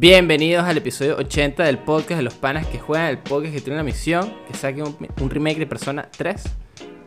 Bienvenidos 0.00 0.64
al 0.64 0.78
episodio 0.78 1.18
80 1.18 1.62
del 1.62 1.76
podcast 1.76 2.16
de 2.16 2.22
los 2.22 2.32
panas 2.32 2.66
que 2.66 2.78
juegan, 2.78 3.08
el 3.08 3.18
podcast 3.18 3.54
que 3.54 3.60
tiene 3.60 3.74
una 3.74 3.84
misión, 3.84 4.34
que 4.48 4.54
saque 4.54 4.82
un, 4.82 4.96
un 5.20 5.28
remake 5.28 5.58
de 5.58 5.66
Persona 5.66 6.08
3. 6.16 6.42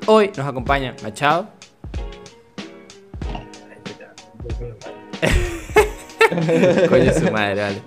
Hoy 0.05 0.29
nos 0.37 0.45
acompaña 0.45 0.95
Machado, 1.01 1.49
coño 6.87 7.13
su 7.15 7.31
madre, 7.31 7.61
vale. 7.61 7.81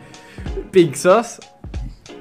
Pixos 0.73 1.39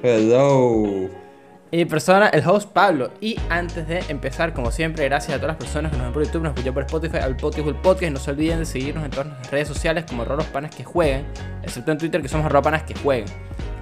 Hello. 0.04 1.25
Y 1.70 1.78
mi 1.78 1.84
persona, 1.84 2.28
el 2.28 2.46
host 2.46 2.70
Pablo. 2.70 3.10
Y 3.20 3.36
antes 3.48 3.88
de 3.88 4.00
empezar, 4.08 4.52
como 4.52 4.70
siempre, 4.70 5.04
gracias 5.04 5.36
a 5.36 5.40
todas 5.40 5.48
las 5.48 5.56
personas 5.56 5.90
que 5.90 5.98
nos 5.98 6.06
ven 6.06 6.12
por 6.12 6.24
YouTube, 6.24 6.42
nos 6.42 6.50
escuchan 6.54 6.74
por 6.74 6.82
Spotify, 6.84 7.16
al 7.18 7.36
podcast, 7.36 7.66
el 7.66 7.74
podcast. 7.74 8.12
No 8.12 8.18
se 8.18 8.30
olviden 8.30 8.60
de 8.60 8.66
seguirnos 8.66 9.04
en 9.04 9.10
todas 9.10 9.26
nuestras 9.26 9.50
redes 9.50 9.68
sociales 9.68 10.04
como 10.08 10.22
arroba 10.22 10.42
los 10.42 10.46
panas 10.46 10.74
que 10.74 10.84
jueguen, 10.84 11.26
excepto 11.62 11.92
en 11.92 11.98
Twitter 11.98 12.22
que 12.22 12.28
somos 12.28 12.46
arroba 12.46 12.62
panas 12.62 12.84
que 12.84 12.94
jueguen. 12.94 13.26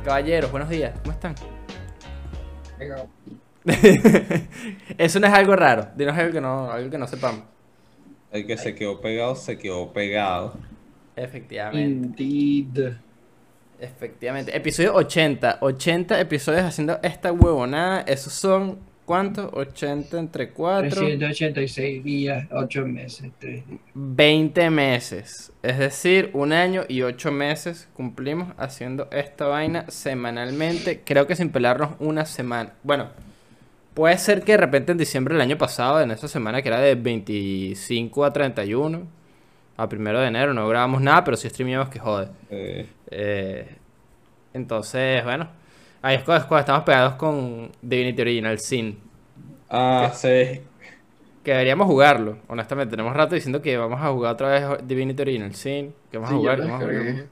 Caballeros, 0.03 0.51
buenos 0.51 0.69
días, 0.69 0.99
¿cómo 1.01 1.13
están? 1.13 1.35
Eso 4.99 5.21
no 5.21 5.27
es 5.27 5.33
algo 5.33 5.57
raro, 5.57 5.89
dinos 5.97 6.17
algo 6.17 6.33
que 6.33 6.41
no, 6.41 6.71
algo 6.71 6.91
que 6.91 6.99
no 6.99 7.07
sepamos. 7.07 7.45
El 8.31 8.47
que 8.47 8.57
se 8.57 8.75
quedó 8.75 9.01
pegado, 9.01 9.37
se 9.37 9.57
quedó 9.57 9.93
pegado. 9.93 10.55
Efectivamente. 11.17 12.23
Indeed. 12.23 12.95
Efectivamente. 13.81 14.57
Episodio 14.57 14.95
80. 14.95 15.59
80 15.61 16.21
episodios 16.21 16.63
haciendo 16.63 16.99
esta 17.03 17.33
huevonada. 17.33 18.01
Esos 18.03 18.33
son, 18.33 18.79
¿cuántos? 19.05 19.51
80 19.53 20.19
entre 20.19 20.51
4. 20.51 20.91
386 20.91 22.05
días, 22.05 22.47
8 22.51 22.87
meses, 22.87 23.31
3 23.39 23.67
días. 23.67 23.81
20 23.95 24.71
meses. 24.71 25.53
Es 25.63 25.79
decir, 25.79 26.31
un 26.33 26.53
año 26.53 26.85
y 26.89 27.03
8 27.03 27.33
meses 27.33 27.89
cumplimos 27.95 28.55
haciendo 28.57 29.09
esta 29.11 29.47
vaina 29.47 29.85
semanalmente. 29.91 31.03
Creo 31.05 31.27
que 31.27 31.37
sin 31.37 31.51
pelarnos 31.51 31.91
una 31.99 32.25
semana. 32.25 32.73
Bueno, 32.83 33.09
puede 33.95 34.19
ser 34.19 34.43
que 34.43 34.53
de 34.53 34.59
repente 34.59 34.93
en 34.93 34.99
diciembre 34.99 35.35
del 35.35 35.43
año 35.43 35.59
pasado, 35.59 36.01
en 36.01 36.11
esa 36.11 36.29
semana 36.29 36.63
que 36.63 36.69
era 36.69 36.81
de 36.81 36.95
25 36.95 38.25
a 38.25 38.33
31, 38.33 39.24
a 39.77 39.89
primero 39.89 40.21
de 40.21 40.29
enero, 40.29 40.55
no 40.55 40.69
grabamos 40.69 41.01
nada, 41.03 41.25
pero 41.25 41.37
sí 41.37 41.49
streameamos 41.49 41.89
que 41.91 41.99
jode. 41.99 42.29
Eh, 42.51 42.89
Eh, 43.11 43.79
entonces, 44.55 45.25
bueno, 45.25 45.51
ahí 46.03 46.17
es 46.17 46.25
cuando, 46.25 46.43
es 46.43 46.49
cuando 46.49 46.61
estamos 46.61 46.85
pegados 46.85 47.15
con 47.17 47.73
Divinity 47.83 48.23
Original 48.23 48.59
Sin. 48.61 48.99
ah, 49.69 50.11
sí. 50.15 50.61
Que 51.43 51.53
deberíamos 51.53 51.87
jugarlo, 51.87 52.39
honestamente. 52.49 52.91
Tenemos 52.93 53.15
rato 53.15 53.35
diciendo 53.35 53.61
que 53.63 53.77
vamos 53.77 54.01
a 54.01 54.11
jugar 54.11 54.33
otra 54.35 54.49
vez 54.49 54.87
Divinity 54.89 55.23
Original 55.23 55.55
Sin. 55.55 55.95
Que 56.11 56.19
vamos 56.19 56.31
a 56.31 56.35
jugar, 56.35 56.61
que 56.61 56.67
vamos 56.69 56.81
a 56.81 56.81
jugar. 56.81 57.29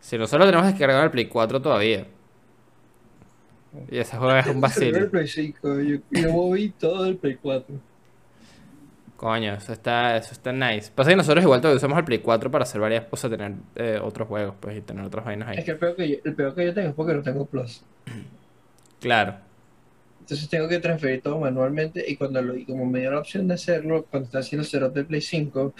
Si 0.00 0.18
nosotros 0.18 0.40
lo 0.40 0.46
tenemos 0.46 0.66
descargado 0.66 1.00
en 1.00 1.04
el 1.06 1.10
Play 1.12 1.26
4 1.26 1.62
todavía. 1.62 2.06
Y 3.90 3.98
ese 3.98 4.16
juego 4.16 4.36
es 4.36 4.46
un 4.48 4.60
El 4.92 4.92
vacío. 4.92 5.10
Play 5.10 5.26
5, 5.28 5.80
yo, 5.82 5.98
yo 6.10 6.32
moví 6.32 6.70
todo 6.70 7.06
el 7.06 7.16
Play 7.18 7.36
4. 7.36 7.80
Coño, 9.18 9.54
eso 9.54 9.72
está, 9.72 10.16
eso 10.16 10.32
está 10.32 10.52
nice. 10.52 10.92
Pasa 10.94 11.10
que 11.10 11.16
nosotros 11.16 11.42
igual 11.42 11.60
todavía 11.60 11.78
usamos 11.78 11.98
el 11.98 12.04
Play 12.04 12.20
4 12.20 12.52
para 12.52 12.62
hacer 12.62 12.80
varias 12.80 13.04
cosas, 13.06 13.28
tener 13.32 13.52
eh, 13.74 13.98
otros 14.00 14.28
juegos, 14.28 14.54
pues, 14.60 14.78
y 14.78 14.80
tener 14.80 15.04
otras 15.04 15.24
vainas 15.24 15.50
Es 15.50 15.58
ahí. 15.58 15.64
que 15.64 15.70
el 15.72 15.78
peor 15.78 15.96
que, 15.96 16.08
yo, 16.08 16.16
el 16.24 16.34
peor 16.36 16.54
que 16.54 16.64
yo 16.66 16.72
tengo 16.72 16.88
es 16.90 16.94
porque 16.94 17.14
no 17.14 17.22
tengo 17.22 17.44
Plus. 17.44 17.82
Claro. 19.00 19.34
Entonces 20.20 20.48
tengo 20.48 20.68
que 20.68 20.78
transferir 20.78 21.20
todo 21.20 21.40
manualmente 21.40 22.04
y 22.06 22.14
cuando 22.16 22.40
lo, 22.42 22.54
y 22.56 22.64
como 22.64 22.86
me 22.86 23.00
dio 23.00 23.10
la 23.10 23.18
opción 23.18 23.48
de 23.48 23.54
hacerlo, 23.54 24.06
cuando 24.08 24.26
estaba 24.26 24.40
haciendo 24.42 24.62
el 24.62 24.68
setup 24.68 24.94
de 24.94 25.04
Play 25.04 25.20
5, 25.20 25.74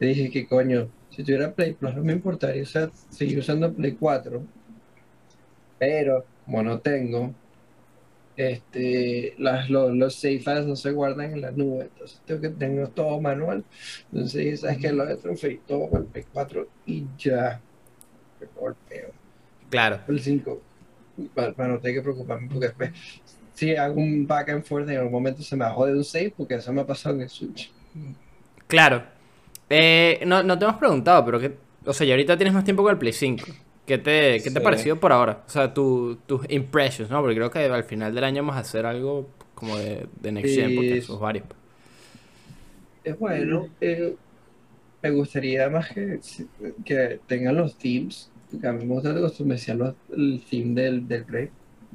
le 0.00 0.06
dije 0.08 0.30
que 0.30 0.48
coño, 0.48 0.88
si 1.10 1.22
tuviera 1.22 1.52
Play 1.52 1.74
Plus 1.74 1.94
no 1.94 2.02
me 2.02 2.14
importaría 2.14 2.62
usar, 2.64 2.90
seguir 3.10 3.38
usando 3.38 3.72
Play 3.72 3.92
4, 3.92 4.42
pero 5.78 6.24
como 6.44 6.62
no 6.62 6.80
tengo, 6.80 7.32
este, 8.36 9.34
las, 9.38 9.68
los, 9.68 9.94
los 9.94 10.14
save 10.14 10.40
files 10.40 10.66
no 10.66 10.76
se 10.76 10.90
guardan 10.90 11.32
en 11.32 11.40
la 11.40 11.50
nube, 11.50 11.84
entonces 11.84 12.20
tengo 12.26 12.40
que 12.40 12.48
tener 12.50 12.88
todo 12.88 13.20
manual. 13.20 13.64
Entonces, 14.12 14.60
sabes 14.60 14.78
que 14.78 14.92
lo 14.92 15.04
de 15.06 15.16
transferir 15.16 15.60
todo 15.66 15.88
al 15.94 16.04
Play 16.04 16.24
4 16.32 16.68
y 16.86 17.04
ya, 17.18 17.60
qué 18.38 18.46
golpeo. 18.58 19.10
Claro. 19.70 20.00
El 20.08 20.20
5, 20.20 20.62
para, 21.34 21.52
para 21.52 21.68
no 21.70 21.78
tener 21.78 21.96
que 21.96 22.02
preocuparme, 22.02 22.48
porque 22.48 22.66
después, 22.66 22.90
si 23.54 23.76
hago 23.76 24.00
un 24.00 24.26
back 24.26 24.48
and 24.50 24.64
forth, 24.64 24.88
en 24.88 24.98
algún 24.98 25.12
momento 25.12 25.42
se 25.42 25.56
me 25.56 25.64
bajó 25.64 25.86
de 25.86 25.94
un 25.94 26.04
save, 26.04 26.32
porque 26.36 26.54
eso 26.54 26.72
me 26.72 26.80
ha 26.80 26.86
pasado 26.86 27.14
en 27.14 27.22
el 27.22 27.28
Switch. 27.28 27.70
Claro. 28.66 29.04
Eh, 29.68 30.20
no, 30.26 30.42
no 30.42 30.58
te 30.58 30.64
hemos 30.64 30.76
preguntado, 30.76 31.24
pero 31.24 31.40
que, 31.40 31.56
o 31.84 31.92
sea, 31.92 32.06
ya 32.06 32.14
ahorita 32.14 32.36
tienes 32.36 32.54
más 32.54 32.64
tiempo 32.64 32.82
con 32.82 32.92
el 32.92 32.98
Play 32.98 33.12
5. 33.12 33.44
¿Qué 33.86 33.98
te, 33.98 34.42
qué 34.42 34.50
te 34.50 34.58
ha 34.60 34.62
Sí. 34.62 34.62
parecido 34.62 35.00
por 35.00 35.12
ahora? 35.12 35.42
O 35.46 35.50
sea, 35.50 35.74
tu- 35.74 36.16
tus 36.26 36.48
impressions, 36.50 37.10
¿no? 37.10 37.20
Porque 37.20 37.34
creo 37.36 37.50
que 37.50 37.58
al 37.64 37.84
final 37.84 38.14
del 38.14 38.24
año 38.24 38.42
vamos 38.42 38.56
a 38.56 38.60
hacer 38.60 38.86
algo 38.86 39.34
como 39.54 39.76
de, 39.78 40.08
de 40.20 40.32
Next 40.32 40.54
Gen, 40.54 40.74
porque 40.74 40.94
Sí. 40.94 40.98
esos 40.98 41.18
varios. 41.20 41.44
Es 43.02 43.18
bueno, 43.18 43.68
eh, 43.80 44.16
me 45.02 45.10
gustaría 45.10 45.70
más 45.70 45.90
que, 45.92 46.20
que 46.84 47.22
tengan 47.26 47.56
los 47.56 47.78
themes, 47.78 48.32
porque 48.50 48.66
a 48.68 48.72
mí 48.72 48.84
me 48.86 48.94
gusta 48.94 49.14
customizar 49.20 49.76
los, 49.76 49.96
el 50.10 50.44
theme 50.50 50.80
del, 50.82 51.08
del. 51.08 51.26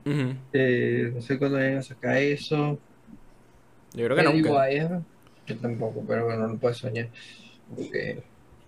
Ujú. 0.05 0.35
Eh, 0.53 1.11
no 1.13 1.21
sé 1.21 1.37
cuándo 1.39 1.57
vayan 1.57 1.77
a 1.79 1.83
sacar 1.83 2.17
eso. 2.17 2.81
Yo 3.93 4.05
creo 4.05 4.15
que 4.15 4.21
eh, 4.23 4.57
yo 5.45 5.59
tampoco, 5.59 6.05
pero 6.07 6.25
bueno, 6.25 6.47
no 6.47 6.59
puedo 6.59 6.73
soñar. 6.73 7.11
Porque, 7.67 8.23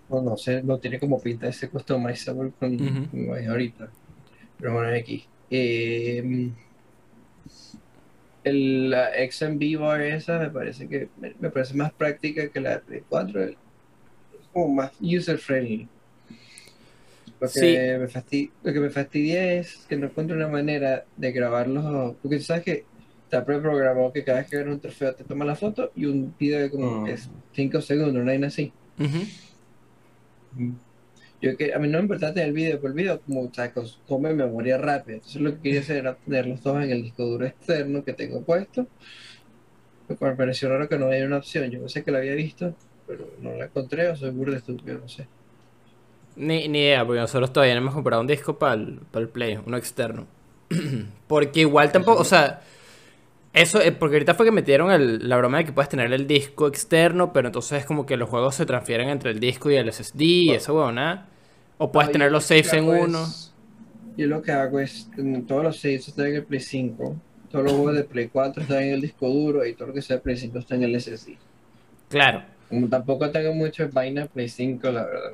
no, 0.09 0.21
no 0.21 0.37
sé, 0.37 0.63
no 0.63 0.77
tiene 0.79 0.99
como 0.99 1.21
pinta 1.21 1.47
ese 1.47 1.69
customizable 1.69 2.51
con 2.59 2.77
como 3.11 3.35
es 3.35 3.47
ahorita. 3.47 3.89
Pero 4.59 4.73
bueno, 4.73 4.95
aquí. 4.95 5.25
Eh, 5.51 6.51
el, 8.43 8.89
la 8.89 9.09
XMB 9.29 9.79
bar 9.79 10.01
esa 10.01 10.39
me 10.39 10.49
parece 10.49 10.87
que 10.87 11.09
me, 11.19 11.33
me 11.39 11.49
parece 11.49 11.73
más 11.75 11.91
práctica 11.91 12.47
que 12.49 12.59
la 12.59 12.71
de 12.71 12.79
Play 12.79 13.03
4. 13.07 13.43
Es 13.43 13.55
como 14.53 14.73
más 14.75 14.91
user 15.01 15.37
friendly. 15.37 15.87
Lo 17.39 17.47
que, 17.47 17.53
Sí. 17.59 17.65
me 17.99 18.07
fasti- 18.07 18.51
lo 18.63 18.73
que 18.73 18.79
me 18.79 18.89
fastidia 18.89 19.53
es 19.53 19.85
que 19.87 19.95
no 19.95 20.07
encuentro 20.07 20.35
una 20.35 20.47
manera 20.47 21.05
de 21.15 21.31
grabarlos. 21.31 22.15
Porque 22.21 22.37
tú 22.37 22.43
sabes 22.43 22.63
que 22.63 22.85
está 23.23 23.45
preprogramado 23.45 24.11
que 24.11 24.23
cada 24.23 24.39
vez 24.39 24.49
que 24.49 24.57
ven 24.57 24.69
un 24.69 24.79
trofeo 24.79 25.13
te 25.13 25.23
toma 25.23 25.45
la 25.45 25.55
foto 25.55 25.91
y 25.95 26.05
un 26.05 26.33
video 26.37 26.59
de 26.61 26.69
como 26.69 27.05
Mm. 27.05 27.09
5 27.53 27.81
segundos, 27.81 28.23
no 28.23 28.31
hay 28.31 28.37
nada 28.39 28.47
así. 28.47 28.73
Ujú. 28.99 29.19
Yo 31.41 31.55
que 31.57 31.73
a 31.73 31.79
mí 31.79 31.87
no 31.87 31.97
me 31.99 32.03
importa 32.03 32.33
tener 32.33 32.49
el 32.49 32.55
video, 32.55 32.77
pero 32.81 32.89
el 32.89 32.93
video 32.95 33.21
como 33.21 33.49
cos- 33.51 33.99
come 34.07 34.33
memoria 34.33 34.77
rápida. 34.77 35.15
Entonces 35.15 35.41
lo 35.41 35.53
que 35.55 35.61
quería 35.61 35.79
hacer 35.81 35.97
era 35.97 36.15
tener 36.17 36.47
los 36.47 36.61
dos 36.63 36.83
en 36.83 36.91
el 36.91 37.03
disco 37.03 37.23
duro 37.25 37.45
externo 37.45 38.03
que 38.03 38.13
tengo 38.13 38.43
puesto. 38.43 38.87
Me 40.09 40.35
pareció 40.35 40.67
raro 40.67 40.89
que 40.89 40.97
no 40.99 41.05
había 41.05 41.25
una 41.25 41.37
opción. 41.37 41.71
Yo 41.71 41.87
sé 41.87 42.03
que 42.03 42.11
la 42.11 42.17
había 42.17 42.35
visto, 42.35 42.75
pero 43.07 43.37
no 43.39 43.53
la 43.55 43.65
encontré 43.67 44.09
o 44.09 44.15
soy 44.17 44.31
burdo 44.31 44.57
estúpido, 44.57 44.97
no 44.99 45.07
sé. 45.07 45.29
Ni, 46.35 46.67
ni 46.69 46.79
idea, 46.79 47.05
porque 47.05 47.19
nosotros 47.19 47.51
todavía 47.51 47.75
no 47.75 47.81
hemos 47.81 47.93
comprado 47.93 48.21
un 48.21 48.27
disco 48.27 48.57
para 48.57 48.77
para 49.11 49.23
el 49.23 49.29
Play, 49.29 49.59
uno 49.65 49.77
externo. 49.77 50.27
porque 51.27 51.61
igual 51.61 51.91
tampoco, 51.91 52.21
o 52.21 52.25
sea, 52.25 52.61
eso, 53.53 53.81
eh, 53.81 53.91
porque 53.91 54.15
ahorita 54.17 54.35
fue 54.35 54.45
que 54.45 54.51
metieron 54.51 54.91
el- 54.91 55.27
la 55.27 55.37
broma 55.37 55.57
de 55.59 55.65
que 55.65 55.73
puedes 55.73 55.89
tener 55.89 56.11
el 56.13 56.27
disco 56.27 56.67
externo, 56.67 57.33
pero 57.33 57.47
entonces 57.47 57.79
es 57.79 57.85
como 57.85 58.05
que 58.05 58.17
los 58.17 58.29
juegos 58.29 58.55
se 58.55 58.65
transfieren 58.65 59.09
entre 59.09 59.31
el 59.31 59.39
disco 59.39 59.71
y 59.71 59.75
el 59.75 59.89
SSD 59.89 60.23
y 60.25 60.53
esa 60.53 60.71
huevona. 60.73 61.27
O 61.77 61.91
puedes 61.91 62.09
No, 62.09 62.13
tener 62.13 62.31
los 62.31 62.45
saves 62.45 62.73
en 62.73 62.85
es- 62.85 62.89
uno. 62.89 63.25
Yo 64.17 64.27
lo 64.27 64.41
que 64.41 64.51
hago 64.51 64.79
es, 64.79 65.09
todos 65.47 65.63
los 65.63 65.79
saves 65.79 66.07
están 66.07 66.27
en 66.27 66.35
el 66.35 66.45
Play 66.45 66.59
5, 66.59 67.15
todos 67.49 67.65
los 67.65 67.73
juegos 67.73 67.95
de 67.95 68.03
Play 68.03 68.29
4 68.29 68.61
están 68.63 68.83
en 68.83 68.93
el 68.93 69.01
disco 69.01 69.27
duro 69.29 69.65
y 69.65 69.75
todo 69.75 69.89
lo 69.89 69.93
que 69.93 70.01
sea 70.01 70.17
de 70.17 70.21
Play 70.23 70.37
5 70.37 70.59
está 70.59 70.75
en 70.75 70.83
el 70.83 70.95
SSD. 70.95 71.39
Claro, 72.09 72.43
Como 72.69 72.89
tampoco 72.89 73.31
tengo 73.31 73.53
mucho 73.53 73.89
vaina 73.91 74.27
Play 74.27 74.49
5, 74.49 74.91
la 74.91 75.05
verdad. 75.05 75.31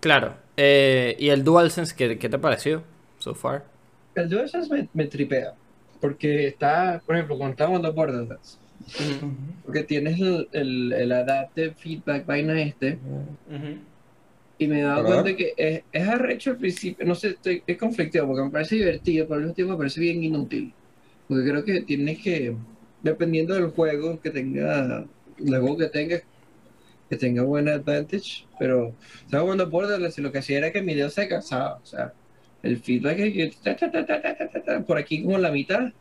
claro. 0.00 0.36
Eh, 0.56 1.16
¿Y 1.18 1.28
el 1.30 1.44
DualSense 1.44 1.94
qué, 1.94 2.18
qué 2.18 2.28
te 2.28 2.38
pareció 2.38 2.82
so 3.18 3.34
far? 3.34 3.64
El 4.16 4.28
DualSense 4.28 4.68
me, 4.74 4.88
me 4.94 5.06
tripea, 5.06 5.54
porque 6.00 6.48
está, 6.48 7.02
por 7.04 7.14
ejemplo, 7.14 7.36
cuando 7.36 7.52
estaba 7.52 7.68
jugando 7.68 7.92
Borderlands, 7.92 8.58
porque 9.64 9.82
tienes 9.82 10.20
el, 10.20 10.48
el, 10.52 10.92
el 10.92 11.12
Adaptive 11.12 11.74
Feedback 11.74 12.26
vaina 12.26 12.60
este, 12.60 12.98
y 14.58 14.66
me 14.66 14.80
he 14.80 14.82
dado 14.84 15.04
cuenta 15.04 15.36
que 15.36 15.54
es, 15.56 15.82
es 15.92 16.08
arrecho 16.08 16.50
al 16.50 16.56
principio, 16.58 17.04
no 17.04 17.14
sé, 17.14 17.28
estoy, 17.30 17.62
es 17.66 17.76
conflictivo, 17.76 18.26
porque 18.26 18.42
me 18.44 18.50
parece 18.50 18.76
divertido, 18.76 19.26
pero 19.26 19.36
al 19.36 19.40
mismo 19.42 19.54
tiempo 19.54 19.72
me 19.72 19.78
parece 19.78 20.00
bien 20.00 20.22
inútil, 20.22 20.72
porque 21.28 21.48
creo 21.48 21.64
que 21.64 21.82
tienes 21.82 22.22
que, 22.22 22.54
dependiendo 23.02 23.54
del 23.54 23.70
juego 23.70 24.20
que 24.20 24.30
tenga, 24.30 25.04
el 25.38 25.58
juego 25.60 25.76
que 25.76 25.88
tenga, 25.88 26.20
que 27.10 27.16
tenga 27.16 27.42
buena 27.42 27.74
advantage, 27.74 28.46
pero 28.58 28.94
estaba 29.24 29.42
jugando 29.42 29.68
Borderlands 29.68 30.18
y 30.18 30.22
lo 30.22 30.32
que 30.32 30.38
hacía 30.38 30.58
era 30.58 30.72
que 30.72 30.82
mi 30.82 30.94
dedo 30.94 31.10
se 31.10 31.28
cansaba, 31.28 31.80
o 31.82 31.86
sea, 31.86 32.12
el 32.66 32.78
feedback 32.78 33.18
es 33.18 33.32
que 33.34 33.56
ta, 33.62 33.76
ta, 33.76 34.62
ta, 34.64 34.80
por 34.80 34.98
aquí 34.98 35.22
como 35.22 35.38
la 35.38 35.50
mitad, 35.50 35.92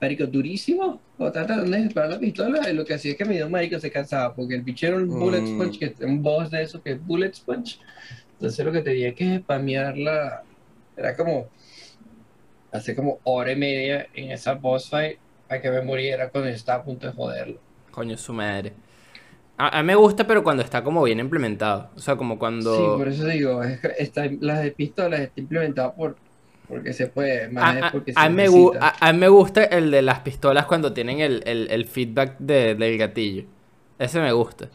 marico, 0.00 0.26
durísimo, 0.26 1.00
o 1.18 1.32
para 1.32 2.08
la 2.08 2.18
pistola, 2.18 2.70
y 2.70 2.74
lo 2.74 2.84
que 2.84 2.94
hacía 2.94 3.12
es 3.12 3.18
que 3.18 3.24
mi 3.24 3.36
dedo 3.36 3.50
marico 3.50 3.78
se 3.78 3.90
cansaba, 3.90 4.34
porque 4.34 4.54
el 4.54 4.62
bichero 4.62 4.96
un 4.96 5.08
bullet 5.08 5.42
mm. 5.42 5.78
que 5.78 5.84
es 5.86 6.00
un 6.00 6.22
boss 6.22 6.50
de 6.50 6.62
eso 6.62 6.82
que 6.82 6.92
es 6.92 7.06
bullet 7.06 7.32
sponge, 7.34 7.78
entonces 8.32 8.64
lo 8.64 8.72
que 8.72 8.80
tenía 8.80 9.14
que 9.14 9.38
spamearla, 9.38 10.42
era 10.96 11.16
como, 11.16 11.48
hace 12.72 12.94
como 12.94 13.20
hora 13.24 13.52
y 13.52 13.56
media 13.56 14.06
en 14.14 14.30
esa 14.30 14.54
boss 14.54 14.88
fight, 14.88 15.18
para 15.48 15.60
que 15.60 15.70
me 15.70 15.82
muriera 15.82 16.30
cuando 16.30 16.48
estaba 16.48 16.80
a 16.80 16.84
punto 16.84 17.06
de 17.06 17.12
joderlo. 17.12 17.60
Coño, 17.90 18.16
su 18.16 18.32
madre. 18.32 18.72
A, 19.60 19.78
a 19.78 19.82
mí 19.82 19.86
me 19.88 19.94
gusta, 19.94 20.26
pero 20.26 20.42
cuando 20.42 20.62
está 20.62 20.82
como 20.84 21.02
bien 21.02 21.20
implementado. 21.20 21.90
O 21.96 22.00
sea, 22.00 22.16
como 22.16 22.38
cuando... 22.38 22.72
Sí, 22.76 22.82
por 22.96 23.08
eso 23.08 23.26
digo, 23.26 23.62
es 23.62 23.80
está, 23.98 24.26
las 24.40 24.62
de 24.62 24.72
pistolas 24.72 25.20
está 25.20 25.40
implementado 25.40 25.94
por 25.94 26.16
porque 26.68 26.92
se 26.92 27.08
puede, 27.08 27.48
más 27.48 27.76
es 27.76 27.82
A, 27.82 27.86
a- 27.88 27.90
porque 27.92 28.12
a 28.14 28.22
se 28.22 28.28
mí 28.30 28.34
me 28.36 28.48
a- 28.80 29.12
mí 29.12 29.18
me 29.18 29.28
gusta 29.28 29.64
el 29.64 29.90
de 29.90 30.02
las 30.02 30.20
pistolas 30.20 30.66
cuando 30.66 30.92
tienen 30.92 31.20
el, 31.20 31.42
el- 31.46 31.68
el 31.70 31.84
feedback 31.86 32.36
de- 32.38 32.74
del 32.74 32.96
gatillo. 32.98 33.44
Ese 33.98 34.20
me 34.20 34.32
gusta. 34.32 34.68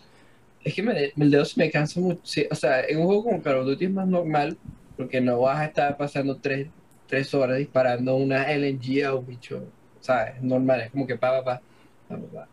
Es 0.63 0.73
que 0.73 0.81
me, 0.83 1.13
el 1.15 1.31
dedo 1.31 1.45
se 1.45 1.59
me 1.59 1.69
cansa 1.71 1.99
mucho. 1.99 2.21
sí, 2.23 2.47
o 2.51 2.55
sea, 2.55 2.81
en 2.85 2.99
un 2.99 3.05
juego 3.05 3.23
como 3.25 3.41
Call 3.41 3.57
of 3.59 3.65
Duty 3.65 3.85
es 3.85 3.91
más 3.91 4.07
normal 4.07 4.57
porque 4.97 5.21
no 5.21 5.39
vas 5.41 5.59
a 5.59 5.65
estar 5.65 5.95
pasando 5.97 6.39
tres, 6.39 6.69
tres 7.07 7.33
horas 7.33 7.57
disparando 7.57 8.15
una 8.15 8.51
LNG 8.51 9.03
a 9.05 9.13
un 9.15 9.25
bicho. 9.27 9.73
¿Sabes? 9.99 10.35
Es 10.37 10.41
normal, 10.43 10.81
es 10.81 10.91
como 10.91 11.05
que 11.07 11.17
pa, 11.17 11.43
pa, 11.43 11.61
pa, 12.07 12.17
pa, 12.17 12.17
pa, 12.33 12.49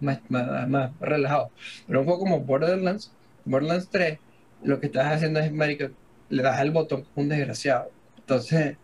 más, 0.00 0.20
más, 0.28 0.68
más 0.68 0.92
relajado. 1.00 1.50
Pero 1.86 2.00
un 2.00 2.06
juego 2.06 2.20
como 2.20 2.40
Borderlands, 2.40 3.12
Borderlands 3.44 3.88
3, 3.90 4.18
lo 4.64 4.80
que 4.80 4.86
estás 4.86 5.12
haciendo 5.14 5.40
es, 5.40 5.52
marico, 5.52 5.88
le 6.28 6.42
das 6.42 6.58
al 6.58 6.70
botón 6.70 7.02
como 7.02 7.24
un 7.24 7.28
desgraciado. 7.28 7.90
Entonces, 8.18 8.76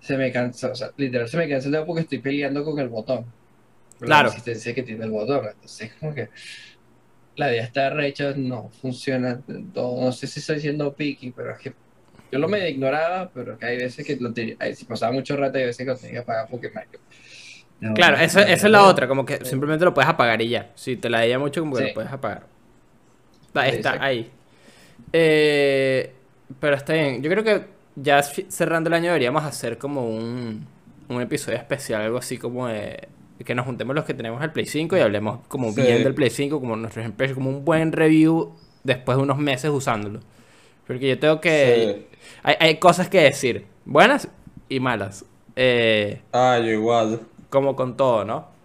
se 0.00 0.16
me 0.16 0.32
cansa, 0.32 0.70
o 0.72 0.74
sea, 0.74 0.90
literal 0.96 1.28
se 1.28 1.36
me 1.36 1.48
cansa 1.48 1.66
el 1.66 1.72
dedo 1.72 1.86
porque 1.86 2.02
estoy 2.02 2.18
peleando 2.18 2.64
con 2.64 2.78
el 2.78 2.88
botón. 2.88 3.26
Claro. 3.98 4.28
La 4.28 4.30
resistencia 4.30 4.74
que 4.74 4.82
tiene 4.82 5.04
el 5.04 5.10
botón. 5.10 5.46
Entonces, 5.46 5.92
como 5.98 6.14
que 6.14 6.30
la 7.36 7.50
idea 7.50 7.64
está 7.64 7.90
recha, 7.90 8.32
no 8.36 8.70
funciona 8.80 9.40
todo. 9.72 10.04
No 10.04 10.12
sé 10.12 10.26
si 10.26 10.40
estoy 10.40 10.60
siendo 10.60 10.94
picky, 10.94 11.30
pero 11.30 11.52
es 11.52 11.58
que 11.58 11.74
yo 12.32 12.38
lo 12.38 12.48
medio 12.48 12.68
ignoraba, 12.68 13.30
pero 13.32 13.58
que 13.58 13.66
hay 13.66 13.76
veces 13.76 14.06
que 14.06 14.16
lo 14.16 14.32
tenía, 14.32 14.56
si 14.74 14.84
pasaba 14.84 15.12
mucho 15.12 15.36
rato, 15.36 15.58
hay 15.58 15.64
veces 15.64 15.84
que 15.84 15.90
lo 15.92 15.96
tenía 15.96 16.12
que 16.12 16.18
apagar 16.18 16.48
porque 16.48 16.70
me... 16.70 16.82
No, 17.80 17.94
Claro, 17.94 18.16
no, 18.18 18.22
eso- 18.22 18.40
no, 18.40 18.46
es 18.46 18.62
la 18.64 18.82
otra, 18.84 19.08
como 19.08 19.24
que 19.24 19.44
simplemente 19.44 19.84
lo 19.84 19.94
puedes 19.94 20.08
apagar 20.10 20.40
y 20.42 20.48
ya. 20.50 20.70
Si 20.74 20.96
te 20.96 21.08
la 21.08 21.20
veía 21.20 21.38
mucho, 21.38 21.60
como 21.62 21.76
que 21.76 21.82
Sí. 21.82 21.88
lo 21.88 21.94
puedes 21.94 22.12
apagar. 22.12 22.46
Está, 23.46 23.68
está 23.68 24.04
ahí. 24.04 24.30
Eh, 25.12 26.12
pero 26.58 26.76
está 26.76 26.92
bien. 26.92 27.22
Yo 27.22 27.30
creo 27.30 27.44
que 27.44 27.64
ya 27.96 28.22
cerrando 28.22 28.88
el 28.88 28.94
año 28.94 29.06
deberíamos 29.06 29.44
hacer 29.44 29.78
como 29.78 30.06
un, 30.08 30.66
un 31.08 31.20
episodio 31.22 31.58
especial, 31.58 32.02
algo 32.02 32.18
así 32.18 32.38
como 32.38 32.68
de 32.68 33.08
que 33.44 33.54
nos 33.54 33.64
juntemos 33.64 33.96
los 33.96 34.04
que 34.04 34.12
tenemos 34.12 34.42
el 34.44 34.50
Play 34.52 34.66
5 34.66 34.96
y 34.98 35.00
hablemos 35.00 35.40
como 35.48 35.72
Sí. 35.72 35.80
bien 35.80 36.04
del 36.04 36.14
Play 36.14 36.28
5, 36.30 36.60
como 36.60 36.76
nuestros 36.76 37.06
impresiones, 37.06 37.34
como 37.42 37.48
un 37.56 37.64
buen 37.64 37.90
review 37.92 38.54
después 38.84 39.16
de 39.16 39.22
unos 39.22 39.38
meses 39.38 39.70
usándolo. 39.70 40.20
Porque 40.86 41.08
yo 41.08 41.18
tengo 41.18 41.40
que... 41.40 42.06
Sí. 42.10 42.16
Hay, 42.42 42.56
hay 42.60 42.76
cosas 42.78 43.08
que 43.08 43.20
decir, 43.22 43.64
buenas 43.86 44.28
y 44.68 44.78
malas. 44.80 45.24
Eh, 45.56 46.20
Ah, 46.32 46.58
yo 46.62 46.70
igual. 46.70 47.20
Como 47.50 47.76
con 47.76 47.96
todo, 47.96 48.24
¿no? 48.24 48.60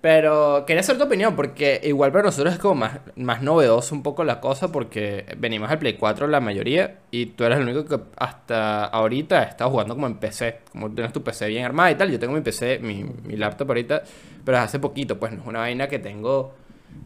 Pero 0.00 0.64
quería 0.64 0.84
saber 0.84 1.00
tu 1.00 1.06
opinión, 1.06 1.34
porque 1.34 1.80
igual 1.82 2.12
para 2.12 2.24
nosotros 2.24 2.54
es 2.54 2.60
como 2.60 2.76
más, 2.76 3.00
más 3.16 3.42
novedoso 3.42 3.96
un 3.96 4.04
poco 4.04 4.22
la 4.22 4.40
cosa, 4.40 4.70
porque 4.70 5.26
venimos 5.36 5.70
al 5.70 5.80
Play 5.80 5.94
4 5.94 6.28
la 6.28 6.40
mayoría, 6.40 6.98
y 7.10 7.26
tú 7.26 7.42
eres 7.42 7.58
el 7.58 7.64
único 7.64 7.84
que 7.84 8.00
hasta 8.16 8.84
ahorita 8.84 9.42
está 9.42 9.66
jugando 9.66 9.94
como 9.94 10.06
en 10.06 10.14
PC, 10.14 10.60
como 10.70 10.90
tienes 10.92 11.12
tu 11.12 11.24
PC 11.24 11.48
bien 11.48 11.64
armada 11.64 11.90
y 11.90 11.96
tal, 11.96 12.12
yo 12.12 12.18
tengo 12.20 12.32
mi 12.32 12.42
PC, 12.42 12.78
mi, 12.78 13.04
mi 13.24 13.36
laptop 13.36 13.70
ahorita, 13.70 14.04
pero 14.44 14.58
hace 14.58 14.78
poquito, 14.78 15.18
pues 15.18 15.32
no 15.32 15.40
es 15.40 15.46
una 15.48 15.58
vaina 15.60 15.88
que 15.88 15.98
tengo 15.98 16.54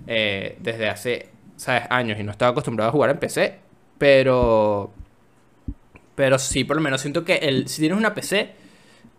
eh, 0.06 0.58
desde 0.60 0.88
hace, 0.90 1.28
¿sabes? 1.56 1.84
Años, 1.88 2.20
y 2.20 2.22
no 2.24 2.30
estaba 2.30 2.50
acostumbrado 2.50 2.90
a 2.90 2.92
jugar 2.92 3.10
en 3.10 3.18
PC, 3.18 3.58
pero... 3.96 4.92
Pero 6.14 6.38
sí, 6.38 6.64
por 6.64 6.76
lo 6.76 6.82
menos 6.82 7.00
siento 7.00 7.24
que 7.24 7.36
el, 7.36 7.68
si 7.68 7.80
tienes 7.80 7.96
una 7.96 8.14
PC, 8.14 8.52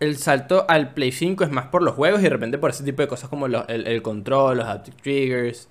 el 0.04 0.18
salto 0.18 0.66
al 0.70 0.94
Play 0.94 1.12
5 1.12 1.44
es 1.44 1.52
más 1.52 1.68
por 1.68 1.82
los 1.84 1.96
juegos 1.96 2.20
y 2.22 2.24
de 2.24 2.30
repente 2.30 2.58
por 2.58 2.70
ese 2.72 2.84
tipo 2.84 3.02
de 3.02 3.08
cosas 3.08 3.30
como 3.30 3.48
lo- 3.48 3.68
el, 3.68 3.88
el 3.88 4.02
control, 4.02 4.58
los 4.58 4.68
haptic 4.68 4.96
triggers 5.02 5.70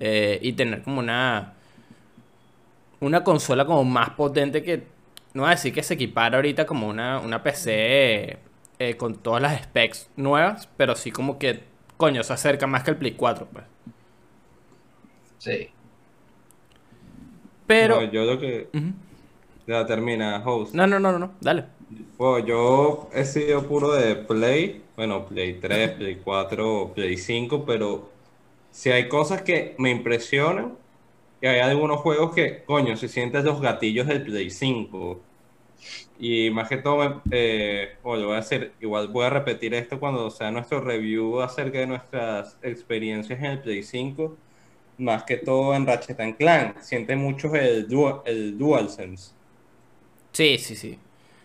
eh, 0.00 0.38
y 0.42 0.52
tener 0.54 0.82
como 0.82 1.00
una 1.00 1.54
una 3.00 3.24
consola 3.24 3.64
como 3.64 3.84
más 3.84 4.10
potente 4.10 4.62
que 4.62 4.86
no 5.34 5.42
voy 5.42 5.48
a 5.48 5.50
decir 5.54 5.72
que 5.72 5.82
se 5.82 5.94
equipara 5.94 6.36
ahorita 6.38 6.66
como 6.66 6.88
una, 6.88 7.20
una 7.20 7.42
PC 7.42 8.38
eh, 8.78 8.96
con 8.96 9.16
todas 9.16 9.40
las 9.42 9.62
specs 9.62 10.10
nuevas, 10.16 10.68
pero 10.76 10.96
sí 10.96 11.10
como 11.12 11.38
que 11.38 11.62
coño 11.96 12.22
se 12.24 12.32
acerca 12.32 12.66
más 12.66 12.82
que 12.82 12.90
el 12.90 12.96
Play 12.96 13.12
4 13.12 13.46
pues. 13.52 13.64
Sí. 15.38 15.70
Pero 17.66 18.00
No, 18.00 18.12
yo 18.12 18.24
lo 18.24 18.38
que. 18.38 18.68
Ya 19.66 19.86
termina, 19.86 20.42
host. 20.44 20.74
no, 20.74 20.86
no, 20.86 20.98
no, 21.00 21.12
no, 21.12 21.18
no, 21.18 21.34
dale. 21.40 21.66
Bueno, 22.16 22.46
yo 22.46 23.10
he 23.12 23.24
sido 23.24 23.66
puro 23.66 23.92
de 23.92 24.14
Play, 24.14 24.82
bueno, 24.96 25.26
Play 25.26 25.54
3, 25.54 25.90
Play 25.92 26.20
4, 26.22 26.92
Play 26.94 27.16
5, 27.16 27.64
pero 27.64 28.10
si 28.70 28.90
hay 28.90 29.08
cosas 29.08 29.42
que 29.42 29.74
me 29.78 29.90
impresionan, 29.90 30.76
y 31.40 31.46
hay 31.46 31.60
algunos 31.60 32.00
juegos 32.00 32.34
que, 32.34 32.62
coño, 32.64 32.96
se 32.96 33.08
sienten 33.08 33.44
los 33.44 33.60
gatillos 33.60 34.06
del 34.06 34.22
Play 34.22 34.50
5. 34.50 35.20
Y 36.18 36.50
más 36.50 36.68
que 36.68 36.76
todo, 36.76 37.22
eh, 37.30 37.96
bueno, 38.02 38.26
voy 38.26 38.36
a 38.36 38.40
hacer, 38.40 38.72
igual 38.80 39.08
voy 39.08 39.24
a 39.24 39.30
repetir 39.30 39.72
esto 39.74 39.98
cuando 39.98 40.30
sea 40.30 40.50
nuestro 40.50 40.80
review 40.82 41.40
acerca 41.40 41.78
de 41.78 41.86
nuestras 41.86 42.58
experiencias 42.62 43.38
en 43.38 43.46
el 43.46 43.60
Play 43.60 43.82
5, 43.82 44.36
más 44.98 45.24
que 45.24 45.38
todo 45.38 45.74
en 45.74 45.86
Ratchet 45.86 46.36
Clank, 46.36 46.80
siente 46.80 47.16
mucho 47.16 47.54
el, 47.54 47.88
dual, 47.88 48.20
el 48.26 48.58
DualSense. 48.58 49.32
Sí, 50.32 50.58
sí, 50.58 50.76
sí. 50.76 50.98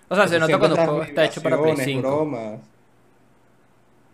O 0.08 0.16
sea, 0.16 0.28
se 0.28 0.40
nota 0.40 0.58
cuando 0.58 0.76
las 0.76 0.86
juego 0.86 1.04
está 1.04 1.26
hecho 1.26 1.42
para 1.42 1.58
Play 1.58 1.72
vibraciones, 1.72 2.04
5. 2.04 2.16
bromas. 2.16 2.60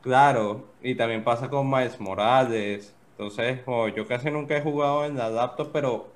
Claro, 0.01 0.65
y 0.81 0.95
también 0.95 1.23
pasa 1.23 1.49
con 1.49 1.69
Miles 1.69 1.99
Morales. 1.99 2.93
Entonces, 3.11 3.59
oh, 3.65 3.87
yo 3.87 4.07
casi 4.07 4.31
nunca 4.31 4.57
he 4.57 4.61
jugado 4.61 5.05
en 5.05 5.17
la 5.17 5.29
laptop, 5.29 5.69
pero 5.71 6.11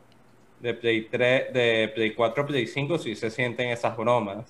de 0.59 0.73
Play 0.73 1.07
3, 1.09 1.53
de 1.53 1.91
Play 1.93 2.13
4 2.13 2.43
a 2.43 2.47
Play 2.47 2.67
5 2.67 2.97
sí 2.97 3.15
se 3.15 3.29
sienten 3.29 3.69
esas 3.69 3.95
bromas. 3.95 4.45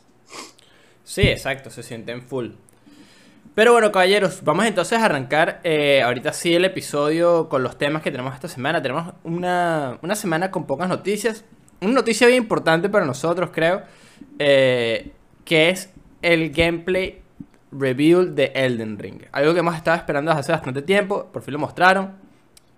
Sí, 1.04 1.22
exacto, 1.22 1.70
se 1.70 1.84
sienten 1.84 2.22
full. 2.22 2.52
Pero 3.54 3.72
bueno, 3.72 3.92
caballeros, 3.92 4.44
vamos 4.44 4.66
entonces 4.66 5.00
a 5.00 5.06
arrancar 5.06 5.62
eh, 5.64 6.02
ahorita 6.02 6.34
sí 6.34 6.54
el 6.54 6.66
episodio 6.66 7.48
con 7.48 7.64
los 7.64 7.78
temas 7.78 8.02
que 8.02 8.12
tenemos 8.12 8.34
esta 8.34 8.48
semana. 8.50 8.82
Tenemos 8.82 9.14
una, 9.24 9.98
una 10.02 10.16
semana 10.16 10.52
con 10.52 10.66
pocas 10.66 10.90
noticias. 10.90 11.46
Una 11.82 11.94
noticia 11.94 12.28
bien 12.28 12.44
importante 12.44 12.90
para 12.90 13.06
nosotros, 13.06 13.52
creo, 13.54 13.84
eh, 14.40 15.12
que 15.46 15.70
es 15.70 15.90
el 16.22 16.50
gameplay 16.52 17.22
review 17.72 18.24
de 18.34 18.52
Elden 18.56 18.98
Ring. 19.00 19.22
Algo 19.32 19.54
que 19.54 19.60
hemos 19.60 19.76
estado 19.76 19.96
esperando 19.98 20.32
desde 20.32 20.40
hace 20.42 20.52
bastante 20.52 20.82
tiempo, 20.82 21.28
por 21.32 21.42
fin 21.44 21.54
lo 21.54 21.60
mostraron. 21.60 22.14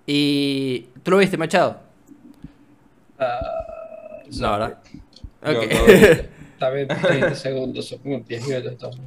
Y... 0.06 0.88
¿Tú 1.04 1.12
lo 1.12 1.18
viste, 1.18 1.38
Machado? 1.38 1.80
Ah, 3.20 4.20
No, 4.40 4.52
¿verdad? 4.52 4.78
Yo 5.46 5.52
Ok. 5.62 5.72
lo 5.72 5.86
vi. 5.86 6.22
Dame 6.60 6.86
30 6.88 7.36
segundos, 7.36 7.88
son 7.88 8.00
como 8.00 8.20
10 8.20 8.48
minutos. 8.48 9.00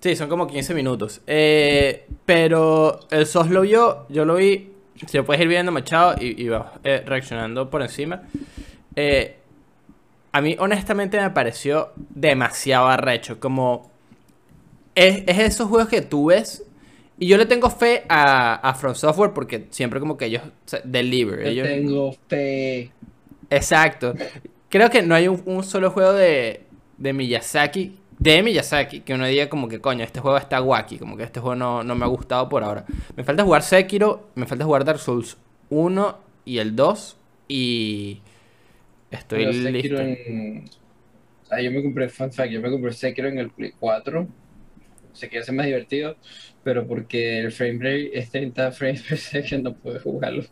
Sí, 0.00 0.14
son 0.14 0.28
como 0.28 0.46
15 0.46 0.74
minutos. 0.74 1.20
Eh, 1.26 2.06
pero 2.24 3.00
el 3.10 3.26
SOS 3.26 3.50
lo 3.50 3.62
vio, 3.62 4.06
yo 4.08 4.24
lo 4.24 4.36
vi. 4.36 4.70
Si 5.06 5.16
lo 5.16 5.24
puedes 5.24 5.42
ir 5.42 5.48
viendo, 5.48 5.72
Machado, 5.72 6.14
y, 6.20 6.40
y 6.40 6.48
vas 6.48 6.66
eh, 6.84 7.02
reaccionando 7.04 7.68
por 7.68 7.82
encima. 7.82 8.22
Eh, 8.94 9.38
a 10.34 10.40
mí, 10.42 10.56
honestamente, 10.58 11.20
me 11.20 11.30
pareció 11.30 11.92
demasiado 11.96 12.88
arrecho. 12.88 13.40
Como. 13.40 13.90
Es, 14.94 15.24
es 15.26 15.38
esos 15.38 15.68
juegos 15.68 15.88
que 15.88 16.02
tú 16.02 16.26
ves. 16.26 16.64
Y 17.18 17.28
yo 17.28 17.36
le 17.38 17.46
tengo 17.46 17.70
fe 17.70 18.04
a, 18.08 18.54
a 18.54 18.74
From 18.74 18.94
Software 18.94 19.32
porque 19.32 19.66
siempre 19.70 20.00
como 20.00 20.16
que 20.16 20.26
ellos 20.26 20.42
se- 20.66 20.82
deliver. 20.84 21.40
Yo 21.52 21.64
Ellos, 21.64 21.68
tengo 21.68 22.12
fe. 22.28 22.92
Exacto. 23.50 24.14
Creo 24.68 24.90
que 24.90 25.02
no 25.02 25.14
hay 25.14 25.28
un, 25.28 25.42
un 25.46 25.62
solo 25.62 25.90
juego 25.90 26.12
de, 26.12 26.66
de 26.98 27.12
Miyazaki, 27.12 27.98
de 28.18 28.42
Miyazaki, 28.42 29.00
que 29.02 29.14
uno 29.14 29.26
diga 29.26 29.48
como 29.48 29.68
que 29.68 29.80
coño, 29.80 30.02
este 30.04 30.20
juego 30.20 30.36
está 30.38 30.60
wacky, 30.60 30.98
como 30.98 31.16
que 31.16 31.22
este 31.22 31.38
juego 31.40 31.54
no, 31.54 31.84
no 31.84 31.94
me 31.94 32.04
ha 32.04 32.08
gustado 32.08 32.48
por 32.48 32.64
ahora. 32.64 32.84
Me 33.16 33.22
falta 33.22 33.44
jugar 33.44 33.62
Sekiro, 33.62 34.28
me 34.34 34.46
falta 34.46 34.64
jugar 34.64 34.84
Dark 34.84 34.98
Souls 34.98 35.36
1 35.70 36.18
y 36.44 36.58
el 36.58 36.74
2 36.74 37.16
y 37.48 38.22
estoy 39.14 39.38
Pero 39.40 39.52
listo. 39.70 40.00
en... 40.00 40.64
O 41.42 41.46
sea, 41.46 41.60
yo 41.60 41.70
me 41.70 41.82
compré, 41.82 42.08
fun 42.08 42.32
fact, 42.32 42.50
yo 42.50 42.60
me 42.60 42.70
compré 42.70 42.92
Sekiro 42.92 43.28
en 43.28 43.38
el 43.38 43.50
Play 43.50 43.72
4. 43.78 44.28
Sekiro 45.12 45.42
es 45.42 45.52
más 45.52 45.66
divertido, 45.66 46.16
pero 46.62 46.86
porque 46.86 47.38
el 47.40 47.52
frame 47.52 47.78
rate 47.78 48.18
es 48.18 48.30
30 48.30 48.72
frames 48.72 49.02
per 49.02 49.18
second, 49.18 49.64
no 49.64 49.74
puedo 49.74 50.00
jugarlo. 50.00 50.42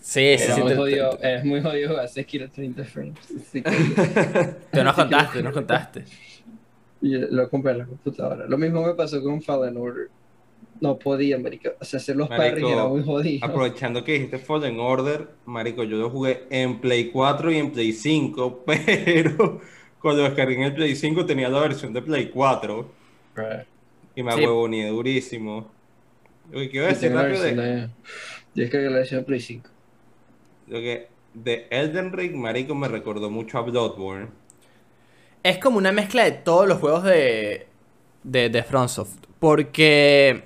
Sí, 0.00 0.36
sí, 0.38 0.50
Es 0.50 0.54
sí. 0.54 0.60
muy 0.60 0.70
te- 0.70 0.76
jodido, 0.76 1.10
te- 1.16 1.34
es 1.36 1.44
muy 1.44 1.60
jodido 1.62 1.90
jugar 1.90 2.08
Sekiro 2.08 2.46
a 2.46 2.48
30 2.48 2.84
frames. 2.84 3.18
Que 3.52 3.62
Tú 4.72 4.82
nos 4.84 4.94
contaste, 4.94 5.42
nos 5.42 5.52
contaste. 5.54 6.04
lo 7.00 7.48
compré 7.50 7.72
en 7.72 7.78
la 7.78 7.86
computadora. 7.86 8.46
Lo 8.46 8.58
mismo 8.58 8.84
me 8.86 8.94
pasó 8.94 9.22
con 9.22 9.42
Fallen 9.42 9.76
Order. 9.76 10.08
No 10.82 10.98
podía, 10.98 11.38
marico. 11.38 11.70
O 11.80 11.84
sea, 11.84 11.98
hacer 11.98 12.16
los 12.16 12.28
parries 12.28 12.66
era 12.68 12.84
muy 12.86 13.02
jodido. 13.02 13.46
Aprovechando 13.46 14.04
que 14.04 14.12
dijiste 14.12 14.38
Fallen 14.38 14.78
Order, 14.80 15.28
marico, 15.46 15.84
yo 15.84 15.96
lo 15.96 16.10
jugué 16.10 16.44
en 16.50 16.80
Play 16.80 17.10
4 17.10 17.50
y 17.52 17.56
en 17.56 17.70
Play 17.72 17.92
5, 17.92 18.62
pero 18.66 19.60
cuando 20.00 20.22
descargué 20.24 20.56
en 20.56 20.62
el 20.64 20.74
Play 20.74 20.94
5 20.96 21.24
tenía 21.24 21.48
la 21.48 21.60
versión 21.60 21.92
de 21.92 22.02
Play 22.02 22.28
4 22.30 22.86
Right. 23.34 23.66
y 24.16 24.22
me 24.22 24.32
Sí. 24.32 24.40
huevoné 24.40 24.88
durísimo. 24.88 25.70
Lo 26.50 26.58
que 26.58 26.68
quiero 26.68 26.86
Yo 26.88 26.92
decir 26.94 27.12
rápido 27.12 27.40
versión 27.42 27.56
de, 27.56 27.62
de- 27.76 27.80
Yo 27.86 28.62
descargué 28.62 28.90
la 28.90 28.96
versión 28.96 29.20
de 29.20 29.26
Play 29.26 29.40
5. 29.40 29.70
lo 30.66 30.78
que 30.80 31.08
de 31.34 31.66
Elden 31.70 32.12
Ring, 32.12 32.34
marico, 32.34 32.74
me 32.74 32.88
recordó 32.88 33.30
mucho 33.30 33.56
a 33.56 33.62
Bloodborne. 33.62 34.28
Es 35.42 35.58
como 35.58 35.78
una 35.78 35.90
mezcla 35.92 36.24
de 36.24 36.32
todos 36.32 36.68
los 36.68 36.78
juegos 36.78 37.04
de, 37.04 37.66
de, 38.22 38.48
de 38.50 38.62
FromSoft. 38.62 39.16
Porque, 39.40 40.44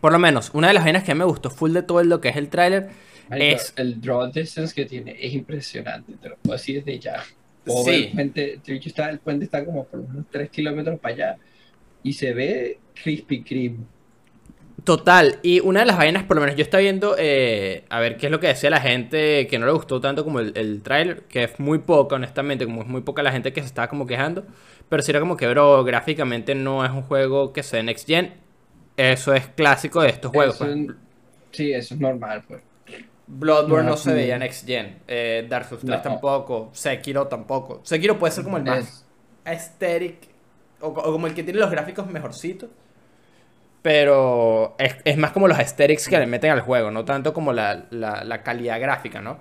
por 0.00 0.12
lo 0.12 0.18
menos, 0.18 0.50
una 0.52 0.68
de 0.68 0.74
las 0.74 0.84
vainas 0.84 1.04
que 1.04 1.14
me 1.14 1.24
gustó 1.24 1.50
full 1.50 1.72
de 1.72 1.82
todo 1.82 2.02
lo 2.04 2.20
que 2.20 2.28
es 2.28 2.36
el 2.36 2.48
tráiler 2.48 2.90
es... 3.30 3.72
El 3.76 4.00
draw 4.00 4.30
distance 4.30 4.74
que 4.74 4.84
tiene 4.84 5.16
es 5.20 5.32
impresionante, 5.34 6.14
te 6.20 6.28
lo 6.28 6.36
puedo 6.36 6.56
decir 6.56 6.84
desde 6.84 6.98
ya. 6.98 7.22
Sí. 7.84 8.06
El 8.06 8.12
puente, 8.12 8.60
está, 8.66 9.10
el 9.10 9.18
puente 9.18 9.44
está 9.44 9.64
como 9.64 9.84
por 9.84 10.00
unos 10.00 10.24
3 10.30 10.48
kilómetros 10.50 10.98
para 10.98 11.14
allá 11.14 11.36
y 12.02 12.12
se 12.12 12.32
ve 12.32 12.78
crispy 13.02 13.42
cream. 13.42 13.86
Total, 14.84 15.38
y 15.42 15.60
una 15.60 15.80
de 15.80 15.86
las 15.86 15.98
vainas, 15.98 16.22
por 16.22 16.36
lo 16.36 16.40
menos 16.40 16.56
yo 16.56 16.62
estaba 16.62 16.80
viendo, 16.80 17.16
eh, 17.18 17.84
a 17.90 18.00
ver 18.00 18.16
qué 18.16 18.26
es 18.26 18.32
lo 18.32 18.40
que 18.40 18.46
decía 18.46 18.70
la 18.70 18.80
gente 18.80 19.46
que 19.48 19.58
no 19.58 19.66
le 19.66 19.72
gustó 19.72 20.00
tanto 20.00 20.24
como 20.24 20.40
el, 20.40 20.52
el 20.56 20.82
tráiler, 20.82 21.24
que 21.24 21.44
es 21.44 21.60
muy 21.60 21.80
poca, 21.80 22.16
honestamente, 22.16 22.64
como 22.64 22.82
es 22.82 22.88
muy 22.88 23.02
poca 23.02 23.22
la 23.22 23.32
gente 23.32 23.52
que 23.52 23.60
se 23.60 23.66
estaba 23.66 23.88
como 23.88 24.06
quejando, 24.06 24.46
pero 24.88 25.02
sí 25.02 25.10
era 25.10 25.20
como 25.20 25.36
que, 25.36 25.46
bro, 25.48 25.84
gráficamente 25.84 26.54
no 26.54 26.86
es 26.86 26.90
un 26.90 27.02
juego 27.02 27.52
que 27.52 27.62
sea 27.62 27.82
Next 27.82 28.06
Gen, 28.06 28.32
eso 28.98 29.32
es 29.34 29.46
clásico 29.48 30.02
de 30.02 30.10
estos 30.10 30.30
juegos. 30.32 30.56
Eso 30.56 30.64
pues. 30.66 30.76
es- 30.76 30.94
sí, 31.52 31.72
eso 31.72 31.94
es 31.94 32.00
normal, 32.00 32.42
pues. 32.46 32.62
Bloodborne 33.26 33.84
no, 33.84 33.90
No, 33.90 33.96
se 33.96 34.12
veía 34.14 34.38
Next 34.38 34.66
Gen, 34.66 35.00
eh, 35.06 35.46
Dark 35.48 35.66
Souls 35.66 35.84
3 35.84 35.98
No. 35.98 36.02
tampoco, 36.02 36.70
Sekiro 36.72 37.26
tampoco. 37.26 37.80
Sekiro 37.84 38.18
puede 38.18 38.32
ser 38.32 38.44
como 38.44 38.56
el 38.56 38.64
más 38.64 38.78
Es- 38.78 39.04
aesthetic, 39.44 40.16
o, 40.80 40.88
o 40.88 41.12
como 41.12 41.26
el 41.26 41.34
que 41.34 41.42
tiene 41.42 41.58
los 41.60 41.70
gráficos 41.70 42.06
mejorcitos. 42.06 42.70
Pero 43.82 44.74
es, 44.78 44.96
es 45.04 45.16
más 45.16 45.30
como 45.32 45.46
los 45.48 45.58
aesthetics 45.58 46.08
que 46.08 46.18
le 46.18 46.26
meten 46.26 46.50
al 46.50 46.60
juego, 46.62 46.90
no 46.90 47.04
tanto 47.04 47.32
como 47.32 47.52
la, 47.52 47.86
la- 47.90 48.24
la 48.24 48.42
calidad 48.42 48.80
gráfica, 48.80 49.20
¿no? 49.20 49.38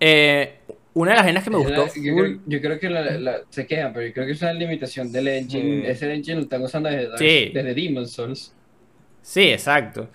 Eh, 0.00 0.60
una 0.94 1.10
de 1.12 1.16
las 1.16 1.24
vainas 1.26 1.44
que 1.44 1.50
me 1.50 1.56
es 1.58 1.64
gustó 1.64 1.86
la- 1.86 1.92
yo, 2.02 2.16
creo, 2.16 2.38
yo 2.46 2.60
creo 2.60 2.78
que 2.80 2.90
la, 2.90 3.10
la- 3.18 3.40
se 3.50 3.66
quejan, 3.66 3.92
pero 3.92 4.06
yo 4.06 4.12
creo 4.12 4.26
que 4.26 4.32
es 4.32 4.42
una 4.42 4.52
limitación 4.52 5.12
del 5.12 5.28
engine. 5.28 5.82
Sí. 5.82 5.86
Ese 5.86 6.12
engine 6.12 6.36
lo 6.36 6.42
están 6.42 6.62
usando 6.62 6.88
desde, 6.88 7.18
Sí. 7.18 7.50
desde 7.54 7.74
Demon's 7.74 8.12
Souls. 8.12 8.52
Sí, 9.22 9.42
exacto. 9.50 10.08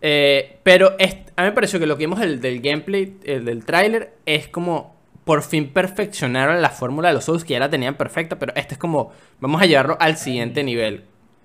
Eh, 0.00 0.58
pero 0.62 0.96
es- 0.98 1.16
a 1.36 1.42
mí 1.42 1.48
me 1.48 1.52
pareció 1.52 1.78
que 1.78 1.86
lo 1.86 1.96
que 1.96 2.04
vimos 2.04 2.18
del, 2.20 2.40
del 2.40 2.60
gameplay, 2.60 3.16
el 3.24 3.44
del 3.44 3.64
tráiler, 3.64 4.14
es 4.26 4.48
como 4.48 4.96
por 5.24 5.42
fin 5.42 5.68
perfeccionaron 5.72 6.60
la 6.60 6.70
fórmula 6.70 7.08
de 7.08 7.14
los 7.14 7.24
Souls 7.24 7.44
que 7.44 7.52
ya 7.54 7.60
la 7.60 7.70
tenían 7.70 7.94
perfecta, 7.96 8.38
pero 8.38 8.52
este 8.56 8.74
es 8.74 8.78
como, 8.78 9.12
vamos 9.40 9.62
a 9.62 9.66
llevarlo 9.66 9.96
al 10.00 10.16
siguiente 10.16 10.64
nivel. 10.64 11.04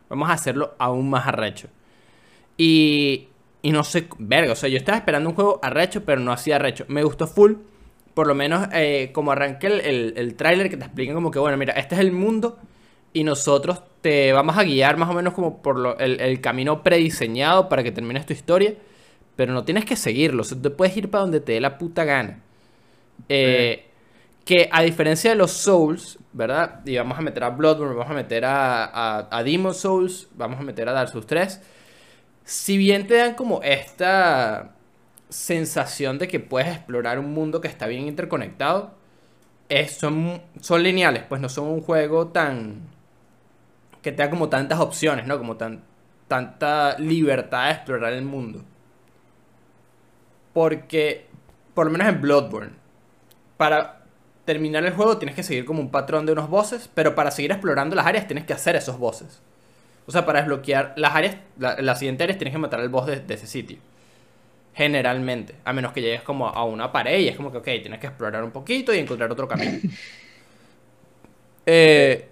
Vamos 0.09 0.29
a 0.29 0.33
hacerlo 0.33 0.73
aún 0.79 1.09
más 1.09 1.27
arrecho. 1.27 1.67
Y, 2.57 3.27
y 3.61 3.71
no 3.71 3.83
sé, 3.83 4.07
verga, 4.17 4.53
o 4.53 4.55
sea, 4.55 4.69
yo 4.69 4.77
estaba 4.77 4.97
esperando 4.97 5.29
un 5.29 5.35
juego 5.35 5.59
arrecho, 5.61 6.03
pero 6.05 6.19
no 6.19 6.31
así 6.31 6.51
arrecho. 6.51 6.85
Me 6.87 7.03
gustó 7.03 7.27
full, 7.27 7.53
por 8.17 8.27
lo 8.27 8.35
menos 8.35 8.69
eh, 8.73 9.11
como 9.13 9.31
arranque 9.31 9.67
el, 9.69 9.81
el, 9.81 10.15
el 10.17 10.35
tráiler 10.35 10.69
que 10.71 10.77
te 10.77 10.85
explican 10.85 11.15
como 11.15 11.31
que, 11.31 11.39
bueno, 11.39 11.57
mira, 11.57 11.75
este 11.75 11.95
es 11.95 12.01
el 12.01 12.11
mundo 12.11 12.59
y 13.13 13.23
nosotros 13.23 13.83
te 14.01 14.33
vamos 14.33 14.57
a 14.57 14.63
guiar 14.63 14.97
más 14.97 15.09
o 15.09 15.13
menos 15.13 15.35
como 15.35 15.61
por 15.63 15.79
lo- 15.79 15.99
el, 15.99 16.21
el 16.21 16.41
camino 16.41 16.83
prediseñado 16.83 17.69
para 17.69 17.83
que 17.83 17.93
termines 17.93 18.25
tu 18.27 18.33
historia, 18.33 18.75
pero 19.37 19.53
no 19.53 19.65
tienes 19.65 19.85
que 19.85 19.95
seguirlo, 19.97 20.41
o 20.43 20.45
sea, 20.45 20.61
tú 20.61 20.75
puedes 20.75 20.97
ir 20.97 21.11
para 21.11 21.23
donde 21.23 21.41
te 21.41 21.53
dé 21.53 21.61
la 21.61 21.77
puta 21.79 22.05
gana. 22.05 22.41
Eh, 23.29 23.85
que 24.45 24.69
a 24.71 24.81
diferencia 24.83 25.31
de 25.31 25.35
los 25.37 25.51
Souls, 25.51 26.19
¿verdad? 26.33 26.81
Y 26.85 26.97
vamos 26.97 27.17
a 27.17 27.21
meter 27.21 27.43
a 27.43 27.49
Bloodborne, 27.51 27.95
vamos 27.95 28.11
a 28.11 28.15
meter 28.15 28.45
a, 28.45 28.85
a, 28.85 29.27
a 29.31 29.43
Demon 29.43 29.73
Souls, 29.75 30.29
vamos 30.35 30.59
a 30.59 30.63
meter 30.63 30.89
a 30.89 30.93
Dark 30.93 31.09
Souls 31.09 31.27
3. 31.27 31.61
Si 32.45 32.77
bien 32.77 33.07
te 33.07 33.15
dan 33.15 33.35
como 33.35 33.61
esta 33.63 34.76
sensación 35.29 36.19
de 36.19 36.27
que 36.27 36.39
puedes 36.39 36.69
explorar 36.69 37.19
un 37.19 37.33
mundo 37.33 37.61
que 37.61 37.67
está 37.67 37.87
bien 37.87 38.07
interconectado, 38.07 38.93
es- 39.69 39.97
son, 39.97 40.41
son 40.61 40.83
lineales, 40.83 41.23
pues 41.29 41.41
no 41.41 41.49
son 41.49 41.67
un 41.69 41.81
juego 41.81 42.29
tan... 42.29 42.81
que 44.01 44.11
te 44.11 44.29
como 44.29 44.49
tantas 44.49 44.79
opciones, 44.79 45.25
¿no? 45.27 45.37
Como 45.37 45.57
tan, 45.57 45.83
tanta 46.27 46.97
libertad 46.99 47.65
de 47.65 47.71
explorar 47.73 48.13
el 48.13 48.23
mundo. 48.25 48.63
Porque, 50.53 51.27
por 51.73 51.85
lo 51.85 51.91
menos 51.91 52.07
en 52.07 52.21
Bloodborne, 52.21 52.71
para 53.57 54.03
terminar 54.45 54.85
el 54.85 54.93
juego 54.93 55.17
tienes 55.17 55.35
que 55.35 55.43
seguir 55.43 55.65
como 55.65 55.81
un 55.81 55.91
patrón 55.91 56.25
de 56.25 56.33
unos 56.33 56.49
bosses, 56.49 56.89
pero 56.93 57.15
para 57.15 57.31
seguir 57.31 57.51
explorando 57.51 57.95
las 57.95 58.07
áreas 58.07 58.27
tienes 58.27 58.45
que 58.45 58.53
hacer 58.53 58.75
esos 58.75 58.99
bosses. 58.99 59.41
O 60.07 60.11
sea, 60.11 60.25
para 60.25 60.39
desbloquear 60.41 60.93
las 60.97 61.15
áreas, 61.15 61.37
la, 61.59 61.81
las 61.81 61.99
siguientes 61.99 62.25
áreas 62.25 62.37
tienes 62.39 62.53
que 62.53 62.59
matar 62.59 62.81
al 62.81 62.89
boss 62.89 63.07
de, 63.07 63.19
de 63.21 63.33
ese 63.35 63.47
sitio. 63.47 63.79
Generalmente. 64.77 65.55
A 65.65 65.73
menos 65.73 65.91
que 65.91 66.01
llegues 66.01 66.21
como 66.21 66.47
a 66.47 66.63
una 66.63 66.91
pared 66.91 67.19
y 67.19 67.27
es 67.27 67.35
como 67.35 67.51
que, 67.51 67.57
ok, 67.57 67.63
tienes 67.65 67.99
que 67.99 68.07
explorar 68.07 68.43
un 68.43 68.51
poquito 68.51 68.93
y 68.93 68.99
encontrar 68.99 69.31
otro 69.31 69.47
camino. 69.47 69.79
Eh, 71.69 72.29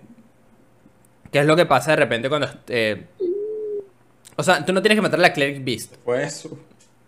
¿Qué 1.29 1.39
es 1.39 1.45
lo 1.45 1.57
que 1.57 1.65
pasa 1.65 1.91
de 1.91 1.97
repente 1.97 2.29
cuando... 2.29 2.47
eh, 2.69 3.05
o 4.37 4.43
sea, 4.43 4.63
tú 4.65 4.71
no 4.71 4.81
tienes 4.81 4.95
que 4.97 5.01
matar 5.01 5.19
a 5.19 5.23
la 5.23 5.33
Cleric 5.33 5.61
Beast. 5.63 5.95
Fue 6.05 6.23
eso. 6.23 6.57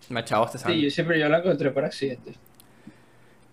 Machado, 0.10 0.46
te 0.50 0.58
Sí, 0.58 0.82
yo 0.82 0.90
siempre 0.90 1.18
yo 1.20 1.30
la 1.30 1.38
encontré 1.40 1.72
por 1.72 1.86
accidente. 1.86 2.34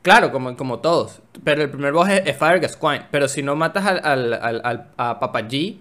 Claro, 0.03 0.33
como, 0.33 0.57
como 0.57 0.81
todos. 0.81 1.21
Pero 1.45 1.63
el 1.63 1.71
primer 1.71 1.93
boss 1.93 2.09
es, 2.09 2.23
es 2.27 2.37
Fire 2.37 2.59
Gascoigne. 2.61 3.07
Pero 3.13 3.29
si 3.29 3.43
no 3.45 3.55
matas 3.55 3.87
al, 3.87 4.01
al, 4.05 4.33
al- 4.35 4.61
al- 4.65 4.91
a 4.97 5.21
Papa 5.21 5.43
G, 5.43 5.77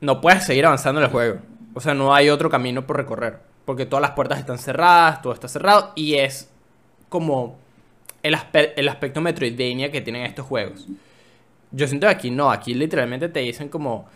no 0.00 0.20
puedes 0.20 0.44
seguir 0.44 0.66
avanzando 0.66 1.00
en 1.00 1.06
el 1.06 1.12
juego. 1.12 1.38
O 1.74 1.80
sea, 1.80 1.94
no 1.94 2.12
hay 2.14 2.30
otro 2.30 2.50
camino 2.50 2.84
por 2.86 2.96
recorrer. 2.96 3.38
Porque 3.68 3.84
todas 3.84 4.00
las 4.00 4.12
puertas 4.12 4.38
están 4.38 4.56
cerradas, 4.56 5.20
todo 5.20 5.34
está 5.34 5.46
cerrado. 5.46 5.92
Y 5.94 6.14
es 6.14 6.48
como 7.10 7.58
el, 8.22 8.34
aspe- 8.34 8.72
el 8.76 8.88
aspecto 8.88 9.20
Metroidvania 9.20 9.92
que 9.92 10.00
tienen 10.00 10.22
estos 10.22 10.46
juegos. 10.46 10.86
Yo 11.70 11.86
siento 11.86 12.06
que 12.06 12.12
aquí 12.14 12.30
no. 12.30 12.50
Aquí 12.50 12.72
literalmente 12.72 13.28
te 13.28 13.40
dicen 13.40 13.68
como, 13.68 14.08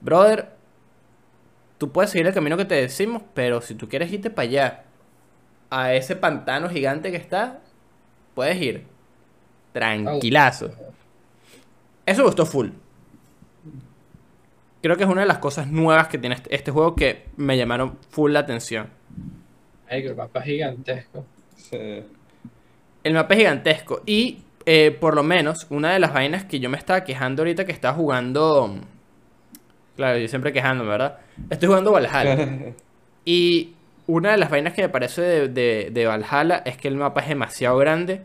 brother, 0.00 0.48
tú 1.78 1.92
puedes 1.92 2.10
seguir 2.10 2.26
el 2.26 2.34
camino 2.34 2.56
que 2.56 2.64
te 2.64 2.74
decimos, 2.74 3.22
pero 3.32 3.60
si 3.60 3.76
tú 3.76 3.88
quieres 3.88 4.12
irte 4.12 4.28
para 4.28 4.48
allá, 4.48 4.84
a 5.70 5.94
ese 5.94 6.16
pantano 6.16 6.68
gigante 6.68 7.12
que 7.12 7.16
está, 7.16 7.60
puedes 8.34 8.60
ir. 8.60 8.86
Tranquilazo. 9.72 10.72
Eso 12.06 12.24
gustó 12.24 12.44
full. 12.44 12.70
Creo 14.86 14.96
que 14.96 15.02
es 15.02 15.10
una 15.10 15.22
de 15.22 15.26
las 15.26 15.38
cosas 15.38 15.66
nuevas 15.66 16.06
que 16.06 16.16
tiene 16.16 16.36
este, 16.48 16.70
juego 16.70 16.94
que 16.94 17.24
me 17.36 17.56
llamaron 17.56 17.98
full 18.08 18.30
la 18.30 18.38
atención. 18.38 18.86
Ay, 19.90 20.02
que 20.02 20.10
el 20.10 20.14
mapa 20.14 20.38
es 20.38 20.44
gigantesco. 20.44 21.26
Sí. 21.56 22.04
El 23.02 23.14
mapa 23.14 23.34
es 23.34 23.38
gigantesco. 23.40 24.02
Y 24.06 24.44
eh, 24.64 24.92
por 24.92 25.16
lo 25.16 25.24
menos, 25.24 25.66
una 25.70 25.92
de 25.92 25.98
las 25.98 26.12
vainas 26.12 26.44
que 26.44 26.60
yo 26.60 26.70
me 26.70 26.78
estaba 26.78 27.02
quejando 27.02 27.42
ahorita 27.42 27.64
que 27.64 27.72
estaba 27.72 27.96
jugando. 27.96 28.78
Claro, 29.96 30.18
yo 30.18 30.28
siempre 30.28 30.52
quejándome, 30.52 30.90
¿verdad? 30.90 31.18
Estoy 31.50 31.66
jugando 31.66 31.90
Valhalla. 31.90 32.72
Y 33.24 33.74
una 34.06 34.30
de 34.30 34.36
las 34.36 34.50
vainas 34.50 34.72
que 34.72 34.82
me 34.82 34.88
parece 34.88 35.20
de, 35.20 35.48
de, 35.48 35.90
de 35.90 36.06
Valhalla 36.06 36.62
es 36.64 36.76
que 36.76 36.86
el 36.86 36.94
mapa 36.94 37.22
es 37.22 37.28
demasiado 37.28 37.76
grande 37.78 38.22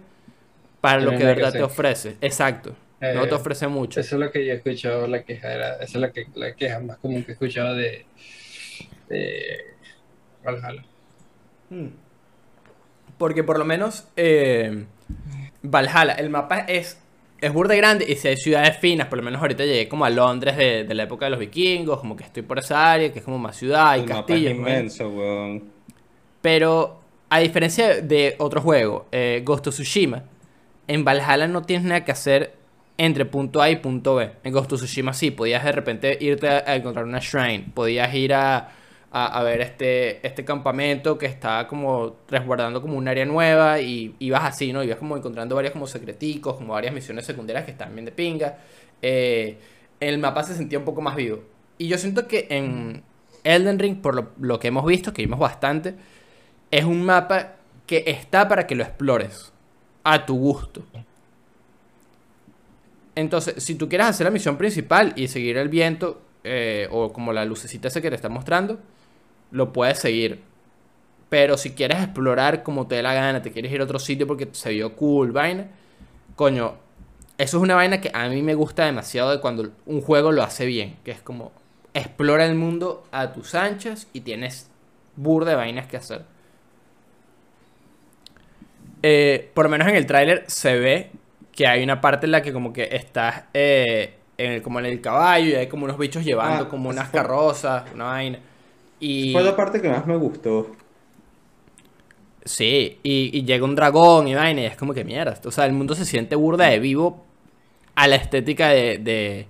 para 0.80 1.02
lo 1.02 1.10
que 1.10 1.18
de 1.18 1.22
que 1.22 1.26
verdad 1.26 1.54
te 1.54 1.64
ofrece. 1.64 2.18
Exacto. 2.22 2.76
No 3.02 3.24
Eh, 3.24 3.28
te 3.28 3.34
ofrece 3.34 3.68
mucho. 3.68 4.00
Eso 4.00 4.16
es 4.16 4.20
lo 4.20 4.32
que 4.32 4.46
yo 4.46 4.54
he 4.54 4.56
escuchado, 4.58 5.08
la 5.08 5.24
queja 5.24 5.52
era, 5.52 5.74
esa 5.76 5.84
es 5.84 5.96
la, 5.96 6.12
que, 6.12 6.28
la 6.36 6.54
queja 6.56 6.80
más 6.80 6.98
común 6.98 7.24
que 7.24 7.32
he 7.32 7.34
escuchado 7.34 7.76
de, 7.76 8.06
de 9.10 9.58
Valhalla. 10.44 10.84
Mm. 11.70 11.88
Porque 13.18 13.44
por 13.44 13.58
lo 13.58 13.66
menos 13.66 14.08
eh, 14.16 14.86
Valhalla, 15.64 16.14
el 16.14 16.30
mapa 16.30 16.60
es, 16.60 17.00
es 17.40 17.52
burda 17.52 17.74
grande 17.76 18.06
y 18.08 18.16
si 18.16 18.28
hay 18.28 18.38
ciudades 18.38 18.78
finas, 18.78 19.08
por 19.08 19.18
lo 19.18 19.24
menos 19.24 19.42
ahorita 19.42 19.66
llegué 19.66 19.88
como 19.88 20.06
a 20.06 20.10
Londres 20.12 20.56
de, 20.56 20.84
de 20.84 20.94
la 20.94 21.04
época 21.04 21.26
de 21.26 21.32
los 21.32 21.40
vikingos, 21.40 22.00
como 22.00 22.16
que 22.16 22.24
estoy 22.24 22.44
por 22.44 22.60
esa 22.60 22.92
área, 22.92 23.12
que 23.12 23.20
es 23.20 23.26
como 23.26 23.40
más 23.40 23.58
ciudad 23.58 23.98
y. 23.98 24.06
¿no? 24.06 24.26
inmenso, 24.38 25.10
weón. 25.10 25.72
Pero 26.42 27.02
a 27.30 27.40
diferencia 27.40 28.02
de 28.02 28.36
otro 28.38 28.62
juego, 28.62 29.08
eh, 29.12 29.42
Ghost 29.44 29.68
of 29.68 29.74
Tsushima, 29.74 30.24
en 30.88 31.04
Valhalla 31.04 31.48
no 31.48 31.64
tienes 31.64 31.86
nada 31.86 32.06
que 32.06 32.12
hacer 32.12 32.61
entre 33.06 33.26
punto 33.26 33.64
A 33.64 33.70
y 33.72 33.78
punto 33.78 34.14
B. 34.14 34.32
En 34.44 34.54
Ghost 34.54 34.74
of 34.74 34.80
Tsushima 34.80 35.12
sí, 35.14 35.32
podías 35.32 35.64
de 35.64 35.72
repente 35.72 36.16
irte 36.22 36.48
a, 36.48 36.76
encontrar 36.76 37.04
una 37.04 37.18
shrine, 37.18 37.72
podías 37.74 38.14
ir 38.14 38.32
a, 38.32 38.70
a, 39.10 39.42
ver 39.42 39.62
este, 39.62 40.26
este 40.26 40.46
campamento 40.46 41.18
que 41.18 41.26
está 41.26 41.66
como 41.68 42.18
resguardando 42.30 42.80
como 42.80 42.98
un 42.98 43.08
área 43.08 43.26
nueva 43.26 43.80
y 43.80 44.16
ibas 44.20 44.44
así, 44.44 44.72
¿no? 44.72 44.84
Ibas 44.84 45.00
como 45.00 45.18
encontrando 45.18 45.56
varios 45.56 45.74
como 45.74 45.88
secreticos, 45.88 46.58
como 46.58 46.74
varias 46.74 46.94
misiones 46.94 47.26
secundarias 47.26 47.66
que 47.66 47.72
están 47.72 47.92
bien 47.96 48.06
de 48.06 48.12
pinga. 48.12 48.60
Eh, 49.02 49.58
el 50.00 50.20
mapa 50.20 50.44
se 50.44 50.54
sentía 50.54 50.78
un 50.78 50.86
poco 50.86 51.02
más 51.02 51.16
vivo. 51.16 51.40
Y 51.80 51.88
yo 51.88 51.98
siento 51.98 52.28
que 52.28 52.46
en 52.52 53.02
Elden 53.44 53.80
Ring, 53.80 54.00
por 54.00 54.14
lo, 54.14 54.30
lo 54.40 54.60
que 54.60 54.68
hemos 54.68 54.86
visto, 54.86 55.12
que 55.12 55.24
vimos 55.24 55.40
bastante, 55.40 55.96
es 56.70 56.86
un 56.86 57.04
mapa 57.04 57.54
que 57.88 58.04
está 58.06 58.48
para 58.48 58.68
que 58.68 58.76
lo 58.76 58.84
explores 58.84 59.52
a 60.04 60.24
tu 60.24 60.38
gusto. 60.38 60.84
Entonces, 63.16 63.62
si 63.64 63.76
tú 63.76 63.90
quieres 63.90 64.08
hacer 64.08 64.26
la 64.26 64.32
misión 64.32 64.58
principal 64.58 65.14
y 65.16 65.28
seguir 65.28 65.58
el 65.58 65.70
viento, 65.70 66.22
eh, 66.44 66.88
o 66.92 67.14
como 67.14 67.34
la 67.34 67.46
lucecita 67.46 67.88
esa 67.88 68.02
que 68.02 68.10
te 68.10 68.16
está 68.16 68.30
mostrando, 68.30 68.80
lo 69.52 69.74
puedes 69.74 70.00
seguir. 70.00 70.42
Pero 71.30 71.58
si 71.58 71.72
quieres 71.72 72.02
explorar 72.02 72.64
como 72.64 72.88
te 72.88 72.96
dé 72.96 73.04
la 73.04 73.14
gana, 73.14 73.42
te 73.42 73.52
quieres 73.52 73.72
ir 73.72 73.82
a 73.82 73.84
otro 73.84 74.00
sitio 74.00 74.28
porque 74.28 74.50
se 74.52 74.72
vio 74.72 74.96
cool, 74.96 75.32
vaina, 75.32 75.68
coño, 76.36 76.76
eso 77.38 77.58
es 77.58 77.64
una 77.64 77.76
vaina 77.76 78.02
que 78.02 78.12
a 78.14 78.28
mí 78.30 78.42
me 78.42 78.56
gusta 78.56 78.86
demasiado 78.86 79.32
de 79.32 79.40
cuando 79.40 79.72
un 79.86 80.02
juego 80.02 80.32
lo 80.32 80.44
hace 80.44 80.66
bien, 80.66 80.98
que 81.04 81.12
es 81.12 81.22
como 81.22 81.52
explora 81.94 82.46
el 82.46 82.56
mundo 82.56 83.04
a 83.12 83.34
tus 83.34 83.56
anchas 83.56 84.08
y 84.14 84.22
tienes 84.22 84.70
burda 85.16 85.52
de 85.52 85.56
vainas 85.58 85.88
que 85.88 85.98
hacer. 85.98 86.24
Eh, 89.04 89.50
por 89.54 89.66
lo 89.66 89.70
menos 89.70 89.88
en 89.88 89.96
el 89.96 90.06
tráiler 90.06 90.44
se 90.48 90.78
ve 90.78 91.12
que 91.56 91.68
hay 91.68 91.84
una 91.84 92.02
parte 92.02 92.26
en 92.28 92.32
la 92.32 92.42
que 92.42 92.54
como 92.54 92.74
que 92.74 92.90
estás 92.92 93.46
eh, 93.54 94.16
en 94.38 94.52
el, 94.54 94.62
como 94.62 94.80
en 94.80 94.86
el 94.86 95.02
caballo 95.02 95.48
y 95.50 95.56
hay 95.56 95.68
como 95.68 95.86
unos 95.86 95.98
bichos 95.98 96.24
llevando 96.26 96.68
Ah, 96.68 96.70
como 96.70 96.90
unas 96.90 97.10
fue- 97.10 97.12
carrozas, 97.12 97.86
una 97.94 98.06
vaina. 98.06 98.40
Y 99.00 99.32
Fue 99.32 99.42
la 99.44 99.56
parte 99.56 99.82
que 99.82 99.90
más 99.90 100.06
me 100.06 100.16
gustó. 100.16 100.78
sí, 102.46 103.00
y, 103.04 103.38
y 103.38 103.44
llega 103.46 103.66
un 103.66 103.76
dragón 103.76 104.28
y 104.28 104.36
vaina 104.36 104.62
y 104.62 104.66
es 104.66 104.76
como 104.78 104.94
que 104.94 105.04
mierda. 105.04 105.40
O 105.46 105.52
sea, 105.52 105.66
el 105.66 105.74
mundo 105.74 105.96
se 105.96 106.06
siente 106.06 106.36
burda 106.36 106.68
de 106.68 106.80
vivo 106.80 107.24
a 107.96 108.08
la 108.08 108.16
estética 108.18 108.70
de, 108.70 108.98
de, 109.00 109.48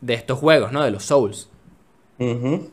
de 0.00 0.14
estos 0.14 0.38
juegos, 0.38 0.72
¿no? 0.72 0.82
De 0.84 0.90
los 0.90 1.04
Souls. 1.04 1.48
Ujú. 2.18 2.70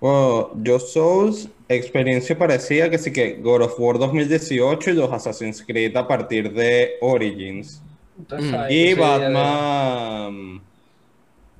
Bueno, 0.00 0.50
yo 0.62 0.78
Souls, 0.78 1.48
experiencia 1.74 2.36
parecía 2.36 2.90
que 2.90 2.98
sí 2.98 3.12
que 3.12 3.34
God 3.34 3.62
of 3.62 3.78
War 3.78 3.98
2018 3.98 4.90
y 4.90 4.94
los 4.94 5.12
Assassin's 5.12 5.62
Creed 5.62 5.96
a 5.96 6.06
partir 6.06 6.52
de 6.52 6.94
Origins. 7.00 7.82
Entonces, 8.18 8.50
Mm. 8.52 8.64
Y 8.68 8.94
Batman, 8.94 10.62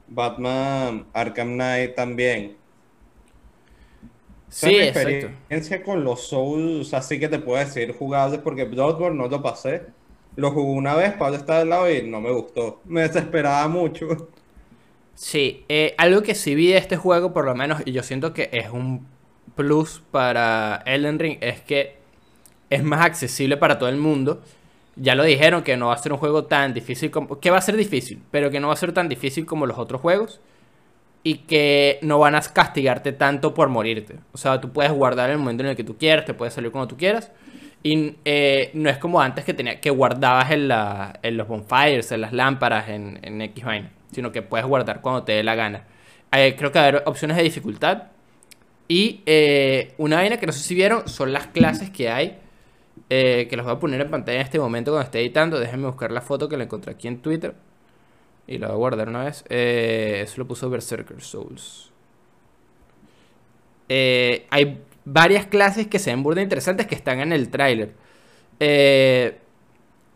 Batman 0.08 1.06
Arkham 1.12 1.54
Knight 1.54 1.94
también. 1.94 2.56
Sí, 4.48 4.74
exacto. 4.74 5.08
experiencia 5.10 5.82
con 5.82 6.02
los 6.02 6.26
Souls, 6.26 6.92
así 6.92 7.20
que 7.20 7.28
te 7.28 7.38
puedo 7.38 7.58
decir 7.64 7.94
jugables 7.96 8.40
porque 8.40 8.64
Bloodborne 8.64 9.16
no 9.16 9.28
lo 9.28 9.40
pasé. 9.40 9.82
Lo 10.34 10.50
jugué 10.50 10.72
una 10.72 10.94
vez, 10.96 11.12
Pablo 11.12 11.36
está 11.36 11.60
del 11.60 11.68
lado 11.70 11.90
y 11.90 12.02
no 12.02 12.20
me 12.20 12.32
gustó. 12.32 12.80
Me 12.84 13.02
desesperaba 13.02 13.68
mucho. 13.68 14.28
Sí, 15.14 15.64
eh, 15.68 15.94
algo 15.98 16.22
que 16.22 16.34
sí 16.34 16.54
vi 16.54 16.68
de 16.68 16.78
este 16.78 16.96
juego, 16.96 17.32
por 17.32 17.44
lo 17.44 17.54
menos, 17.54 17.82
y 17.84 17.92
yo 17.92 18.02
siento 18.02 18.32
que 18.32 18.48
es 18.52 18.70
un 18.70 19.06
plus 19.54 20.02
para 20.10 20.82
Elden 20.86 21.18
Ring, 21.18 21.38
es 21.40 21.60
que 21.60 21.98
es 22.70 22.82
más 22.82 23.04
accesible 23.04 23.56
para 23.56 23.78
todo 23.78 23.88
el 23.88 23.96
mundo. 23.96 24.42
Ya 24.96 25.14
lo 25.14 25.24
dijeron 25.24 25.62
que 25.62 25.76
no 25.76 25.88
va 25.88 25.94
a 25.94 25.98
ser 25.98 26.12
un 26.12 26.18
juego 26.18 26.44
tan 26.44 26.74
difícil 26.74 27.10
como... 27.10 27.40
Que 27.40 27.50
va 27.50 27.58
a 27.58 27.62
ser 27.62 27.76
difícil, 27.76 28.22
pero 28.30 28.50
que 28.50 28.60
no 28.60 28.68
va 28.68 28.74
a 28.74 28.76
ser 28.76 28.92
tan 28.92 29.08
difícil 29.08 29.46
como 29.46 29.66
los 29.66 29.78
otros 29.78 30.00
juegos. 30.00 30.40
Y 31.22 31.38
que 31.38 31.98
no 32.02 32.18
van 32.18 32.34
a 32.34 32.40
castigarte 32.40 33.12
tanto 33.12 33.52
por 33.54 33.68
morirte. 33.68 34.16
O 34.32 34.38
sea, 34.38 34.60
tú 34.60 34.72
puedes 34.72 34.92
guardar 34.92 35.30
el 35.30 35.38
momento 35.38 35.62
en 35.62 35.70
el 35.70 35.76
que 35.76 35.84
tú 35.84 35.96
quieras, 35.96 36.24
te 36.24 36.34
puedes 36.34 36.54
salir 36.54 36.70
cuando 36.70 36.88
tú 36.88 36.96
quieras. 36.96 37.30
Y 37.82 38.16
eh, 38.24 38.70
no 38.74 38.90
es 38.90 38.98
como 38.98 39.20
antes 39.20 39.44
que 39.44 39.54
tenía 39.54 39.80
que 39.80 39.90
guardabas 39.90 40.50
en, 40.50 40.68
la, 40.68 41.18
en 41.22 41.36
los 41.36 41.48
bonfires, 41.48 42.12
en 42.12 42.20
las 42.20 42.32
lámparas, 42.32 42.88
en, 42.88 43.18
en 43.22 43.40
X 43.42 43.64
vaina. 43.64 43.90
Sino 44.12 44.32
que 44.32 44.42
puedes 44.42 44.66
guardar 44.66 45.00
cuando 45.00 45.22
te 45.22 45.32
dé 45.32 45.42
la 45.42 45.54
gana. 45.54 45.84
Eh, 46.32 46.54
creo 46.56 46.72
que 46.72 46.78
va 46.78 46.84
a 46.84 46.88
haber 46.88 47.02
opciones 47.06 47.36
de 47.36 47.42
dificultad. 47.42 48.04
Y 48.90 49.22
eh, 49.26 49.94
una 49.98 50.16
vaina 50.16 50.38
que 50.38 50.46
no 50.46 50.52
sé 50.52 50.60
si 50.60 50.74
vieron 50.74 51.08
son 51.08 51.32
las 51.32 51.46
clases 51.48 51.90
que 51.90 52.10
hay. 52.10 52.40
eh, 53.10 53.46
que 53.50 53.56
los 53.56 53.66
voy 53.66 53.74
a 53.76 53.80
poner 53.80 54.00
en 54.00 54.10
pantalla 54.10 54.40
en 54.40 54.44
este 54.46 54.58
momento 54.58 54.92
cuando 54.92 55.06
esté 55.06 55.20
editando. 55.20 55.60
Déjenme 55.60 55.86
buscar 55.88 56.12
la 56.12 56.22
foto 56.22 56.48
que 56.48 56.56
la 56.56 56.64
encontré 56.64 56.92
aquí 56.92 57.08
en 57.08 57.22
Twitter. 57.22 57.54
Y 58.46 58.58
la 58.58 58.68
voy 58.68 58.74
a 58.76 58.78
guardar 58.78 59.08
una 59.08 59.24
vez. 59.24 59.44
Eh, 59.48 60.22
eso 60.24 60.36
lo 60.38 60.46
puso 60.48 60.70
Berserker 60.70 61.20
Souls. 61.22 61.92
Eh, 63.88 64.46
hay 64.50 64.82
varias 65.04 65.46
clases 65.46 65.86
que 65.88 65.98
se 65.98 66.10
ven 66.10 66.22
burda 66.22 66.42
interesantes 66.42 66.86
que 66.86 66.94
están 66.94 67.20
en 67.20 67.32
el 67.32 67.50
tráiler. 67.50 67.94
Eh, 68.60 69.38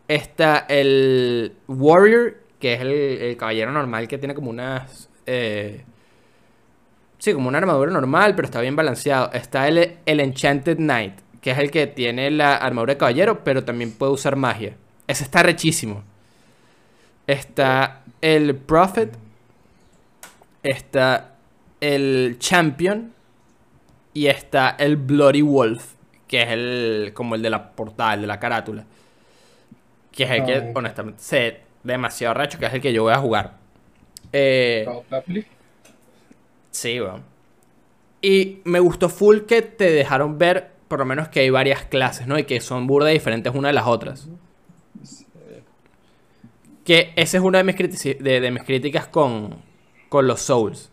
está 0.08 0.66
el 0.68 1.54
Warrior, 1.68 2.36
que 2.60 2.74
es 2.74 2.80
el, 2.80 2.88
el 2.92 3.36
caballero 3.36 3.72
normal 3.72 4.08
que 4.08 4.18
tiene 4.18 4.34
como 4.34 4.50
unas... 4.50 5.10
sí, 7.24 7.32
como 7.32 7.48
una 7.48 7.58
armadura 7.58 7.90
normal, 7.90 8.34
pero 8.36 8.44
está 8.46 8.60
bien 8.60 8.76
balanceado. 8.76 9.32
Está 9.32 9.66
el, 9.66 9.96
el 10.04 10.20
Enchanted 10.20 10.76
Knight, 10.76 11.14
que 11.40 11.52
es 11.52 11.58
el 11.58 11.70
que 11.70 11.86
tiene 11.86 12.30
la 12.30 12.56
armadura 12.56 12.92
de 12.94 12.98
caballero, 12.98 13.42
pero 13.44 13.64
también 13.64 13.92
puede 13.92 14.12
usar 14.12 14.36
magia. 14.36 14.76
Ese 15.06 15.24
está 15.24 15.42
rechísimo. 15.42 16.02
Está 17.26 18.02
el 18.20 18.54
Prophet. 18.56 19.16
Está 20.62 21.34
el 21.80 22.36
Champion. 22.38 23.12
Y 24.12 24.26
está 24.26 24.76
el 24.78 24.96
Bloody 24.96 25.42
Wolf. 25.42 25.94
Que 26.28 26.42
es 26.42 26.48
el. 26.50 27.12
como 27.14 27.34
el 27.34 27.42
de 27.42 27.50
la 27.50 27.72
portada, 27.72 28.14
el 28.14 28.20
de 28.22 28.26
la 28.26 28.38
carátula. 28.38 28.84
Que 30.12 30.24
es 30.24 30.30
el 30.30 30.44
que, 30.44 30.54
Ah. 30.56 30.72
honestamente, 30.74 31.22
sé 31.22 31.60
demasiado 31.82 32.34
recho, 32.34 32.58
que 32.58 32.66
es 32.66 32.74
el 32.74 32.80
que 32.80 32.92
yo 32.92 33.02
voy 33.02 33.12
a 33.12 33.18
jugar. 33.18 33.54
Eh. 34.32 34.86
Sí, 36.74 37.00
weón. 37.00 37.22
Y 38.20 38.60
me 38.64 38.80
gustó 38.80 39.08
full 39.08 39.42
que 39.42 39.62
te 39.62 39.90
dejaron 39.92 40.38
ver, 40.38 40.72
por 40.88 40.98
lo 40.98 41.04
menos, 41.04 41.28
que 41.28 41.40
hay 41.40 41.50
varias 41.50 41.84
clases, 41.84 42.26
¿no? 42.26 42.36
Y 42.36 42.44
que 42.44 42.60
son 42.60 42.88
burda 42.88 43.08
diferentes 43.10 43.54
una 43.54 43.68
de 43.68 43.74
las 43.74 43.86
otras. 43.86 44.28
Que 46.84 47.12
esa 47.14 47.36
es 47.36 47.42
una 47.42 47.62
de 47.62 47.64
mis, 47.64 47.76
de, 47.76 48.40
de 48.40 48.50
mis 48.50 48.64
críticas 48.64 49.06
con, 49.06 49.62
con 50.08 50.26
los 50.26 50.40
Souls. 50.40 50.90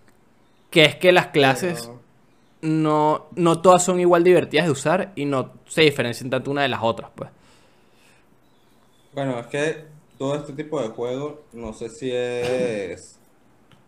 Que 0.70 0.86
es 0.86 0.96
que 0.96 1.12
las 1.12 1.28
clases 1.28 1.90
no, 2.62 3.26
no 3.36 3.62
todas 3.62 3.84
son 3.84 4.00
igual 4.00 4.24
divertidas 4.24 4.68
de 4.68 4.72
usar 4.72 5.12
y 5.16 5.26
no 5.26 5.54
se 5.66 5.82
diferencian 5.82 6.30
tanto 6.30 6.52
una 6.52 6.62
de 6.62 6.70
las 6.70 6.82
otras, 6.84 7.10
pues. 7.16 7.32
Bueno, 9.14 9.40
es 9.40 9.48
que 9.48 9.86
todo 10.20 10.36
este 10.36 10.54
tipo 10.54 10.80
de 10.80 10.90
juegos, 10.90 11.40
no 11.54 11.74
sé 11.74 11.90
si 11.90 12.12
es 12.12 13.21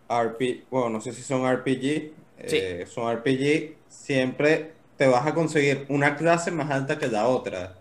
RP, 0.08 0.64
bueno, 0.70 0.90
no 0.90 1.00
sé 1.00 1.12
si 1.12 1.22
son 1.22 1.46
RPG, 1.46 2.12
Sí. 2.46 2.56
eh, 2.60 2.84
son 2.86 3.10
RPG, 3.16 3.76
siempre 3.88 4.72
te 4.96 5.06
vas 5.06 5.26
a 5.26 5.34
conseguir 5.34 5.86
una 5.88 6.16
clase 6.16 6.50
más 6.50 6.70
alta 6.70 6.98
que 6.98 7.08
la 7.08 7.26
otra. 7.28 7.78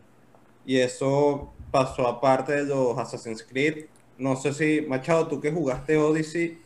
Y 0.66 0.78
eso 0.78 1.52
pasó 1.72 2.08
aparte 2.08 2.54
de 2.54 2.64
los 2.66 2.98
Assassin's 2.98 3.44
Creed. 3.44 3.86
No 4.18 4.36
sé 4.36 4.54
si, 4.54 4.82
Machado, 4.88 5.28
tú 5.28 5.42
que 5.42 5.52
jugaste 5.52 5.98
Odyssey, 5.98 6.60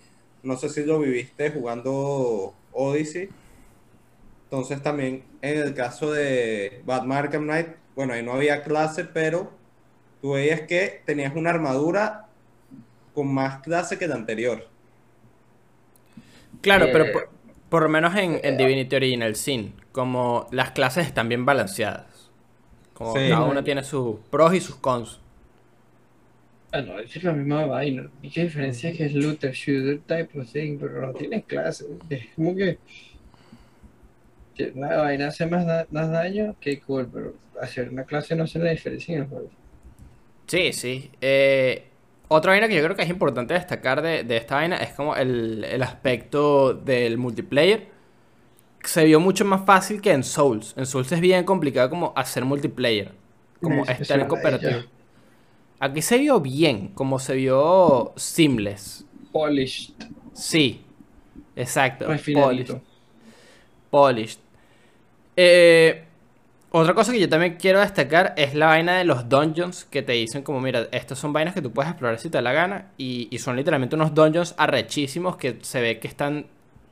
no 0.44 0.58
sé 0.58 0.70
si 0.70 0.84
lo 0.84 1.00
viviste 1.00 1.50
jugando 1.52 2.54
Odyssey. 2.72 3.30
Entonces 4.44 4.82
también 4.82 5.24
en 5.42 5.58
el 5.60 5.74
caso 5.74 6.12
de 6.12 6.82
Batman 6.86 7.18
Arkham 7.18 7.44
Knight, 7.44 7.68
bueno, 7.96 8.14
ahí 8.14 8.24
no 8.24 8.34
había 8.34 8.64
clase, 8.64 9.04
pero 9.06 9.52
tú 10.22 10.34
veías 10.34 10.62
que 10.62 11.02
tenías 11.06 11.36
una 11.36 11.50
armadura 11.50 12.28
con 13.14 13.34
más 13.34 13.62
clase 13.62 13.98
que 13.98 14.08
la 14.08 14.16
anterior. 14.16 14.68
Claro, 16.68 16.92
pero 16.92 17.06
Eh, 17.06 17.12
por, 17.12 17.30
por 17.70 17.84
lo 17.84 17.90
menos 17.90 18.16
en, 18.16 18.40
en 18.44 18.58
Divinity 18.58 18.96
Original 18.96 19.36
Sin, 19.36 19.76
como 19.92 20.48
las 20.52 20.72
clases 20.72 21.06
están 21.08 21.30
bien 21.30 21.46
balanceadas. 21.46 22.32
Como 22.94 23.14
Sí. 23.14 23.30
cada 23.30 23.46
una 23.46 23.64
tiene 23.64 23.84
sus 23.84 24.20
pros 24.32 24.54
y 24.56 24.62
sus 24.62 24.78
cons. 24.78 25.22
Ah, 26.72 26.82
no, 26.82 27.00
es 27.00 27.24
la 27.24 27.34
misma 27.34 27.66
vaina. 27.66 28.04
La 28.04 28.10
única 28.20 28.42
diferencia 28.42 28.90
es 28.90 28.98
que 28.98 29.06
es 29.06 29.14
looter, 29.14 29.52
shooter 29.54 30.02
type 30.06 30.40
of 30.40 30.52
thing, 30.52 30.78
pero 30.80 31.02
no 31.02 31.14
tiene 31.14 31.44
clase. 31.44 31.86
Es 32.10 32.28
como 32.36 32.56
que 32.56 32.80
que 34.54 34.74
la 34.76 34.98
vaina 34.98 35.28
hace 35.30 35.46
más, 35.46 35.66
da- 35.66 35.88
más 35.92 36.10
daño 36.12 36.58
que 36.60 36.82
cool, 36.82 37.10
pero 37.12 37.40
hacer 37.62 37.90
una 37.90 38.06
clase 38.06 38.36
no 38.36 38.44
hace 38.44 38.60
la 38.60 38.72
diferencia 38.72 39.16
en 39.16 39.22
el 39.24 39.28
juego. 39.30 39.50
Sí, 40.48 40.72
sí. 40.74 41.12
Eh, 41.22 41.92
otra 42.30 42.52
vaina 42.52 42.68
que 42.68 42.76
yo 42.76 42.84
creo 42.84 42.96
que 42.96 43.04
es 43.04 43.10
importante 43.10 43.54
destacar 43.54 44.02
de, 44.02 44.24
de 44.24 44.38
esta 44.38 44.56
vaina 44.56 44.78
es 44.78 44.94
como 44.94 45.16
el, 45.16 45.64
el 45.64 45.82
aspecto 45.84 46.74
del 46.74 47.18
multiplayer. 47.18 47.88
Se 48.84 49.06
vio 49.06 49.20
mucho 49.20 49.46
más 49.46 49.66
fácil 49.66 50.02
que 50.02 50.12
en 50.14 50.24
Souls. 50.24 50.74
En 50.78 50.86
Souls 50.86 51.12
es 51.12 51.20
bien 51.22 51.44
complicado 51.46 51.90
como 51.90 52.14
hacer 52.16 52.46
multiplayer. 52.46 53.14
Como 53.62 53.86
Es- 53.86 53.90
es 53.90 54.02
estar 54.02 54.20
en 54.20 54.28
cooperativo. 54.28 54.84
Aquí 55.80 56.02
se 56.02 56.18
vio 56.18 56.40
bien, 56.40 56.90
como 56.94 57.20
se 57.20 57.36
vio 57.36 58.14
seamless. 58.18 59.06
Polished, 59.32 59.94
Sí, 60.34 60.82
exacto. 61.56 62.08
refinadito. 62.08 62.82
Polished. 62.82 62.82
Polished. 63.90 64.40
Eh, 65.36 66.07
Otra 66.70 66.94
cosa 66.94 67.14
que 67.14 67.20
yo 67.20 67.30
también 67.30 67.56
quiero 67.56 67.80
destacar 67.80 68.34
es 68.36 68.54
la 68.54 68.68
vaina 68.68 68.98
de 68.98 69.06
los 69.06 69.30
dungeons 69.30 69.86
que 69.86 70.02
te 70.02 70.12
dicen 70.14 70.44
como, 70.44 70.60
mira, 70.60 70.88
estos 70.92 71.18
son 71.18 71.32
vainas 71.32 71.54
que 71.54 71.62
tú 71.62 71.72
puedes 71.72 71.90
explorar 71.90 72.20
si 72.20 72.30
te 72.30 72.38
da 72.38 72.42
la 72.42 72.52
gana 72.52 72.92
y, 72.98 73.30
y 73.32 73.40
son 73.40 73.56
literalmente 73.56 73.96
unos 73.96 74.14
dungeons 74.14 74.54
arrechísimos 74.58 75.38
que 75.38 75.60
se 75.62 75.80
ve 75.82 76.00
que 76.00 76.10
están 76.10 76.48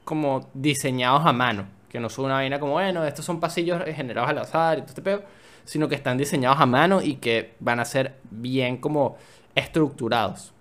como 0.06 0.50
diseñados 0.54 1.26
a 1.26 1.34
mano, 1.34 1.68
que 1.90 2.00
no 2.00 2.10
son 2.10 2.26
una 2.26 2.36
vaina 2.36 2.60
como, 2.60 2.74
bueno, 2.74 3.04
estos 3.06 3.26
son 3.26 3.40
pasillos 3.42 3.84
generados 3.84 4.30
al 4.30 4.38
azar 4.38 4.78
y 4.78 4.82
todo 4.82 4.90
este 4.90 5.02
pedo, 5.02 5.24
sino 5.66 5.90
que 5.90 5.96
están 5.96 6.18
diseñados 6.18 6.60
a 6.62 6.66
mano 6.66 7.02
y 7.02 7.16
que 7.16 7.56
van 7.60 7.80
a 7.82 7.86
ser 7.86 8.16
bien 8.32 8.78
como 8.78 9.18
estructurados. 9.56 10.54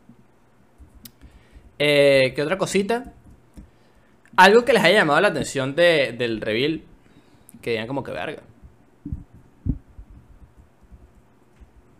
Eh, 1.78 2.32
¿Qué 2.34 2.42
otra 2.42 2.58
cosita? 2.58 3.12
Algo 4.36 4.64
que 4.64 4.72
les 4.72 4.82
haya 4.82 4.98
llamado 5.00 5.20
la 5.20 5.28
atención 5.28 5.74
de- 5.74 6.12
del 6.16 6.40
reveal, 6.40 6.82
que 7.62 7.72
digan 7.72 7.86
como 7.86 8.04
que 8.04 8.12
verga. 8.12 8.42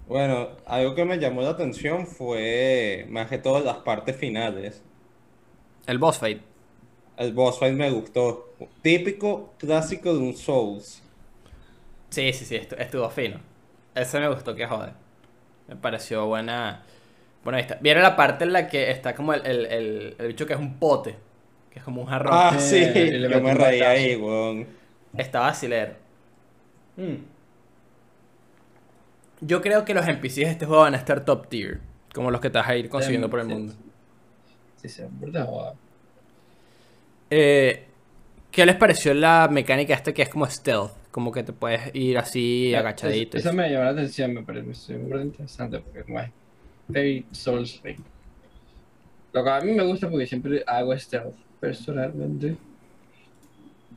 Bueno, 0.06 0.48
algo 0.66 0.94
que 0.94 1.04
me 1.04 1.18
llamó 1.18 1.42
la 1.42 1.50
atención 1.50 2.06
fue 2.06 3.06
más 3.10 3.28
que 3.28 3.36
todo 3.38 3.60
las 3.60 3.78
partes 3.78 4.16
finales. 4.16 4.82
El 5.86 5.98
boss 5.98 6.18
fight. 6.18 6.42
El 7.16 7.32
boss 7.32 7.58
fight 7.58 7.74
me 7.74 7.90
gustó. 7.90 8.54
Típico 8.80 9.56
clásico 9.58 10.12
de 10.14 10.20
un 10.20 10.36
Souls. 10.36 11.02
Sí, 12.10 12.32
sí, 12.32 12.44
sí, 12.44 12.56
estu- 12.56 12.76
estuvo 12.78 13.08
fino. 13.10 13.40
Ese 13.94 14.20
me 14.20 14.28
gustó, 14.28 14.54
que 14.54 14.66
joder. 14.66 14.92
Me 15.68 15.76
pareció 15.76 16.26
buena. 16.26 16.84
Buena 17.44 17.58
vista. 17.58 17.78
¿Vieron 17.82 18.02
la 18.02 18.16
parte 18.16 18.44
en 18.44 18.52
la 18.52 18.68
que 18.68 18.90
está 18.90 19.14
como 19.14 19.34
el, 19.34 19.46
el, 19.46 19.66
el- 19.66 20.16
el 20.18 20.28
bicho 20.28 20.46
que 20.46 20.54
es 20.54 20.60
un 20.60 20.78
pote? 20.78 21.16
Que 21.70 21.80
es 21.80 21.84
como 21.84 22.02
un 22.02 22.08
jarrón. 22.08 22.40
Ah, 22.40 22.50
Eh, 22.50 22.58
sí, 22.58 22.76
y 23.14 23.18
le 23.18 23.28
yo 23.28 23.40
me 23.40 23.54
reí 23.54 23.80
ahí, 23.82 24.16
weón. 24.16 24.66
Está 25.16 25.40
vacilero. 25.40 25.94
Yo 29.46 29.60
creo 29.60 29.84
que 29.84 29.94
los 29.94 30.06
NPCs 30.06 30.34
de 30.36 30.42
este 30.50 30.66
juego 30.66 30.82
van 30.82 30.94
a 30.94 30.98
estar 30.98 31.24
top 31.24 31.48
tier. 31.48 31.80
Como 32.14 32.30
los 32.30 32.40
que 32.40 32.48
te 32.50 32.58
vas 32.58 32.68
a 32.68 32.76
ir 32.76 32.88
consiguiendo 32.88 33.28
por 33.28 33.40
el 33.40 33.46
mundo. 33.46 33.74
Sí, 34.80 34.88
sí, 34.88 35.02
verdad. 35.20 35.74
Eh, 37.30 37.86
¿Qué 38.50 38.64
les 38.64 38.76
pareció 38.76 39.12
la 39.14 39.48
mecánica 39.50 39.94
esta 39.94 40.12
que 40.12 40.22
es 40.22 40.28
como 40.28 40.46
stealth? 40.46 40.92
Como 41.10 41.32
que 41.32 41.42
te 41.42 41.52
puedes 41.52 41.94
ir 41.94 42.16
así 42.18 42.74
agachadito. 42.74 43.36
y 43.36 43.40
Eso 43.40 43.52
me 43.52 43.68
llamó 43.68 43.84
la 43.84 43.90
atención, 43.90 44.32
me 44.32 44.42
parece 44.42 44.96
muy 44.96 45.22
interesante 45.22 45.80
porque 45.80 46.04
como 46.04 46.20
es 46.20 47.24
souls 47.32 47.80
like. 47.82 48.00
Lo 49.32 49.42
que 49.42 49.50
a 49.50 49.60
mí 49.60 49.72
me 49.72 49.82
gusta 49.82 50.08
porque 50.08 50.26
siempre 50.26 50.62
hago 50.66 50.96
stealth 50.96 51.34
personalmente. 51.58 52.56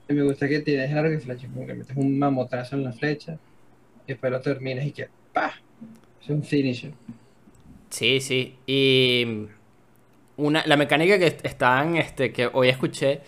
Y 0.10 0.13
me 0.13 0.23
gusta 0.23 0.47
que 0.47 0.62
tienes 0.62 0.91
largo 0.91 1.13
y 1.13 1.19
flecha, 1.19 1.47
como 1.53 1.67
que 1.67 1.73
metes 1.75 1.95
un 1.95 2.17
mamotazo 2.17 2.75
en 2.75 2.83
la 2.83 2.93
flecha 2.93 3.38
y 4.05 4.13
después 4.13 4.31
lo 4.31 4.41
terminas 4.41 4.86
y 4.86 4.91
que 4.91 5.10
¡pah! 5.39 5.54
Es 6.21 6.30
un 6.30 6.43
finisher. 6.43 6.93
Sí, 7.89 8.19
sí. 8.21 8.56
Y 8.67 9.47
una, 10.38 10.63
la 10.65 10.78
mecánica 10.78 11.17
que 11.19 11.38
estaban, 11.43 11.95
este, 11.95 12.32
que 12.34 12.50
hoy 12.52 12.69
escuché, 12.69 13.21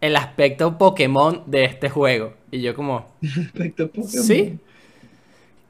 el 0.00 0.16
aspecto 0.16 0.78
Pokémon 0.78 1.42
de 1.46 1.64
este 1.64 1.88
juego. 1.90 2.34
Y 2.50 2.60
yo 2.62 2.74
como, 2.74 3.06
Respecto 3.20 3.84
a 3.84 3.86
Pokémon. 3.88 4.08
Sí. 4.08 4.58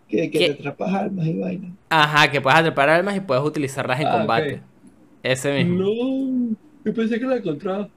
Que, 0.09 0.31
que 0.31 0.51
atrapas 0.53 0.93
almas 0.95 1.27
y 1.27 1.35
vainas. 1.39 1.73
ajá, 1.89 2.31
que 2.31 2.41
puedes 2.41 2.59
atrapar 2.61 2.89
almas 2.91 3.17
y 3.17 3.21
puedes 3.21 3.43
utilizarlas 3.45 4.01
en 4.01 4.09
Ah, 4.09 4.13
combate. 4.13 4.63
Ese 5.23 5.53
mismo. 5.65 5.79
No, 5.83 6.57
yo 6.85 6.95
pensé 6.95 7.19
que 7.19 7.27
la 7.27 7.37
encontraba. 7.37 7.89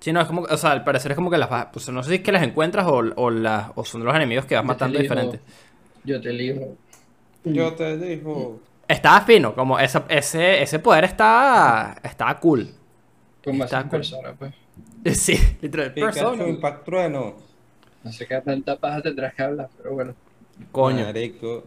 Sí, 0.00 0.12
no, 0.12 0.20
es 0.20 0.26
como, 0.28 0.42
o 0.42 0.56
sea, 0.56 0.72
al 0.72 0.84
parecer 0.84 1.12
es 1.12 1.16
como 1.16 1.30
que 1.30 1.38
las 1.38 1.50
vas, 1.50 1.68
pues 1.72 1.88
no 1.88 2.02
sé 2.02 2.10
si 2.10 2.14
es 2.16 2.22
que 2.22 2.30
las 2.32 2.42
encuentras 2.42 2.86
o, 2.86 2.98
o, 3.16 3.30
las, 3.30 3.70
o 3.74 3.84
son 3.84 4.04
los 4.04 4.14
enemigos 4.14 4.44
que 4.46 4.54
vas 4.54 4.64
matando 4.64 4.98
diferentes. 4.98 5.40
Yo 6.04 6.20
te 6.20 6.30
elijo. 6.30 6.76
Yo 7.44 7.74
te 7.74 7.96
digo. 7.98 8.60
Estaba 8.86 9.20
fino, 9.22 9.54
como 9.54 9.78
esa- 9.78 10.06
ese, 10.08 10.62
ese 10.62 10.78
poder 10.78 11.04
estaba, 11.04 11.96
estaba 12.02 12.38
cool. 12.40 12.68
Como 13.44 13.64
Está 13.64 13.82
cool. 13.82 13.90
persona, 13.90 14.34
pues. 14.38 14.54
Sí, 15.18 15.38
literal. 15.62 15.92
Persona. 15.94 16.46
Impact 16.46 16.84
Trueno. 16.84 17.34
No 18.04 18.12
sé 18.12 18.26
qué 18.26 18.40
tanta 18.40 18.76
paja 18.76 19.00
tendrás 19.02 19.34
que 19.34 19.42
hablar, 19.42 19.68
pero 19.76 19.94
bueno. 19.94 20.14
Coño. 20.72 21.04
Marico. 21.04 21.64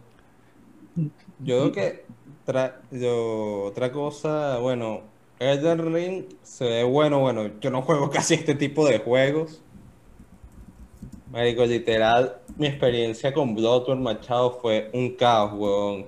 Yo 1.40 1.70
creo 1.70 1.72
que 1.72 2.04
tra- 2.46 2.74
yo- 2.90 3.62
otra 3.64 3.90
cosa, 3.92 4.58
bueno, 4.58 5.02
Elden 5.38 5.92
Ring 5.92 6.24
se 6.42 6.64
ve 6.64 6.84
bueno, 6.84 7.20
bueno, 7.20 7.50
yo 7.60 7.70
no 7.70 7.82
juego 7.82 8.10
casi 8.10 8.34
este 8.34 8.54
tipo 8.54 8.86
de 8.86 8.98
juegos. 8.98 9.62
Marico, 11.32 11.64
literal, 11.64 12.36
mi 12.58 12.66
experiencia 12.66 13.32
con 13.32 13.54
Bloodborne 13.54 14.02
Machado 14.02 14.58
fue 14.60 14.90
un 14.92 15.16
caos, 15.16 15.52
weón. 15.54 16.04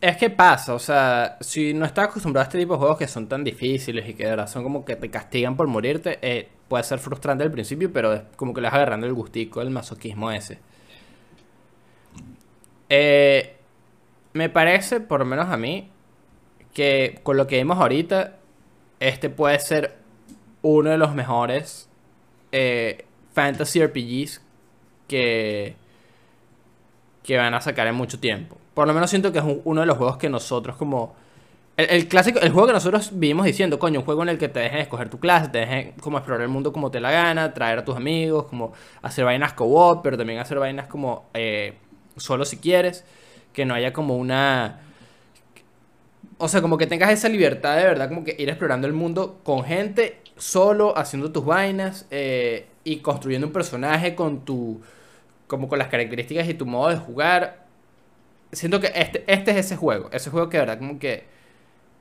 Es 0.00 0.16
que 0.16 0.30
pasa, 0.30 0.72
o 0.74 0.78
sea, 0.78 1.36
si 1.40 1.74
no 1.74 1.84
estás 1.84 2.06
acostumbrado 2.06 2.44
a 2.44 2.48
este 2.48 2.58
tipo 2.58 2.72
de 2.72 2.78
juegos 2.78 2.96
que 2.96 3.06
son 3.06 3.28
tan 3.28 3.44
difíciles 3.44 4.08
y 4.08 4.14
que 4.14 4.24
de 4.24 4.30
verdad 4.30 4.48
son 4.48 4.62
como 4.62 4.86
que 4.86 4.96
te 4.96 5.10
castigan 5.10 5.56
por 5.56 5.66
morirte, 5.66 6.18
eh, 6.22 6.48
puede 6.68 6.84
ser 6.84 6.98
frustrante 7.00 7.44
al 7.44 7.50
principio, 7.50 7.92
pero 7.92 8.14
es 8.14 8.22
como 8.34 8.54
que 8.54 8.62
le 8.62 8.68
vas 8.68 8.74
agarrando 8.76 9.06
el 9.06 9.12
gustico, 9.12 9.60
el 9.60 9.68
masoquismo 9.68 10.30
ese. 10.30 10.58
Eh, 12.88 13.56
me 14.32 14.48
parece, 14.48 15.00
por 15.00 15.20
lo 15.20 15.26
menos 15.26 15.50
a 15.50 15.58
mí, 15.58 15.90
que 16.72 17.20
con 17.22 17.36
lo 17.36 17.46
que 17.46 17.58
vimos 17.58 17.76
ahorita, 17.78 18.38
este 19.00 19.28
puede 19.28 19.58
ser 19.58 19.98
uno 20.62 20.90
de 20.90 20.96
los 20.96 21.14
mejores 21.14 21.90
eh, 22.52 23.04
fantasy 23.34 23.80
RPGs 23.80 24.42
que, 25.08 25.76
que 27.22 27.36
van 27.36 27.54
a 27.54 27.60
sacar 27.60 27.86
en 27.86 27.94
mucho 27.94 28.18
tiempo. 28.18 28.56
Por 28.74 28.86
lo 28.86 28.94
menos 28.94 29.10
siento 29.10 29.32
que 29.32 29.38
es 29.38 29.44
un- 29.44 29.60
uno 29.64 29.80
de 29.82 29.86
los 29.86 29.96
juegos 29.96 30.16
que 30.16 30.28
nosotros 30.28 30.76
como... 30.76 31.14
El, 31.76 31.90
el 31.90 32.08
clásico, 32.08 32.40
el 32.40 32.50
juego 32.52 32.68
que 32.68 32.74
nosotros 32.74 33.10
vivimos 33.14 33.46
diciendo, 33.46 33.78
coño, 33.78 34.00
un 34.00 34.06
juego 34.06 34.22
en 34.24 34.30
el 34.30 34.38
que 34.38 34.48
te 34.48 34.60
dejen 34.60 34.80
escoger 34.80 35.10
tu 35.10 35.20
clase, 35.20 35.48
te 35.48 35.58
dejen 35.60 35.92
como 36.00 36.18
explorar 36.18 36.42
el 36.42 36.48
mundo 36.48 36.72
como 36.72 36.90
te 36.90 37.00
la 37.00 37.10
gana, 37.10 37.54
traer 37.54 37.80
a 37.80 37.84
tus 37.84 37.96
amigos, 37.96 38.46
como 38.46 38.72
hacer 39.02 39.24
vainas 39.24 39.54
co-op, 39.54 40.02
pero 40.02 40.18
también 40.18 40.38
hacer 40.40 40.58
vainas 40.58 40.86
como 40.88 41.26
eh, 41.34 41.74
solo 42.16 42.44
si 42.44 42.58
quieres, 42.58 43.04
que 43.54 43.64
no 43.66 43.74
haya 43.74 43.92
como 43.92 44.16
una... 44.16 44.80
O 46.38 46.48
sea, 46.48 46.60
como 46.60 46.76
que 46.78 46.86
tengas 46.86 47.10
esa 47.10 47.28
libertad 47.28 47.76
de 47.76 47.84
verdad, 47.84 48.08
como 48.08 48.24
que 48.24 48.34
ir 48.38 48.48
explorando 48.48 48.86
el 48.86 48.92
mundo 48.92 49.38
con 49.44 49.62
gente, 49.64 50.20
solo, 50.36 50.96
haciendo 50.98 51.32
tus 51.32 51.44
vainas 51.44 52.06
eh, 52.10 52.66
y 52.84 52.98
construyendo 52.98 53.46
un 53.48 53.52
personaje 53.52 54.14
con 54.14 54.44
tu... 54.44 54.80
como 55.48 55.68
con 55.68 55.78
las 55.78 55.88
características 55.88 56.48
y 56.48 56.54
tu 56.54 56.66
modo 56.66 56.90
de 56.90 56.96
jugar. 56.98 57.66
Siento 58.52 58.80
que 58.80 58.92
este, 58.94 59.24
este 59.32 59.52
es 59.52 59.58
ese 59.58 59.76
juego, 59.76 60.10
ese 60.12 60.30
juego 60.30 60.48
que 60.50 60.58
de 60.58 60.62
verdad 60.64 60.78
como 60.78 60.98
que... 60.98 61.24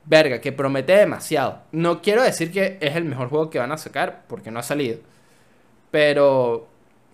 Verga, 0.06 0.42
que 0.42 0.52
promete 0.52 0.94
demasiado. 0.94 1.62
No 1.72 2.02
quiero 2.02 2.24
decir 2.24 2.52
que 2.52 2.78
es 2.82 2.96
el 2.96 3.06
mejor 3.06 3.30
juego 3.30 3.50
que 3.52 3.60
van 3.60 3.72
a 3.72 3.78
sacar, 3.78 4.24
porque 4.28 4.52
no 4.52 4.60
ha 4.60 4.64
salido. 4.64 5.00
Pero... 5.92 6.68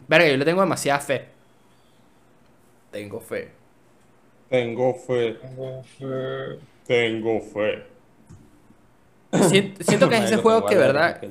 Verga, 0.08 0.30
yo 0.30 0.38
le 0.38 0.46
tengo 0.46 0.62
demasiada 0.62 1.00
fe. 1.00 1.28
Tengo 2.92 3.20
fe. 3.22 3.52
Tengo 4.50 4.94
fe, 4.94 5.34
tengo 5.36 5.82
fe. 5.84 6.60
Si- 6.88 7.97
Siento 9.80 10.10
que 10.10 10.18
es 10.18 10.26
ese 10.26 10.38
juego 10.38 10.66
que, 10.66 10.76
verdad. 10.76 11.22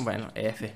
Bueno, 0.00 0.28
F. 0.34 0.74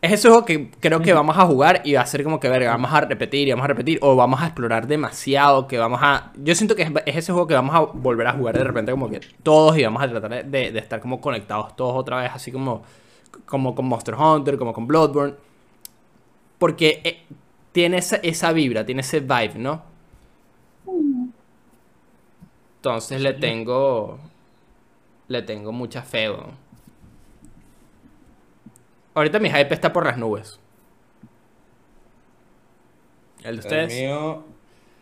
Es 0.00 0.12
ese 0.12 0.28
juego 0.28 0.44
que 0.44 0.70
creo 0.80 1.00
que 1.00 1.14
vamos 1.14 1.38
a 1.38 1.46
jugar 1.46 1.80
y 1.82 1.94
va 1.94 2.02
a 2.02 2.06
ser 2.06 2.22
como 2.24 2.38
que, 2.38 2.48
verga, 2.50 2.72
vamos 2.72 2.92
a 2.92 3.00
repetir 3.00 3.48
y 3.48 3.52
vamos 3.52 3.64
a 3.64 3.68
repetir, 3.68 3.98
o 4.02 4.14
vamos 4.14 4.42
a 4.42 4.46
explorar 4.46 4.86
demasiado, 4.86 5.66
que 5.66 5.78
vamos 5.78 6.00
a... 6.02 6.30
Yo 6.36 6.54
siento 6.54 6.76
que 6.76 6.82
es, 6.82 6.90
es 7.06 7.16
ese 7.16 7.32
juego 7.32 7.46
que 7.46 7.54
vamos 7.54 7.74
a 7.74 7.80
volver 7.80 8.26
a 8.26 8.34
jugar 8.34 8.58
de 8.58 8.64
repente 8.64 8.92
como 8.92 9.08
que 9.08 9.20
todos 9.42 9.78
y 9.78 9.82
vamos 9.82 10.02
a 10.02 10.08
tratar 10.10 10.44
de, 10.44 10.72
de 10.72 10.78
estar 10.78 11.00
como 11.00 11.22
conectados 11.22 11.74
todos 11.74 11.94
otra 11.96 12.20
vez, 12.20 12.30
así 12.34 12.52
como, 12.52 12.82
como 13.46 13.74
con 13.74 13.86
Monster 13.86 14.14
Hunter, 14.14 14.58
como 14.58 14.74
con 14.74 14.86
Bloodborne. 14.86 15.36
Porque 16.58 17.00
eh, 17.02 17.24
tiene 17.72 17.96
esa, 17.96 18.16
esa 18.16 18.52
vibra, 18.52 18.84
tiene 18.84 19.00
ese 19.00 19.20
vibe, 19.20 19.54
¿no? 19.56 19.82
Entonces 22.76 23.22
le 23.22 23.32
tengo... 23.32 24.18
Le 25.34 25.42
tengo 25.42 25.72
mucha 25.72 26.02
fe, 26.02 26.30
weón. 26.30 26.56
Ahorita 29.14 29.38
mi 29.40 29.50
hype 29.50 29.74
está 29.74 29.92
por 29.92 30.04
las 30.06 30.16
nubes. 30.18 30.60
¿El 33.42 33.56
de 33.56 33.60
El 33.60 33.60
ustedes? 33.60 33.88
mío, 33.88 34.56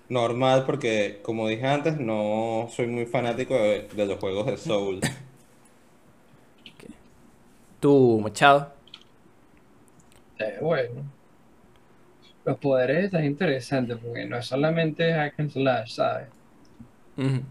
normal, 0.09 0.64
porque 0.66 1.21
como 1.23 1.49
dije 1.49 1.66
antes, 1.66 1.99
no 1.99 2.66
soy 2.71 2.87
muy 2.88 3.07
fanático 3.07 3.55
de, 3.55 3.88
de 3.88 4.07
los 4.07 4.18
juegos 4.18 4.47
de 4.47 4.57
Soul. 4.57 5.01
¿Tú, 7.81 8.21
Machado? 8.23 8.73
Eh, 10.38 10.59
bueno. 10.61 11.12
Los 12.45 12.59
poderes 12.59 13.07
están 13.07 13.25
interesantes 13.25 13.99
porque 13.99 14.27
no 14.27 14.37
es 14.38 14.47
solamente 14.47 15.12
hack 15.12 15.40
and 15.40 15.51
slash, 15.51 15.95
¿sabes? 15.95 16.29
Si 17.16 17.47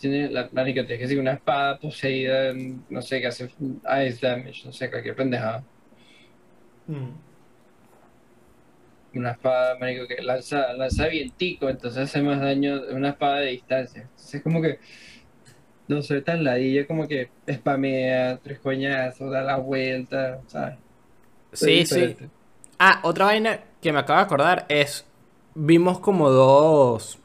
Tiene 0.00 0.30
la 0.30 0.48
plánica, 0.48 0.82
tienes 0.82 0.98
que 0.98 1.04
decir 1.04 1.20
una 1.20 1.32
espada 1.32 1.78
poseída, 1.78 2.52
no 2.88 3.02
sé, 3.02 3.20
que 3.20 3.26
hace 3.26 3.44
ice 3.44 4.26
damage, 4.26 4.62
no 4.64 4.72
sé, 4.72 4.90
cualquier 4.90 5.16
pendejada. 5.16 5.64
una 9.14 9.32
espada, 9.32 9.76
marico, 9.78 10.06
que 10.06 10.22
lanza, 10.22 10.72
lanza 10.74 11.06
vientico, 11.08 11.68
entonces 11.68 12.04
hace 12.04 12.22
más 12.22 12.40
daño 12.40 12.80
una 12.92 13.10
espada 13.10 13.40
de 13.40 13.50
distancia. 13.50 14.02
Entonces 14.02 14.34
es 14.34 14.42
como 14.42 14.62
que 14.62 14.78
no 15.88 16.02
soy 16.02 16.22
tan 16.22 16.44
ladilla, 16.44 16.86
como 16.86 17.08
que 17.08 17.30
spamea, 17.50 18.38
tres 18.38 18.60
coñazos, 18.60 19.30
da 19.30 19.42
la 19.42 19.56
vuelta, 19.56 20.40
¿sabes? 20.46 20.76
Sí, 21.52 21.86
sí. 21.86 22.16
Ah, 22.78 23.00
otra 23.02 23.24
vaina 23.26 23.60
que 23.80 23.92
me 23.92 23.98
acabo 23.98 24.18
de 24.18 24.24
acordar 24.24 24.66
es. 24.68 25.06
Vimos 25.54 25.98
como 25.98 26.30
dos. 26.30 27.18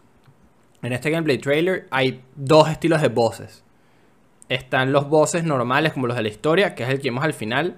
En 0.84 0.92
este 0.94 1.10
gameplay 1.10 1.38
trailer 1.38 1.88
hay 1.90 2.22
dos 2.36 2.70
estilos 2.70 3.02
de 3.02 3.08
bosses. 3.08 3.64
Están 4.50 4.92
los 4.92 5.10
bosses 5.10 5.44
normales, 5.46 5.94
como 5.94 6.08
los 6.08 6.18
de 6.18 6.24
la 6.24 6.28
historia, 6.28 6.76
que 6.76 6.84
es 6.84 6.90
el 6.90 6.98
que 6.98 7.10
vimos 7.10 7.24
al 7.24 7.34
final. 7.34 7.78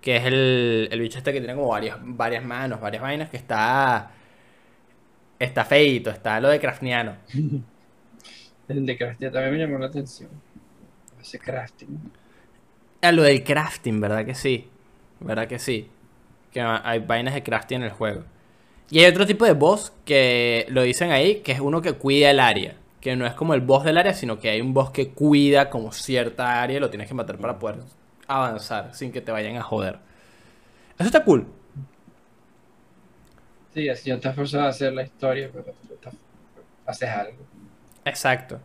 Que 0.00 0.16
es 0.16 0.24
el, 0.24 0.88
el 0.92 1.00
bicho 1.00 1.18
este 1.18 1.32
que 1.32 1.40
tiene 1.40 1.54
como 1.54 1.68
varias, 1.68 1.98
varias 2.00 2.44
manos, 2.44 2.80
varias 2.80 3.02
vainas. 3.02 3.28
Que 3.28 3.36
está. 3.36 4.12
Está 5.38 5.64
feito, 5.64 6.10
está 6.10 6.40
lo 6.40 6.48
de 6.48 6.58
Crafniano. 6.58 7.16
El 8.68 8.84
de 8.84 8.98
crafting 8.98 9.32
también 9.32 9.52
me 9.52 9.58
llamó 9.58 9.78
la 9.78 9.86
atención. 9.86 10.28
Ese 11.18 11.38
crafting. 11.38 12.12
Ah, 13.00 13.12
lo 13.12 13.22
del 13.22 13.42
crafting, 13.42 13.98
¿verdad 13.98 14.26
que 14.26 14.34
sí? 14.34 14.68
¿Verdad 15.20 15.48
que 15.48 15.58
sí? 15.58 15.88
Que 16.52 16.60
hay 16.60 16.98
vainas 16.98 17.32
de 17.32 17.42
crafting 17.42 17.78
en 17.78 17.84
el 17.84 17.90
juego. 17.92 18.24
Y 18.90 19.00
hay 19.00 19.06
otro 19.06 19.26
tipo 19.26 19.44
de 19.44 19.52
boss 19.52 19.92
que 20.04 20.66
lo 20.70 20.82
dicen 20.82 21.10
ahí, 21.10 21.40
que 21.40 21.52
es 21.52 21.60
uno 21.60 21.82
que 21.82 21.92
cuida 21.92 22.30
el 22.30 22.40
área. 22.40 22.74
Que 23.00 23.16
no 23.16 23.26
es 23.26 23.34
como 23.34 23.54
el 23.54 23.60
boss 23.60 23.84
del 23.84 23.98
área, 23.98 24.14
sino 24.14 24.38
que 24.38 24.50
hay 24.50 24.60
un 24.60 24.72
boss 24.72 24.90
que 24.90 25.10
cuida 25.10 25.70
como 25.70 25.92
cierta 25.92 26.62
área 26.62 26.78
y 26.78 26.80
lo 26.80 26.90
tienes 26.90 27.08
que 27.08 27.14
matar 27.14 27.38
para 27.38 27.58
poder 27.58 27.76
avanzar 28.26 28.94
sin 28.94 29.12
que 29.12 29.20
te 29.20 29.30
vayan 29.30 29.56
a 29.56 29.62
joder. 29.62 29.98
Eso 30.98 31.06
está 31.06 31.22
cool. 31.24 31.46
Sí, 33.74 33.88
así 33.88 34.10
no 34.10 34.16
estás 34.16 34.34
forzado 34.34 34.64
a 34.64 34.68
hacer 34.68 34.92
la 34.92 35.02
historia, 35.02 35.50
pero 35.52 35.66
haces 36.86 37.08
algo. 37.08 37.38
Exacto. 38.04 38.58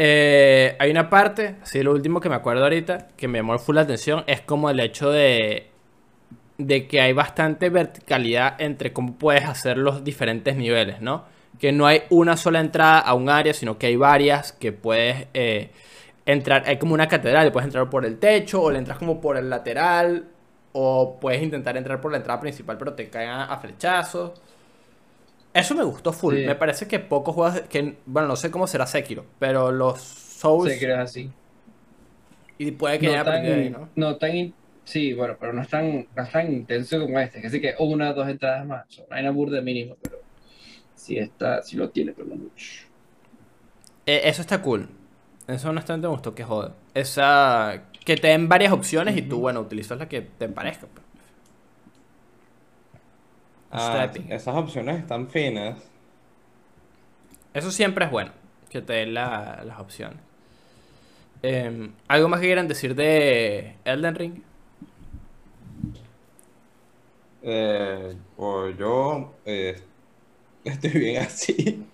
Eh, 0.00 0.76
hay 0.78 0.90
una 0.92 1.10
parte, 1.10 1.56
así 1.60 1.82
lo 1.82 1.92
último 1.92 2.20
que 2.20 2.28
me 2.28 2.36
acuerdo 2.36 2.62
ahorita, 2.62 3.08
que 3.16 3.26
me 3.26 3.40
llamó 3.40 3.58
full 3.58 3.74
la 3.74 3.82
atención, 3.82 4.22
es 4.28 4.40
como 4.40 4.70
el 4.70 4.78
hecho 4.78 5.10
de, 5.10 5.70
de 6.58 6.88
que 6.88 7.00
hay 7.00 7.12
bastante 7.12 7.70
verticalidad 7.70 8.60
entre 8.60 8.92
cómo 8.92 9.14
puedes 9.14 9.44
hacer 9.44 9.78
los 9.78 10.02
diferentes 10.02 10.56
niveles, 10.56 11.00
¿no? 11.00 11.24
Que 11.58 11.70
no 11.72 11.86
hay 11.86 12.02
una 12.10 12.36
sola 12.36 12.60
entrada 12.60 12.98
a 12.98 13.14
un 13.14 13.30
área, 13.30 13.54
sino 13.54 13.78
que 13.78 13.86
hay 13.86 13.96
varias 13.96 14.52
que 14.52 14.72
puedes 14.72 15.28
eh, 15.34 15.70
entrar, 16.26 16.64
hay 16.66 16.76
como 16.76 16.94
una 16.94 17.06
catedral, 17.06 17.50
puedes 17.52 17.66
entrar 17.66 17.88
por 17.88 18.04
el 18.04 18.18
techo, 18.18 18.60
o 18.62 18.70
le 18.72 18.78
entras 18.78 18.98
como 18.98 19.20
por 19.20 19.36
el 19.36 19.48
lateral, 19.48 20.26
o 20.72 21.18
puedes 21.20 21.42
intentar 21.42 21.76
entrar 21.76 22.00
por 22.00 22.10
la 22.10 22.18
entrada 22.18 22.40
principal, 22.40 22.76
pero 22.76 22.92
te 22.92 23.08
caen 23.08 23.30
a, 23.30 23.56
flechazos. 23.58 24.32
Eso 25.54 25.74
me 25.76 25.84
gustó 25.84 26.12
full. 26.12 26.36
Sí. 26.36 26.44
Me 26.44 26.56
parece 26.56 26.88
que 26.88 26.98
pocos 26.98 27.34
juegos 27.34 27.60
que, 27.62 27.98
bueno, 28.04 28.28
no 28.28 28.36
sé 28.36 28.50
cómo 28.50 28.66
será 28.66 28.86
Sekiro, 28.86 29.24
pero 29.38 29.70
los 29.70 30.00
Souls 30.00 30.70
eres 30.82 30.98
así. 30.98 31.30
y 32.58 32.72
puede 32.72 32.98
que 32.98 33.08
No 33.08 33.20
aprendido 33.20 33.54
ahí, 33.54 33.70
tan, 33.70 33.80
¿no? 33.80 33.88
no 33.94 34.16
tan, 34.16 34.52
sí, 34.88 35.12
bueno, 35.14 35.36
pero 35.38 35.52
no 35.52 35.62
es 35.62 35.68
tan, 35.68 36.08
no 36.14 36.22
es 36.22 36.30
tan 36.32 36.52
intenso 36.52 37.00
como 37.00 37.18
este, 37.20 37.40
que 37.40 37.46
así 37.48 37.60
que 37.60 37.74
una 37.78 38.10
o 38.10 38.14
dos 38.14 38.28
entradas 38.28 38.66
más, 38.66 38.86
son 38.88 39.06
una 39.10 39.30
burda 39.30 39.60
mínimo, 39.60 39.96
pero 40.02 40.18
sí 40.94 41.18
está, 41.18 41.62
sí 41.62 41.76
lo 41.76 41.90
tiene, 41.90 42.12
pero 42.14 42.28
no 42.28 42.36
mucho. 42.36 42.84
Eh, 44.06 44.22
eso 44.24 44.42
está 44.42 44.62
cool. 44.62 44.88
Eso 45.46 45.70
honestamente 45.70 46.06
me 46.06 46.12
gustó 46.12 46.34
que 46.34 46.44
joda. 46.44 46.74
Esa 46.94 47.84
que 48.04 48.16
te 48.16 48.28
den 48.28 48.48
varias 48.48 48.72
opciones 48.72 49.16
y 49.16 49.22
tú, 49.22 49.40
bueno, 49.40 49.60
utilizas 49.60 49.98
la 49.98 50.08
que 50.08 50.22
te 50.22 50.48
parezca. 50.48 50.86
pues. 50.86 51.06
Ah, 53.70 54.04
Está 54.04 54.22
esas 54.28 54.54
opciones 54.56 54.98
están 55.00 55.28
finas. 55.30 55.78
Eso 57.52 57.70
siempre 57.70 58.04
es 58.06 58.10
bueno, 58.10 58.32
que 58.70 58.80
te 58.82 58.92
den 58.94 59.12
la- 59.14 59.62
las 59.64 59.78
opciones. 59.80 60.20
Em, 61.42 61.92
¿Algo 62.08 62.28
más 62.28 62.40
que 62.40 62.46
quieran 62.46 62.68
decir 62.68 62.94
de 62.94 63.76
Elden 63.84 64.14
Ring? 64.14 64.42
Eh, 67.42 68.16
o 68.36 68.68
yo 68.70 69.34
eh, 69.44 69.80
estoy 70.64 70.90
bien 70.90 71.22
así. 71.22 71.84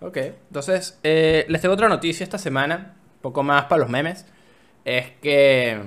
Ok, 0.00 0.16
entonces 0.16 0.98
eh, 1.02 1.46
les 1.48 1.60
tengo 1.60 1.74
otra 1.74 1.88
noticia 1.88 2.24
esta 2.24 2.38
semana, 2.38 2.96
un 3.16 3.22
poco 3.22 3.42
más 3.42 3.64
para 3.64 3.80
los 3.80 3.90
memes. 3.90 4.26
Es 4.84 5.10
que 5.22 5.80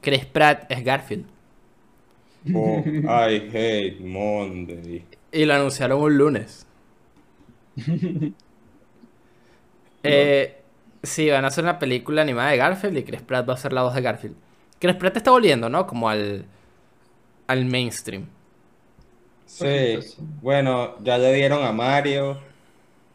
Chris 0.00 0.24
Pratt 0.24 0.70
es 0.70 0.84
Garfield. 0.84 1.26
Oh, 2.54 2.82
I 2.86 3.50
hate 3.52 4.00
Monday. 4.00 5.04
Y 5.32 5.44
lo 5.44 5.54
anunciaron 5.54 6.00
un 6.00 6.16
lunes. 6.16 6.66
Eh, 10.04 10.62
sí, 11.02 11.28
van 11.28 11.44
a 11.44 11.48
hacer 11.48 11.64
una 11.64 11.80
película 11.80 12.22
animada 12.22 12.50
de 12.50 12.56
Garfield 12.56 12.96
y 12.98 13.02
Chris 13.02 13.20
Pratt 13.20 13.46
va 13.46 13.54
a 13.54 13.56
ser 13.56 13.72
la 13.72 13.82
voz 13.82 13.94
de 13.94 14.00
Garfield. 14.00 14.36
Chris 14.78 14.94
Pratt 14.94 15.16
está 15.16 15.32
volviendo, 15.32 15.68
¿no? 15.68 15.88
Como 15.88 16.08
al, 16.08 16.46
al 17.48 17.64
mainstream. 17.64 18.28
Sí, 19.46 19.98
bueno, 20.40 21.02
ya 21.02 21.18
le 21.18 21.32
dieron 21.34 21.64
a 21.64 21.72
Mario, 21.72 22.38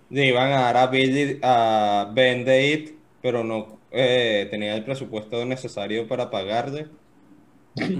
le 0.09 0.27
iban 0.27 0.51
a 0.51 0.61
dar 0.61 0.77
a 0.77 0.87
Billy, 0.87 1.39
a 1.41 2.11
Band-Aid, 2.13 2.91
pero 3.21 3.43
no 3.43 3.79
eh, 3.91 4.47
tenía 4.51 4.75
el 4.75 4.83
presupuesto 4.83 5.45
necesario 5.45 6.07
para 6.07 6.29
pagarle. 6.29 6.87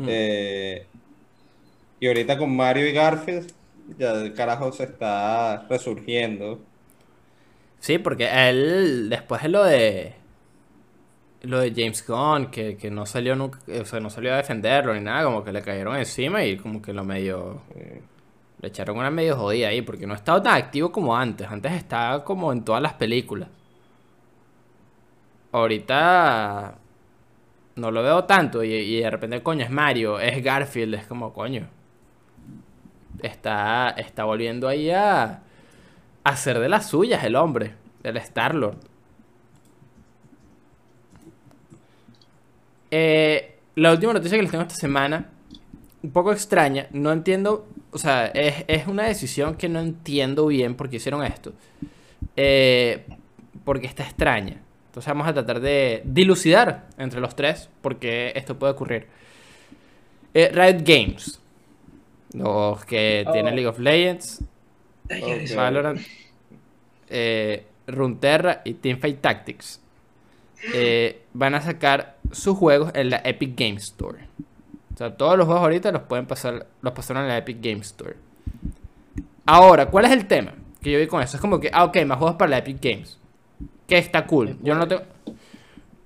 Eh, 0.08 0.86
y 2.00 2.08
ahorita 2.08 2.38
con 2.38 2.56
Mario 2.56 2.88
y 2.88 2.92
Garfield, 2.92 3.52
ya 3.98 4.12
el 4.12 4.34
carajo 4.34 4.72
se 4.72 4.84
está 4.84 5.66
resurgiendo. 5.70 6.60
Sí, 7.80 7.98
porque 7.98 8.30
él, 8.50 9.10
después 9.10 9.42
de 9.44 9.50
lo 9.50 9.64
de 9.64 10.23
lo 11.44 11.60
de 11.60 11.72
James 11.76 12.06
Gunn, 12.08 12.48
que, 12.52 12.78
que 12.78 12.90
no 12.92 13.06
salió 13.06 13.36
nunca, 13.36 13.60
o 13.82 13.86
sea, 13.86 14.00
no 14.00 14.10
salió 14.10 14.34
a 14.34 14.38
defenderlo 14.38 14.94
ni 14.94 15.02
nada, 15.02 15.26
como 15.26 15.44
que 15.44 15.52
le 15.52 15.62
cayeron 15.62 15.98
encima 15.98 16.44
y 16.46 16.58
como 16.58 16.82
que 16.82 16.94
lo 16.94 17.04
medio, 17.04 17.62
Eh, 17.76 18.02
le 18.62 18.70
echaron 18.70 18.98
una 18.98 19.12
medio 19.12 19.36
jodida 19.38 19.68
ahí, 19.70 19.82
porque 19.82 20.08
no 20.08 20.14
ha 20.14 20.18
estado 20.18 20.42
tan 20.42 20.56
activo 20.56 20.92
como 20.92 21.16
antes. 21.18 21.48
Antes 21.50 21.74
estaba 21.74 22.24
como 22.24 22.52
en 22.54 22.64
todas 22.64 22.82
las 22.82 22.94
películas. 22.94 23.50
Ahorita 25.52 26.76
no 27.76 27.92
lo 27.92 28.04
veo 28.04 28.24
tanto 28.26 28.64
y, 28.64 28.74
y 28.74 29.02
de 29.02 29.10
repente, 29.10 29.44
coño, 29.44 29.64
es 29.64 29.70
Mario, 29.72 30.20
es 30.20 30.44
Garfield, 30.44 30.96
es 30.96 31.06
como, 31.06 31.34
coño. 31.34 31.68
Está, 33.22 33.92
está 33.92 34.24
volviendo 34.26 34.68
ahí 34.68 34.90
a, 34.92 35.24
a 35.24 35.42
hacer 36.24 36.60
de 36.60 36.70
las 36.70 36.88
suyas 36.90 37.24
el 37.24 37.36
hombre, 37.36 37.76
el 38.04 38.18
Star-Lord. 38.18 38.78
Eh, 42.96 43.56
la 43.74 43.92
última 43.92 44.14
noticia 44.14 44.38
que 44.38 44.44
les 44.44 44.52
tengo 44.52 44.62
esta 44.62 44.76
semana, 44.76 45.32
un 46.04 46.12
poco 46.12 46.32
extraña, 46.32 46.86
no 46.92 47.12
entiendo, 47.12 47.68
o 47.90 47.98
sea, 47.98 48.28
es, 48.28 48.66
es 48.68 48.86
una 48.86 49.06
decisión 49.06 49.56
que 49.56 49.68
no 49.68 49.80
entiendo 49.80 50.46
bien 50.46 50.76
por 50.76 50.92
qué 50.92 50.98
hicieron 50.98 51.24
esto. 51.24 51.54
Eh, 52.36 53.04
porque 53.64 53.88
está 53.88 54.04
extraña. 54.04 54.62
Entonces 54.88 55.08
vamos 55.08 55.28
a 55.28 55.34
tratar 55.34 55.60
de 55.60 56.04
dilucidar 56.06 56.88
entre 57.00 57.20
los 57.20 57.36
tres 57.36 57.68
por 57.82 57.98
qué 57.98 58.32
esto 58.36 58.60
puede 58.60 58.74
ocurrir. 58.74 59.08
Eh, 60.36 60.52
Riot 60.54 60.84
Games, 60.86 61.42
los 62.34 62.86
que 62.86 63.26
tienen 63.32 63.54
Oh. 63.54 63.56
League 63.56 63.68
of 63.68 63.80
Legends, 63.80 64.44
Valorant, 65.56 66.00
eh, 67.10 67.66
Runeterra 67.88 68.62
y 68.64 68.76
Teamfight 68.76 69.20
Tactics 69.20 69.82
eh, 70.76 71.24
van 71.34 71.56
a 71.56 71.62
sacar 71.62 72.13
sus 72.34 72.58
juegos 72.58 72.92
en 72.94 73.10
la 73.10 73.22
Epic 73.24 73.58
Games 73.58 73.84
Store. 73.84 74.28
O 74.94 74.98
sea, 74.98 75.16
todos 75.16 75.38
los 75.38 75.46
juegos 75.46 75.64
ahorita 75.64 75.92
los 75.92 76.04
pueden 76.04 76.26
pasar, 76.26 76.68
los 76.82 76.94
pasaron 76.94 77.24
en 77.24 77.30
la 77.30 77.38
Epic 77.38 77.58
Games 77.62 77.88
Store. 77.88 78.16
Ahora, 79.46 79.88
¿cuál 79.88 80.06
es 80.06 80.12
el 80.12 80.28
tema? 80.28 80.54
Que 80.82 80.92
yo 80.92 81.00
vi 81.00 81.08
con 81.08 81.22
eso. 81.22 81.38
Es 81.38 81.42
como 81.42 81.60
que, 81.60 81.70
ah, 81.74 81.86
ok, 81.86 81.98
más 82.06 82.18
juegos 82.18 82.36
para 82.36 82.50
la 82.52 82.58
Epic 82.60 82.78
Games. 82.82 83.20
Que 83.88 83.98
está 83.98 84.26
cool. 84.28 84.58
Yo 84.62 84.76
no 84.76 84.88
tengo. 84.88 85.04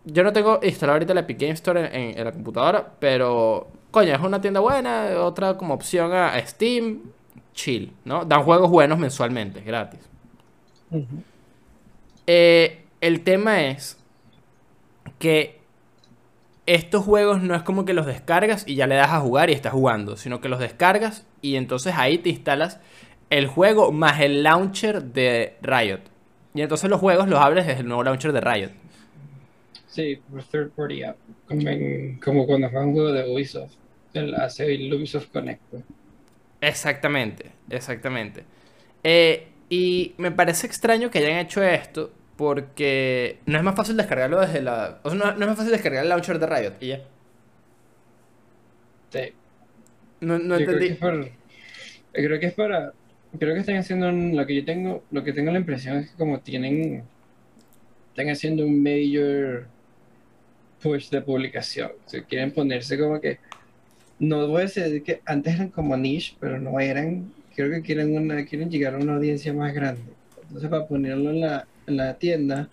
Yo 0.05 0.23
no 0.23 0.31
tengo 0.31 0.59
instalado 0.63 0.95
ahorita 0.95 1.13
la 1.13 1.19
Epic 1.21 1.39
Games 1.39 1.55
Store 1.55 1.89
en, 1.91 2.23
la 2.23 2.31
computadora, 2.31 2.93
pero. 2.99 3.67
Coño, 3.91 4.13
es 4.13 4.19
una 4.19 4.39
tienda 4.39 4.59
buena, 4.59 5.09
otra 5.19 5.57
como 5.57 5.73
opción 5.73 6.13
a 6.13 6.39
Steam. 6.45 7.01
Chill, 7.53 7.91
¿no? 8.05 8.23
Dan 8.23 8.43
juegos 8.43 8.69
buenos 8.69 8.99
mensualmente, 8.99 9.61
gratis. 9.61 9.99
Eh, 12.27 12.85
el 13.01 13.21
tema 13.21 13.63
es 13.63 13.97
que 15.17 15.56
estos 16.67 17.05
juegos 17.05 17.41
no 17.43 17.55
es 17.55 17.63
como 17.63 17.85
que 17.85 17.93
los 17.95 18.05
descargas 18.07 18.65
y 18.67 18.75
ya 18.75 18.87
le 18.87 18.95
das 18.95 19.11
a 19.11 19.21
jugar 19.21 19.49
y 19.49 19.53
estás 19.53 19.73
jugando, 19.73 20.17
sino 20.17 20.41
que 20.41 20.49
los 20.49 20.59
descargas 20.59 21.25
y 21.41 21.57
entonces 21.57 21.95
ahí 21.97 22.19
te 22.19 22.29
instalas 22.29 22.79
el 23.31 23.47
juego 23.47 23.91
más 23.93 24.21
el 24.21 24.43
launcher 24.43 25.03
de 25.03 25.57
Riot. 25.63 26.01
Y 26.55 26.61
entonces 26.61 26.89
los 26.89 26.99
juegos 27.01 27.29
los 27.29 27.39
abres 27.39 27.67
desde 27.67 27.81
el 27.81 27.87
nuevo 27.87 28.03
launcher 28.03 28.33
de 28.33 28.41
Riot. 28.41 28.71
Sí, 29.85 30.17
por 30.29 30.43
third 30.43 30.71
party 30.75 31.03
app. 31.03 31.17
Como, 31.47 31.67
en- 31.69 32.19
como 32.19 32.45
cuando 32.45 32.69
juegas 32.69 32.87
un 32.87 32.93
juego 32.93 33.11
de 33.11 33.23
Ubisoft. 33.33 33.73
el 34.13 34.35
hace 34.35 34.73
el 34.75 34.93
Ubisoft 34.93 35.29
Connect. 35.31 35.61
Exactamente, 36.61 37.51
exactamente. 37.69 38.45
Eh, 39.03 39.47
y 39.69 40.15
me 40.17 40.31
parece 40.31 40.67
extraño 40.67 41.11
que 41.11 41.19
hayan 41.19 41.37
hecho 41.39 41.63
esto 41.63 42.11
porque 42.37 43.39
no 43.47 43.57
es 43.57 43.63
más 43.63 43.75
fácil 43.75 43.97
descargarlo 43.97 44.39
desde 44.41 44.61
la... 44.61 44.99
O 45.03 45.09
sea, 45.11 45.19
no, 45.19 45.25
no 45.33 45.41
es 45.41 45.47
más 45.47 45.57
fácil 45.57 45.71
descargar 45.73 46.03
el 46.03 46.09
launcher 46.09 46.39
de 46.39 46.47
Riot 46.47 46.73
y 46.81 46.87
ya. 46.89 47.01
Sí. 49.11 49.33
No, 50.21 50.39
no 50.39 50.57
Yo 50.57 50.65
creo 50.65 50.79
que 50.79 50.87
entendí. 50.87 50.87
es 50.87 50.97
por- 50.97 51.25
yo 51.25 51.31
creo 52.13 52.39
que 52.39 52.45
es 52.47 52.53
para, 52.53 52.93
creo 53.39 53.53
que 53.53 53.59
están 53.61 53.77
haciendo 53.77 54.09
un- 54.09 54.35
lo 54.35 54.45
que 54.45 54.55
yo 54.55 54.65
tengo, 54.65 55.03
lo 55.11 55.23
que 55.23 55.33
tengo 55.33 55.51
la 55.51 55.59
impresión 55.59 55.97
es 55.97 56.11
que 56.11 56.17
como 56.17 56.39
tienen, 56.39 57.03
están 58.09 58.29
haciendo 58.29 58.65
un 58.65 58.81
major 58.83 59.67
push 60.81 61.09
de 61.09 61.21
publicación, 61.21 61.91
o 62.05 62.09
sea, 62.09 62.23
quieren 62.23 62.51
ponerse 62.51 62.97
como 62.99 63.19
que, 63.19 63.39
no 64.19 64.47
voy 64.47 64.61
a 64.63 64.65
decir 64.65 65.03
que 65.03 65.21
antes 65.25 65.55
eran 65.55 65.69
como 65.69 65.97
niche, 65.97 66.35
pero 66.39 66.59
no 66.59 66.79
eran, 66.79 67.33
creo 67.55 67.69
que 67.71 67.81
quieren 67.81 68.15
una, 68.15 68.45
quieren 68.45 68.69
llegar 68.69 68.95
a 68.95 68.97
una 68.97 69.15
audiencia 69.15 69.53
más 69.53 69.73
grande, 69.73 70.01
entonces 70.43 70.69
para 70.69 70.87
ponerlo 70.87 71.31
en 71.31 71.41
la, 71.41 71.67
la 71.95 72.17
tienda, 72.17 72.69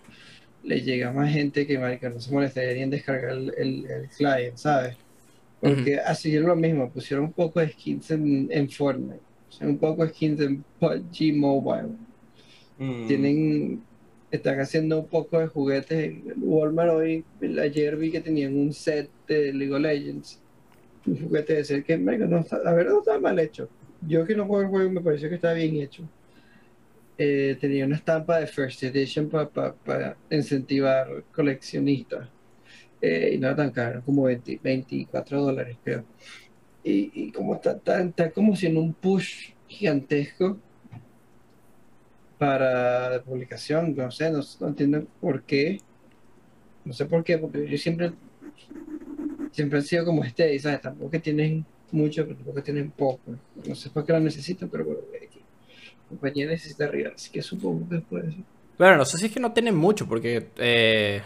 le 0.63 0.81
llega 0.81 1.11
más 1.13 1.31
gente 1.33 1.67
que 1.67 1.79
marica, 1.79 2.09
no 2.09 2.19
se 2.19 2.31
molestaría 2.31 2.83
en 2.83 2.89
descargar 2.89 3.31
el, 3.31 3.53
el, 3.57 3.85
el 3.91 4.09
client, 4.09 4.57
¿sabes? 4.57 4.97
Porque 5.59 5.99
así 5.99 6.35
es 6.35 6.41
lo 6.43 6.55
mismo, 6.55 6.91
pusieron 6.91 7.25
un 7.25 7.33
poco 7.33 7.59
de 7.59 7.69
skins 7.71 8.11
en, 8.11 8.47
en 8.51 8.69
Fortnite, 8.69 9.21
un 9.61 9.77
poco 9.79 10.03
de 10.05 10.09
skins 10.13 10.41
en 10.41 10.63
PUBG 10.79 11.33
Mobile. 11.35 11.97
Mm, 12.77 13.07
Tienen, 13.07 13.87
están 14.31 14.59
haciendo 14.59 14.99
un 14.99 15.07
poco 15.09 15.39
de 15.39 15.47
juguetes 15.47 15.97
en 15.99 16.33
Walmart 16.37 16.91
hoy. 16.91 17.25
Ayer 17.61 17.95
vi 17.97 18.11
que 18.11 18.21
tenían 18.21 18.55
un 18.57 18.73
set 18.73 19.09
de 19.27 19.53
League 19.53 19.73
of 19.73 19.81
Legends, 19.81 20.41
un 21.05 21.17
juguete 21.19 21.55
de 21.55 21.65
ser 21.65 21.83
que, 21.83 21.97
marico, 21.97 22.25
no 22.27 22.39
está, 22.39 22.59
la 22.63 22.73
verdad 22.73 22.93
no 22.93 22.99
está 22.99 23.19
mal 23.19 23.39
hecho. 23.39 23.69
Yo 24.01 24.25
que 24.25 24.35
no 24.35 24.45
juego 24.47 24.63
el 24.63 24.69
juego 24.69 24.91
me 24.91 25.01
pareció 25.01 25.29
que 25.29 25.35
está 25.35 25.53
bien 25.53 25.77
hecho. 25.77 26.09
Eh, 27.17 27.57
tenía 27.59 27.85
una 27.85 27.95
estampa 27.95 28.39
de 28.39 28.47
First 28.47 28.83
Edition 28.83 29.29
para 29.29 30.17
incentivar 30.29 31.23
coleccionistas. 31.31 32.29
Eh, 33.01 33.31
y 33.35 33.37
no 33.37 33.47
era 33.47 33.55
tan 33.55 33.71
caro, 33.71 34.01
como 34.03 34.23
20 34.23 34.59
24 34.63 35.41
dólares, 35.41 35.77
creo. 35.83 36.05
Y, 36.83 37.11
y 37.13 37.31
como 37.31 37.55
está, 37.55 37.73
está, 37.73 38.01
está 38.01 38.31
como 38.31 38.55
si 38.55 38.67
en 38.67 38.77
un 38.77 38.93
push 38.93 39.51
gigantesco 39.67 40.59
para 42.37 43.21
publicación, 43.23 43.95
no 43.95 44.11
sé, 44.11 44.31
no, 44.31 44.41
entiendo 44.67 45.05
por 45.21 45.43
qué. 45.43 45.79
No 46.83 46.93
sé 46.93 47.05
por 47.05 47.23
qué, 47.23 47.37
porque 47.37 47.67
yo 47.67 47.77
siempre, 47.77 48.13
siempre 49.51 49.79
han 49.79 49.85
sido 49.85 50.05
como 50.05 50.23
este, 50.23 50.57
¿sabes? 50.59 50.81
Tampoco 50.81 51.11
que 51.11 51.19
tienen 51.19 51.65
mucho, 51.91 52.23
pero 52.23 52.35
tampoco 52.35 52.57
que 52.57 52.61
tienen 52.63 52.91
poco. 52.91 53.35
No 53.67 53.75
sé 53.75 53.89
por 53.89 54.05
qué 54.05 54.13
lo 54.13 54.19
necesitan, 54.19 54.69
pero 54.69 54.85
bueno, 54.85 55.01
compañía 56.09 56.47
necesita 56.47 56.85
arriba, 56.85 57.11
así 57.15 57.31
que 57.31 57.41
supongo 57.41 57.87
que 57.89 57.97
es 57.97 58.03
por 58.03 58.25
eso. 58.25 58.37
Bueno, 58.77 58.97
no 58.97 59.05
sé 59.05 59.17
si 59.17 59.27
es 59.27 59.31
que 59.31 59.39
no 59.39 59.53
tienen 59.53 59.75
mucho, 59.75 60.07
porque, 60.07 60.49
eh, 60.57 61.21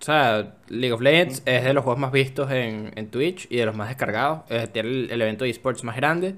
o 0.00 0.04
sea, 0.04 0.56
League 0.68 0.92
of 0.92 1.00
Legends 1.00 1.42
es 1.44 1.64
de 1.64 1.72
los 1.74 1.84
juegos 1.84 2.00
más 2.00 2.12
vistos 2.12 2.50
en, 2.52 2.92
en 2.96 3.10
Twitch 3.10 3.46
y 3.50 3.56
de 3.56 3.66
los 3.66 3.76
más 3.76 3.88
descargados. 3.88 4.42
Eh, 4.50 4.68
tiene 4.72 4.88
el, 4.88 5.10
el 5.10 5.22
evento 5.22 5.44
de 5.44 5.50
esports 5.50 5.84
más 5.84 5.96
grande. 5.96 6.36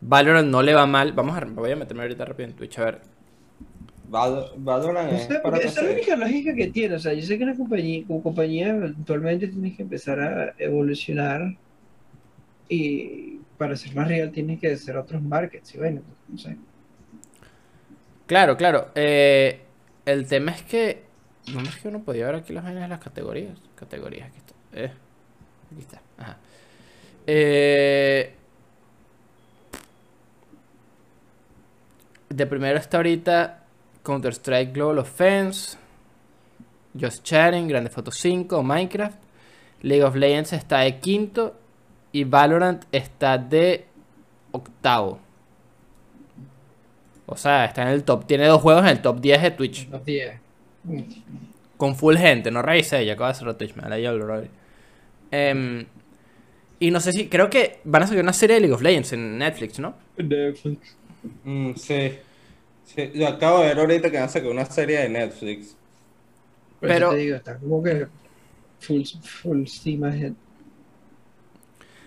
Valorant 0.00 0.48
no 0.48 0.62
le 0.62 0.74
va 0.74 0.86
mal. 0.86 1.12
Vamos 1.12 1.36
a, 1.36 1.44
voy 1.44 1.72
a 1.72 1.76
meterme 1.76 2.02
ahorita 2.02 2.24
rápido 2.24 2.48
en 2.50 2.56
Twitch 2.56 2.78
a 2.78 2.84
ver. 2.84 3.02
Val- 4.14 4.52
Valorant 4.58 5.12
es 5.12 5.26
para 5.42 5.58
esa 5.58 5.80
es 5.80 5.86
la 5.86 5.92
única 5.94 6.16
lógica 6.16 6.54
que 6.54 6.68
tiene. 6.68 6.94
O 6.96 6.98
sea, 6.98 7.14
yo 7.14 7.22
sé 7.22 7.38
que 7.38 7.44
una 7.44 7.56
compañía, 7.56 8.04
como 8.06 8.22
compañía 8.22 8.68
eventualmente 8.70 9.48
tienes 9.48 9.76
que 9.76 9.82
empezar 9.82 10.20
a 10.20 10.54
evolucionar 10.58 11.40
y 12.68 13.38
para 13.56 13.76
ser 13.76 13.94
más 13.94 14.08
real 14.08 14.32
tienes 14.32 14.60
que 14.60 14.72
hacer 14.72 14.96
otros 14.96 15.22
markets 15.22 15.74
y 15.74 15.78
bueno, 15.78 16.02
no 16.28 16.38
sé. 16.38 16.56
Claro, 18.32 18.56
claro. 18.56 18.88
eh, 18.94 19.60
el 20.06 20.26
tema 20.26 20.52
es 20.52 20.62
que. 20.62 21.02
¿Dónde 21.52 21.68
es 21.68 21.76
que 21.76 21.88
uno 21.88 22.00
podía 22.02 22.24
ver 22.24 22.36
aquí 22.36 22.54
las 22.54 22.64
vainas 22.64 22.84
de 22.84 22.88
las 22.88 22.98
categorías? 22.98 23.58
Categorías, 23.74 24.28
aquí 24.28 24.38
está. 24.38 24.54
Eh, 24.72 24.92
aquí 25.70 25.80
está. 25.80 26.00
Ajá. 26.16 26.38
Eh, 27.26 28.34
de 32.30 32.46
primero 32.46 32.78
está 32.78 32.96
ahorita 32.96 33.64
Counter-Strike 34.02 34.72
Global 34.72 35.00
Offense, 35.00 35.76
Just 36.98 37.24
Chatting, 37.24 37.68
Grande 37.68 37.90
Foto 37.90 38.10
5, 38.10 38.62
Minecraft. 38.62 39.18
League 39.82 40.04
of 40.04 40.14
Legends 40.14 40.54
está 40.54 40.78
de 40.78 41.00
quinto 41.00 41.54
y 42.12 42.24
Valorant 42.24 42.84
está 42.92 43.36
de 43.36 43.84
octavo. 44.52 45.20
O 47.32 47.36
sea, 47.36 47.64
está 47.66 47.82
en 47.82 47.88
el 47.88 48.04
top. 48.04 48.26
Tiene 48.26 48.46
dos 48.46 48.60
juegos 48.62 48.82
en 48.84 48.88
el 48.90 49.02
top 49.02 49.20
10 49.20 49.42
de 49.42 49.50
Twitch. 49.52 49.88
Los 49.90 50.04
10. 50.04 50.34
Mm. 50.84 51.00
Con 51.76 51.96
full 51.96 52.16
gente. 52.16 52.50
No 52.50 52.62
revisé, 52.62 53.04
ya 53.04 53.14
acabo 53.14 53.28
de 53.28 53.34
cerrar 53.34 53.54
Twitch. 53.54 53.74
Me 53.74 53.88
la 53.88 53.98
llevo 53.98 54.32
el 54.34 54.50
Em, 55.30 55.86
Y 56.78 56.90
no 56.90 57.00
sé 57.00 57.12
si. 57.12 57.28
Creo 57.28 57.48
que 57.50 57.80
van 57.84 58.02
a 58.02 58.06
salir 58.06 58.22
una 58.22 58.32
serie 58.32 58.54
de 58.56 58.60
League 58.60 58.74
of 58.74 58.82
Legends 58.82 59.12
en 59.12 59.38
Netflix, 59.38 59.78
¿no? 59.78 59.94
Netflix. 60.16 60.96
Mm, 61.44 61.72
sí. 61.74 62.12
Sí, 62.84 63.10
Yo 63.14 63.28
acabo 63.28 63.60
de 63.60 63.68
ver 63.68 63.78
ahorita 63.78 64.10
que 64.10 64.16
van 64.18 64.26
a 64.26 64.28
sacar 64.28 64.50
una 64.50 64.64
serie 64.66 64.98
de 65.00 65.08
Netflix. 65.08 65.76
Por 66.80 66.90
eso 66.90 66.98
Pero- 66.98 67.10
te 67.12 67.16
digo, 67.16 67.36
está 67.36 67.56
como 67.58 67.82
que 67.82 68.06
full, 68.80 69.02
full 69.22 69.64
steam 69.66 70.02
ahead. 70.04 70.32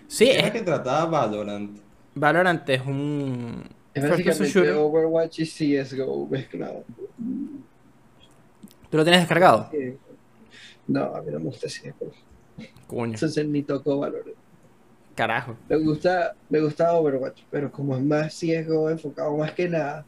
Sí, 0.06 0.26
¿Qué 0.26 0.38
era 0.38 0.46
es- 0.48 0.52
que 0.52 0.60
trataba 0.62 1.06
Valorant? 1.06 1.78
Valorant 2.14 2.68
es 2.68 2.80
un. 2.82 3.64
Es 3.96 4.10
básicamente. 4.10 4.72
Overwatch 4.72 5.40
y 5.40 5.44
CSGO 5.46 6.26
mezclado. 6.28 6.84
¿Tú 8.90 8.96
lo 8.96 9.04
tienes 9.04 9.20
descargado? 9.22 9.68
Eh, 9.72 9.96
No, 10.86 11.14
a 11.16 11.22
mí 11.22 11.30
no 11.32 11.38
me 11.38 11.46
gusta 11.46 11.66
CSGO. 11.68 12.12
Coño. 12.86 13.14
Entonces 13.14 13.46
ni 13.46 13.62
tocó 13.62 13.98
Valorant. 13.98 14.36
Carajo. 15.14 15.56
Me 15.68 15.76
gusta, 15.78 16.34
me 16.50 16.60
gusta 16.60 16.92
Overwatch, 16.92 17.42
pero 17.50 17.72
como 17.72 17.96
es 17.96 18.02
más 18.02 18.34
CSGO 18.38 18.90
enfocado 18.90 19.36
más 19.36 19.52
que 19.52 19.68
nada, 19.68 20.04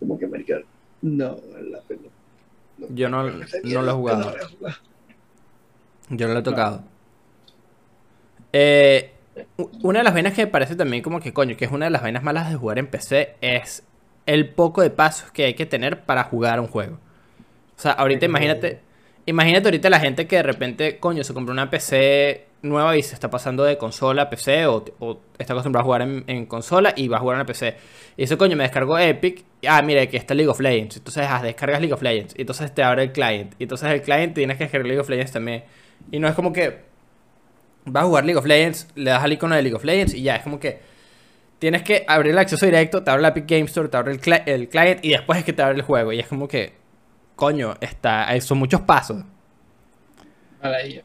como 0.00 0.18
que 0.18 0.24
americano, 0.26 0.64
no 1.02 1.36
vale 1.52 1.70
la 1.70 1.80
pena. 1.82 2.02
Yo 2.90 3.08
no, 3.08 3.22
no 3.30 3.82
lo 3.82 3.90
he 3.90 3.94
jugado. 3.94 4.34
Yo 6.10 6.26
no 6.28 6.34
lo 6.34 6.40
he 6.40 6.42
tocado. 6.42 6.82
Eh, 8.52 9.12
una 9.82 10.00
de 10.00 10.04
las 10.04 10.14
vainas 10.14 10.32
que 10.34 10.46
me 10.46 10.50
parece 10.50 10.76
también 10.76 11.02
como 11.02 11.20
que 11.20 11.32
coño, 11.32 11.56
que 11.56 11.64
es 11.64 11.70
una 11.70 11.86
de 11.86 11.90
las 11.90 12.02
vainas 12.02 12.22
malas 12.22 12.50
de 12.50 12.56
jugar 12.56 12.78
en 12.78 12.86
PC 12.86 13.36
es 13.40 13.84
el 14.26 14.48
poco 14.50 14.82
de 14.82 14.90
pasos 14.90 15.30
que 15.30 15.44
hay 15.44 15.54
que 15.54 15.66
tener 15.66 16.02
para 16.04 16.24
jugar 16.24 16.60
un 16.60 16.66
juego. 16.66 16.98
O 17.76 17.80
sea, 17.80 17.92
ahorita 17.92 18.26
imagínate, 18.26 18.80
imagínate 19.26 19.68
ahorita 19.68 19.88
la 19.88 20.00
gente 20.00 20.26
que 20.26 20.36
de 20.36 20.42
repente, 20.42 20.98
coño, 20.98 21.24
se 21.24 21.32
compró 21.32 21.52
una 21.52 21.70
PC 21.70 22.46
nueva 22.62 22.96
y 22.96 23.02
se 23.02 23.14
está 23.14 23.30
pasando 23.30 23.64
de 23.64 23.78
consola 23.78 24.22
a 24.22 24.30
PC 24.30 24.66
o, 24.66 24.84
o 24.98 25.20
está 25.38 25.52
acostumbrado 25.52 25.82
a 25.82 25.84
jugar 25.84 26.02
en, 26.02 26.24
en 26.26 26.46
consola 26.46 26.92
y 26.96 27.08
va 27.08 27.18
a 27.18 27.20
jugar 27.20 27.36
en 27.36 27.38
una 27.38 27.46
PC. 27.46 27.76
Y 28.16 28.22
dice, 28.22 28.36
coño, 28.36 28.56
me 28.56 28.64
descargo 28.64 28.98
Epic. 28.98 29.44
Ah, 29.66 29.80
mira, 29.82 30.02
aquí 30.02 30.16
está 30.16 30.34
League 30.34 30.50
of 30.50 30.60
Legends. 30.60 30.96
Entonces, 30.96 31.26
ah, 31.28 31.40
descargas 31.42 31.80
League 31.80 31.94
of 31.94 32.02
Legends. 32.02 32.34
Y 32.36 32.42
entonces 32.42 32.74
te 32.74 32.82
abre 32.82 33.04
el 33.04 33.12
client. 33.12 33.54
Y 33.58 33.62
entonces 33.62 33.90
el 33.90 34.02
client 34.02 34.34
tienes 34.34 34.56
que 34.56 34.64
descargar 34.64 34.86
League 34.86 35.00
of 35.00 35.08
Legends 35.08 35.32
también. 35.32 35.64
Y 36.10 36.18
no 36.18 36.28
es 36.28 36.34
como 36.34 36.52
que 36.52 36.87
vas 37.92 38.04
a 38.04 38.06
jugar 38.06 38.24
League 38.24 38.38
of 38.38 38.46
Legends, 38.46 38.88
le 38.94 39.10
das 39.10 39.22
al 39.22 39.32
icono 39.32 39.54
de 39.54 39.62
League 39.62 39.76
of 39.76 39.84
Legends 39.84 40.14
y 40.14 40.22
ya, 40.22 40.36
es 40.36 40.42
como 40.42 40.58
que 40.60 40.80
tienes 41.58 41.82
que 41.82 42.04
abrir 42.06 42.32
el 42.32 42.38
acceso 42.38 42.64
directo, 42.66 43.02
te 43.02 43.10
abre 43.10 43.22
la 43.22 43.28
Epic 43.28 43.46
Game 43.48 43.64
Store, 43.64 43.88
te 43.88 43.96
abre 43.96 44.12
el, 44.12 44.20
cli- 44.20 44.42
el 44.46 44.68
client 44.68 45.04
y 45.04 45.10
después 45.10 45.38
es 45.40 45.44
que 45.44 45.52
te 45.52 45.62
abre 45.62 45.76
el 45.76 45.82
juego. 45.82 46.12
Y 46.12 46.20
es 46.20 46.26
como 46.28 46.46
que, 46.48 46.74
coño, 47.36 47.74
está, 47.80 48.28
son 48.40 48.58
muchos 48.58 48.80
pasos. 48.82 49.24
Maravilla. 50.62 51.02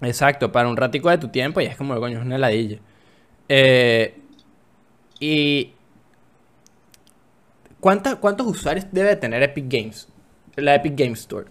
Exacto, 0.00 0.50
para 0.50 0.68
un 0.68 0.76
ratico 0.76 1.08
de 1.10 1.18
tu 1.18 1.28
tiempo 1.28 1.60
y 1.60 1.66
es 1.66 1.76
como, 1.76 1.94
coño, 2.00 2.18
es 2.18 2.24
una 2.24 2.36
heladilla. 2.36 2.78
Eh, 3.48 4.18
y... 5.20 5.72
¿cuánta- 7.80 8.16
¿Cuántos 8.16 8.46
usuarios 8.46 8.86
debe 8.90 9.16
tener 9.16 9.42
Epic 9.42 9.66
Games? 9.68 10.08
La 10.56 10.74
Epic 10.74 10.94
Games 10.96 11.20
Store. 11.20 11.46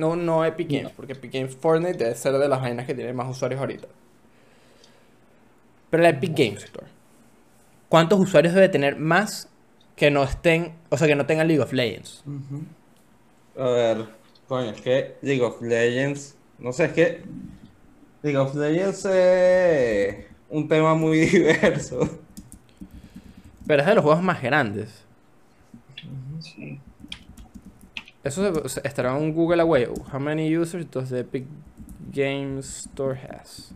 No, 0.00 0.16
no 0.16 0.44
Epic 0.44 0.68
Games, 0.68 0.84
No. 0.84 0.90
porque 0.96 1.12
Epic 1.12 1.32
Games 1.32 1.54
Fortnite 1.56 1.98
debe 1.98 2.14
ser 2.14 2.32
de 2.38 2.48
las 2.48 2.60
vainas 2.60 2.86
que 2.86 2.94
tiene 2.94 3.12
más 3.12 3.28
usuarios 3.28 3.60
ahorita. 3.60 3.86
Pero 5.90 6.02
la 6.02 6.08
Epic 6.10 6.32
Games 6.36 6.64
Store. 6.64 6.86
¿Cuántos 7.88 8.18
usuarios 8.20 8.54
debe 8.54 8.68
tener 8.68 8.96
más 8.96 9.48
que 9.96 10.10
no 10.10 10.22
estén, 10.22 10.74
o 10.88 10.96
sea, 10.96 11.06
que 11.08 11.16
no 11.16 11.26
tengan 11.26 11.48
League 11.48 11.62
of 11.62 11.72
Legends? 11.72 12.22
A 13.58 13.64
ver, 13.64 14.06
coño, 14.48 14.70
es 14.70 14.80
que 14.80 15.16
League 15.22 15.42
of 15.42 15.60
Legends, 15.60 16.36
no 16.58 16.72
sé, 16.72 16.84
es 16.86 16.92
que 16.92 17.22
League 18.22 18.38
of 18.38 18.54
Legends 18.54 19.04
es 19.06 20.26
un 20.48 20.68
tema 20.68 20.94
muy 20.94 21.18
diverso. 21.26 22.08
Pero 23.66 23.82
es 23.82 23.88
de 23.88 23.94
los 23.96 24.04
juegos 24.04 24.22
más 24.22 24.40
grandes. 24.42 25.04
Sí. 26.40 26.80
Eso 28.22 28.68
se- 28.68 28.80
estará 28.86 29.16
en 29.16 29.22
un 29.22 29.32
Google 29.32 29.62
Away. 29.62 29.86
How 30.12 30.20
many 30.20 30.54
users 30.56 30.90
does 30.90 31.08
the 31.08 31.20
Epic 31.20 31.44
Games 32.12 32.86
Store 32.86 33.18
has? 33.18 33.72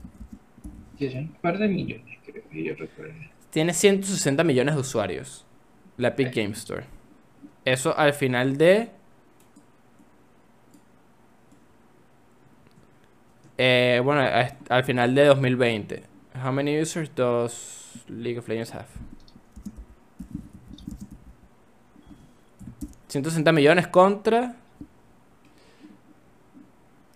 Tiene 0.98 1.20
un 1.20 1.28
par 1.40 1.58
de 1.58 1.66
millones, 1.68 2.18
creo 2.26 2.42
que 2.50 2.62
yo 2.64 2.74
recuerdo. 2.74 3.14
Tiene 3.50 3.72
160 3.72 4.44
millones 4.44 4.74
de 4.74 4.80
usuarios. 4.80 5.44
La 5.96 6.08
Epic 6.08 6.28
Ok. 6.28 6.34
Game 6.36 6.50
Store. 6.52 6.84
Eso 7.64 7.96
al 7.96 8.12
final 8.12 8.56
de. 8.58 8.90
Eh, 13.56 14.00
bueno, 14.04 14.22
al 14.68 14.84
final 14.84 15.14
de 15.14 15.24
2020. 15.26 16.02
How 16.44 16.52
many 16.52 16.80
users 16.80 17.10
does 17.14 18.04
League 18.08 18.38
of 18.38 18.48
Legends 18.48 18.72
have? 18.74 18.86
160 23.14 23.52
millones 23.52 23.86
contra 23.86 24.56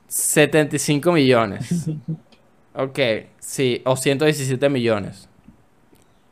75 0.07 1.13
millones. 1.13 1.91
Ok, 2.75 2.97
sí, 3.41 3.83
o 3.85 3.97
117 3.97 4.69
millones. 4.69 5.29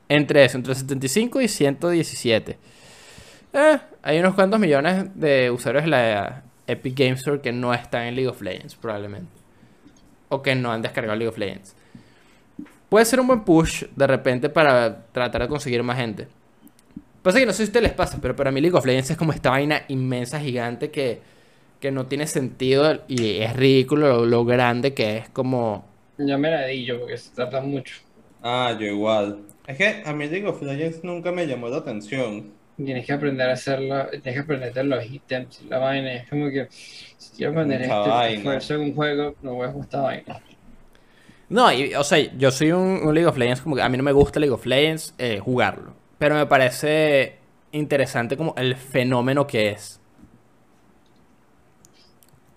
Entre 0.08 0.44
eso, 0.44 0.56
entre 0.56 0.76
75 0.76 1.40
y 1.40 1.48
117. 1.48 2.56
Eh, 3.52 3.78
hay 4.00 4.18
unos 4.20 4.36
cuantos 4.36 4.60
millones 4.60 5.06
de 5.16 5.50
usuarios 5.50 5.82
de 5.82 5.90
la 5.90 6.44
Epic 6.68 6.96
Games 6.96 7.18
Store 7.18 7.40
que 7.40 7.50
no 7.50 7.74
están 7.74 8.02
en 8.02 8.14
League 8.14 8.28
of 8.28 8.40
Legends, 8.42 8.76
probablemente. 8.76 9.32
O 10.28 10.40
que 10.40 10.54
no 10.54 10.70
han 10.70 10.82
descargado 10.82 11.16
League 11.16 11.30
of 11.30 11.38
Legends. 11.38 11.74
Puede 12.88 13.04
ser 13.06 13.18
un 13.18 13.26
buen 13.26 13.40
push 13.40 13.82
de 13.96 14.06
repente 14.06 14.48
para 14.48 15.06
tratar 15.06 15.42
de 15.42 15.48
conseguir 15.48 15.82
más 15.82 15.96
gente. 15.96 16.28
Pasa 17.26 17.40
que 17.40 17.46
no 17.46 17.50
sé 17.50 17.56
si 17.56 17.62
a 17.62 17.66
ustedes 17.66 17.82
les 17.82 17.92
pasa, 17.92 18.18
pero 18.22 18.36
para 18.36 18.52
mí 18.52 18.60
League 18.60 18.76
of 18.76 18.86
Legends 18.86 19.10
es 19.10 19.16
como 19.16 19.32
esta 19.32 19.50
vaina 19.50 19.82
inmensa, 19.88 20.38
gigante 20.38 20.92
que, 20.92 21.18
que 21.80 21.90
no 21.90 22.06
tiene 22.06 22.28
sentido 22.28 23.02
y 23.08 23.38
es 23.38 23.56
ridículo 23.56 24.18
lo, 24.18 24.26
lo 24.26 24.44
grande 24.44 24.94
que 24.94 25.16
es 25.16 25.28
como... 25.30 25.84
Ya 26.18 26.38
me 26.38 26.52
la 26.52 26.66
di 26.66 26.84
yo 26.84 27.00
porque 27.00 27.18
se 27.18 27.34
trata 27.34 27.60
mucho. 27.60 27.96
Ah, 28.44 28.76
yo 28.78 28.86
igual. 28.86 29.40
Es 29.66 29.76
que 29.76 30.04
a 30.06 30.12
mí 30.12 30.28
League 30.28 30.46
of 30.46 30.62
Legends 30.62 31.02
nunca 31.02 31.32
me 31.32 31.48
llamó 31.48 31.68
la 31.68 31.78
atención. 31.78 32.52
Tienes 32.76 33.04
que 33.04 33.12
aprender 33.12 33.50
a 33.50 33.54
hacerlo, 33.54 34.06
tienes 34.08 34.34
que 34.34 34.38
aprender 34.38 34.84
los 34.84 35.04
ítems, 35.04 35.62
la 35.68 35.78
vaina. 35.78 36.14
Es 36.14 36.28
como 36.28 36.48
que 36.48 36.68
si 36.70 37.38
quiero 37.38 37.54
poner 37.54 37.80
Mucha 37.88 38.28
este 38.28 38.36
esfuerzo 38.36 38.74
en 38.74 38.80
un 38.82 38.94
juego, 38.94 39.34
no 39.42 39.54
voy 39.54 39.66
a 39.66 39.74
esta 39.80 40.00
vaina. 40.00 40.40
No, 41.48 41.72
y, 41.72 41.92
o 41.92 42.04
sea, 42.04 42.18
yo 42.36 42.52
soy 42.52 42.70
un, 42.70 43.00
un 43.02 43.12
League 43.12 43.26
of 43.26 43.36
Legends 43.36 43.62
como 43.62 43.74
que 43.74 43.82
a 43.82 43.88
mí 43.88 43.96
no 43.96 44.04
me 44.04 44.12
gusta 44.12 44.38
League 44.38 44.54
of 44.54 44.64
Legends 44.64 45.12
eh, 45.18 45.40
jugarlo. 45.40 46.05
Pero 46.18 46.34
me 46.34 46.46
parece 46.46 47.36
interesante 47.72 48.36
como 48.36 48.54
el 48.56 48.76
fenómeno 48.76 49.46
que 49.46 49.70
es. 49.70 50.00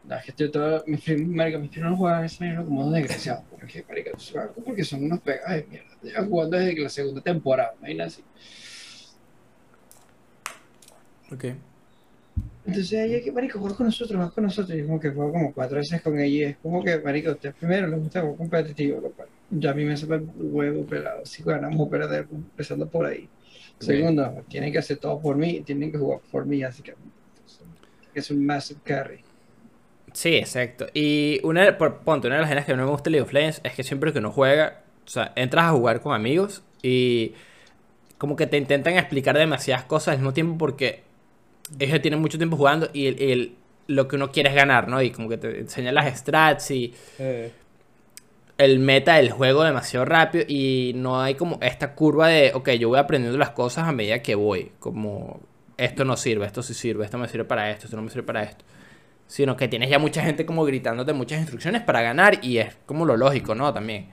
Es 0.10 0.24
que 0.24 0.32
estoy 0.32 0.50
todo. 0.50 0.84
Mis 0.88 1.08
marica, 1.28 1.60
mis 1.60 1.70
primos 1.70 1.98
juegan 1.98 2.26
ese 2.26 2.44
mismo 2.44 2.66
como 2.66 2.82
unos 2.82 2.94
desgraciados. 2.94 3.44
Porque, 3.52 3.86
marica, 3.88 4.12
porque 4.66 4.84
son 4.84 5.04
unos 5.04 5.20
pegados 5.20 5.56
de 5.56 5.68
mierda. 5.70 5.90
Llevan 6.02 6.30
jugando 6.30 6.58
desde 6.58 6.76
que 6.76 6.82
la 6.82 6.90
segunda 6.90 7.22
temporada, 7.22 7.76
imagina 7.80 8.06
así. 8.06 8.24
Ok. 11.32 11.46
Entonces 12.66 12.94
ella 12.94 13.24
que 13.24 13.32
marico, 13.32 13.60
juega 13.60 13.76
con 13.76 13.86
nosotros, 13.86 14.16
juega 14.16 14.32
con 14.32 14.44
nosotros. 14.46 14.78
Y 14.78 14.84
como 14.84 15.00
que 15.00 15.12
juego 15.12 15.32
como 15.32 15.54
cuatro 15.54 15.78
veces 15.78 16.02
con 16.02 16.20
ella. 16.20 16.26
Y 16.26 16.44
es 16.44 16.58
como 16.58 16.84
que, 16.84 16.98
marico, 17.00 17.32
usted 17.32 17.54
primero 17.54 17.88
le 17.88 17.98
gusta 17.98 18.22
jugar 18.22 18.38
competitivo, 18.38 19.02
lo 19.02 19.12
cual 19.12 19.28
ya 19.52 19.72
a 19.72 19.74
mí 19.74 19.84
me 19.86 19.96
sabe 19.96 20.16
el 20.16 20.30
huevo 20.38 20.86
pelado. 20.86 21.24
Si 21.26 21.44
ganamos 21.44 21.80
o 21.80 21.90
perder, 21.90 22.28
empezando 22.32 22.88
por 22.88 23.06
ahí. 23.06 23.30
Segundo, 23.80 24.46
tienen 24.50 24.72
que 24.72 24.80
hacer 24.80 24.98
todo 24.98 25.20
por 25.22 25.36
mí, 25.38 25.62
tienen 25.62 25.92
que 25.92 25.98
jugar 25.98 26.22
por 26.32 26.46
mí, 26.46 26.64
así 26.64 26.84
que 26.84 26.96
es 28.14 28.30
un 28.32 28.46
massive 28.46 28.82
carry. 28.84 29.24
Sí, 30.14 30.36
exacto. 30.36 30.88
Y 30.94 31.40
una, 31.44 31.64
de- 31.66 31.74
por, 31.74 32.00
ponte, 32.00 32.28
una 32.28 32.38
de 32.38 32.42
las 32.42 32.50
vainas 32.50 32.66
que 32.66 32.76
no 32.76 32.84
me 32.86 32.90
gusta 32.92 33.06
de 33.06 33.12
League 33.12 33.24
of 33.26 33.34
Legends 33.34 33.62
es 33.64 33.74
que 33.74 33.84
siempre 33.84 34.12
que 34.12 34.20
uno 34.20 34.32
juega, 34.32 34.84
o 35.06 35.10
sea, 35.10 35.34
entras 35.36 35.66
a 35.66 35.72
jugar 35.72 36.02
con 36.02 36.14
amigos 36.16 36.64
y 36.82 37.34
como 38.18 38.36
que 38.36 38.48
te 38.48 38.58
intentan 38.58 38.96
explicar 38.98 39.38
demasiadas 39.38 39.86
cosas 39.86 40.14
al 40.14 40.20
mismo 40.20 40.34
tiempo 40.34 40.58
porque 40.58 41.04
ellos 41.80 41.98
ya 41.98 42.02
tienen 42.04 42.22
mucho 42.22 42.38
tiempo 42.40 42.58
jugando 42.58 42.90
y 42.94 43.08
el- 43.08 43.22
el- 43.22 43.56
lo 43.88 44.08
que 44.08 44.18
uno 44.18 44.32
quiere 44.32 44.50
es 44.50 44.56
ganar, 44.56 44.88
¿no? 44.90 45.02
Y 45.02 45.12
como 45.12 45.30
que 45.30 45.38
te 45.38 45.60
enseñan 45.60 45.96
las 45.96 46.18
strats 46.20 46.72
y 46.72 46.96
Eh, 47.18 47.52
el 48.60 48.78
meta 48.80 49.16
del 49.16 49.32
juego 49.32 49.64
demasiado 49.64 50.06
rápido 50.06 50.46
y 50.48 50.92
no 50.96 51.20
hay 51.22 51.34
como 51.36 51.58
esta 51.62 51.96
curva 51.96 52.28
de, 52.28 52.52
ok, 52.54 52.70
yo 52.72 52.90
voy 52.90 53.00
aprendiendo 53.00 53.38
las 53.40 53.52
cosas 53.52 53.88
a 53.88 53.92
medida 53.92 54.22
que 54.22 54.36
voy, 54.36 54.72
como 54.80 55.40
esto 55.78 56.06
no 56.06 56.16
sirve, 56.18 56.46
esto 56.46 56.62
sí 56.62 56.74
sirve, 56.76 57.06
esto 57.06 57.18
me 57.18 57.28
sirve 57.28 57.46
para 57.46 57.72
esto, 57.72 57.86
esto 57.86 57.98
no 57.98 58.04
me 58.04 58.10
sirve 58.12 58.24
para 58.24 58.44
esto. 58.44 58.66
Sino 59.28 59.56
que 59.58 59.68
tienes 59.68 59.90
ya 59.90 59.98
mucha 60.00 60.22
gente 60.24 60.46
como 60.46 60.66
gritándote 60.66 61.14
muchas 61.14 61.40
instrucciones 61.40 61.82
para 61.84 62.02
ganar 62.02 62.40
y 62.44 62.58
es 62.60 62.76
como 62.86 63.06
lo 63.06 63.18
lógico, 63.18 63.56
¿no? 63.56 63.74
También. 63.74 64.10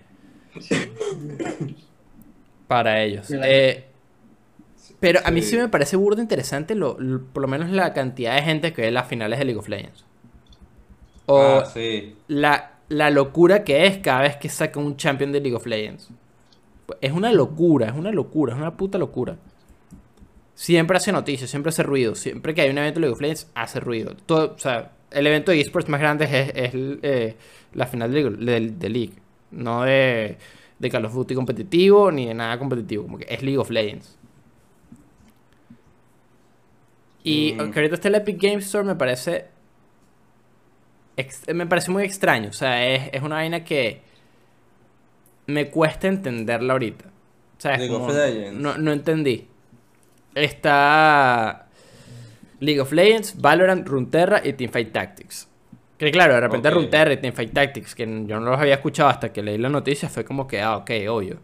Para 2.69 3.03
ellos. 3.03 3.31
Eh, 3.31 3.85
pero 5.01 5.21
a 5.25 5.31
mí 5.31 5.43
Sí. 5.43 5.51
sí 5.51 5.57
me 5.57 5.69
parece 5.69 5.97
burdo 5.97 6.21
interesante 6.23 6.75
lo, 6.75 6.97
lo- 6.99 7.23
por 7.25 7.43
lo 7.43 7.49
menos 7.49 7.71
la 7.71 7.93
cantidad 7.93 8.35
de 8.35 8.43
gente 8.43 8.73
que 8.73 8.83
ve 8.83 8.91
las 8.91 9.07
finales 9.09 9.39
de 9.39 9.45
League 9.45 9.59
of 9.59 9.69
Legends. 9.69 10.05
O 11.27 11.41
Ah, 11.41 11.65
sí. 11.67 12.17
la, 12.29 12.76
la 12.89 13.11
locura 13.11 13.65
que 13.65 13.87
es 13.87 13.99
cada 13.99 14.23
vez 14.23 14.37
que 14.37 14.49
saca 14.49 14.79
un 14.81 14.97
champion 14.97 15.33
de 15.33 15.41
League 15.41 15.57
of 15.57 15.67
Legends. 15.67 16.09
Es 17.01 17.13
una 17.13 17.33
locura, 17.33 17.87
es 17.89 17.95
una 17.95 18.13
locura, 18.13 18.53
es 18.55 18.59
una 18.61 18.77
puta 18.77 18.97
locura. 18.99 19.37
Siempre 20.55 20.97
hace 20.97 21.13
noticias, 21.13 21.51
siempre 21.51 21.71
hace 21.71 21.83
ruido. 21.83 22.15
Siempre 22.15 22.55
que 22.55 22.63
hay 22.63 22.71
un 22.71 22.79
evento 22.79 23.01
de 23.01 23.03
League 23.03 23.13
of 23.15 23.21
Legends, 23.21 23.51
hace 23.55 23.81
ruido. 23.81 24.15
Todo, 24.25 24.55
o 24.55 24.59
sea, 24.59 24.93
el 25.11 25.27
evento 25.27 25.51
de 25.53 25.61
esports 25.61 25.89
más 25.89 26.01
grande 26.01 26.25
es, 26.27 26.53
es, 26.55 26.71
eh, 27.03 27.37
la 27.75 27.87
final 27.87 28.13
de, 28.13 28.23
League- 28.23 28.37
de- 28.45 28.71
de 28.71 28.89
League. 28.89 29.13
No 29.51 29.83
de, 29.83 30.39
de 30.79 30.91
Call 30.91 31.05
of 31.05 31.15
Duty 31.15 31.35
competitivo 31.35 32.11
ni 32.13 32.27
de 32.27 32.35
nada 32.35 32.59
competitivo. 32.59 33.03
Como 33.05 33.19
que 33.19 33.27
es 33.29 33.43
League 33.43 33.59
of 33.59 33.71
Legends. 33.71 34.17
Y 37.25 37.53
Mm. 37.55 37.71
que 37.73 37.79
ahorita 37.81 37.95
esté 37.97 38.11
la 38.11 38.19
Epic 38.19 38.41
Games 38.41 38.65
Store 38.67 38.85
me 38.85 38.95
parece 38.95 39.47
ex- 41.17 41.43
me 41.55 41.67
parece 41.67 41.91
muy 41.91 42.05
extraño. 42.05 42.51
O 42.51 42.53
sea, 42.53 42.87
es, 42.87 43.11
es 43.13 43.23
una 43.23 43.37
vaina 43.37 43.65
que 43.65 44.01
me 45.47 45.69
cuesta 45.71 46.09
entenderla 46.09 46.73
ahorita. 46.75 47.07
O 47.07 47.61
sea, 47.61 47.77
League 47.77 47.95
of 47.95 48.13
Legends. 48.13 48.61
No, 48.61 48.77
no 48.79 48.93
entendí. 48.93 49.49
Está 50.35 51.67
League 52.61 52.81
of 52.81 52.93
Legends, 52.93 53.41
Valorant, 53.41 53.87
Runeterra 53.87 54.41
y 54.45 54.53
Teamfight 54.53 54.93
Tactics. 54.93 55.49
Que 55.99 56.11
claro, 56.11 56.35
de 56.35 56.41
repente 56.41 56.69
Ok. 56.69 56.75
Runeterra 56.75 57.13
y 57.15 57.17
Teamfight 57.19 57.53
Tactics, 57.55 57.95
que 57.95 58.05
yo 58.27 58.39
no 58.41 58.51
los 58.51 58.61
había 58.61 58.75
escuchado 58.75 59.09
hasta 59.09 59.33
que 59.33 59.43
leí 59.43 59.57
la 59.59 59.71
noticia, 59.71 60.09
fue 60.11 60.25
como 60.25 60.47
que, 60.47 60.61
ah, 60.61 60.77
ok, 60.77 60.91
obvio. 61.09 61.39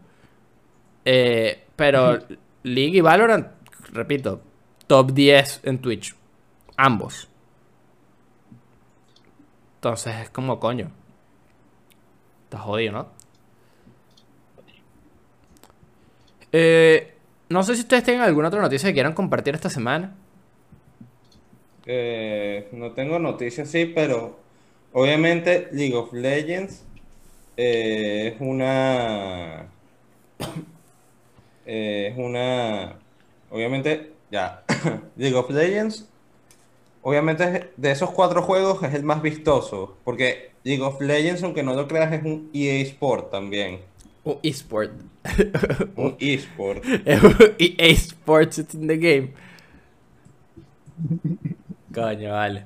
Eh, 1.05 1.63
pero 1.75 2.19
League 2.63 2.97
y 2.97 3.01
Valorant, 3.01 3.47
repito, 3.91 4.41
top 4.85 5.11
10 5.11 5.61
en 5.63 5.79
Twitch. 5.79 6.15
Ambos. 6.77 7.29
Entonces 9.83 10.15
es 10.15 10.29
como 10.29 10.61
coño. 10.61 10.89
Está 12.45 12.57
jodido, 12.57 12.93
¿no? 12.93 13.07
Eh, 16.53 17.13
no 17.49 17.63
sé 17.63 17.75
si 17.75 17.81
ustedes 17.81 18.05
tengan 18.05 18.23
alguna 18.25 18.47
otra 18.47 18.61
noticia 18.61 18.87
que 18.87 18.93
quieran 18.93 19.11
compartir 19.11 19.55
esta 19.55 19.69
semana. 19.69 20.15
Eh, 21.85 22.69
no 22.71 22.93
tengo 22.93 23.19
noticias, 23.19 23.69
sí, 23.69 23.91
pero 23.93 24.39
obviamente 24.93 25.67
League 25.73 25.95
of 25.97 26.13
Legends 26.13 26.85
eh, 27.57 28.31
es 28.33 28.39
una. 28.39 29.67
eh, 31.65 32.07
es 32.09 32.17
una. 32.17 32.99
Obviamente, 33.51 34.13
ya. 34.31 34.63
League 35.17 35.35
of 35.35 35.49
Legends, 35.49 36.09
obviamente 37.03 37.71
de 37.77 37.91
esos 37.91 38.09
cuatro 38.11 38.41
juegos 38.41 38.81
es 38.83 38.93
el 38.93 39.03
más 39.03 39.21
vistoso. 39.21 39.97
Porque 40.03 40.51
League 40.63 40.81
of 40.81 40.99
Legends, 40.99 41.43
aunque 41.43 41.63
no 41.63 41.75
lo 41.75 41.87
creas, 41.87 42.11
es 42.11 42.23
un 42.23 42.49
EA 42.53 42.81
Sport 42.81 43.29
también. 43.29 43.79
Un 44.23 44.39
eSport. 44.41 44.91
Un 45.97 46.15
eSport. 46.19 46.83
EA 47.59 47.87
Sports 47.91 48.57
is 48.59 48.73
in 48.73 48.87
the 48.87 48.97
game. 48.97 49.33
Coño, 51.93 52.31
vale. 52.31 52.65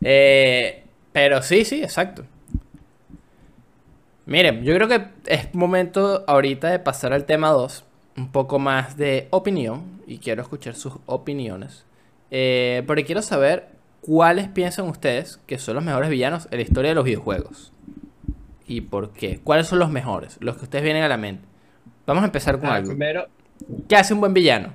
Eh, 0.00 0.82
pero 1.12 1.42
sí, 1.42 1.64
sí, 1.64 1.82
exacto. 1.82 2.24
Miren, 4.24 4.62
yo 4.64 4.74
creo 4.74 4.88
que 4.88 5.08
es 5.26 5.54
momento 5.54 6.24
ahorita 6.26 6.70
de 6.70 6.78
pasar 6.78 7.12
al 7.12 7.26
tema 7.26 7.50
2. 7.50 7.84
Un 8.16 8.32
poco 8.32 8.58
más 8.58 8.96
de 8.96 9.28
opinión. 9.30 10.00
Y 10.06 10.18
quiero 10.18 10.40
escuchar 10.40 10.74
sus 10.74 10.94
opiniones. 11.04 11.84
Eh, 12.30 12.82
porque 12.86 13.04
quiero 13.04 13.22
saber 13.22 13.68
cuáles 14.02 14.48
piensan 14.48 14.86
ustedes 14.88 15.38
que 15.46 15.58
son 15.58 15.74
los 15.76 15.84
mejores 15.84 16.10
villanos 16.10 16.46
en 16.50 16.58
la 16.58 16.62
historia 16.62 16.90
de 16.90 16.94
los 16.94 17.04
videojuegos. 17.04 17.72
¿Y 18.66 18.82
por 18.82 19.12
qué? 19.12 19.40
¿Cuáles 19.42 19.66
son 19.66 19.78
los 19.78 19.90
mejores? 19.90 20.36
Los 20.40 20.56
que 20.58 20.64
ustedes 20.64 20.84
vienen 20.84 21.02
a 21.02 21.08
la 21.08 21.16
mente. 21.16 21.44
Vamos 22.06 22.22
a 22.22 22.26
empezar 22.26 22.58
con 22.58 22.68
Ah, 22.68 22.76
algo. 22.76 22.88
primero, 22.90 23.26
¿Qué 23.88 23.96
hace 23.96 24.14
un 24.14 24.20
buen 24.20 24.32
villano? 24.32 24.72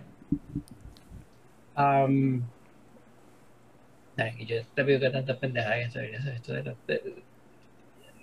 que 4.37 4.45
yo 4.45 4.55
te 4.75 4.83
pido 4.83 4.99
que 4.99 5.09
tanta 5.09 5.37
pendejada 5.39 5.75
que 5.75 5.83
esto, 5.83 5.99
esto 6.01 6.53
de 6.53 6.63
la- 6.63 6.75
de- 6.87 6.93
de- 6.99 7.23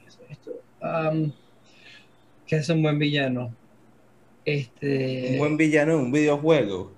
esto- 0.07 0.23
esto- 0.29 0.61
um, 0.83 1.33
¿qué 2.47 2.57
es 2.57 2.69
un 2.69 2.83
buen 2.83 2.99
villano? 2.99 3.53
Este, 4.45 5.31
Un 5.33 5.39
buen 5.39 5.57
villano 5.57 5.93
en 5.95 5.99
un 6.01 6.13
videojuego. 6.13 6.93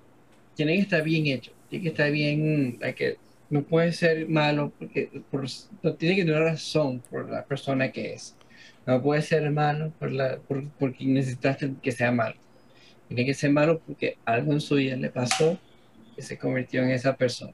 tiene 0.55 0.75
que 0.75 0.81
estar 0.81 1.03
bien 1.03 1.25
hecho, 1.27 1.51
que 1.81 1.89
estar 1.89 2.11
bien, 2.11 2.79
que, 2.95 3.17
no 3.49 3.63
puede 3.63 3.91
ser 3.93 4.27
malo 4.27 4.71
porque 4.79 5.09
por, 5.29 5.45
no 5.83 5.93
tiene 5.93 6.15
que 6.15 6.25
tener 6.25 6.41
razón 6.41 7.01
por 7.09 7.29
la 7.29 7.45
persona 7.45 7.91
que 7.91 8.13
es. 8.13 8.35
No 8.85 9.01
puede 9.01 9.21
ser 9.21 9.49
malo 9.51 9.91
por 9.99 10.11
la, 10.11 10.37
por, 10.39 10.67
porque 10.79 11.05
necesitaste 11.05 11.73
que 11.81 11.91
sea 11.91 12.11
malo. 12.11 12.35
Tiene 13.07 13.25
que 13.25 13.33
ser 13.33 13.51
malo 13.51 13.79
porque 13.85 14.17
algo 14.25 14.53
en 14.53 14.61
su 14.61 14.75
vida 14.75 14.95
le 14.95 15.09
pasó 15.09 15.59
que 16.15 16.21
se 16.21 16.37
convirtió 16.37 16.81
en 16.83 16.91
esa 16.91 17.15
persona. 17.15 17.53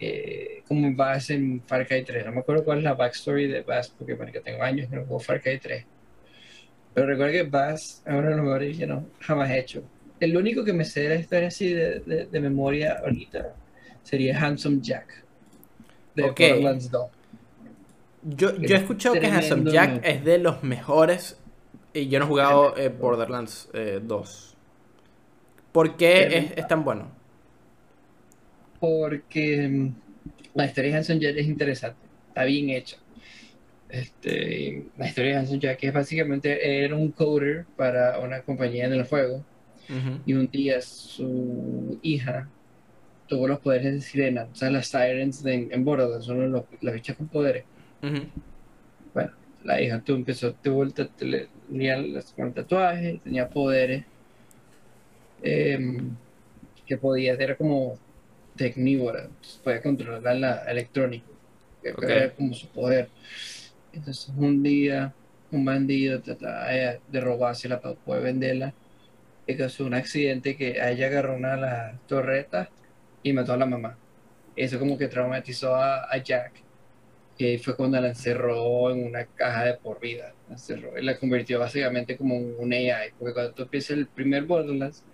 Eh, 0.00 0.62
como 0.66 0.94
Bass 0.94 1.28
en 1.28 1.60
Far 1.66 1.86
Cry 1.86 2.02
3. 2.02 2.24
No 2.24 2.32
me 2.32 2.40
acuerdo 2.40 2.64
cuál 2.64 2.78
es 2.78 2.84
la 2.84 2.94
backstory 2.94 3.48
de 3.48 3.60
Bass 3.60 3.88
porque 3.96 4.16
marica, 4.16 4.40
tengo 4.40 4.62
años 4.62 4.88
que 4.88 4.96
no 4.96 5.02
juego 5.02 5.20
Far 5.20 5.42
Cry 5.42 5.58
3. 5.58 5.84
Pero 6.94 7.06
recuerdo 7.06 7.32
que 7.32 7.42
Bass 7.42 8.02
es 8.06 8.12
uno 8.12 8.22
de 8.22 8.30
los 8.30 8.44
mejores 8.44 8.68
villanos 8.70 9.04
jamás 9.20 9.50
hecho. 9.50 9.84
El 10.20 10.36
único 10.36 10.64
que 10.64 10.72
me 10.72 10.84
sé 10.84 11.02
de 11.02 11.08
la 11.08 11.14
historia 11.16 11.48
así 11.48 11.72
de, 11.72 12.00
de, 12.00 12.26
de 12.26 12.40
memoria 12.40 12.98
ahorita 13.02 13.54
sería 14.02 14.38
Handsome 14.38 14.78
Jack. 14.80 15.24
De. 16.14 16.22
Borderlands 16.22 16.90
2. 16.90 17.10
Yo, 18.22 18.56
yo 18.56 18.76
he 18.76 18.78
escuchado 18.78 19.14
que 19.14 19.26
Handsome 19.26 19.70
Jack 19.70 20.00
es 20.04 20.24
de 20.24 20.38
los 20.38 20.62
mejores. 20.62 21.38
Y 21.92 22.08
yo 22.08 22.18
no 22.18 22.26
he 22.26 22.28
jugado 22.28 22.76
eh, 22.76 22.88
Borderlands 22.88 23.68
eh, 23.72 24.00
2. 24.02 24.56
¿Por 25.72 25.96
qué 25.96 26.52
es, 26.56 26.66
tan 26.68 26.84
bueno? 26.84 27.20
porque 28.80 29.68
mm, 29.68 29.94
la 30.54 30.64
historia 30.66 30.90
de 30.90 30.96
Hanson 30.96 31.20
Jack 31.20 31.36
es 31.36 31.46
interesante, 31.46 31.98
está 32.28 32.44
bien 32.44 32.70
hecha. 32.70 32.96
Este, 33.88 34.84
la 34.96 35.08
historia 35.08 35.32
de 35.32 35.36
Hanson 35.38 35.60
Jack 35.60 35.82
es 35.82 35.92
básicamente 35.92 36.84
era 36.84 36.94
un 36.96 37.10
coder 37.10 37.66
para 37.76 38.18
una 38.20 38.40
compañía 38.42 38.86
en 38.86 38.94
el 38.94 39.04
juego 39.04 39.44
Y 40.24 40.34
un 40.34 40.48
día 40.50 40.80
su 40.82 41.98
hija 42.02 42.52
tuvo 43.26 43.48
los 43.48 43.60
poderes 43.60 43.94
de 43.94 44.00
sirena, 44.02 44.48
o 44.52 44.54
sea, 44.56 44.70
las 44.70 44.88
sirens 44.88 45.42
de, 45.42 45.68
en 45.72 45.84
Borderlands 45.84 46.26
son 46.26 46.52
los, 46.52 46.64
las 46.80 46.94
bichas 46.94 47.16
con 47.16 47.28
poderes. 47.28 47.66
Bueno, 49.14 49.32
la 49.62 49.80
hija 49.80 50.02
tuvo, 50.02 50.16
empezó, 50.16 50.54
tuvo 50.56 50.82
el, 50.84 50.92
tenía 50.94 51.96
las- 51.98 52.32
con 52.32 52.48
el 52.48 52.54
tatuaje, 52.54 53.20
tenía 53.24 53.48
poderes 53.48 54.06
em, 55.42 56.18
que 56.86 56.98
podía, 56.98 57.34
era 57.34 57.56
como 57.56 58.02
tecnívora, 58.56 59.24
entonces 59.26 59.60
podía 59.62 59.82
controlar 59.82 60.36
la 60.36 60.64
electrónica, 60.70 61.26
que 62.04 62.12
era 62.12 62.34
como 62.34 62.54
su 62.54 62.70
poder. 62.72 63.12
Entonces 63.92 64.28
un 64.36 64.62
día 64.62 65.16
un 65.50 65.64
bandido 65.64 66.22
trataba 66.22 66.68
de 66.68 67.02
de 67.08 67.20
robársela 67.20 67.80
para 67.80 67.96
poder 67.96 68.24
venderla 68.24 68.76
y 69.46 69.56
causó 69.56 69.86
un 69.86 69.94
accidente 69.94 70.56
que 70.56 70.80
a 70.80 70.90
ella 70.92 71.06
agarró 71.08 71.36
una 71.36 71.56
de 71.56 71.60
las 71.62 72.06
torretas 72.06 72.70
y 73.22 73.32
mató 73.32 73.52
a 73.54 73.56
la 73.58 73.66
mamá. 73.66 73.98
Eso 74.56 74.78
como 74.78 74.98
que 74.98 75.08
traumatizó 75.08 75.74
a, 75.76 76.04
a 76.12 76.18
Jack. 76.18 76.64
Y 77.38 77.58
fue 77.58 77.76
cuando 77.76 78.00
la 78.00 78.08
encerró 78.08 78.90
en 78.92 79.04
una 79.06 79.26
caja 79.26 79.64
de 79.66 79.74
por 79.78 80.00
vida. 80.00 80.36
La 80.48 80.54
encerró 80.54 80.98
y 80.98 81.02
la 81.04 81.18
convirtió 81.18 81.58
básicamente 81.60 82.16
como 82.16 82.36
en 82.36 82.54
un 82.58 82.72
AI. 82.72 83.12
Porque 83.18 83.34
cuando 83.34 83.54
tú 83.54 83.62
empiezas 83.64 83.98
el 83.98 84.08
primer 84.08 84.44
Borderlands, 84.44 85.04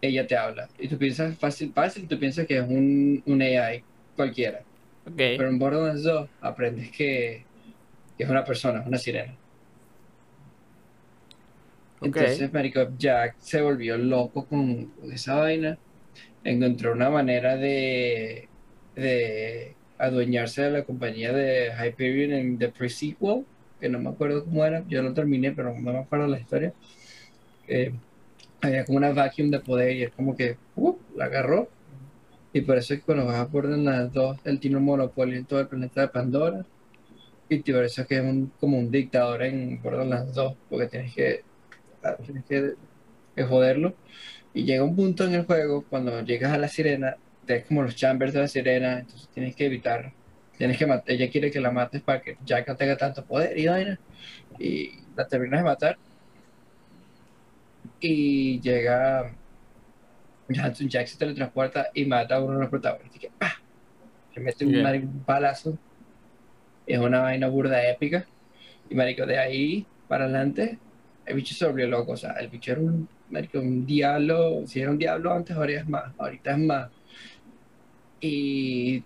ella 0.00 0.26
te 0.26 0.36
habla. 0.36 0.72
Y 0.78 0.88
tú 0.88 0.98
piensas 0.98 1.38
fácil, 1.38 1.72
fácil, 1.72 2.08
tú 2.08 2.18
piensas 2.18 2.46
que 2.46 2.58
es 2.58 2.62
un, 2.62 3.22
un 3.26 3.42
AI 3.42 3.86
cualquiera. 4.16 4.66
Ok. 5.06 5.20
Pero 5.36 5.50
en 5.50 5.58
Borderlands 5.58 6.02
2 6.04 6.30
aprendes 6.40 6.90
que, 6.92 7.48
que 8.16 8.24
es 8.24 8.30
una 8.30 8.44
persona, 8.44 8.84
una 8.86 8.98
sirena. 8.98 9.39
Entonces, 12.02 12.52
marico, 12.52 12.88
Jack 12.98 13.36
se 13.38 13.60
volvió 13.60 13.98
loco 13.98 14.46
con, 14.46 14.92
esa 15.12 15.36
vaina. 15.36 15.78
Encontró 16.44 16.92
una 16.92 17.10
manera 17.10 17.56
de, 17.56 18.48
de 18.94 19.74
adueñarse 19.98 20.62
de 20.62 20.70
la 20.70 20.84
compañía 20.84 21.32
de 21.32 21.70
Hyperion 21.70 22.32
en 22.32 22.58
The 22.58 22.70
Pre-Sequel, 22.70 23.44
que 23.78 23.88
no 23.88 23.98
me 23.98 24.10
acuerdo 24.10 24.44
cómo 24.44 24.64
era, 24.64 24.82
yo 24.88 25.02
lo 25.02 25.12
terminé, 25.12 25.52
pero 25.52 25.74
no 25.78 25.92
me 25.92 25.98
acuerdo 25.98 26.26
la 26.26 26.40
historia. 26.40 26.72
Eh, 27.68 27.92
había 28.62 28.84
como 28.84 28.98
una 28.98 29.12
vacuum 29.12 29.50
de 29.50 29.60
poder 29.60 29.96
y 29.96 30.02
es 30.04 30.10
como 30.10 30.36
que 30.36 30.56
uh, 30.76 30.96
la 31.16 31.26
agarró. 31.26 31.68
Y 32.52 32.62
por 32.62 32.78
eso 32.78 32.94
es 32.94 33.00
que 33.00 33.06
cuando 33.06 33.26
vas 33.26 33.36
a 33.36 33.44
Borderlands 33.44 34.12
2, 34.12 34.38
él 34.44 34.58
tiene 34.58 34.76
un 34.76 34.84
monopolio 34.84 35.36
en 35.36 35.44
todo 35.44 35.60
el 35.60 35.68
planeta 35.68 36.00
de 36.00 36.08
Pandora. 36.08 36.64
Y 37.48 37.58
por 37.58 37.84
eso 37.84 38.02
es 38.02 38.08
que 38.08 38.16
es 38.16 38.22
un, 38.22 38.52
como 38.58 38.78
un 38.78 38.90
dictador 38.90 39.42
en 39.42 39.80
Borderlands 39.82 40.34
2, 40.34 40.54
porque 40.68 40.86
tienes 40.86 41.14
que 41.14 41.42
Claro, 42.00 42.18
tienes 42.24 42.44
que, 42.44 42.74
que 43.34 43.44
joderlo. 43.44 43.94
Y 44.54 44.64
llega 44.64 44.84
un 44.84 44.96
punto 44.96 45.24
en 45.24 45.34
el 45.34 45.46
juego 45.46 45.84
cuando 45.88 46.22
llegas 46.22 46.52
a 46.52 46.58
la 46.58 46.68
sirena, 46.68 47.16
es 47.46 47.64
como 47.66 47.82
los 47.82 47.96
chambers 47.96 48.32
de 48.32 48.40
la 48.40 48.48
sirena, 48.48 49.00
entonces 49.00 49.28
tienes 49.28 49.54
que 49.56 49.66
evitar, 49.66 50.12
tienes 50.56 50.76
que 50.78 50.86
matar, 50.86 51.10
ella 51.10 51.30
quiere 51.30 51.50
que 51.50 51.60
la 51.60 51.70
mates 51.70 52.02
para 52.02 52.20
que 52.20 52.36
Jack 52.44 52.68
no 52.68 52.76
tenga 52.76 52.96
tanto 52.96 53.24
poder 53.24 53.58
y 53.58 53.66
vaina, 53.66 53.98
y 54.58 54.90
la 55.16 55.26
terminas 55.26 55.60
de 55.60 55.64
matar. 55.64 55.98
Y 58.00 58.60
llega 58.60 59.32
Hanson 60.58 60.88
Jack 60.88 61.06
se 61.06 61.18
teletransporta 61.18 61.88
y 61.94 62.04
mata 62.06 62.36
a 62.36 62.42
uno 62.42 62.54
de 62.54 62.60
los 62.60 62.70
protagonistas. 62.70 63.16
Y 63.16 63.18
que, 63.20 63.30
¡pah! 63.38 63.52
Le 64.34 64.42
mete 64.42 64.64
un, 64.64 64.72
Yeah. 64.72 64.82
marico, 64.82 65.06
un 65.06 65.24
palazo. 65.24 65.78
Es 66.86 66.98
una 66.98 67.20
vaina 67.20 67.48
burda 67.48 67.88
épica. 67.88 68.26
Y 68.88 68.94
marico, 68.94 69.26
de 69.26 69.38
ahí 69.38 69.86
para 70.08 70.24
adelante, 70.24 70.78
el 71.26 71.36
bicho 71.36 71.54
se 71.54 71.66
volvió 71.66 71.86
loco. 71.88 72.12
O 72.12 72.16
sea, 72.16 72.32
el 72.32 72.48
bicho 72.48 72.72
era 72.72 72.80
un, 72.80 73.08
un 73.54 73.86
diablo. 73.86 74.66
Si 74.66 74.80
era 74.80 74.90
un 74.90 74.98
diablo 74.98 75.32
antes, 75.32 75.56
ahora 75.56 75.72
es 75.72 75.88
más. 75.88 76.12
Ahorita 76.18 76.52
es 76.52 76.58
más. 76.58 76.90
Y 78.20 79.02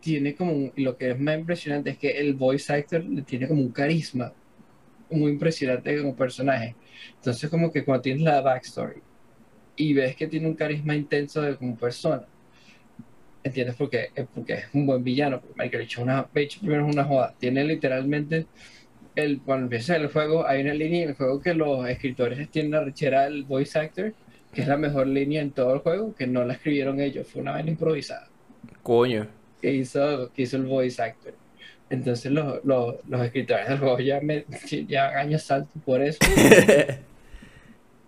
tiene 0.00 0.34
como 0.34 0.70
lo 0.76 0.96
que 0.96 1.10
es 1.10 1.18
más 1.18 1.38
impresionante 1.38 1.90
es 1.90 1.98
que 1.98 2.10
el 2.10 2.34
voice 2.34 2.72
actor 2.72 3.04
le 3.04 3.22
tiene 3.22 3.48
como 3.48 3.60
un 3.60 3.72
carisma 3.72 4.32
muy 5.10 5.32
impresionante 5.32 5.98
como 5.98 6.14
personaje. 6.14 6.74
Entonces, 7.16 7.50
como 7.50 7.72
que 7.72 7.84
cuando 7.84 8.02
tienes 8.02 8.22
la 8.22 8.40
backstory 8.40 9.00
y 9.76 9.94
ves 9.94 10.16
que 10.16 10.26
tiene 10.26 10.46
un 10.46 10.54
carisma 10.54 10.94
intenso 10.94 11.42
de 11.42 11.56
como 11.56 11.76
persona, 11.76 12.26
entiendes 13.42 13.76
por 13.76 13.90
qué, 13.90 14.10
es 14.14 14.26
porque 14.34 14.54
es 14.54 14.64
un 14.72 14.86
buen 14.86 15.02
villano. 15.02 15.40
Porque 15.40 15.62
Michael 15.62 15.84
H. 15.84 16.02
una, 16.02 16.26
primero 16.26 16.86
es 16.88 16.94
una 16.94 17.04
joda. 17.04 17.34
Tiene 17.38 17.64
literalmente, 17.64 18.46
el, 19.16 19.42
cuando 19.42 19.64
empieza 19.66 19.96
el 19.96 20.08
juego, 20.08 20.46
hay 20.46 20.62
una 20.62 20.74
línea 20.74 21.04
en 21.04 21.10
el 21.10 21.16
juego 21.16 21.40
que 21.40 21.54
los 21.54 21.88
escritores 21.88 22.50
tienen 22.50 22.72
la 22.72 22.84
rechera 22.84 23.24
del 23.24 23.44
voice 23.44 23.78
actor, 23.78 24.14
que 24.52 24.62
es 24.62 24.68
la 24.68 24.76
mejor 24.78 25.08
línea 25.08 25.42
en 25.42 25.52
todo 25.52 25.74
el 25.74 25.80
juego, 25.80 26.14
que 26.14 26.26
no 26.28 26.44
la 26.44 26.54
escribieron 26.54 27.00
ellos, 27.00 27.28
fue 27.28 27.42
una 27.42 27.52
vaina 27.52 27.70
improvisada 27.70 28.30
Coño. 28.82 29.28
que 29.60 29.72
hizo, 29.72 30.32
que 30.32 30.42
hizo 30.42 30.56
el 30.56 30.64
voice 30.66 31.02
actor. 31.02 31.34
Entonces 31.90 32.32
los, 32.32 32.64
los, 32.64 32.96
los 33.08 33.22
escritores 33.24 33.68
del 33.68 33.78
juego 33.78 33.98
ya 34.00 34.20
me 34.20 34.44
ya 34.88 35.08
años 35.18 35.42
salto 35.44 35.80
por 35.84 36.02
eso. 36.02 36.18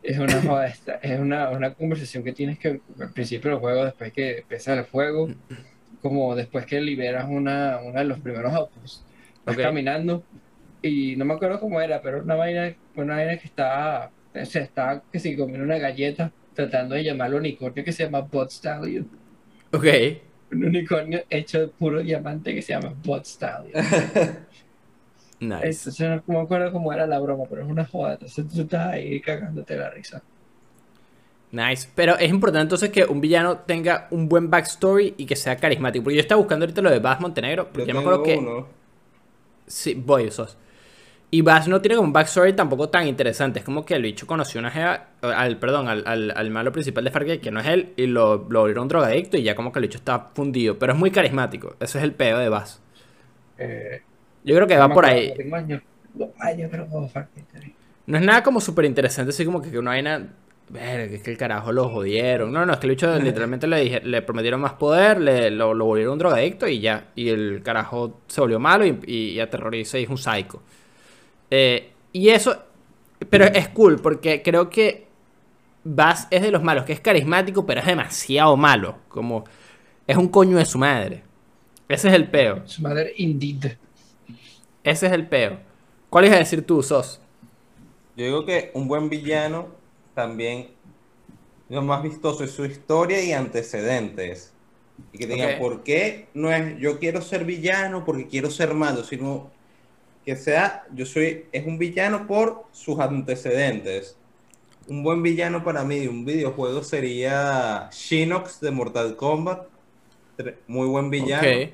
Es 0.03 0.19
una 0.19 0.41
joda 0.43 0.69
es 1.03 1.21
una, 1.21 1.51
una 1.51 1.75
conversación 1.75 2.23
que 2.25 2.33
tienes 2.33 2.59
que 2.59 2.81
al 3.01 3.13
principio 3.13 3.51
del 3.51 3.61
juego, 3.61 3.85
después 3.85 4.13
que 4.13 4.39
empieza 4.39 4.75
el 4.75 4.85
juego, 4.85 5.29
como 6.01 6.35
después 6.37 6.67
que 6.67 6.81
liberas 6.81 7.27
una, 7.29 7.81
uno 7.85 7.99
de 7.99 8.05
los 8.05 8.21
primeros 8.21 8.53
autos. 8.55 9.05
Vas 9.45 9.57
Ok. 9.57 9.63
caminando 9.63 10.25
y 10.83 11.17
no 11.17 11.25
me 11.25 11.35
acuerdo 11.35 11.61
cómo 11.61 11.81
era, 11.81 12.01
pero 12.03 12.23
una 12.23 12.35
vaina, 12.35 12.75
una 12.95 13.17
vaina 13.17 13.39
que 13.39 13.47
estaba, 13.47 14.11
o 14.35 14.45
sea, 14.45 14.63
estaba 14.63 15.03
que 15.11 15.19
si 15.19 15.37
comiendo 15.37 15.65
una 15.65 15.79
galleta 15.79 16.33
tratando 16.55 16.95
de 16.95 17.05
llamarlo 17.05 17.39
unicornio 17.39 17.85
que 17.85 17.93
se 17.93 18.05
llama 18.05 18.21
Bot 18.21 18.51
Stallion 18.51 19.09
ok. 19.73 19.85
un 20.53 20.65
unicornio 20.65 21.23
hecho 21.31 21.61
de 21.61 21.69
puro 21.69 22.03
diamante 22.03 22.55
que 22.55 22.63
se 22.63 22.73
llama 22.73 22.95
Bot 23.05 23.25
Stallion. 23.25 23.73
Nice. 25.41 25.67
Entonces 25.67 26.01
no 26.27 26.35
me 26.35 26.41
acuerdo 26.41 26.73
cómo 26.73 26.93
era 26.93 27.07
la 27.07 27.21
broma, 27.21 27.45
pero 27.49 27.63
es 27.63 27.69
una 27.69 27.85
joda. 27.85 28.15
Entonces 28.15 28.45
tú 28.49 28.63
estás 28.63 28.89
ahí 28.89 29.21
cagándote 29.21 29.77
la 29.77 29.89
risa. 29.91 30.21
Nice. 31.53 31.89
Pero 31.95 32.19
es 32.19 32.29
importante 32.29 32.63
entonces 32.63 32.91
que 32.91 33.05
un 33.05 33.21
villano 33.21 33.59
tenga 33.59 34.09
un 34.11 34.29
buen 34.29 34.51
backstory 34.51 35.15
y 35.17 35.27
que 35.27 35.37
sea 35.37 35.57
carismático. 35.57 36.03
Porque 36.03 36.17
yo 36.17 36.23
estaba 36.23 36.41
buscando 36.41 36.65
ahorita 36.65 36.83
lo 36.83 36.91
de 36.91 36.99
Bass 36.99 37.21
Montenegro. 37.21 37.69
Porque 37.69 37.87
yo 37.87 37.95
me 37.95 38.01
tengo 38.01 38.15
acuerdo 38.15 38.23
que. 38.25 38.65
Sí, 39.69 39.95
voy, 39.95 40.29
sos. 40.33 40.59
Y 41.31 41.43
Bass 41.43 41.69
no 41.69 41.81
tiene 41.83 41.97
como 41.97 42.07
un 42.09 42.13
backstory 42.13 42.55
tampoco 42.55 42.89
tan 42.89 43.07
interesante. 43.07 43.59
Es 43.59 43.65
como 43.65 43.85
que 43.85 43.95
el 43.95 44.03
bicho 44.03 44.27
conoció 44.27 44.61
una 44.61 44.71
jeva, 44.71 45.09
al, 45.21 45.59
perdón, 45.59 45.87
al, 45.89 46.03
al, 46.07 46.33
al 46.35 46.51
malo 46.51 46.73
principal 46.73 47.05
de 47.05 47.11
Far 47.11 47.25
Cry, 47.27 47.39
que 47.41 47.51
no 47.51 47.61
es 47.61 47.67
él, 47.67 47.93
y 47.97 48.07
lo, 48.07 48.47
lo 48.49 48.61
volvieron 48.61 48.89
drogadicto 48.89 49.37
y 49.37 49.43
ya 49.43 49.55
como 49.55 49.71
que 49.71 49.79
el 49.79 49.85
bicho 49.87 49.99
está 49.99 50.31
fundido. 50.35 50.79
Pero 50.79 50.95
es 50.95 50.99
muy 50.99 51.11
carismático. 51.11 51.77
Ese 51.81 51.99
es 51.99 52.05
el 52.05 52.15
pedo 52.15 52.39
de 52.39 52.49
Bass. 52.49 52.81
Eh, 53.59 54.03
Yo 54.45 54.55
creo 54.55 54.67
que 54.67 54.77
va 54.79 54.93
por 54.93 55.05
ahí. 55.05 55.35
Tengo 55.37 55.57
años, 55.57 55.83
años, 56.39 56.69
pero 56.71 56.85
este, 57.37 57.75
No 58.07 58.17
es 58.19 58.25
nada 58.25 58.43
como 58.43 58.61
súper 58.61 58.85
interesante, 58.87 59.31
así 59.31 59.45
como 59.45 59.61
que 59.63 59.79
una 59.79 59.91
vaina. 59.93 60.35
Verga, 60.71 61.15
es 61.17 61.23
que 61.23 61.31
el 61.31 61.39
carajo 61.39 61.73
lo 61.73 61.89
jodieron. 61.89 62.53
No, 62.53 62.67
no, 62.67 62.75
es 62.75 62.79
que 62.79 62.87
el 62.87 62.91
bicho 62.91 63.19
literalmente 63.21 63.67
le, 63.67 63.81
dije- 63.81 64.01
le 64.03 64.21
prometieron 64.23 64.61
más 64.61 64.75
poder, 64.75 65.19
le, 65.21 65.51
lo, 65.51 65.73
lo 65.75 65.87
volvieron 65.87 66.15
un 66.15 66.19
drogadicto 66.19 66.69
y 66.69 66.81
ya. 66.81 67.09
Y 67.15 67.29
el 67.31 67.63
carajo 67.63 68.21
se 68.27 68.41
volvió 68.43 68.59
malo 68.59 68.85
y, 68.87 68.99
y, 69.07 69.17
y 69.33 69.41
aterroriza 69.41 69.99
y 69.99 70.03
es 70.05 70.09
un 70.11 70.19
psycho. 70.19 70.63
Eh, 71.51 71.93
y 72.13 72.29
eso, 72.29 72.63
pero 73.31 73.47
es 73.47 73.69
cool 73.69 74.01
porque 74.01 74.43
creo 74.43 74.71
que 74.71 75.07
Bass 75.85 76.29
es 76.31 76.43
de 76.43 76.51
los 76.51 76.63
malos, 76.63 76.85
que 76.85 76.93
es 76.93 77.01
carismático, 77.01 77.65
pero 77.65 77.81
es 77.81 77.87
demasiado 77.87 78.57
malo. 78.57 78.97
Como 79.09 79.45
es 80.07 80.17
un 80.17 80.29
coño 80.29 80.57
de 80.57 80.65
su 80.65 80.79
madre. 80.79 81.23
Ese 81.89 82.09
es 82.09 82.15
el 82.15 82.29
peo. 82.29 82.63
Su 82.67 82.83
madre, 82.83 83.15
indeed. 83.17 83.77
Ese 84.85 85.07
es 85.07 85.13
el 85.13 85.27
peo. 85.27 85.59
¿Cuál 86.11 86.27
ibas 86.27 86.37
a 86.37 86.41
decir 86.41 86.63
tú, 86.65 86.83
Sos? 86.83 87.21
Yo 88.17 88.25
digo 88.25 88.45
que 88.45 88.71
un 88.75 88.89
buen 88.89 89.09
villano 89.09 89.69
también 90.15 90.69
lo 91.69 91.83
más 91.83 92.03
vistoso 92.03 92.45
es 92.45 92.51
su 92.51 92.65
historia 92.65 93.23
y 93.23 93.33
antecedentes. 93.33 94.53
Y 95.13 95.19
que 95.19 95.27
digan. 95.27 95.59
¿por 95.59 95.83
qué 95.85 96.27
no 96.35 96.53
es 96.53 96.79
yo 96.79 96.99
quiero 96.99 97.21
ser 97.21 97.45
villano 97.45 98.05
porque 98.05 98.27
quiero 98.27 98.51
ser 98.51 98.75
malo? 98.75 99.05
Sino 99.05 99.51
que 100.29 100.37
sea, 100.37 100.85
yo 100.93 101.07
soy, 101.07 101.47
es 101.53 101.67
un 101.67 101.79
villano 101.79 102.27
por 102.27 102.67
sus 102.71 103.01
antecedentes. 103.01 104.15
Un 104.87 105.03
buen 105.03 105.23
villano 105.23 105.65
para 105.65 105.85
mí 105.85 106.01
de 106.01 106.11
un 106.11 106.27
videojuego 106.27 106.85
sería 106.85 107.89
Shinox 107.91 108.61
de 108.61 108.71
Mortal 108.71 109.17
Kombat. 109.17 109.67
Muy 110.67 110.87
buen 110.87 111.09
villano 111.09 111.71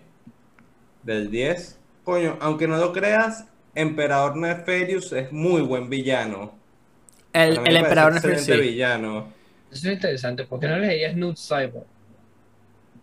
del 1.02 1.32
10. 1.32 1.80
Coño, 2.04 2.36
aunque 2.40 2.68
no 2.68 2.76
lo 2.76 2.92
creas, 2.92 3.44
Emperador 3.74 4.36
Neferius 4.36 5.12
es 5.14 5.32
muy 5.32 5.62
buen 5.62 5.90
villano. 5.90 6.54
El, 7.32 7.58
el 7.66 7.76
emperador 7.76 8.12
excelente 8.12 8.54
sí. 8.54 8.60
villano. 8.60 9.32
Eso 9.72 9.88
es 9.88 9.94
interesante. 9.94 10.44
¿Por 10.44 10.60
qué 10.60 10.68
no 10.68 10.78
leías 10.78 11.16
Nude 11.16 11.34
Cyber? 11.36 11.82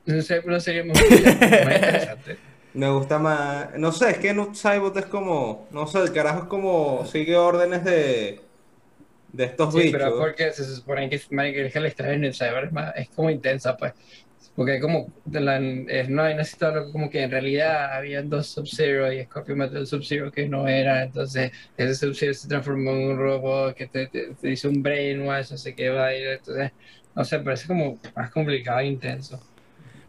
No 0.05 0.21
sé, 0.21 0.41
no 0.45 0.61
sería 0.61 0.85
muy, 0.85 0.93
muy 0.93 1.17
interesante. 1.17 2.50
Me 2.73 2.89
gusta 2.89 3.19
más. 3.19 3.77
No 3.77 3.91
sé, 3.91 4.11
es 4.11 4.17
que 4.17 4.33
Noob 4.33 4.55
Saibot 4.55 4.95
es 4.97 5.05
como. 5.05 5.67
No 5.71 5.87
sé, 5.87 5.99
el 5.99 6.13
carajo 6.13 6.43
es 6.43 6.45
como. 6.45 7.05
Sigue 7.05 7.35
órdenes 7.35 7.83
de. 7.83 8.41
De 9.33 9.45
estos 9.45 9.73
Sí, 9.73 9.79
bichos. 9.83 9.91
pero 9.93 10.17
porque 10.17 10.51
se 10.51 10.65
supone 10.65 11.09
que, 11.09 11.19
que 11.19 11.79
la 11.79 11.87
historia 11.87 12.11
de 12.17 12.27
es, 12.27 12.71
más- 12.71 12.93
es 12.95 13.09
como 13.09 13.29
intensa, 13.29 13.77
pues. 13.77 13.93
Porque 14.55 14.81
como 14.81 15.07
de 15.23 15.39
la, 15.41 15.57
es, 15.59 16.09
no 16.09 16.23
hay 16.23 16.35
necesitado 16.35 16.91
como 16.91 17.09
que 17.09 17.23
en 17.23 17.31
realidad 17.31 17.95
habían 17.95 18.29
dos 18.29 18.47
Sub-Zero 18.47 19.11
y 19.13 19.23
Scorpion 19.23 19.57
mató 19.59 19.77
al 19.77 19.87
Sub-Zero 19.87 20.29
que 20.31 20.49
no 20.49 20.67
era, 20.67 21.03
entonces 21.03 21.51
ese 21.77 21.95
Sub-Zero 21.95 22.33
se 22.33 22.47
transformó 22.49 22.91
en 22.91 23.11
un 23.11 23.17
robot 23.17 23.73
que 23.75 23.87
te, 23.87 24.07
te- 24.07 24.35
te 24.35 24.51
hizo 24.51 24.67
un 24.69 24.83
brainwash, 24.83 25.51
no 25.51 25.57
sé 25.57 25.73
qué 25.73 25.89
va 25.89 26.13
entonces, 26.13 26.71
no 27.15 27.23
sé, 27.23 27.39
parece 27.39 27.67
como 27.67 27.99
más 28.15 28.29
complicado 28.31 28.79
e 28.79 28.87
intenso. 28.87 29.41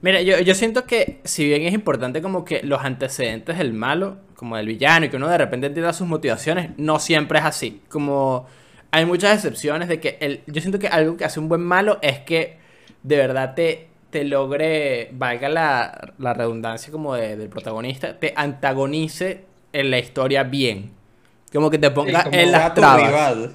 Mira, 0.02 0.20
yo, 0.20 0.38
yo 0.40 0.54
siento 0.54 0.84
que 0.84 1.20
si 1.24 1.46
bien 1.46 1.62
es 1.62 1.72
importante 1.72 2.20
como 2.22 2.44
que 2.44 2.62
los 2.62 2.82
antecedentes 2.84 3.56
del 3.58 3.72
malo, 3.72 4.18
como 4.34 4.56
del 4.56 4.66
villano, 4.66 5.06
y 5.06 5.08
que 5.08 5.16
uno 5.16 5.28
de 5.28 5.38
repente 5.38 5.68
entienda 5.68 5.92
sus 5.92 6.06
motivaciones, 6.08 6.70
no 6.76 6.98
siempre 6.98 7.38
es 7.38 7.44
así. 7.44 7.80
Como 7.88 8.46
hay 8.90 9.06
muchas 9.06 9.34
excepciones 9.36 9.88
de 9.88 10.00
que 10.00 10.18
el, 10.20 10.40
yo 10.46 10.60
siento 10.60 10.78
que 10.80 10.88
algo 10.88 11.16
que 11.16 11.24
hace 11.24 11.38
un 11.40 11.48
buen 11.48 11.60
malo 11.62 11.98
es 12.02 12.18
que 12.18 12.58
de 13.04 13.16
verdad 13.16 13.54
te, 13.54 13.88
te 14.10 14.24
logre, 14.24 15.08
valga 15.12 15.48
la, 15.48 16.12
la 16.18 16.34
redundancia 16.34 16.90
como 16.92 17.14
de- 17.14 17.36
del 17.36 17.48
protagonista, 17.48 18.18
te 18.18 18.32
antagonice 18.36 19.44
en 19.72 19.90
la 19.90 19.98
historia 19.98 20.42
bien. 20.42 20.90
Como 21.52 21.70
que 21.70 21.78
te 21.78 21.90
ponga 21.90 22.24
como 22.24 22.36
en 22.36 22.48
Sea 22.50 22.58
las 22.58 22.74
tu 22.74 22.80
trabas. 22.80 23.06
rival. 23.06 23.52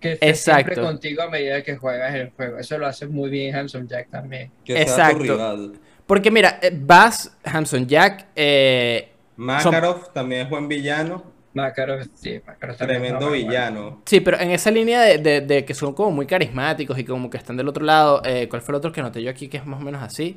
Que 0.00 0.12
esté 0.12 0.34
siempre 0.34 0.62
Exacto. 0.72 0.82
contigo 0.82 1.22
a 1.22 1.28
medida 1.28 1.62
que 1.62 1.76
juegas 1.76 2.14
el 2.14 2.30
juego, 2.30 2.58
eso 2.58 2.78
lo 2.78 2.86
hace 2.86 3.06
muy 3.06 3.28
bien 3.28 3.54
Handsome 3.54 3.86
Jack 3.86 4.08
también. 4.08 4.50
Que 4.64 4.72
sea 4.72 4.82
Exacto. 4.82 5.16
tu 5.18 5.22
rival. 5.24 5.72
Porque 6.10 6.30
mira, 6.30 6.58
eh, 6.60 6.72
Bass, 6.74 7.36
Hanson 7.44 7.86
Jack, 7.86 8.26
eh, 8.34 9.12
Makarov 9.36 10.12
también 10.12 10.42
es 10.42 10.50
buen 10.50 10.66
villano. 10.68 11.22
Makarov, 11.54 12.00
sí, 12.14 12.40
Makarov 12.46 12.76
también 12.76 13.04
es 13.04 13.18
Tremendo 13.18 13.30
villano. 13.30 14.02
Sí, 14.06 14.20
pero 14.20 14.38
en 14.40 14.50
esa 14.50 14.70
línea 14.70 15.00
de, 15.02 15.18
de- 15.18 15.40
de 15.40 15.64
que 15.64 15.74
son 15.74 15.94
como 15.94 16.10
muy 16.10 16.26
carismáticos 16.26 16.98
y 16.98 17.04
como 17.04 17.30
que 17.30 17.38
están 17.38 17.56
del 17.56 17.68
otro 17.68 17.84
lado, 17.84 18.22
eh, 18.24 18.48
¿cuál 18.48 18.62
fue 18.62 18.72
el 18.72 18.76
otro 18.76 18.92
que 18.92 19.02
noté 19.02 19.22
yo 19.22 19.30
aquí 19.30 19.48
que 19.48 19.58
es 19.58 19.66
más 19.66 19.80
o 19.80 19.84
menos 19.84 20.02
así? 20.02 20.36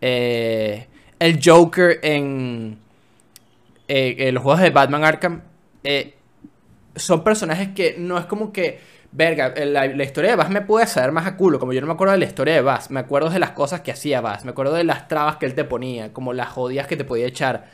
Eh, 0.00 0.86
el 1.18 1.40
Joker 1.44 2.00
en, 2.02 2.78
eh, 3.88 4.16
en 4.18 4.34
los 4.34 4.42
juegos 4.42 4.60
de 4.62 4.70
Batman 4.70 5.04
Arkham. 5.04 5.42
eh, 5.82 6.14
son 6.96 7.24
personajes 7.24 7.70
que 7.74 7.96
no 7.98 8.18
es 8.18 8.26
como 8.26 8.52
que, 8.52 8.80
verga, 9.16 9.54
eh, 9.56 9.64
la, 9.64 9.86
la 9.86 10.02
historia 10.04 10.30
de 10.30 10.36
Bass 10.36 10.50
me 10.50 10.60
puede 10.60 10.86
saber 10.86 11.12
más 11.12 11.24
a 11.26 11.36
culo, 11.36 11.58
como 11.60 11.72
yo 11.72 11.80
no 11.80 11.86
me 11.86 11.92
acuerdo 11.94 12.12
de 12.12 12.18
la 12.18 12.24
historia 12.24 12.54
de 12.54 12.60
Bass, 12.60 12.90
me 12.90 12.98
acuerdo 13.00 13.30
de 13.30 13.38
las 13.38 13.52
cosas 13.52 13.80
que 13.80 13.92
hacía 13.92 14.20
Bass, 14.20 14.44
me 14.44 14.50
acuerdo 14.50 14.74
de 14.74 14.84
las 14.84 15.06
trabas 15.08 15.36
que 15.36 15.46
él 15.46 15.54
te 15.54 15.64
ponía, 15.64 16.12
como 16.12 16.32
las 16.32 16.48
jodidas 16.48 16.86
que 16.88 16.96
te 16.96 17.04
podía 17.04 17.26
echar. 17.26 17.66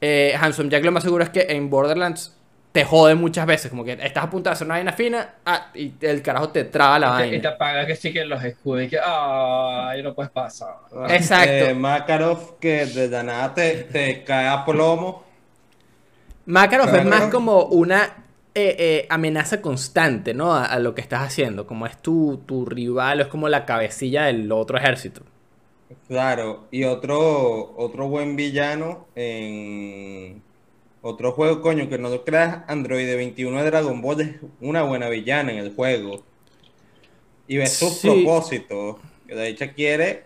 Eh, 0.00 0.34
Handsome 0.40 0.68
Jack 0.68 0.84
lo 0.84 0.92
más 0.92 1.04
seguro 1.04 1.22
es 1.24 1.30
que 1.30 1.46
en 1.50 1.70
Borderlands 1.70 2.34
te 2.72 2.84
jode 2.84 3.14
muchas 3.14 3.46
veces, 3.46 3.70
como 3.70 3.84
que 3.84 3.92
estás 3.92 4.24
a 4.24 4.30
punto 4.30 4.50
de 4.50 4.52
hacer 4.54 4.66
una 4.66 4.74
vaina 4.74 4.92
fina 4.92 5.36
ah, 5.46 5.68
y 5.74 5.94
el 6.02 6.20
carajo 6.20 6.50
te 6.50 6.64
traba 6.64 6.98
la 6.98 7.06
Y 7.06 7.10
te- 7.10 7.26
Y 7.26 7.30
te 7.30 7.36
vaina. 7.46 7.50
apaga 7.54 7.86
que 7.86 7.96
sí 7.96 8.12
que 8.12 8.24
los 8.24 8.42
escudos 8.44 8.82
y 8.84 8.88
que, 8.88 8.98
ay, 9.02 10.02
no 10.02 10.14
puedes 10.14 10.30
pasar. 10.30 10.74
Exacto. 11.08 11.50
Eh, 11.50 11.74
Makarov 11.74 12.58
que 12.58 12.86
de 12.86 13.08
la 13.08 13.22
nada 13.22 13.54
te, 13.54 13.84
te 13.84 14.22
cae 14.24 14.46
a 14.48 14.64
plomo. 14.64 15.24
Makarov 16.46 16.94
es 16.94 17.04
más 17.04 17.24
como 17.30 17.64
una 17.64 18.24
eh, 18.54 18.76
eh, 18.78 19.06
amenaza 19.10 19.60
constante, 19.62 20.34
¿no? 20.34 20.54
A, 20.54 20.64
a 20.66 20.78
lo 20.80 20.94
que 20.94 21.00
estás 21.00 21.22
haciendo, 21.22 21.66
como 21.66 21.86
es 21.86 22.00
tu, 22.02 22.38
tu 22.46 22.64
rival, 22.66 23.20
es 23.20 23.28
como 23.28 23.48
la 23.48 23.64
cabecilla 23.66 24.24
del 24.26 24.50
otro 24.52 24.78
ejército. 24.78 25.22
Claro. 26.06 26.68
Y 26.70 26.84
otro, 26.84 27.74
otro 27.76 28.08
buen 28.08 28.36
villano 28.36 29.08
en 29.14 30.42
otro 31.00 31.32
juego, 31.32 31.60
coño, 31.62 31.88
que 31.88 31.98
no 31.98 32.08
lo 32.10 32.24
creas, 32.24 32.64
Android 32.68 33.06
21 33.16 33.58
de 33.62 33.70
Dragon 33.70 34.00
Ball 34.02 34.20
es 34.20 34.36
una 34.60 34.82
buena 34.82 35.08
villana 35.08 35.52
en 35.52 35.58
el 35.58 35.74
juego. 35.74 36.24
Y 37.46 37.56
ves 37.56 37.78
sus 37.78 38.00
Sí. 38.00 38.08
propósitos. 38.08 38.96
Que 39.26 39.34
de 39.34 39.48
hecho 39.48 39.66
quiere 39.74 40.24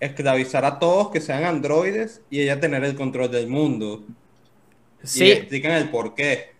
esclavizar 0.00 0.64
a 0.64 0.78
todos 0.78 1.10
que 1.10 1.20
sean 1.20 1.44
androides 1.44 2.22
y 2.30 2.40
ella 2.42 2.60
tener 2.60 2.84
el 2.84 2.96
control 2.96 3.30
del 3.30 3.48
mundo. 3.48 4.04
Y 5.02 5.06
Sí, 5.06 5.30
explican 5.30 5.72
el 5.72 5.90
por 5.90 6.14
qué. 6.14 6.53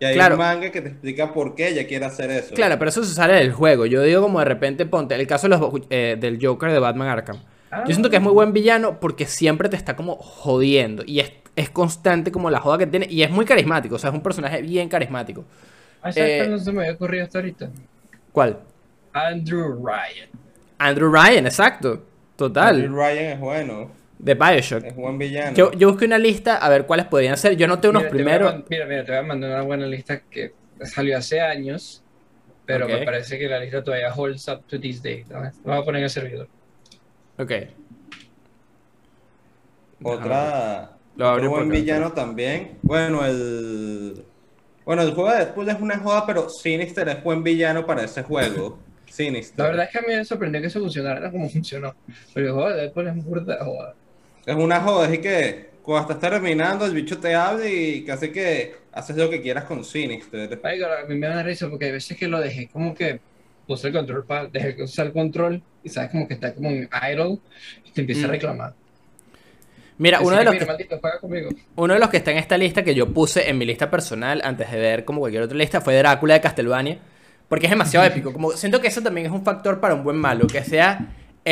Y 0.00 0.04
hay 0.04 0.14
Claro. 0.14 0.36
un 0.36 0.40
manga 0.40 0.70
que 0.70 0.80
te 0.80 0.88
explica 0.88 1.32
por 1.32 1.54
qué 1.54 1.68
ella 1.68 1.86
quiere 1.86 2.04
hacer 2.04 2.30
eso. 2.30 2.54
claro, 2.54 2.78
pero 2.78 2.88
eso 2.90 3.04
se 3.04 3.14
sale 3.14 3.34
del 3.34 3.52
juego. 3.52 3.84
Yo 3.86 4.02
digo 4.02 4.22
como 4.22 4.38
de 4.38 4.44
repente, 4.44 4.86
ponte, 4.86 5.14
el 5.14 5.26
caso 5.26 5.48
de 5.48 5.56
los, 5.58 5.72
eh, 5.90 6.16
del 6.18 6.38
Joker 6.44 6.70
de 6.70 6.78
Batman 6.78 7.08
Arkham. 7.08 7.38
Ah. 7.70 7.82
Yo 7.86 7.92
siento 7.92 8.08
que 8.08 8.16
es 8.16 8.22
muy 8.22 8.32
buen 8.32 8.52
villano 8.52 9.00
porque 9.00 9.26
siempre 9.26 9.68
te 9.68 9.76
está 9.76 9.96
como 9.96 10.16
jodiendo. 10.16 11.02
Y 11.06 11.20
es, 11.20 11.32
es 11.56 11.68
constante 11.70 12.30
como 12.30 12.48
la 12.48 12.60
joda 12.60 12.78
que 12.78 12.86
tiene. 12.86 13.06
Y 13.10 13.22
es 13.22 13.30
muy 13.30 13.44
carismático. 13.44 13.96
O 13.96 13.98
sea, 13.98 14.10
es 14.10 14.14
un 14.14 14.22
personaje 14.22 14.62
bien 14.62 14.88
carismático. 14.88 15.44
¿sabes 16.00 16.16
Eh, 16.16 16.46
no 16.48 16.58
se 16.58 16.72
me 16.72 16.82
había 16.82 16.92
ocurrido 16.94 17.24
hasta 17.24 17.38
ahorita? 17.38 17.68
¿Cuál? 18.32 18.58
Andrew 19.12 19.84
Ryan. 19.84 20.28
Andrew 20.78 21.10
Ryan, 21.12 21.46
exacto. 21.46 22.04
Total. 22.36 22.76
Andrew 22.76 22.96
Ryan 22.96 23.24
es 23.32 23.40
bueno. 23.40 23.90
De 24.18 24.34
Bioshock. 24.34 24.84
Es 24.84 24.96
buen 24.96 25.16
villano. 25.16 25.56
Yo, 25.56 25.72
yo 25.72 25.90
busqué 25.90 26.06
una 26.06 26.18
lista 26.18 26.56
a 26.56 26.68
ver 26.68 26.86
cuáles 26.86 27.06
podrían 27.06 27.36
ser. 27.36 27.56
Yo 27.56 27.66
noté 27.68 27.88
unos 27.88 28.02
Mira, 28.02 28.08
a 28.08 28.12
primeros. 28.12 28.54
Mira, 28.68 28.86
mira, 28.86 29.04
te 29.04 29.12
voy 29.12 29.20
a 29.20 29.22
mandar 29.22 29.50
una 29.50 29.62
buena 29.62 29.86
lista 29.86 30.22
que 30.28 30.52
salió 30.82 31.16
hace 31.16 31.40
años, 31.40 32.02
pero 32.66 32.88
me 32.88 33.04
parece 33.04 33.38
que 33.38 33.48
la 33.48 33.60
lista 33.60 33.82
todavía 33.82 34.12
holds 34.12 34.48
up 34.48 34.64
to 34.66 34.80
this 34.80 35.02
day. 35.02 35.24
¿no? 35.28 35.40
Lo 35.42 35.50
voy 35.64 35.78
a 35.78 35.82
poner 35.82 36.00
en 36.00 36.04
el 36.04 36.10
servidor. 36.10 36.48
Ok. 37.38 37.52
Otra. 40.02 40.90
Lo 41.16 41.28
abrí 41.28 41.46
otro 41.46 41.58
buen 41.58 41.68
villano 41.70 42.12
también. 42.12 42.78
Bueno, 42.82 43.24
el. 43.24 44.24
Bueno, 44.84 45.02
el 45.02 45.12
juego 45.12 45.30
de 45.30 45.38
Deadpool 45.38 45.68
es 45.68 45.80
una 45.80 45.98
joda, 45.98 46.24
pero 46.26 46.48
Sinister 46.48 47.08
es 47.08 47.22
buen 47.22 47.42
villano 47.42 47.84
para 47.86 48.04
ese 48.04 48.22
juego. 48.22 48.78
Sinister. 49.06 49.58
La 49.58 49.70
verdad 49.70 49.84
es 49.86 49.90
que 49.90 49.98
a 49.98 50.02
mí 50.02 50.08
me 50.08 50.24
sorprendió 50.24 50.60
que 50.60 50.66
eso 50.66 50.80
funcionara 50.80 51.30
como 51.30 51.48
funcionó. 51.50 51.94
Pero 52.34 52.46
el 52.46 52.52
juego 52.52 52.68
de 52.70 52.76
Deadpool 52.76 53.08
es 53.08 53.24
burda 53.24 53.64
joda. 53.64 53.94
Es 54.46 54.54
una 54.56 54.80
joda, 54.80 55.12
es 55.12 55.18
que 55.18 55.68
cuando 55.82 56.12
estás 56.12 56.30
terminando, 56.30 56.84
el 56.86 56.92
bicho 56.94 57.18
te 57.18 57.34
habla 57.34 57.68
y 57.68 58.04
casi 58.04 58.30
que 58.30 58.74
haces 58.92 59.16
lo 59.16 59.30
que 59.30 59.40
quieras 59.40 59.64
con 59.64 59.84
Sinister. 59.84 60.60
Ay, 60.62 60.80
cara, 60.80 61.00
a 61.02 61.04
mí 61.06 61.14
me 61.14 61.26
da 61.26 61.42
risa 61.42 61.68
porque 61.68 61.86
hay 61.86 61.92
veces 61.92 62.16
que 62.16 62.28
lo 62.28 62.40
dejé 62.40 62.68
como 62.68 62.94
que 62.94 63.20
puse 63.66 63.88
el 63.88 63.92
control 63.94 64.24
para 64.24 64.46
dejé 64.46 64.72
de 64.72 64.82
usar 64.84 65.06
el 65.06 65.12
control 65.12 65.62
y 65.84 65.88
sabes 65.88 66.10
como 66.10 66.26
que 66.26 66.34
está 66.34 66.54
como 66.54 66.70
en 66.70 66.88
idle 67.12 67.38
y 67.84 67.90
te 67.90 68.00
empieza 68.00 68.24
a 68.24 68.28
Mm. 68.28 68.30
reclamar. 68.32 68.74
Mira, 69.98 70.20
uno 70.20 70.30
que, 70.30 70.36
de, 70.38 70.44
los 70.44 70.54
que, 70.54 70.66
maldito, 70.66 71.00
uno 71.74 71.94
de 71.94 72.00
los 72.00 72.08
que 72.08 72.18
está 72.18 72.30
en 72.30 72.38
esta 72.38 72.56
lista 72.56 72.84
que 72.84 72.94
yo 72.94 73.12
puse 73.12 73.50
en 73.50 73.58
mi 73.58 73.64
lista 73.66 73.90
personal 73.90 74.40
antes 74.44 74.70
de 74.70 74.78
ver 74.78 75.04
como 75.04 75.20
cualquier 75.20 75.42
otra 75.42 75.58
lista 75.58 75.80
fue 75.80 75.96
Drácula 75.96 76.34
de 76.34 76.40
Castlevania. 76.40 76.98
Porque 77.48 77.66
es 77.66 77.70
demasiado 77.70 78.06
épico. 78.06 78.32
Como 78.32 78.52
siento 78.52 78.80
que 78.80 78.88
eso 78.88 79.02
también 79.02 79.26
es 79.26 79.32
un 79.32 79.42
factor 79.42 79.80
para 79.80 79.94
un 79.94 80.04
buen 80.04 80.16
malo, 80.16 80.46
que 80.46 80.62
sea 80.62 81.00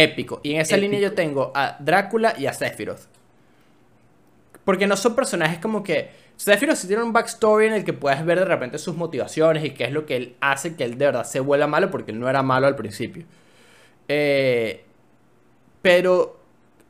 épico. 0.02 0.40
Y 0.42 0.54
en 0.54 0.60
esa 0.60 0.76
Épico. 0.76 0.92
línea 0.92 1.08
yo 1.08 1.14
tengo 1.14 1.52
a 1.54 1.76
Drácula 1.80 2.34
y 2.38 2.46
a 2.46 2.52
Sephiroth. 2.52 3.00
Porque 4.64 4.86
no 4.86 4.96
son 4.96 5.14
personajes 5.14 5.58
como 5.58 5.82
que. 5.82 6.10
Sephiroth 6.36 6.76
sí 6.76 6.86
tiene 6.86 7.02
un 7.02 7.14
backstory 7.14 7.66
en 7.66 7.72
el 7.72 7.84
que 7.84 7.94
puedes 7.94 8.22
ver 8.24 8.38
de 8.38 8.44
repente 8.44 8.76
sus 8.76 8.94
motivaciones 8.94 9.64
y 9.64 9.70
qué 9.70 9.84
es 9.84 9.92
lo 9.92 10.04
que 10.04 10.16
él 10.16 10.36
hace 10.40 10.76
que 10.76 10.84
él 10.84 10.98
de 10.98 11.06
verdad 11.06 11.24
se 11.24 11.40
vuelva 11.40 11.66
malo, 11.66 11.90
porque 11.90 12.12
él 12.12 12.20
no 12.20 12.28
era 12.28 12.42
malo 12.42 12.66
al 12.66 12.76
principio. 12.76 13.24
Eh, 14.08 14.84
pero 15.80 16.38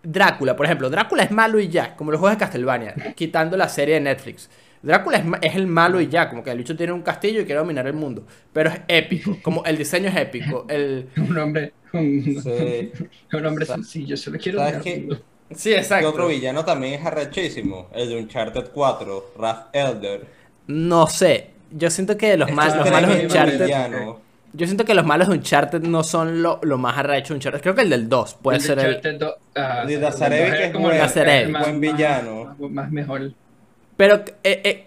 Drácula, 0.08 0.54
por 0.56 0.66
ejemplo, 0.66 0.88
Drácula 0.90 1.22
es 1.24 1.30
malo 1.30 1.58
y 1.58 1.68
ya, 1.68 1.96
como 1.96 2.10
los 2.12 2.20
juegos 2.20 2.38
de 2.38 2.44
Castlevania, 2.44 2.94
quitando 3.16 3.56
la 3.56 3.68
serie 3.68 3.94
de 3.94 4.00
Netflix. 4.00 4.48
Drácula 4.82 5.18
es, 5.18 5.24
ma- 5.24 5.38
es 5.42 5.56
el 5.56 5.66
malo 5.66 6.00
y 6.00 6.08
ya, 6.08 6.28
como 6.28 6.44
que 6.44 6.50
el 6.50 6.58
bicho 6.58 6.76
tiene 6.76 6.92
un 6.92 7.02
castillo 7.02 7.40
y 7.40 7.44
quiere 7.44 7.58
dominar 7.60 7.86
el 7.86 7.94
mundo. 7.94 8.24
Pero 8.52 8.70
es 8.70 8.80
épico, 8.86 9.36
como 9.42 9.64
el 9.64 9.76
diseño 9.76 10.08
es 10.08 10.16
épico. 10.16 10.64
El... 10.68 11.08
Un 11.16 11.36
hombre, 11.38 11.72
un, 11.92 12.22
Sí. 12.42 12.92
un 13.32 13.46
hombre 13.46 13.66
sencillo, 13.66 14.16
solo 14.16 14.38
quiero 14.38 14.58
¿Sabes 14.58 14.74
dominar 14.74 14.82
qué? 14.84 14.94
el 14.94 15.00
mundo. 15.06 15.22
Sí, 15.54 15.70
Y 15.70 15.74
exacto. 15.74 16.08
otro 16.08 16.28
villano 16.28 16.64
también 16.64 16.94
es 17.00 17.06
arrechísimo, 17.06 17.88
el 17.94 18.08
de 18.08 18.16
Uncharted 18.16 18.70
4, 18.72 19.32
Raph 19.38 19.66
Elder. 19.72 20.26
No 20.68 21.06
sé, 21.06 21.50
yo 21.70 21.90
siento 21.90 22.16
que 22.16 22.36
los, 22.36 22.50
mal- 22.52 22.68
Es 22.70 22.76
los 22.76 22.90
malos 22.90 23.10
Uncharted... 23.22 23.64
villano. 23.64 24.20
Yo 24.56 24.66
siento 24.66 24.84
que 24.84 24.94
los 24.94 25.04
malos 25.04 25.28
de 25.28 25.34
Uncharted 25.34 25.82
no 25.82 26.02
son 26.02 26.42
lo, 26.42 26.58
lo 26.62 26.78
más 26.78 26.96
arrecho 26.96 27.34
de 27.34 27.38
Uncharted. 27.38 27.60
Creo 27.60 27.74
que 27.74 27.82
el 27.82 27.90
del 27.90 28.08
2 28.08 28.34
puede 28.42 28.56
El 28.56 28.62
de 28.62 28.66
ser 28.66 28.78
el... 29.06 29.18
Do- 29.18 29.36
ah, 29.54 29.80
El 29.82 29.88
de 29.88 29.94
el 29.94 30.00
Lazarevic 30.00 30.50
dos 30.52 30.60
es 30.60 30.72
como 30.72 30.90
el- 30.90 30.98
Lazarevic, 30.98 31.50
más- 31.52 31.62
buen 31.62 31.80
villano. 31.80 32.44
Más, 32.58 32.70
más 32.70 32.90
mejor. 32.90 33.32
Pero 33.96 34.14
eh, 34.42 34.60
eh, 34.64 34.86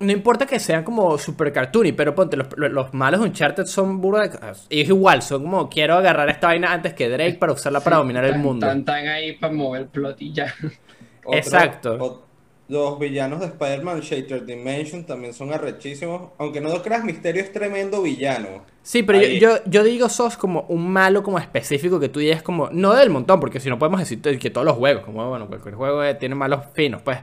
no 0.00 0.10
importa 0.12 0.46
que 0.46 0.58
sean 0.58 0.84
como 0.84 1.18
super 1.18 1.52
cartoony, 1.52 1.92
pero 1.92 2.14
ponte, 2.14 2.36
los, 2.36 2.46
los- 2.56 2.70
los 2.72 2.94
malos 2.94 3.20
de 3.20 3.26
Uncharted 3.26 3.66
son 3.66 4.00
burda 4.00 4.28
de... 4.28 4.38
Y 4.70 4.80
es 4.82 4.88
igual, 4.88 5.20
son 5.22 5.42
como, 5.42 5.68
quiero 5.68 5.94
agarrar 5.96 6.28
esta 6.30 6.46
vaina 6.46 6.72
antes 6.72 6.94
que 6.94 7.08
Drake 7.08 7.34
para 7.34 7.52
usarla 7.52 7.80
para 7.80 7.96
dominar 7.98 8.24
el 8.24 8.38
mundo. 8.38 8.66
Tan 8.66 8.84
ahí 9.06 9.32
para 9.36 9.52
mover 9.52 9.82
el 9.82 9.88
plot 9.88 10.22
y 10.22 10.32
ya. 10.32 10.46
Otro- 11.24 11.38
Exacto. 11.38 12.27
Los 12.68 12.98
villanos 12.98 13.40
de 13.40 13.46
Spider-Man 13.46 14.00
Shattered 14.00 14.42
Dimension 14.42 15.04
también 15.04 15.32
son 15.32 15.52
arrechísimos. 15.52 16.32
Aunque 16.36 16.60
no 16.60 16.68
lo 16.68 16.82
creas, 16.82 17.02
Misterio 17.02 17.42
es 17.42 17.50
tremendo 17.50 18.02
villano. 18.02 18.64
Sí, 18.82 19.02
pero 19.02 19.20
yo, 19.20 19.28
yo, 19.28 19.64
yo 19.64 19.84
digo 19.84 20.08
sos 20.10 20.36
como 20.36 20.62
un 20.68 20.90
malo 20.90 21.22
como 21.22 21.38
específico 21.38 21.98
que 21.98 22.10
tú 22.10 22.20
digas 22.20 22.42
como, 22.42 22.68
no 22.70 22.94
del 22.94 23.08
montón, 23.08 23.40
porque 23.40 23.58
si 23.58 23.70
no 23.70 23.78
podemos 23.78 24.00
decir 24.00 24.20
que 24.20 24.50
todos 24.50 24.66
los 24.66 24.76
juegos, 24.76 25.04
como 25.04 25.28
bueno, 25.28 25.46
cualquier 25.46 25.74
juego 25.74 26.04
eh, 26.04 26.14
tiene 26.14 26.34
malos 26.34 26.60
finos, 26.74 27.00
pues, 27.02 27.18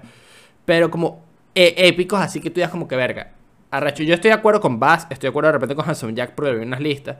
pero 0.66 0.90
como 0.90 1.24
eh, 1.54 1.74
épicos, 1.78 2.20
así 2.20 2.42
que 2.42 2.50
tú 2.50 2.56
digas 2.56 2.72
como 2.72 2.88
que 2.88 2.96
verga. 2.96 3.32
Arrecho, 3.70 4.04
yo 4.04 4.16
estoy 4.16 4.30
de 4.30 4.36
acuerdo 4.36 4.62
con 4.62 4.80
Bass, 4.80 5.08
estoy 5.10 5.28
de 5.28 5.30
acuerdo 5.30 5.50
de 5.50 5.54
repente 5.54 5.76
con 5.76 5.88
Hanson 5.88 6.16
Jack 6.16 6.34
porque 6.34 6.54
vi 6.54 6.64
unas 6.64 6.80
listas. 6.80 7.18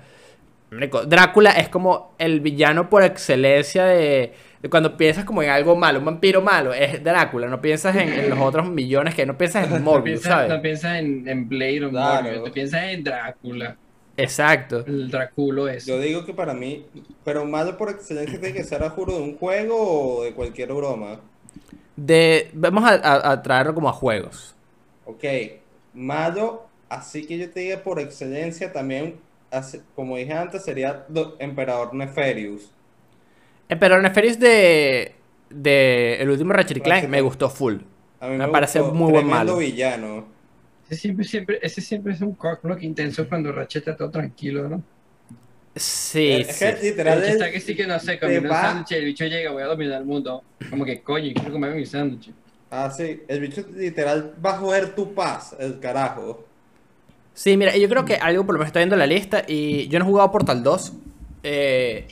Drácula 1.08 1.52
es 1.52 1.70
como 1.70 2.16
el 2.18 2.40
villano 2.40 2.90
por 2.90 3.04
excelencia 3.04 3.86
de 3.86 4.34
cuando 4.70 4.98
piensas 4.98 5.26
como 5.26 5.44
en 5.44 5.50
algo 5.50 5.76
malo, 5.76 6.00
un 6.00 6.06
vampiro 6.06 6.42
malo, 6.42 6.74
es 6.74 7.04
Drácula, 7.04 7.48
no 7.48 7.62
piensas 7.62 7.96
en, 7.96 8.10
en 8.14 8.30
los 8.30 8.40
otros 8.40 8.70
millones 8.70 9.16
que 9.16 9.26
no 9.26 9.38
piensas 9.38 9.66
en 9.68 9.72
No 9.80 9.80
Morbius, 9.80 10.22
piensas, 10.22 10.32
¿sabes? 10.34 10.50
no 10.50 10.62
piensas 10.62 11.00
en, 11.00 11.28
en 11.28 11.48
Blade 11.50 11.86
o 11.86 11.90
Claro. 11.90 12.24
Morbius, 12.24 12.44
te 12.44 12.52
piensas 12.52 12.84
en 12.86 13.04
Drácula. 13.04 13.78
Exacto. 14.18 14.86
El 14.86 15.10
Dráculo 15.12 15.68
es. 15.68 15.86
Yo 15.86 16.00
digo 16.00 16.26
que 16.26 16.34
para 16.34 16.54
mí, 16.54 16.86
pero 17.24 17.46
malo 17.46 17.78
por 17.78 17.90
excelencia 17.90 18.40
tiene 18.40 18.54
que 18.56 18.64
ser 18.64 18.84
a 18.84 18.90
juro 18.90 19.14
de 19.18 19.22
un 19.24 19.38
juego 19.38 20.20
o 20.20 20.24
de 20.24 20.34
cualquier 20.34 20.74
broma. 20.74 21.22
De, 21.96 22.50
vamos 22.54 22.84
a, 22.84 22.94
a- 22.96 23.32
a 23.32 23.42
traerlo 23.42 23.74
como 23.74 23.90
a 23.90 23.94
juegos. 23.94 24.56
Ok, 25.04 25.24
malo, 25.94 26.70
así 26.90 27.26
que 27.28 27.38
yo 27.38 27.52
te 27.52 27.60
diga 27.62 27.84
por 27.84 28.00
excelencia 28.00 28.72
también, 28.74 29.20
así- 29.52 29.82
como 29.96 30.18
dije 30.18 30.34
antes, 30.34 30.64
sería 30.64 31.06
Do- 31.08 31.36
Emperador 31.40 31.94
Neferius. 31.94 32.72
Eh, 33.70 33.76
pero 33.76 34.02
Nefarious 34.02 34.40
de, 34.40 35.16
de 35.50 36.16
el 36.22 36.30
último 36.30 36.54
Ratchet 36.54 36.78
y 36.78 36.82
Clank 36.82 37.08
me 37.10 37.22
gustó 37.22 37.50
full. 37.50 37.78
A 38.20 38.28
mí 38.28 38.38
Me 38.38 38.48
parece 38.48 38.80
gustó, 38.80 38.96
muy 38.96 39.12
buen 39.12 39.28
malo. 39.28 39.58
villano. 39.58 40.26
Ese 40.90 40.96
siempre, 41.02 41.26
siempre, 41.26 41.60
ese 41.62 41.82
siempre 41.82 42.14
es 42.14 42.22
un 42.22 42.36
cockblock 42.36 42.82
intenso 42.84 43.28
cuando 43.28 43.52
Ratchet 43.52 43.82
está 43.88 43.98
todo 43.98 44.12
tranquilo, 44.12 44.70
¿no? 44.70 44.84
Sí, 45.76 46.48
es 46.48 46.56
sí. 46.56 46.66
que 46.66 46.78
literal 46.82 47.18
El 47.20 47.24
es- 47.26 47.30
está 47.32 47.52
que 47.52 47.60
sí 47.60 47.76
que 47.76 47.86
no 47.88 48.00
sé, 48.00 48.20
comiendo 48.20 48.50
un 48.50 48.56
sándwich, 48.56 48.92
el 48.94 49.06
bicho 49.06 49.26
llega, 49.26 49.52
voy 49.52 49.64
a 49.64 49.66
dominar 49.68 50.00
el 50.02 50.06
mundo. 50.06 50.44
Como 50.70 50.86
que 50.86 51.02
coño, 51.04 51.34
quiero 51.34 51.52
comer 51.52 51.76
mi 51.76 51.86
sándwich. 51.86 52.32
Ah, 52.70 52.90
sí, 52.92 53.22
el 53.28 53.40
bicho 53.40 53.66
literal 53.74 54.36
va 54.44 54.52
a 54.56 54.58
joder 54.58 54.96
tu 54.96 55.14
paz, 55.14 55.56
el 55.60 55.80
carajo. 55.80 56.46
Sí, 57.34 57.58
mira, 57.58 57.76
yo 57.76 57.90
creo 57.90 58.06
que 58.06 58.16
algo 58.16 58.46
por 58.46 58.56
lo 58.56 58.60
menos 58.60 58.68
estoy 58.70 58.82
viendo 58.82 58.96
la 58.96 59.08
lista 59.08 59.44
y 59.48 59.88
yo 59.90 60.00
no 60.00 60.06
he 60.06 60.08
jugado 60.08 60.32
Portal 60.32 60.64
2, 60.64 60.94
eh, 61.44 62.08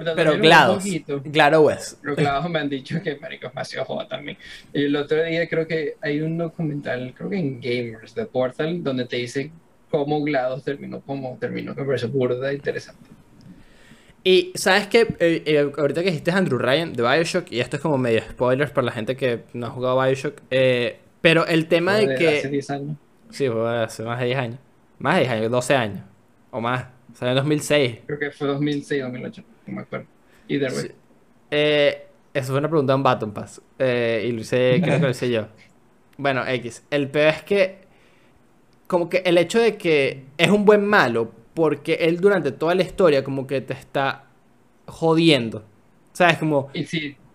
pero 0.00 0.38
GLaDOS. 0.38 0.84
GLaDOS. 1.24 1.98
Pero 2.02 2.16
claro, 2.16 2.48
me 2.48 2.58
han 2.58 2.68
dicho 2.68 3.02
que 3.02 3.16
marico 3.16 3.46
es 3.46 3.52
demasiado 3.52 3.84
joda 3.84 4.08
también. 4.08 4.38
Y 4.72 4.84
el 4.84 4.96
otro 4.96 5.22
día 5.22 5.48
creo 5.48 5.66
que 5.66 5.96
hay 6.00 6.20
un 6.20 6.38
documental, 6.38 7.12
creo 7.16 7.30
que 7.30 7.38
en 7.38 7.60
Gamers, 7.60 8.14
de 8.14 8.26
Portal, 8.26 8.82
donde 8.82 9.06
te 9.06 9.16
dice 9.16 9.50
cómo 9.90 10.22
GLaDOS 10.22 10.64
terminó, 10.64 11.00
cómo 11.02 11.36
terminó, 11.38 11.74
me 11.74 11.84
parece 11.84 12.06
burda 12.06 12.52
interesante. 12.52 13.10
Y 14.24 14.52
sabes 14.54 14.86
que 14.86 15.72
ahorita 15.76 16.02
que 16.02 16.10
dijiste 16.10 16.30
Andrew 16.30 16.58
Ryan 16.58 16.92
de 16.92 17.02
Bioshock, 17.02 17.50
y 17.50 17.60
esto 17.60 17.76
es 17.76 17.82
como 17.82 17.98
medio 17.98 18.22
spoilers 18.22 18.70
para 18.70 18.86
la 18.86 18.92
gente 18.92 19.16
que 19.16 19.42
no 19.52 19.66
ha 19.66 19.70
jugado 19.70 20.00
Bioshock, 20.00 20.40
eh, 20.50 21.00
pero 21.20 21.46
el 21.46 21.66
tema 21.66 21.96
de 21.96 22.14
Hace 22.14 22.42
que... 22.42 22.48
10 22.48 22.70
años. 22.70 22.96
Sí, 23.30 23.48
fue 23.48 23.82
hace 23.82 24.02
más 24.04 24.20
de 24.20 24.26
10 24.26 24.38
años. 24.38 24.58
Más 24.98 25.14
de 25.14 25.20
10 25.22 25.32
años, 25.32 25.50
12 25.50 25.74
años. 25.74 26.00
O 26.50 26.60
más. 26.60 26.86
Salió 27.14 27.32
en 27.32 27.36
2006. 27.36 27.98
Creo 28.06 28.18
que 28.18 28.30
fue 28.30 28.48
2006, 28.48 29.02
2008, 29.02 29.44
no 29.66 29.74
me 29.74 29.82
acuerdo. 29.82 30.06
Either 30.48 30.72
way. 30.72 30.82
Sí. 30.82 30.90
Eh, 31.50 32.06
eso 32.34 32.48
fue 32.48 32.58
una 32.58 32.68
pregunta 32.68 32.94
en 32.94 33.02
Baton 33.02 33.32
Pass. 33.32 33.60
Eh, 33.78 34.24
y 34.26 34.32
lo 34.32 34.40
hice, 34.40 34.80
creo 34.82 34.96
que 34.96 35.04
lo 35.04 35.10
hice 35.10 35.30
yo. 35.30 35.46
Bueno, 36.16 36.46
X. 36.46 36.84
El 36.90 37.08
peor 37.08 37.28
es 37.28 37.42
que, 37.42 37.78
como 38.86 39.08
que 39.08 39.18
el 39.24 39.38
hecho 39.38 39.58
de 39.60 39.76
que 39.76 40.24
es 40.38 40.50
un 40.50 40.64
buen 40.64 40.84
malo, 40.84 41.32
porque 41.54 41.94
él 41.94 42.20
durante 42.20 42.52
toda 42.52 42.74
la 42.74 42.82
historia, 42.82 43.22
como 43.22 43.46
que 43.46 43.60
te 43.60 43.74
está 43.74 44.24
jodiendo. 44.86 45.64
¿Sabes? 46.12 46.38
Como 46.38 46.70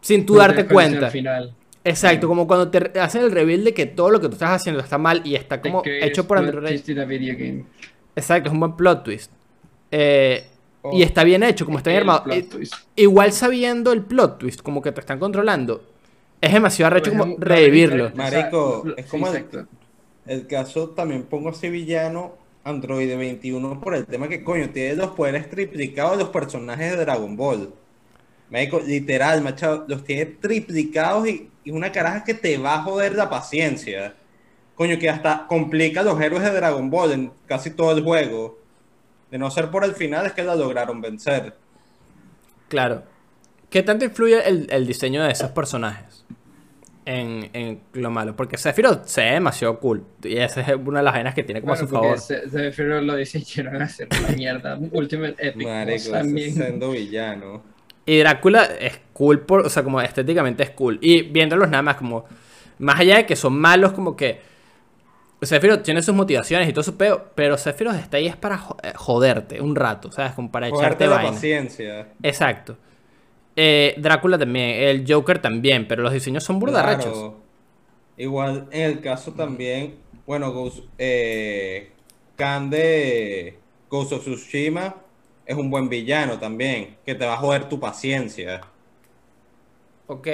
sin 0.01 0.25
tú 0.25 0.35
darte 0.35 0.65
cuenta 0.65 1.09
final. 1.09 1.53
Exacto, 1.83 2.27
como 2.27 2.47
cuando 2.47 2.69
te 2.69 2.99
hacen 2.99 3.23
el 3.23 3.31
reveal 3.31 3.63
de 3.63 3.73
que 3.73 3.85
todo 3.85 4.09
lo 4.09 4.19
que 4.19 4.27
tú 4.27 4.33
estás 4.33 4.51
haciendo 4.51 4.81
está 4.81 4.97
mal 4.97 5.21
y 5.23 5.35
está 5.35 5.61
como 5.61 5.81
hecho 5.85 6.27
por 6.27 6.37
plot 6.37 6.47
Andrew 6.47 6.61
Ryan. 6.61 6.75
twist 6.75 6.89
in 6.89 6.99
a 6.99 7.05
video 7.05 7.35
game. 7.37 7.65
Exacto, 8.15 8.49
es 8.49 8.53
un 8.53 8.59
buen 8.59 8.75
plot 8.75 9.03
twist. 9.03 9.31
Eh, 9.89 10.45
Oh. 10.91 10.95
Y 10.97 11.03
está 11.03 11.23
bien 11.23 11.43
hecho, 11.43 11.65
como 11.65 11.77
está 11.77 11.89
bien 11.89 12.03
El 12.03 12.09
armado. 12.09 12.43
twist. 12.49 12.73
Igual 12.95 13.31
sabiendo 13.31 13.91
el 13.93 14.03
plot 14.03 14.39
twist, 14.39 14.61
como 14.61 14.81
que 14.81 14.91
te 14.91 14.99
están 14.99 15.19
controlando, 15.19 15.83
es 16.41 16.53
demasiado 16.53 16.87
arrecho 16.87 17.11
Pues 17.11 17.21
como 17.21 17.35
revivirlo. 17.39 18.11
Marico, 18.15 18.83
es 18.95 19.05
como 19.07 19.27
el- 20.25 20.47
caso 20.47 20.89
también 20.89 21.23
pongo 21.23 21.49
ese 21.51 21.69
villano 21.69 22.33
Android 22.63 23.15
21 23.17 23.79
por 23.79 23.95
el 23.95 24.05
tema 24.05 24.27
que 24.27 24.43
coño 24.43 24.69
tiene 24.71 24.95
los 24.95 25.11
poderes 25.11 25.49
triplicados 25.49 26.17
de 26.17 26.23
los 26.23 26.29
personajes 26.29 26.91
de 26.91 26.97
Dragon 26.97 27.35
Ball. 27.37 27.73
Marico, 28.49 28.79
literal, 28.79 29.41
macho, 29.41 29.85
los 29.87 30.03
tiene 30.03 30.25
triplicados 30.25 31.27
y, 31.27 31.49
y 31.63 31.71
una 31.71 31.91
caraja 31.91 32.23
que 32.23 32.33
te 32.33 32.57
va 32.57 32.75
a 32.75 32.83
joder 32.83 33.15
la 33.15 33.29
paciencia. 33.29 34.15
Coño, 34.75 34.99
que 34.99 35.09
hasta 35.09 35.47
complica 35.47 36.01
a 36.01 36.03
los 36.03 36.19
héroes 36.21 36.43
de 36.43 36.51
Dragon 36.51 36.89
Ball 36.89 37.11
en 37.13 37.31
casi 37.45 37.71
todo 37.71 37.91
el 37.97 38.03
juego. 38.03 38.59
De 39.31 39.37
no 39.37 39.49
ser 39.51 39.69
por 39.69 39.83
el 39.83 39.93
final 39.93 40.25
es 40.25 40.31
que 40.33 40.43
la 40.43 40.55
lograron 40.55 41.01
vencer. 41.01 41.53
Claro. 42.69 43.03
¿Qué 43.69 43.83
tanto 43.83 44.05
influye 44.05 44.47
el, 44.47 44.67
el 44.69 44.87
diseño 44.87 45.23
de 45.23 45.31
esos 45.31 45.51
personajes 45.51 46.25
en, 47.05 47.49
en 47.53 47.81
lo 47.93 48.09
malo? 48.09 48.35
Porque 48.35 48.57
Sephiroth 48.57 49.05
se 49.05 49.21
ve 49.21 49.31
demasiado 49.31 49.79
cool. 49.79 50.03
Y 50.23 50.37
esa 50.37 50.61
es 50.61 50.75
una 50.75 50.99
de 50.99 51.03
las 51.03 51.13
vainas 51.13 51.33
que 51.35 51.43
tiene 51.43 51.59
como 51.61 51.73
a 51.73 51.75
Bueno, 51.75 51.87
su 51.87 51.93
porque 51.93 52.07
favor. 52.07 52.19
Se- 52.19 52.49
Sephiroth 52.49 53.03
lo 53.03 53.15
decidieron 53.15 53.81
hacer 53.81 54.07
la 54.21 54.29
mierda. 54.29 54.79
Ultimate 54.91 55.35
Epic 55.47 55.67
Marico, 55.67 56.11
también. 56.11 56.53
siendo 56.53 56.91
villano. 56.91 57.63
Y 58.05 58.19
Drácula 58.19 58.63
es 58.79 59.01
cool, 59.11 59.41
por, 59.41 59.65
o 59.65 59.69
sea, 59.69 59.83
como 59.83 59.99
estéticamente 59.99 60.63
es 60.63 60.69
cool. 60.69 60.97
Y 61.01 61.23
viéndolos 61.23 61.69
nada 61.69 61.83
más 61.83 61.97
como, 61.97 62.23
más 62.79 62.97
allá 63.01 63.17
de 63.17 63.25
que 63.25 63.35
son 63.35 63.59
malos, 63.59 63.91
como 63.91 64.15
que 64.15 64.39
Sephiroth 65.41 65.83
tiene 65.83 66.01
sus 66.01 66.15
motivaciones 66.15 66.67
y 66.67 66.73
todo 66.73 66.83
su 66.83 66.97
peo, 66.97 67.31
pero 67.35 67.57
Sephiroth 67.57 67.95
está 67.95 68.17
ahí 68.17 68.27
es 68.27 68.35
para 68.35 68.55
eh, 68.83 68.93
joderte 68.95 69.61
un 69.61 69.75
rato, 69.75 70.11
¿sabes? 70.11 70.33
Como 70.33 70.51
para 70.51 70.69
Joderte 70.69 70.85
echarte 70.85 71.07
la 71.07 71.15
vaina. 71.17 71.31
paciencia. 71.31 72.07
Exacto. 72.23 72.77
Eh, 73.55 73.95
Drácula 73.97 74.37
también, 74.37 74.81
el 74.83 75.05
Joker 75.07 75.39
también, 75.39 75.87
pero 75.87 76.03
los 76.03 76.13
diseños 76.13 76.43
son 76.43 76.59
burdarrechos. 76.59 77.11
Claro. 77.13 77.37
Igual 78.17 78.67
en 78.71 78.81
el 78.83 79.01
caso 79.01 79.31
también, 79.33 79.95
bueno, 80.25 80.51
Ghost, 80.51 80.85
eh, 80.97 81.91
Khan 82.35 82.69
de 82.69 83.59
Ghost 83.89 84.13
of 84.13 84.21
Tsushima 84.21 84.95
es 85.45 85.55
un 85.55 85.69
buen 85.69 85.87
villano 85.87 86.39
también, 86.39 86.97
que 87.05 87.15
te 87.15 87.25
va 87.25 87.33
a 87.33 87.37
joder 87.37 87.69
tu 87.69 87.79
paciencia. 87.79 88.61
Ok. 90.07 90.27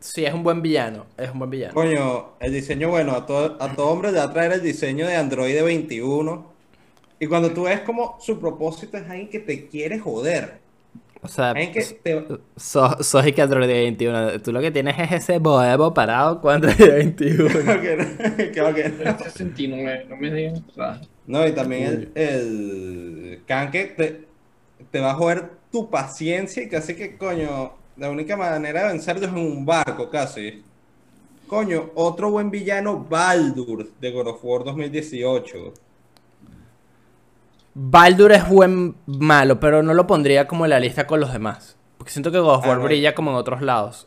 Sí, 0.00 0.24
es 0.24 0.32
un 0.34 0.42
buen 0.42 0.62
villano, 0.62 1.06
es 1.16 1.30
un 1.30 1.38
buen 1.38 1.50
villano. 1.50 1.74
Coño, 1.74 2.30
el 2.40 2.52
diseño, 2.52 2.88
bueno, 2.88 3.12
a 3.12 3.26
todo, 3.26 3.56
a 3.60 3.74
todo 3.74 3.88
hombre 3.88 4.12
le 4.12 4.18
va 4.18 4.24
a 4.24 4.32
traer 4.32 4.52
el 4.52 4.62
diseño 4.62 5.06
de 5.06 5.16
Android 5.16 5.62
21. 5.62 6.50
Y 7.18 7.26
cuando 7.26 7.50
tú 7.52 7.64
ves 7.64 7.80
como 7.80 8.16
su 8.20 8.40
propósito 8.40 8.96
es 8.96 9.04
alguien 9.08 9.28
que 9.28 9.40
te 9.40 9.68
quiere 9.68 9.98
joder. 9.98 10.58
O 11.22 11.28
sea, 11.28 11.50
Alguien 11.50 11.70
que 11.72 11.82
te, 11.82 12.24
sos, 12.56 13.06
sos 13.06 13.26
y 13.26 13.32
que 13.32 13.42
Android 13.42 13.68
21. 13.68 14.40
Tú 14.40 14.52
lo 14.52 14.60
que 14.62 14.70
tienes 14.70 14.98
es 14.98 15.12
ese 15.12 15.38
boevo 15.38 15.92
parado 15.92 16.40
con 16.40 16.54
Android 16.54 16.76
21. 16.78 17.48
que- 17.82 18.50
que 18.52 18.60
va 18.62 18.74
que 18.74 18.88
no. 18.88 19.18
69, 19.24 20.06
no 20.08 20.16
me 20.16 20.32
digas. 20.32 20.62
nada. 20.76 21.00
No, 21.26 21.46
y 21.46 21.52
también 21.52 22.10
el, 22.14 23.40
el 23.46 23.70
que 23.70 23.84
te, 23.96 24.24
te 24.90 25.00
va 25.00 25.10
a 25.10 25.14
joder 25.14 25.50
tu 25.70 25.90
paciencia 25.90 26.62
y 26.62 26.68
casi 26.70 26.94
que, 26.94 27.18
coño, 27.18 27.74
la 28.00 28.10
única 28.10 28.36
manera 28.36 28.82
de 28.82 28.88
vencerlo 28.88 29.26
es 29.26 29.32
en 29.32 29.38
un 29.38 29.64
barco 29.64 30.10
casi. 30.10 30.64
coño, 31.46 31.90
otro 31.96 32.30
buen 32.30 32.50
villano, 32.50 33.04
Baldur, 33.08 33.90
de 34.00 34.10
God 34.12 34.28
of 34.28 34.40
War 34.44 34.64
2018. 34.64 35.74
Baldur 37.74 38.32
es 38.32 38.48
buen 38.48 38.94
malo, 39.06 39.60
pero 39.60 39.82
no 39.82 39.94
lo 39.94 40.06
pondría 40.06 40.46
como 40.46 40.64
en 40.64 40.70
la 40.70 40.80
lista 40.80 41.06
con 41.06 41.20
los 41.20 41.32
demás. 41.32 41.76
Porque 41.98 42.12
siento 42.12 42.32
que 42.32 42.38
God 42.38 42.54
of 42.56 42.64
Ah, 42.64 42.68
War 42.70 42.78
no. 42.78 42.84
brilla 42.84 43.14
como 43.14 43.30
en 43.30 43.36
otros 43.36 43.62
lados. 43.62 44.06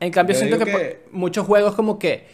En 0.00 0.10
cambio, 0.12 0.34
Yo 0.34 0.38
siento 0.40 0.58
que, 0.58 0.64
que- 0.64 1.04
muchos 1.12 1.46
juegos 1.46 1.74
como 1.74 1.98
que 1.98 2.28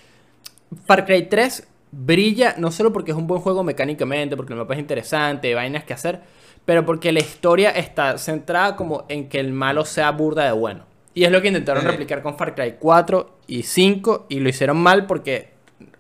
Far 0.87 1.05
Cry 1.05 1.29
3 1.29 1.67
brilla 1.93 2.55
no 2.59 2.71
solo 2.71 2.93
porque 2.93 3.11
es 3.13 3.17
un 3.17 3.27
buen 3.27 3.41
juego 3.41 3.63
mecánicamente, 3.63 4.37
porque 4.37 4.53
el 4.53 4.59
mapa 4.59 4.75
es 4.75 4.81
interesante, 4.81 5.49
hay 5.49 5.55
vainas 5.55 5.85
que 5.85 5.95
hacer, 5.95 6.21
pero 6.65 6.85
porque 6.85 7.13
la 7.13 7.21
historia 7.21 7.71
está 7.71 8.19
centrada 8.19 8.75
como 8.77 9.05
en 9.09 9.29
que 9.29 9.39
el 9.41 9.53
malo 9.53 9.85
sea 9.85 10.11
burda 10.11 10.45
de 10.45 10.53
bueno. 10.53 10.85
Y 11.17 11.25
es 11.25 11.31
lo 11.33 11.41
que 11.41 11.49
intentaron 11.49 11.83
Sí. 11.83 11.89
replicar 11.89 12.23
con 12.23 12.37
Far 12.37 12.55
Cry 12.55 12.75
4 12.79 13.39
y 13.47 13.63
5 13.63 14.27
y 14.29 14.39
lo 14.39 14.51
hicieron 14.51 14.77
mal 14.77 15.07
porque 15.07 15.49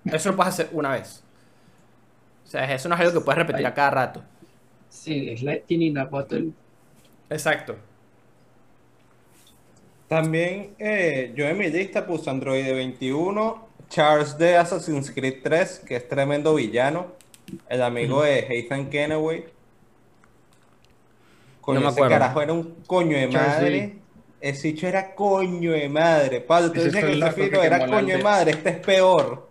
eso 0.05 0.29
lo 0.31 0.37
puedes 0.37 0.53
hacer 0.53 0.69
una 0.73 0.91
vez. 0.91 1.25
O 2.45 2.49
sea, 2.49 2.71
eso 2.75 2.87
no 2.91 2.95
es 2.97 3.01
algo 3.01 3.14
que 3.14 3.21
puedes 3.25 3.39
repetir 3.39 3.67
a 3.67 3.73
cada 3.73 3.91
rato. 3.91 4.23
Sí, 4.91 5.31
es 5.31 5.43
Lightning 5.43 5.81
in 5.83 5.99
a 5.99 6.05
Bottle. 6.05 6.51
Exacto. 7.31 7.77
También 10.09 10.75
eh, 10.79 11.33
yo 11.35 11.47
en 11.47 11.57
mi 11.59 11.69
lista 11.71 12.07
puse 12.07 12.29
Android 12.31 12.64
21, 12.64 13.69
Charles 13.89 14.37
de 14.39 14.57
Assassin's 14.57 15.11
Creed 15.11 15.37
3, 15.43 15.83
que 15.87 15.97
es 15.97 16.09
tremendo 16.09 16.55
villano, 16.55 17.09
el 17.69 17.83
amigo 17.83 18.23
de 18.23 18.41
Ethan 18.51 18.91
Kenway. 18.91 19.47
Coño, 21.61 21.81
No 21.81 21.87
me 21.87 21.91
ese 21.91 21.99
acuerdo. 22.01 22.14
carajo 22.14 22.43
era 22.43 22.53
un 22.53 22.75
coño 22.87 23.17
de 23.17 23.29
Charles 23.31 23.57
madre. 23.57 23.99
Ese 24.49 24.68
hecho 24.68 24.86
era 24.86 25.14
coño 25.14 25.72
de 25.72 25.88
madre. 25.88 26.40
Pablo, 26.40 26.72
tú 26.72 26.80
fue 26.80 26.90
que 26.92 27.12
el 27.12 27.64
era 27.64 27.86
coño 27.86 28.16
de 28.16 28.22
madre, 28.22 28.51
este 28.53 28.70
es 28.70 28.76
peor. 28.78 29.49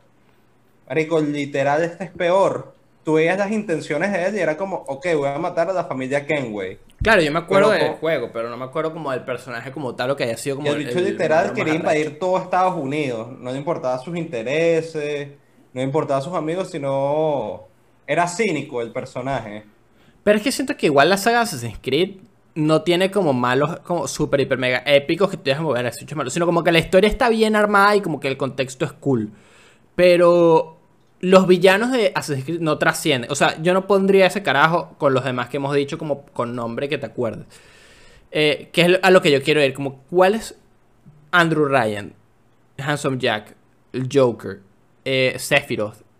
Marico, 0.87 1.19
literal, 1.19 1.83
este 1.83 2.05
es 2.05 2.11
peor. 2.11 2.73
Tú 3.03 3.13
veías 3.13 3.37
las 3.37 3.51
intenciones 3.51 4.11
de 4.11 4.25
él 4.25 4.35
y 4.35 4.39
era 4.39 4.57
como, 4.57 4.77
ok, 4.87 5.05
voy 5.15 5.29
a 5.29 5.37
matar 5.37 5.69
a 5.69 5.73
la 5.73 5.85
familia 5.85 6.25
Kenway. 6.25 6.79
Claro, 7.03 7.21
yo 7.21 7.31
me 7.31 7.39
acuerdo 7.39 7.69
Pero 7.69 7.83
del 7.83 7.93
juego, 7.95 8.29
pero 8.33 8.49
no 8.49 8.57
me 8.57 8.65
acuerdo 8.65 8.93
como 8.93 9.11
del 9.11 9.23
personaje 9.23 9.71
como 9.71 9.93
tal 9.95 10.11
o 10.11 10.15
que 10.15 10.23
haya 10.23 10.37
sido 10.37 10.55
como 10.55 10.71
el 10.71 10.79
bicho 10.85 10.97
el- 10.97 11.05
literal 11.05 11.47
el 11.47 11.53
quería 11.53 11.75
invadir 11.75 12.17
todo 12.17 12.37
Estados 12.39 12.75
Unidos. 12.75 13.27
No 13.37 13.51
le 13.51 13.57
importaba 13.59 13.99
sus 13.99 14.17
intereses, 14.17 15.27
no 15.73 15.81
le 15.81 15.83
importaba 15.83 16.21
sus 16.21 16.33
amigos, 16.33 16.71
sino 16.71 17.67
era 18.07 18.27
cínico 18.27 18.81
el 18.81 18.91
personaje. 18.91 19.63
Pero 20.23 20.37
es 20.37 20.43
que 20.43 20.51
siento 20.51 20.75
que 20.75 20.87
igual 20.87 21.09
la 21.09 21.17
saga 21.17 21.37
de 21.39 21.43
Assassin's 21.43 21.77
Creed 21.79 22.17
no 22.55 22.81
tiene 22.83 23.11
como 23.11 23.33
malos, 23.33 23.79
como 23.81 24.07
super, 24.07 24.39
hiper, 24.39 24.57
mega 24.57 24.81
épicos 24.85 25.29
que 25.29 25.37
te 25.37 25.51
dejan 25.51 25.65
mover 25.65 25.91
bicho 25.99 26.15
malo, 26.15 26.29
sino 26.29 26.45
como 26.45 26.63
que 26.63 26.71
la 26.71 26.79
historia 26.79 27.09
está 27.09 27.29
bien 27.29 27.55
armada 27.55 27.95
y 27.95 28.01
como 28.01 28.19
que 28.19 28.29
el 28.29 28.37
contexto 28.37 28.85
es 28.85 28.93
cool. 28.93 29.31
Pero 29.95 30.79
los 31.19 31.47
villanos 31.47 31.91
de 31.91 32.13
Assassin's 32.15 32.45
Creed 32.45 32.61
no 32.61 32.77
trascienden. 32.77 33.29
O 33.29 33.35
sea, 33.35 33.61
yo 33.61 33.73
no 33.73 33.87
pondría 33.87 34.27
ese 34.27 34.41
carajo 34.41 34.95
con 34.97 35.13
los 35.13 35.25
demás 35.25 35.49
que 35.49 35.57
hemos 35.57 35.75
dicho 35.75 35.97
como 35.97 36.25
con 36.27 36.55
nombre 36.55 36.87
que 36.87 36.97
te 36.97 37.05
acuerdes. 37.05 37.45
Eh, 38.31 38.69
que 38.71 38.81
es 38.81 38.99
a 39.01 39.11
lo 39.11 39.21
que 39.21 39.31
yo 39.31 39.41
quiero 39.43 39.63
ir. 39.63 39.73
Como, 39.73 40.03
¿cuál 40.03 40.35
es 40.35 40.57
Andrew 41.31 41.65
Ryan, 41.65 42.13
Handsome 42.77 43.17
Jack, 43.17 43.55
el 43.91 44.07
Joker, 44.11 44.61
eh, 45.03 45.37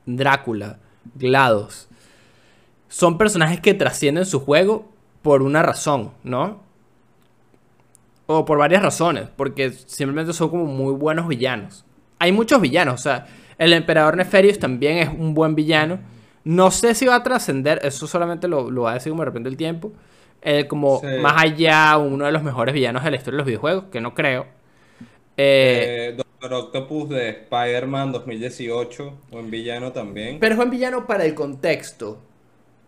Drácula, 0.06 0.80
GLaDOS? 1.16 1.88
Son 2.90 3.18
personajes 3.18 3.60
que 3.62 3.74
trascienden 3.74 4.26
su 4.26 4.40
juego 4.40 4.95
por 5.26 5.42
una 5.42 5.64
razón, 5.64 6.12
¿no? 6.24 6.62
O 8.28 8.46
por 8.46 8.58
varias 8.60 8.84
razones, 8.84 9.28
porque 9.36 9.72
simplemente 9.72 10.34
son 10.34 10.50
como 10.50 10.66
muy 10.66 10.94
buenos 10.94 11.28
villanos. 11.28 11.84
Hay 12.20 12.32
muchos 12.32 12.62
villanos, 12.62 12.96
o 12.96 13.04
sea, 13.04 13.28
el 13.58 13.74
emperador 13.74 14.18
Neferius 14.18 14.60
también 14.60 14.98
es 15.00 15.10
un 15.10 15.34
buen 15.34 15.56
villano. 15.56 16.00
No 16.44 16.70
sé 16.72 16.94
si 16.94 17.08
va 17.08 17.16
a 17.16 17.24
trascender, 17.24 17.80
eso 17.84 18.06
solamente 18.08 18.48
lo, 18.48 18.70
lo 18.70 18.84
va 18.84 18.92
a 18.92 18.94
decir 18.96 19.12
como 19.12 19.24
de 19.24 19.26
repente 19.26 19.50
el 19.50 19.58
tiempo. 19.58 19.92
Eh, 20.44 20.68
como 20.68 21.00
Sí. 21.00 21.08
más 21.22 21.44
allá, 21.44 21.98
uno 21.98 22.26
de 22.26 22.32
los 22.32 22.44
mejores 22.44 22.74
villanos 22.76 23.04
de 23.04 23.12
la 23.12 23.18
historia 23.18 23.36
de 23.38 23.40
los 23.40 23.48
videojuegos, 23.48 23.86
que 23.92 24.00
no 24.02 24.14
creo. 24.14 24.46
Eh, 25.38 26.12
Eh, 26.12 26.16
Doctor 26.18 26.54
Octopus 26.54 27.10
de 27.10 27.30
Spider-Man 27.30 28.12
2018, 28.12 29.14
buen 29.32 29.50
villano 29.50 29.92
también. 29.92 30.40
Pero 30.40 30.54
es 30.54 30.58
buen 30.58 30.70
villano 30.70 31.08
para 31.08 31.26
el 31.26 31.34
contexto. 31.36 32.20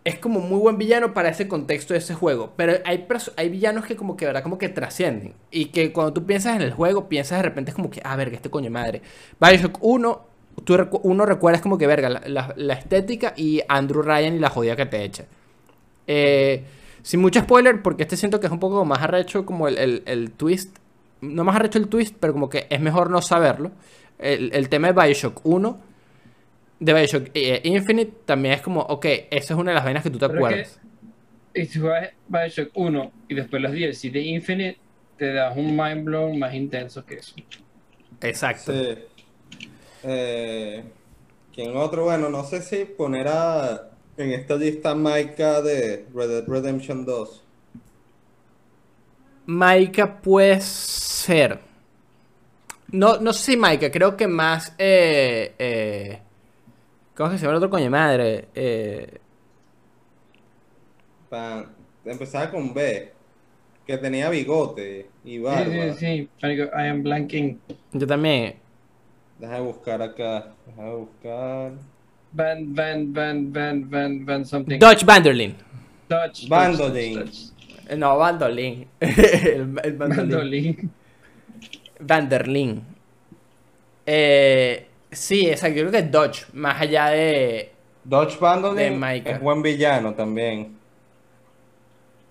Es 0.08 0.18
como 0.18 0.40
muy 0.40 0.58
buen 0.58 0.78
villano 0.78 1.12
para 1.12 1.28
ese 1.28 1.48
contexto 1.48 1.92
de 1.92 1.98
ese 1.98 2.14
juego. 2.14 2.52
Pero 2.56 2.74
hay, 2.86 3.06
hay 3.36 3.48
villanos 3.50 3.84
que 3.84 3.94
como 3.94 4.16
que, 4.16 4.24
¿verdad? 4.24 4.42
Como 4.42 4.56
que 4.56 4.68
trascienden. 4.70 5.34
Y 5.50 5.66
que 5.66 5.92
cuando 5.92 6.14
tú 6.14 6.24
piensas 6.24 6.56
en 6.56 6.62
el 6.62 6.72
juego, 6.72 7.08
piensas 7.08 7.38
de 7.38 7.42
repente 7.42 7.72
como 7.74 7.90
que, 7.90 8.00
ah, 8.04 8.16
verga, 8.16 8.36
este 8.36 8.48
coño 8.48 8.70
madre. 8.70 9.02
Bioshock 9.38 9.78
1, 9.82 10.20
tú 10.64 10.76
uno 11.02 11.26
recuerdas 11.26 11.60
como 11.60 11.76
que, 11.76 11.86
verga, 11.86 12.08
la, 12.08 12.22
la- 12.26 12.54
la 12.56 12.74
estética 12.74 13.34
y 13.36 13.60
Andrew 13.68 14.00
Ryan 14.02 14.34
y 14.34 14.38
la 14.38 14.48
jodida 14.48 14.76
que 14.76 14.86
te 14.86 15.04
echa. 15.04 15.24
Eh, 16.06 16.64
sin 17.02 17.20
mucho 17.20 17.40
spoiler, 17.40 17.82
porque 17.82 18.04
este 18.04 18.16
siento 18.16 18.40
que 18.40 18.46
es 18.46 18.52
un 18.52 18.60
poco 18.60 18.84
más 18.84 19.00
arrecho 19.02 19.44
como 19.44 19.68
el, 19.68 19.76
el- 19.78 20.02
el 20.06 20.30
twist. 20.30 20.76
No 21.20 21.44
más 21.44 21.56
arrecho 21.56 21.78
el 21.78 21.88
twist, 21.88 22.16
pero 22.18 22.32
como 22.32 22.48
que 22.48 22.66
es 22.70 22.80
mejor 22.80 23.10
no 23.10 23.20
saberlo. 23.20 23.72
El, 24.18 24.50
el 24.54 24.68
tema 24.68 24.90
de 24.90 25.00
Bioshock 25.00 25.40
1 25.44 25.80
de 26.80 26.92
Bioshock 26.92 27.30
eh, 27.34 27.60
Infinite 27.64 28.12
también 28.24 28.54
es 28.54 28.62
como, 28.62 28.80
ok, 28.80 29.04
esa 29.30 29.54
es 29.54 29.58
una 29.58 29.72
de 29.72 29.74
las 29.76 29.84
vainas 29.84 30.02
que 30.02 30.10
tú 30.10 30.18
te 30.18 30.28
Pero 30.28 30.38
es 30.38 30.44
acuerdas. 30.44 30.80
Y 31.54 31.66
si 31.66 31.80
juegas 31.80 32.10
Bioshock 32.28 32.70
1 32.74 33.12
y 33.28 33.34
después 33.34 33.62
los 33.62 33.72
DLC 33.72 34.12
de 34.12 34.20
Infinite, 34.20 34.78
te 35.16 35.32
das 35.32 35.56
un 35.56 35.76
mind 35.76 36.04
blown 36.04 36.38
más 36.38 36.54
intenso 36.54 37.04
que 37.04 37.16
eso. 37.16 37.34
Exacto. 38.20 38.72
Sí. 38.72 38.98
Eh, 40.04 40.84
¿Quién 41.52 41.76
otro? 41.76 42.04
Bueno, 42.04 42.28
no 42.28 42.44
sé 42.44 42.62
si 42.62 42.84
poner 42.84 43.26
a, 43.28 43.90
en 44.16 44.30
esta 44.32 44.54
lista 44.54 44.94
Maika 44.94 45.60
de 45.60 46.06
Red 46.14 46.28
Dead 46.28 46.44
Redemption 46.46 47.04
2. 47.04 47.44
Maika 49.46 50.20
puede 50.20 50.60
ser. 50.60 51.58
No, 52.90 53.18
no 53.18 53.32
sé 53.32 53.52
si 53.52 53.56
Maika, 53.56 53.90
creo 53.90 54.16
que 54.16 54.28
más. 54.28 54.74
Eh, 54.78 55.54
eh, 55.58 56.20
¿Cómo 57.18 57.30
es 57.30 57.32
que 57.32 57.38
se 57.38 57.46
llama 57.46 57.54
el 57.54 57.56
otro 57.56 57.70
coño 57.70 57.82
de 57.82 57.90
madre? 57.90 58.48
Eh, 58.54 59.18
empezaba 62.04 62.48
con 62.48 62.72
B, 62.72 63.12
que 63.84 63.98
tenía 63.98 64.30
bigote 64.30 65.08
y 65.24 65.30
Sí, 65.32 65.38
barba. 65.40 65.64
sí, 65.64 65.92
sí. 65.98 66.28
Marico, 66.40 66.62
I 66.78 66.86
am 66.86 67.02
blanking. 67.02 67.60
yo 67.92 68.06
también. 68.06 68.54
Deja 69.36 69.54
de 69.56 69.60
buscar 69.62 70.00
acá. 70.00 70.54
Deja 70.64 70.84
de 70.84 70.94
buscar. 70.94 71.72
Van, 72.30 72.72
Van, 72.72 73.12
Van, 73.12 73.52
Van, 73.52 73.90
Van, 73.90 74.24
Van 74.24 74.46
something. 74.46 74.78
Dodge 74.78 75.04
Vanderlin. 75.04 75.56
Dodge. 76.08 76.48
Bandolin. 76.48 77.14
Dodge, 77.14 77.24
Dodge. 77.26 77.52
Eh, 77.88 77.96
No, 77.96 78.16
Vandolin. 78.16 78.86
el, 79.00 79.10
el 79.82 79.96
Vandolin. 79.96 79.98
Bandolin. 79.98 80.90
Vanderlin. 81.98 82.82
Eh, 84.06 84.87
sí, 85.10 85.48
exacto. 85.48 85.76
Yo 85.78 85.88
creo 85.88 85.92
que 85.92 86.06
es 86.06 86.10
Dodge, 86.10 86.46
más 86.52 86.80
allá 86.80 87.06
de. 87.08 87.72
Dodge 88.04 88.38
Bandolin 88.38 89.02
es 89.24 89.40
buen 89.40 89.62
villano 89.62 90.14
también. 90.14 90.76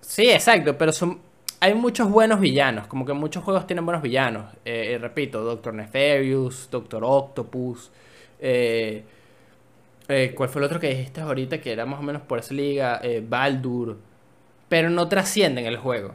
Sí, 0.00 0.30
exacto, 0.30 0.76
pero 0.76 0.90
son 0.90 1.20
hay 1.60 1.74
muchos 1.74 2.08
buenos 2.08 2.40
villanos, 2.40 2.86
como 2.86 3.04
que 3.04 3.12
muchos 3.12 3.42
juegos 3.42 3.66
tienen 3.66 3.84
buenos 3.84 4.02
villanos. 4.02 4.52
Eh, 4.64 4.92
eh, 4.92 4.98
repito, 4.98 5.42
Doctor 5.42 5.74
Nefarious, 5.74 6.68
Doctor 6.70 7.02
Octopus, 7.04 7.90
eh, 8.38 9.02
eh, 10.06 10.32
¿cuál 10.36 10.48
fue 10.48 10.60
el 10.60 10.66
otro 10.66 10.78
que 10.78 10.88
dijiste 10.88 11.20
ahorita 11.20 11.60
que 11.60 11.72
era 11.72 11.84
más 11.84 11.98
o 11.98 12.02
menos 12.02 12.22
por 12.22 12.38
esa 12.38 12.54
liga? 12.54 13.00
Baldur, 13.28 13.98
pero 14.68 14.88
no 14.88 15.08
trascienden 15.08 15.66
el 15.66 15.76
juego, 15.78 16.14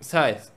¿sabes? 0.00 0.52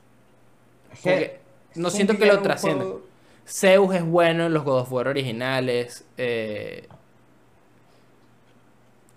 No 1.75 1.89
siento 1.89 2.17
que 2.17 2.25
lo 2.25 2.41
trasciendan. 2.41 3.06
Zeus 3.47 3.95
es 3.95 4.03
bueno 4.05 4.45
en 4.45 4.53
los 4.53 4.63
God 4.63 4.81
of 4.81 4.91
War 4.91 5.07
originales, 5.07 6.05
eh, 6.17 6.87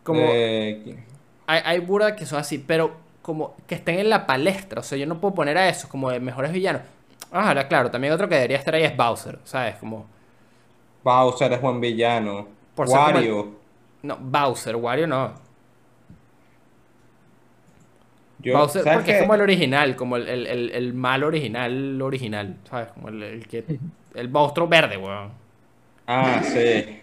como 0.03 0.21
Eh, 0.23 0.97
hay, 1.47 1.61
hay 1.65 1.79
burdas 1.81 2.13
que 2.15 2.27
son 2.27 2.39
así, 2.39 2.59
pero 2.59 2.93
como 3.23 3.57
que 3.67 3.75
estén 3.75 3.99
en 3.99 4.09
la 4.11 4.27
palestra. 4.27 4.81
O 4.81 4.83
sea, 4.83 4.99
yo 4.99 5.07
no 5.07 5.21
puedo 5.21 5.35
poner 5.35 5.59
a 5.59 5.69
esos 5.69 5.91
como 5.91 6.11
de 6.11 6.21
mejores 6.21 6.53
villanos. 6.53 6.83
Ah, 7.33 7.49
ahora, 7.49 7.69
claro, 7.69 7.91
también 7.91 8.13
otro 8.13 8.29
que 8.29 8.35
debería 8.37 8.57
estar 8.59 8.75
ahí 8.75 8.83
es 8.85 8.97
Bowser, 8.97 9.39
¿sabes? 9.45 9.77
Como. 9.77 10.07
Bowser 11.03 11.53
es 11.53 11.61
buen 11.61 11.81
villano. 11.81 12.47
Por 12.75 12.87
el- 12.87 12.93
Wario. 12.93 13.49
No, 14.03 14.17
Bowser, 14.21 14.77
Wario 14.77 15.07
no. 15.07 15.35
Yo, 18.39 18.55
Bowser, 18.59 18.83
¿sabes 18.83 18.99
porque 18.99 19.13
es 19.13 19.21
como 19.21 19.35
el 19.35 19.43
original, 19.43 19.97
como 19.97 20.17
el, 20.17 20.29
el, 20.29 20.47
el, 20.47 20.71
el 20.71 20.95
malo 20.95 21.27
original, 21.27 22.01
original, 22.01 22.57
¿sabes? 22.69 22.89
Como 22.93 23.09
el, 23.09 23.23
el 23.23 23.47
que. 23.49 23.65
El 24.15 24.29
monstruo 24.29 24.67
verde, 24.69 24.97
weón. 24.97 25.31
Ah, 26.07 26.43
sí. 26.45 27.01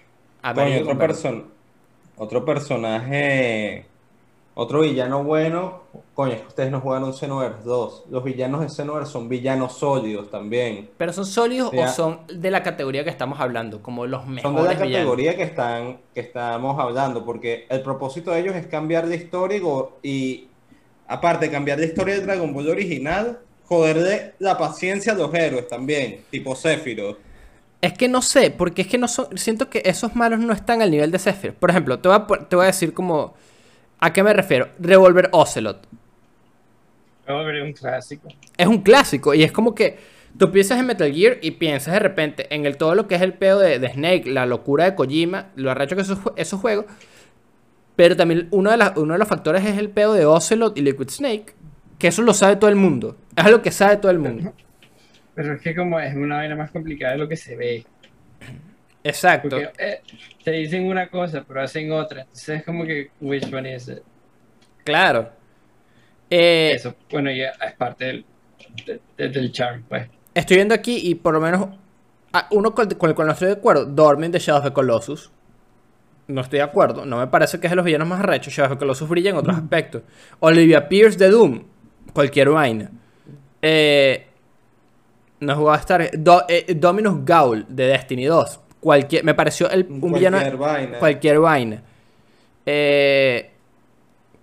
Coño, 0.53 0.81
otro, 0.81 0.97
person- 0.97 1.45
otro 2.17 2.45
personaje, 2.45 3.85
otro 4.55 4.81
villano 4.81 5.23
bueno, 5.23 5.83
coño, 6.13 6.33
es 6.33 6.41
que 6.41 6.47
ustedes 6.47 6.71
no 6.71 6.79
jugaron 6.81 7.13
Xenoverse 7.13 7.63
2. 7.63 8.05
Los 8.09 8.23
villanos 8.23 8.61
de 8.61 8.69
Xenoverse 8.69 9.11
son 9.11 9.29
villanos 9.29 9.73
sólidos 9.77 10.29
también. 10.31 10.89
¿Pero 10.97 11.13
son 11.13 11.25
sólidos 11.25 11.71
o 11.75 11.87
son 11.87 12.21
de 12.27 12.49
la 12.51 12.63
categoría 12.63 13.03
que 13.03 13.09
estamos 13.09 13.39
hablando? 13.39 13.81
Como 13.81 14.05
los 14.07 14.23
Son 14.23 14.33
mejores 14.33 14.55
de 14.55 14.73
la 14.75 14.85
villanos. 14.85 14.91
categoría 14.91 15.35
que 15.35 15.43
están 15.43 15.97
que 16.13 16.21
estamos 16.21 16.79
hablando, 16.79 17.25
porque 17.25 17.65
el 17.69 17.81
propósito 17.81 18.31
de 18.31 18.39
ellos 18.39 18.55
es 18.55 18.67
cambiar 18.67 19.07
la 19.07 19.15
historia 19.15 19.59
y, 20.01 20.47
aparte 21.07 21.45
de 21.47 21.51
cambiar 21.51 21.79
la 21.79 21.85
historia 21.85 22.15
del 22.15 22.25
Dragon 22.25 22.53
Ball 22.53 22.69
original, 22.69 23.39
joderle 23.67 24.35
la 24.39 24.57
paciencia 24.57 25.13
a 25.13 25.15
los 25.15 25.33
héroes 25.33 25.67
también, 25.67 26.25
tipo 26.31 26.55
Sephiroth. 26.55 27.19
Es 27.81 27.93
que 27.93 28.07
no 28.07 28.21
sé, 28.21 28.49
porque 28.51 28.81
es 28.83 28.87
que 28.87 28.97
no 28.97 29.07
son. 29.07 29.37
Siento 29.37 29.69
que 29.69 29.81
esos 29.85 30.15
malos 30.15 30.39
no 30.39 30.53
están 30.53 30.81
al 30.81 30.91
nivel 30.91 31.11
de 31.11 31.19
Sephiroth. 31.19 31.57
Por 31.57 31.69
ejemplo, 31.69 31.99
te 31.99 32.09
voy 32.09 32.17
a, 32.17 32.25
te 32.49 32.55
voy 32.55 32.63
a 32.63 32.67
decir 32.67 32.93
como. 32.93 33.35
¿A 33.99 34.13
qué 34.13 34.23
me 34.23 34.33
refiero? 34.33 34.69
Revolver 34.79 35.29
Ocelot. 35.33 35.87
Hombre, 37.27 37.61
un 37.61 37.73
clásico. 37.73 38.29
Es 38.57 38.67
un 38.67 38.81
clásico 38.81 39.33
y 39.33 39.43
es 39.43 39.51
como 39.51 39.75
que 39.75 39.97
tú 40.37 40.51
piensas 40.51 40.79
en 40.79 40.85
Metal 40.85 41.11
Gear 41.13 41.37
y 41.41 41.51
piensas 41.51 41.93
de 41.93 41.99
repente 41.99 42.53
en 42.55 42.65
el 42.65 42.77
todo 42.77 42.95
lo 42.95 43.07
que 43.07 43.15
es 43.15 43.21
el 43.21 43.33
pedo 43.33 43.59
de, 43.59 43.79
de 43.79 43.89
Snake, 43.93 44.23
la 44.29 44.45
locura 44.45 44.85
de 44.85 44.95
Kojima, 44.95 45.49
lo 45.55 45.69
arrecho 45.71 45.95
que 45.95 46.03
esos, 46.03 46.19
esos 46.37 46.59
juegos. 46.61 46.85
Pero 47.95 48.15
también 48.15 48.47
uno 48.51 48.71
de, 48.71 48.77
las- 48.77 48.95
uno 48.97 49.13
de 49.13 49.19
los 49.19 49.27
factores 49.27 49.65
es 49.65 49.77
el 49.77 49.89
pedo 49.89 50.13
de 50.13 50.25
Ocelot 50.25 50.77
y 50.77 50.81
Liquid 50.81 51.09
Snake, 51.09 51.55
que 51.97 52.07
eso 52.07 52.21
lo 52.21 52.33
sabe 52.33 52.55
todo 52.57 52.69
el 52.69 52.75
mundo. 52.75 53.17
Es 53.41 53.45
algo 53.45 53.61
que 53.61 53.71
sabe 53.71 53.97
todo 53.97 54.11
el 54.11 54.19
mundo. 54.19 54.53
Pero 55.35 55.53
es 55.53 55.61
que 55.61 55.75
como 55.75 55.99
es 55.99 56.15
una 56.15 56.37
vaina 56.37 56.55
más 56.55 56.71
complicada 56.71 57.13
de 57.13 57.19
lo 57.19 57.27
que 57.27 57.35
se 57.37 57.55
ve. 57.55 57.85
Exacto. 59.03 59.49
Porque 59.57 59.71
eh, 59.77 60.01
te 60.43 60.51
dicen 60.51 60.85
una 60.87 61.07
cosa, 61.07 61.43
pero 61.47 61.61
hacen 61.61 61.91
otra. 61.91 62.21
Entonces 62.21 62.59
es 62.59 62.65
como 62.65 62.83
que, 62.85 63.11
which 63.21 63.51
one 63.53 63.73
is 63.75 63.87
it? 63.87 63.99
Claro. 64.83 65.29
Eh, 66.29 66.73
Eso, 66.75 66.95
bueno, 67.11 67.31
ya 67.31 67.51
es 67.65 67.73
parte 67.75 68.05
del, 68.05 68.25
de- 68.85 68.99
de- 69.17 69.29
del 69.29 69.51
charm, 69.51 69.83
pues. 69.87 70.09
Estoy 70.33 70.57
viendo 70.57 70.73
aquí 70.73 70.99
y 71.03 71.15
por 71.15 71.33
lo 71.33 71.39
menos 71.39 71.69
ah, 72.33 72.47
uno 72.51 72.73
con, 72.73 72.87
el 72.89 72.97
cual 72.97 73.27
no 73.27 73.33
estoy 73.33 73.47
de 73.47 73.53
acuerdo, 73.53 73.85
Dormin 73.85 74.31
de 74.31 74.39
Shadow 74.39 74.59
of 74.61 74.65
the 74.67 74.73
Colossus. 74.73 75.31
No 76.27 76.41
estoy 76.41 76.57
de 76.57 76.63
acuerdo. 76.63 77.05
No 77.05 77.17
me 77.19 77.27
parece 77.27 77.59
que 77.59 77.67
es 77.67 77.71
de 77.71 77.75
los 77.77 77.85
villanos 77.85 78.07
más 78.07 78.19
arrechos. 78.19 78.51
Shadow 78.53 78.71
of 78.73 78.77
the 78.77 78.79
Colossus 78.79 79.07
brilla 79.07 79.29
en 79.29 79.37
otros 79.37 79.55
aspectos. 79.55 80.01
Olivia 80.39 80.89
Pierce 80.89 81.17
de 81.17 81.29
Doom. 81.29 81.63
Cualquier 82.13 82.49
vaina. 82.49 82.91
Eh, 83.61 84.27
no 85.39 85.53
he 85.53 85.55
jugado 85.55 85.75
a 85.77 85.79
Star. 85.79 86.09
Do- 86.17 86.45
eh, 86.47 86.73
Dominus 86.75 87.23
Gaul 87.25 87.65
de 87.67 87.87
Destiny 87.87 88.25
2. 88.25 88.59
Cualquier, 88.79 89.23
me 89.23 89.33
pareció 89.33 89.69
el, 89.69 89.85
un 89.89 90.11
villano. 90.13 90.37
Cualquier 90.37 90.57
vaina. 90.57 90.99
Cualquier 90.99 91.39
vaina. 91.39 91.83
Eh, 92.65 93.51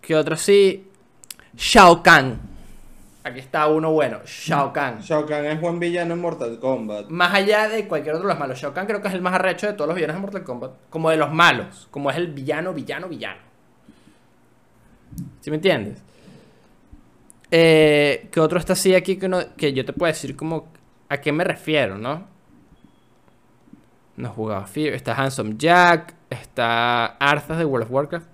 ¿Qué 0.00 0.16
otro 0.16 0.36
sí? 0.36 0.86
Shao 1.56 2.02
Kahn. 2.02 2.40
Aquí 3.22 3.38
está 3.38 3.66
uno 3.68 3.90
bueno. 3.92 4.18
Shao 4.26 4.72
Kahn. 4.72 5.00
Shao 5.00 5.24
Kahn 5.24 5.46
es 5.46 5.60
buen 5.60 5.78
villano 5.78 6.12
en 6.14 6.20
Mortal 6.20 6.58
Kombat. 6.58 7.08
Más 7.08 7.32
allá 7.32 7.68
de 7.68 7.86
cualquier 7.88 8.16
otro 8.16 8.28
de 8.28 8.34
los 8.34 8.38
malos, 8.40 8.58
Shao 8.58 8.74
Kahn 8.74 8.86
creo 8.86 9.00
que 9.00 9.08
es 9.08 9.14
el 9.14 9.22
más 9.22 9.32
arrecho 9.34 9.66
de 9.66 9.72
todos 9.72 9.88
los 9.88 9.94
villanos 9.94 10.16
de 10.16 10.20
Mortal 10.20 10.44
Kombat. 10.44 10.72
Como 10.90 11.08
de 11.10 11.16
los 11.16 11.32
malos. 11.32 11.88
Como 11.90 12.10
es 12.10 12.16
el 12.16 12.28
villano, 12.28 12.74
villano, 12.74 13.08
villano. 13.08 13.40
¿Sí 15.40 15.48
me 15.50 15.56
entiendes? 15.56 16.02
Eh, 17.56 18.30
¿Qué 18.32 18.40
otro 18.40 18.58
está 18.58 18.72
así 18.72 18.96
aquí 18.96 19.14
que, 19.16 19.28
no- 19.28 19.54
que 19.56 19.72
yo 19.72 19.84
te 19.84 19.92
puedo 19.92 20.12
decir 20.12 20.34
como 20.34 20.66
a 21.08 21.18
qué 21.18 21.30
me 21.30 21.44
refiero, 21.44 21.96
no? 21.96 22.26
No 24.16 24.30
jugaba 24.30 24.66
Fear. 24.66 24.92
Está 24.94 25.14
Handsome 25.14 25.54
Jack. 25.56 26.14
Está 26.30 27.06
Arthas 27.06 27.58
de 27.58 27.64
World 27.64 27.86
of 27.86 27.92
Warcraft. 27.92 28.26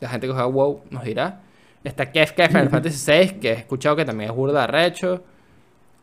La 0.00 0.10
gente 0.10 0.26
que 0.26 0.34
juega 0.34 0.46
WoW 0.46 0.82
nos 0.90 1.02
dirá. 1.02 1.40
Está 1.82 2.12
Kefka 2.12 2.42
de 2.42 2.48
Final 2.48 2.68
Fantasy 2.68 3.10
VI, 3.10 3.40
que 3.40 3.50
he 3.50 3.54
escuchado 3.54 3.96
que 3.96 4.04
también 4.04 4.30
es 4.30 4.36
burda 4.36 4.64
arrecho. 4.64 5.22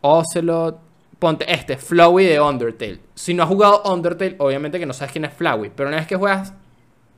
Ocelot. 0.02 0.80
Ponte 1.20 1.46
este, 1.54 1.78
Flowey 1.78 2.26
de 2.26 2.42
Undertale. 2.42 3.00
Si 3.14 3.36
no 3.36 3.44
has 3.44 3.50
jugado 3.50 3.84
Undertale, 3.86 4.36
obviamente 4.40 4.80
que 4.80 4.88
no 4.88 4.94
sabes 4.94 5.12
quién 5.12 5.26
es 5.26 5.34
Flowey. 5.34 5.72
Pero 5.76 5.90
una 5.90 5.98
vez 5.98 6.08
que 6.08 6.16
juegas 6.16 6.52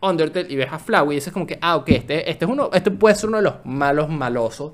Undertale 0.01 0.47
y 0.51 0.57
ves 0.57 0.67
a 0.71 0.77
Flowey, 0.77 1.15
dices 1.15 1.31
como 1.31 1.47
que, 1.47 1.57
ah, 1.61 1.77
ok, 1.77 1.89
este, 1.89 2.29
este 2.29 2.43
es 2.45 2.51
uno, 2.51 2.69
este 2.73 2.91
puede 2.91 3.15
ser 3.15 3.29
uno 3.29 3.37
de 3.37 3.43
los 3.43 3.65
malos 3.65 4.09
malosos 4.09 4.73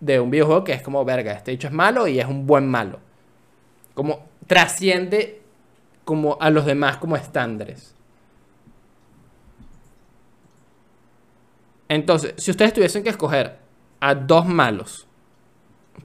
de 0.00 0.20
un 0.20 0.30
videojuego 0.30 0.64
que 0.64 0.72
es 0.72 0.82
como, 0.82 1.04
verga, 1.04 1.32
este 1.32 1.50
dicho 1.50 1.66
es 1.68 1.72
malo 1.72 2.06
y 2.06 2.18
es 2.20 2.26
un 2.26 2.46
buen 2.46 2.66
malo. 2.68 3.00
Como 3.94 4.26
trasciende 4.46 5.42
como 6.04 6.38
a 6.40 6.50
los 6.50 6.64
demás 6.64 6.96
como 6.98 7.16
estándares. 7.16 7.94
Entonces, 11.88 12.34
si 12.36 12.50
ustedes 12.50 12.72
tuviesen 12.72 13.02
que 13.02 13.08
escoger 13.10 13.58
a 14.00 14.14
dos 14.14 14.46
malos 14.46 15.06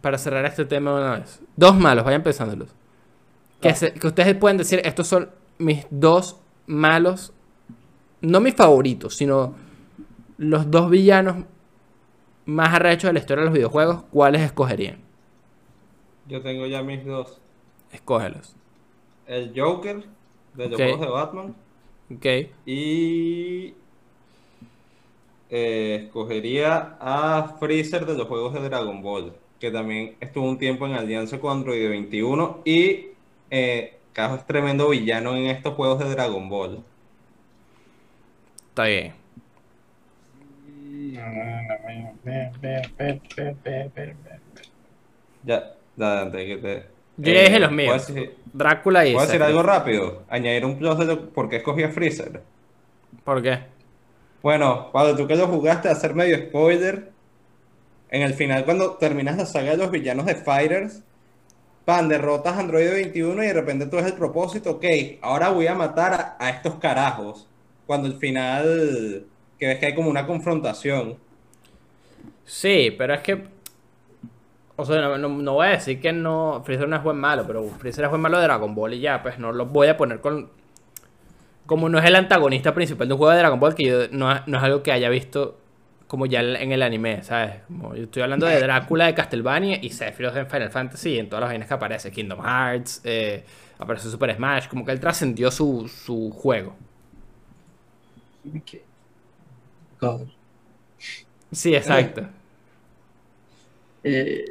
para 0.02 0.18
cerrar 0.18 0.46
este 0.46 0.66
tema 0.66 0.94
una 0.96 1.20
vez, 1.20 1.40
dos 1.56 1.76
malos, 1.78 2.04
vayan 2.06 2.24
pensándolos. 2.24 2.70
Que, 3.62 3.70
Ah. 3.70 3.76
se- 3.76 3.94
que 3.94 4.08
ustedes 4.08 4.36
pueden 4.36 4.58
decir, 4.58 4.82
estos 4.84 5.08
son 5.08 5.30
mis 5.58 5.86
dos 5.90 6.38
malos, 6.66 7.34
no 8.22 8.40
mis 8.40 8.56
favoritos, 8.56 9.16
sino 9.16 9.56
los 10.38 10.70
dos 10.72 10.90
villanos 10.90 11.46
más 12.46 12.74
arrechos 12.74 13.10
de 13.10 13.14
la 13.14 13.20
historia 13.20 13.42
de 13.42 13.46
los 13.46 13.54
videojuegos, 13.54 14.04
¿cuáles 14.12 14.42
escogerían? 14.42 14.98
Yo 16.28 16.42
tengo 16.42 16.66
ya 16.66 16.82
mis 16.84 17.06
dos. 17.06 17.40
Escógelos. 17.92 18.56
El 19.28 19.54
Joker 19.56 20.04
de 20.56 20.70
los 20.70 20.80
juegos 20.80 21.00
de 21.00 21.08
Batman. 21.08 21.56
Ok. 22.14 22.26
Y 22.66 23.74
eh, 25.50 26.06
escogería 26.06 26.98
a 27.00 27.56
Freezer 27.60 28.06
de 28.06 28.18
los 28.18 28.28
juegos 28.28 28.54
de 28.54 28.62
Dragon 28.62 29.02
Ball, 29.02 29.34
que 29.60 29.72
también 29.72 30.16
estuvo 30.20 30.48
un 30.48 30.58
tiempo 30.58 30.86
en 30.86 30.94
alianza 30.94 31.40
con 31.40 31.58
Android 31.58 31.90
21 31.90 32.62
y 32.66 33.08
eh, 33.52 34.00
Cajo 34.14 34.36
es 34.36 34.46
tremendo 34.46 34.90
villano 34.90 35.36
en 35.36 35.48
estos 35.48 35.74
juegos 35.76 36.00
de 36.00 36.10
Dragon 36.10 36.50
Ball. 36.50 36.84
Está 38.70 38.86
bien. 38.86 39.23
Ya, 45.44 45.74
ya, 45.98 46.22
antes 46.22 46.46
que 46.46 46.58
te... 46.58 46.86
Yo 47.18 47.32
ya 47.34 47.42
dije 47.42 47.60
los 47.60 47.70
¿puedo 47.70 47.72
míos. 47.72 48.08
decir- 48.08 48.36
Drácula 48.54 49.06
y 49.06 49.14
¿Puedo 49.14 49.26
decir 49.28 49.40
Sephiroth. 49.42 49.60
algo 49.60 49.64
rápido? 49.64 50.24
Añadir 50.30 50.66
un 50.66 50.78
plus 50.78 50.98
de 51.08 51.16
por 51.18 51.50
qué 51.50 51.58
escogí 51.58 51.84
a 51.84 51.90
Freezer. 51.90 52.42
¿Por 53.24 53.42
qué? 53.42 53.60
Bueno, 54.42 54.90
Pablo, 54.92 55.16
tú 55.16 55.28
que 55.28 55.36
lo 55.36 55.48
jugaste, 55.48 55.90
a 55.90 55.92
hacer 55.94 56.14
medio 56.16 56.38
spoiler. 56.38 57.12
En 58.10 58.22
el 58.22 58.34
final, 58.34 58.66
cuando 58.66 58.94
terminas 58.94 59.38
la 59.38 59.46
saga 59.46 59.72
de 59.72 59.78
los 59.78 59.90
villanos 59.92 60.26
de 60.26 60.36
Fighters, 60.36 61.02
pan, 61.86 62.10
derrotas 62.10 62.56
a 62.56 62.60
Android 62.60 62.90
21 62.92 63.44
y 63.44 63.48
de 63.48 63.54
repente 63.54 63.86
tú 63.88 63.98
ves 63.98 64.06
el 64.06 64.14
propósito, 64.14 64.72
ok, 64.72 64.86
ahora 65.22 65.50
voy 65.50 65.68
a 65.68 65.74
matar 65.76 66.14
a, 66.14 66.36
a 66.40 66.50
estos 66.52 66.76
carajos. 66.76 67.48
Cuando 67.88 68.08
al 68.08 68.16
final, 68.18 69.26
que 69.64 69.68
ves 69.70 69.80
que 69.80 69.86
hay 69.88 69.96
como 69.96 70.10
una 70.10 70.26
confrontación. 70.28 71.18
Sí, 72.46 72.94
pero 72.98 73.14
es 73.14 73.22
que. 73.22 73.46
O 74.76 74.86
sea, 74.86 75.02
no, 75.02 75.18
no- 75.18 75.30
no 75.30 75.54
voy 75.54 75.68
a 75.68 75.72
decir 75.72 76.02
que 76.02 76.12
no. 76.12 76.62
Freezer 76.66 76.88
no 76.90 76.96
es 76.96 77.04
buen 77.04 77.18
malo, 77.18 77.46
pero 77.48 77.64
Freezer 77.70 78.04
es 78.06 78.10
buen 78.10 78.22
malo 78.22 78.38
de 78.38 78.44
Dragon 78.44 78.74
Ball 78.76 78.94
y 78.94 79.00
ya, 79.00 79.22
pues 79.22 79.40
no 79.40 79.52
lo 79.52 79.66
voy 79.68 79.88
a 79.88 79.98
poner 79.98 80.20
con. 80.20 80.50
Como 81.66 81.88
no 81.88 81.98
es 82.00 82.06
el 82.06 82.16
antagonista 82.16 82.74
principal 82.74 83.08
de 83.08 83.14
un 83.14 83.18
juego 83.20 83.32
de 83.32 83.40
Dragon 83.40 83.60
Ball, 83.60 83.76
que 83.76 83.86
yo 83.86 84.08
no, 84.12 84.32
es- 84.32 84.42
no 84.48 84.58
es 84.58 84.64
algo 84.64 84.84
que 84.84 84.92
haya 84.92 85.10
visto 85.10 85.58
como 86.08 86.26
ya 86.26 86.42
en 86.42 86.72
el 86.72 86.82
anime, 86.84 87.24
¿sabes? 87.24 87.62
Como 87.68 87.96
yo 87.96 88.04
estoy 88.04 88.22
hablando 88.24 88.46
de 88.46 88.60
Drácula 88.60 89.06
de 89.06 89.14
Castlevania 89.16 89.80
y 89.82 89.90
Sephiroth 89.90 90.36
en 90.36 90.48
Final 90.48 90.70
Fantasy 90.70 91.12
y 91.12 91.20
en 91.20 91.30
todas 91.30 91.42
las 91.42 91.50
vainas 91.50 91.68
que 91.68 91.74
aparece. 91.74 92.12
Kingdom 92.12 92.40
Hearts, 92.44 93.02
eh, 93.06 93.44
aparece 93.80 94.10
Super 94.10 94.36
Smash, 94.36 94.68
como 94.68 94.86
que 94.86 94.92
él 94.92 95.00
trascendió 95.00 95.50
su, 95.50 95.88
su 95.88 96.30
juego. 96.32 96.76
Ok. 98.56 98.82
God. 100.04 100.28
Sí, 101.52 101.76
exacto. 101.76 102.28
Eh, 104.04 104.46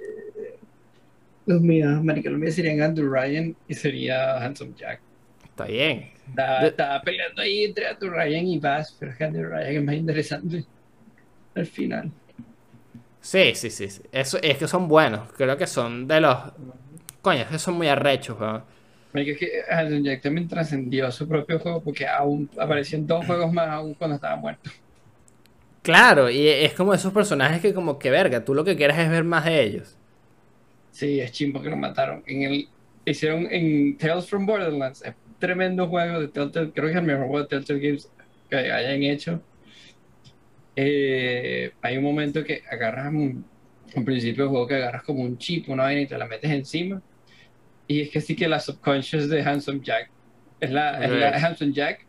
los 1.47 1.61
míos, 1.61 2.03
marica, 2.03 2.31
los 2.31 2.39
míos 2.39 2.55
serían 2.55 2.81
Andrew 2.81 3.13
Ryan 3.13 3.55
y 3.69 3.75
sería 3.75 4.39
Handsome 4.39 4.73
Jack. 4.77 5.01
Está 5.45 5.67
bien. 5.67 6.11
Estaba, 6.29 6.67
estaba 6.67 7.03
peleando 7.03 7.43
ahí 7.43 7.65
entre 7.65 7.89
Andrew 7.89 8.11
Ryan 8.11 8.47
y 8.47 8.59
Bass, 8.59 8.97
pero 8.99 9.13
es 9.13 9.19
que 9.19 9.25
Andrew 9.25 9.51
Ryan 9.51 9.77
es 9.77 9.85
más 9.85 9.95
interesante 9.95 10.65
al 11.55 11.67
final. 11.67 12.11
Sí, 13.21 13.55
sí, 13.55 13.71
sí. 13.71 13.89
sí. 13.89 14.03
Eso, 14.11 14.39
es 14.43 14.57
que 14.57 14.67
son 14.67 14.89
buenos. 14.89 15.33
Creo 15.33 15.57
que 15.57 15.67
son 15.67 16.07
de 16.07 16.21
los. 16.21 16.37
Coño, 17.21 17.43
es 17.43 17.49
que 17.49 17.59
son 17.59 17.75
muy 17.75 17.89
arrechos, 17.89 18.39
weón. 18.41 18.63
Es 19.15 19.39
que 19.39 19.63
Handsome 19.69 20.03
Jack 20.03 20.23
también 20.23 20.49
trascendió 20.49 21.13
su 21.13 21.29
propio 21.29 21.59
juego 21.59 21.83
porque 21.83 22.07
aún 22.07 22.49
apareció 22.59 22.97
en 22.97 23.07
dos 23.07 23.27
juegos 23.27 23.53
más 23.53 23.69
aún 23.69 23.95
cuando 23.95 24.17
estaba 24.17 24.37
muerto. 24.37 24.71
Claro, 25.83 26.31
y 26.31 26.47
es 26.49 26.75
como 26.75 26.95
esos 26.95 27.13
personajes 27.13 27.61
que, 27.61 27.75
como 27.75 27.99
que 27.99 28.11
verga, 28.11 28.45
tú 28.45 28.55
lo 28.55 28.65
que 28.65 28.77
quieres 28.77 28.99
es 28.99 29.11
ver 29.11 29.25
más 29.25 29.45
de 29.45 29.63
ellos. 29.63 29.99
Sí, 30.91 31.21
es 31.21 31.33
chimbo 31.33 31.63
que 31.63 31.71
lo 31.71 31.77
mataron. 31.77 32.23
En 32.27 32.43
el, 32.43 32.69
hicieron 33.05 33.47
en 33.51 33.97
Tales 33.97 34.29
from 34.29 34.47
Borderlands, 34.47 35.03
es 35.03 35.15
tremendo 35.39 35.89
juego 35.89 36.21
de 36.21 36.29
Telltale, 36.29 36.73
creo 36.73 36.87
que 36.87 36.93
es 36.93 36.99
el 36.99 37.05
mejor 37.05 37.27
juego 37.29 37.41
de 37.43 37.49
Telltale 37.49 37.81
Games 37.81 38.13
que 38.49 38.57
hayan 38.57 39.03
hecho. 39.03 39.43
eh, 40.77 41.77
hay 41.83 41.97
un 41.99 42.05
momento 42.05 42.45
que 42.45 42.63
agarras 42.71 43.09
un, 43.13 43.51
un 43.95 44.05
principio 44.05 44.45
del 44.45 44.51
juego 44.51 44.67
que 44.67 44.77
agarras 44.77 45.03
como 45.05 45.23
un 45.23 45.39
chip, 45.39 45.69
una 45.69 45.85
vaina 45.85 46.03
y 46.03 46.07
te 46.09 46.19
la 46.19 46.27
metes 46.27 46.51
encima. 46.51 47.03
Y 47.87 48.03
es 48.03 48.11
que 48.11 48.21
sí 48.21 48.37
que 48.37 48.49
la 48.49 48.61
subconscious 48.61 49.29
de 49.29 49.43
Handsome 49.43 49.81
Jack 49.83 50.13
es 50.61 50.71
la, 50.71 51.05
es 51.05 51.13
la 51.13 51.31
Ok. 51.31 51.37
Handsome 51.39 51.73
Jack, 51.73 52.09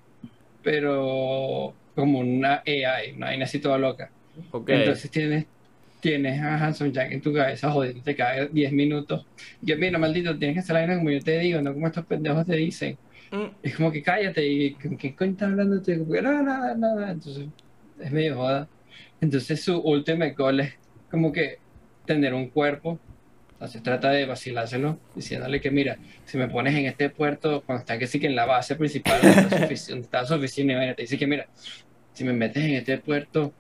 pero 0.61 1.80
como 1.95 2.19
una 2.19 2.63
AI, 2.65 3.13
una 3.15 3.27
vaina 3.27 3.45
así 3.45 3.59
toda 3.59 3.77
loca. 3.77 4.09
Ok. 4.51 4.69
Entonces 4.69 5.11
tienes, 5.11 5.45
tienes 5.99 6.41
a 6.41 6.57
Handsome 6.57 6.91
Jack 6.91 7.11
en 7.11 7.21
tu 7.21 7.33
cabeza 7.33 7.71
jodiéndote 7.71 8.15
cada 8.15 8.45
10 8.47 8.71
minutos. 8.71 9.25
Yo, 9.61 9.77
mira, 9.77 9.97
maldito, 9.97 10.37
tienes 10.37 10.55
que 10.55 10.59
hacer 10.61 10.73
la 10.73 10.79
vaina 10.81 10.97
como 10.97 11.11
yo 11.11 11.19
te 11.21 11.39
digo, 11.39 11.61
no 11.61 11.73
como 11.73 11.87
estos 11.87 12.05
pendejos 12.05 12.45
te 12.45 12.55
dicen. 12.55 12.97
Mm, 13.31 13.45
Es 13.63 13.75
como 13.75 13.91
que 13.91 14.01
cállate 14.03 14.45
y 14.45 14.73
¿con 14.73 14.97
qué 14.97 15.15
coño 15.15 15.31
estás 15.31 15.49
hablando 15.49 15.81
que, 15.81 15.97
no, 15.97 16.43
nada, 16.43 16.75
nada. 16.75 17.11
Entonces, 17.11 17.45
es 17.99 18.11
medio 18.11 18.35
joda. 18.35 18.67
Entonces, 19.21 19.63
su 19.63 19.79
ultimate 19.79 20.33
goal 20.33 20.59
es 20.59 20.73
como 21.09 21.31
que 21.31 21.57
tener 22.05 22.33
un 22.33 22.49
cuerpo. 22.49 22.99
Entonces, 23.64 23.82
trata 23.82 24.11
de 24.11 24.26
vacilárselo, 24.26 24.99
diciéndole 25.16 25.61
que, 25.61 25.72
mira, 25.72 25.97
si 26.26 26.38
me 26.38 26.49
pones 26.49 26.76
en 26.76 26.86
este 26.86 27.09
puerto, 27.09 27.64
cuando 27.66 27.80
está 27.80 27.97
que 27.97 28.07
sí 28.07 28.20
que 28.20 28.28
en 28.28 28.36
la 28.36 28.45
base 28.45 28.76
principal, 28.76 29.22
donde 29.49 29.74
está 29.74 30.26
su 30.26 30.34
oficina, 30.36 30.86
y 30.91 30.93
te 30.95 31.03
dice 31.03 31.18
que, 31.18 31.26
mira, 31.26 31.47
si 32.11 32.26
me 32.26 32.34
metes 32.34 32.61
en 32.61 32.74
este 32.74 32.97
puerto, 32.97 33.53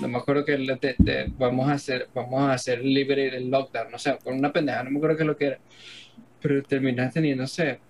no 0.00 0.06
me 0.06 0.18
acuerdo 0.18 0.44
que 0.44 0.56
le- 0.56 0.76
te- 0.76 0.94
te- 1.04 1.26
vamos 1.36 1.68
a 1.68 1.72
hacer, 1.72 2.06
vamos 2.14 2.42
a 2.44 2.52
hacer 2.52 2.84
libre 2.84 3.36
el 3.36 3.50
lockdown, 3.50 3.90
no 3.90 3.98
sé, 3.98 4.16
con 4.22 4.38
una 4.38 4.52
pendeja, 4.52 4.84
no 4.84 4.90
me 4.92 4.98
acuerdo 4.98 5.16
qué 5.16 5.22
es 5.24 5.26
lo 5.26 5.36
que 5.36 5.46
era. 5.46 5.58
Pero 6.40 6.62
terminas 6.62 7.12
teniendo, 7.12 7.42
no 7.42 7.48
sé, 7.48 7.80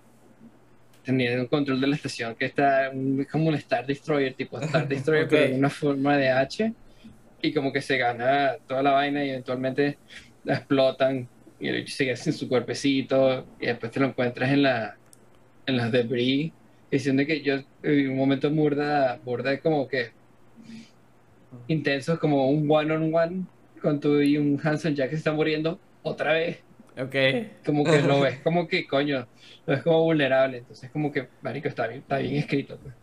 teniendo 1.05 1.43
un 1.43 1.49
control 1.49 1.79
de 1.79 1.89
la 1.89 1.97
estación 1.97 2.35
que 2.37 2.47
está 2.47 2.87
es 2.87 3.29
como 3.31 3.49
un 3.49 3.55
Star 3.57 3.85
Destroyer, 3.87 4.33
tipo 4.33 4.59
Star 4.61 4.89
Destroyer, 4.89 5.25
Ok. 5.27 5.31
pero 5.31 5.45
en 5.45 5.59
una 5.59 5.69
forma 5.69 6.17
de 6.17 6.31
H, 6.31 6.73
y 7.43 7.53
como 7.53 7.71
que 7.71 7.83
se 7.83 7.99
gana 7.99 8.53
toda 8.67 8.83
la 8.83 8.93
vaina 8.93 9.23
y 9.23 9.29
eventualmente 9.29 9.99
la 10.45 10.55
explotan 10.57 11.29
y 11.65 11.69
el 11.69 11.77
bicho 11.77 11.95
sigue 11.97 12.15
sin 12.15 12.35
su 12.35 12.47
cuerpecito 12.47 13.47
y 13.59 13.67
después 13.67 13.91
te 13.91 13.99
lo 13.99 14.07
encuentras 14.07 14.51
en 14.51 14.62
la 14.65 14.97
en 15.67 15.77
las 15.79 15.91
debris 15.91 16.53
diciendo 16.91 17.25
que 17.27 17.41
yo 17.41 17.55
en 17.83 18.11
un 18.11 18.17
momento 18.19 18.51
burda 18.51 19.19
burda 19.25 19.59
como 19.61 19.89
que 19.89 20.11
intenso 21.69 22.19
como 22.19 22.51
un 22.51 22.71
one 22.71 22.93
on 22.93 23.15
one 23.15 23.45
con 23.81 23.99
tú 23.99 24.21
y 24.21 24.37
un 24.37 24.61
Hanson 24.62 24.95
ya 24.95 25.05
que 25.05 25.12
se 25.12 25.17
está 25.17 25.33
muriendo 25.33 25.81
otra 26.03 26.35
vez 26.35 26.59
Ok. 26.97 27.17
como 27.65 27.83
que 27.83 28.03
lo 28.03 28.21
ves 28.21 28.41
como 28.45 28.69
que 28.69 28.87
coño 28.87 29.27
lo 29.67 29.75
ves 29.75 29.83
como 29.83 30.03
vulnerable 30.03 30.59
entonces 30.59 30.91
como 30.91 31.11
que 31.11 31.29
marico 31.41 31.69
está 31.69 31.87
bien 31.87 32.01
está 32.03 32.19
bien 32.19 32.37
escrito 32.37 32.79
pues. 32.79 32.95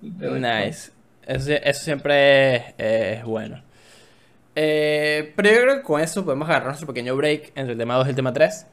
Nice. 0.00 0.90
Eso, 1.24 1.52
eso 1.52 1.84
siempre 1.84 2.56
es, 2.56 2.62
es 2.78 3.24
bueno. 3.24 3.62
Eh, 4.60 5.34
pero 5.36 5.50
yo 5.50 5.62
creo 5.62 5.76
que 5.76 5.82
con 5.82 6.00
eso 6.00 6.24
podemos 6.24 6.48
agarrar 6.48 6.66
nuestro 6.66 6.88
pequeño 6.88 7.14
break 7.14 7.52
entre 7.54 7.74
el 7.74 7.78
tema 7.78 7.94
2 7.94 8.08
y 8.08 8.10
el 8.10 8.16
tema 8.16 8.32
3 8.32 8.66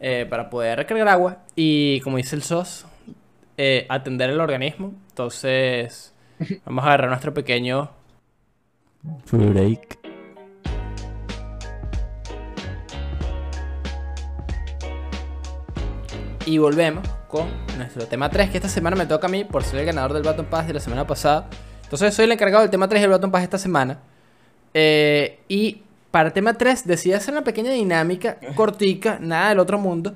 eh, 0.00 0.26
para 0.28 0.50
poder 0.50 0.76
recargar 0.78 1.06
agua 1.06 1.44
y, 1.54 2.00
como 2.00 2.16
dice 2.16 2.34
el 2.34 2.42
SOS, 2.42 2.86
eh, 3.56 3.86
atender 3.88 4.30
el 4.30 4.40
organismo. 4.40 4.92
Entonces, 5.10 6.12
vamos 6.66 6.82
a 6.82 6.88
agarrar 6.88 7.10
nuestro 7.10 7.32
pequeño 7.32 7.92
break. 9.30 10.00
Y 16.46 16.58
volvemos 16.58 17.08
con 17.28 17.46
nuestro 17.78 18.08
tema 18.08 18.28
3, 18.28 18.50
que 18.50 18.56
esta 18.56 18.68
semana 18.68 18.96
me 18.96 19.06
toca 19.06 19.28
a 19.28 19.30
mí 19.30 19.44
por 19.44 19.62
ser 19.62 19.78
el 19.78 19.86
ganador 19.86 20.14
del 20.14 20.24
Baton 20.24 20.46
Pass 20.46 20.66
de 20.66 20.74
la 20.74 20.80
semana 20.80 21.06
pasada. 21.06 21.48
Entonces 21.84 22.12
soy 22.12 22.24
el 22.24 22.32
encargado 22.32 22.62
del 22.62 22.72
tema 22.72 22.88
3 22.88 23.02
del 23.02 23.10
Baton 23.10 23.30
Pass 23.30 23.44
esta 23.44 23.58
semana. 23.58 24.00
Eh, 24.74 25.40
y 25.48 25.82
para 26.10 26.32
tema 26.32 26.54
3 26.54 26.86
decidí 26.86 27.14
hacer 27.14 27.32
una 27.34 27.44
pequeña 27.44 27.72
dinámica 27.72 28.38
cortica, 28.54 29.18
nada 29.20 29.50
del 29.50 29.58
otro 29.58 29.78
mundo, 29.78 30.14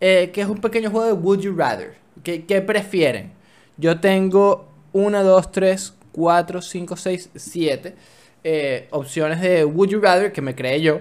eh, 0.00 0.30
que 0.32 0.40
es 0.40 0.48
un 0.48 0.60
pequeño 0.60 0.90
juego 0.90 1.06
de 1.06 1.12
Would 1.12 1.40
You 1.40 1.54
Rather. 1.56 1.94
¿Qué, 2.22 2.44
qué 2.44 2.60
prefieren? 2.60 3.32
Yo 3.76 4.00
tengo 4.00 4.68
1, 4.92 5.22
2, 5.22 5.52
3, 5.52 5.94
4, 6.12 6.62
5, 6.62 6.96
6, 6.96 7.30
7 7.34 7.94
eh, 8.48 8.86
opciones 8.92 9.40
de 9.40 9.64
Would 9.64 9.90
You 9.90 10.00
Rather 10.00 10.32
que 10.32 10.40
me 10.40 10.54
creé 10.54 10.80
yo. 10.80 11.00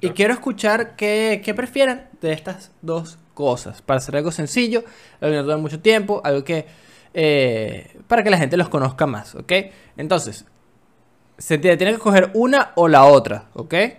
Y 0.00 0.10
quiero 0.10 0.34
escuchar 0.34 0.96
qué, 0.96 1.40
qué 1.44 1.54
prefieran 1.54 2.08
de 2.20 2.32
estas 2.32 2.72
dos 2.82 3.18
cosas. 3.34 3.80
Para 3.82 3.98
hacer 3.98 4.16
algo 4.16 4.32
sencillo, 4.32 4.84
algo 5.20 5.32
que 5.32 5.42
no 5.42 5.46
tome 5.46 5.62
mucho 5.62 5.80
tiempo, 5.80 6.20
algo 6.24 6.44
que. 6.44 6.66
eh, 7.14 7.96
para 8.06 8.22
que 8.22 8.30
la 8.30 8.36
gente 8.36 8.56
los 8.56 8.68
conozca 8.68 9.06
más, 9.06 9.34
¿ok? 9.34 9.52
Entonces, 9.96 10.44
se 11.38 11.58
tiene, 11.58 11.76
tiene 11.76 11.92
que 11.92 11.96
escoger 11.96 12.30
una 12.34 12.72
o 12.74 12.88
la 12.88 13.04
otra, 13.04 13.46
¿ok? 13.54 13.74
Eso 13.74 13.94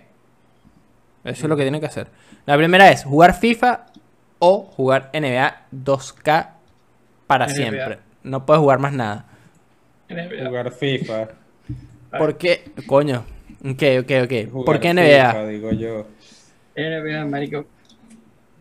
es 1.24 1.42
lo 1.44 1.56
que 1.56 1.62
tienen 1.62 1.80
que 1.80 1.86
hacer. 1.86 2.08
La 2.46 2.56
primera 2.56 2.90
es 2.90 3.04
jugar 3.04 3.34
FIFA 3.38 3.86
o 4.38 4.62
jugar 4.62 5.10
NBA 5.12 5.66
2K 5.72 6.50
para 7.26 7.46
NBA. 7.46 7.54
siempre. 7.54 7.98
No 8.22 8.44
puedes 8.46 8.60
jugar 8.60 8.78
más 8.78 8.92
nada. 8.92 9.26
NBA. 10.08 10.46
Jugar 10.46 10.72
FIFA. 10.72 11.28
¿Por 12.16 12.36
qué? 12.38 12.64
Coño. 12.86 13.24
Ok, 13.64 13.82
ok, 14.00 14.10
ok. 14.24 14.50
Jugar 14.50 14.64
¿Por 14.64 14.80
qué 14.80 14.94
NBA? 14.94 15.30
FIFA, 15.30 15.46
digo 15.46 15.72
yo. 15.72 16.06
NBA, 16.76 17.24
marico, 17.26 17.66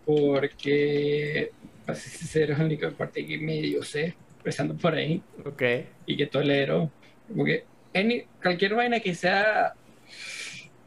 porque, 0.05 1.51
para 1.85 1.97
ser 1.97 2.11
sincero, 2.11 2.53
es 2.53 2.59
el 2.59 2.65
único 2.65 2.85
deporte 2.87 3.25
que 3.25 3.37
medio 3.37 3.83
sé, 3.83 4.15
empezando 4.37 4.75
por 4.75 4.95
ahí, 4.95 5.21
Ok. 5.45 5.61
y 6.05 6.17
que 6.17 6.25
tolero, 6.25 6.89
porque 7.35 7.65
any- 7.93 8.23
cualquier 8.41 8.75
vaina 8.75 8.99
que 8.99 9.13
sea, 9.15 9.73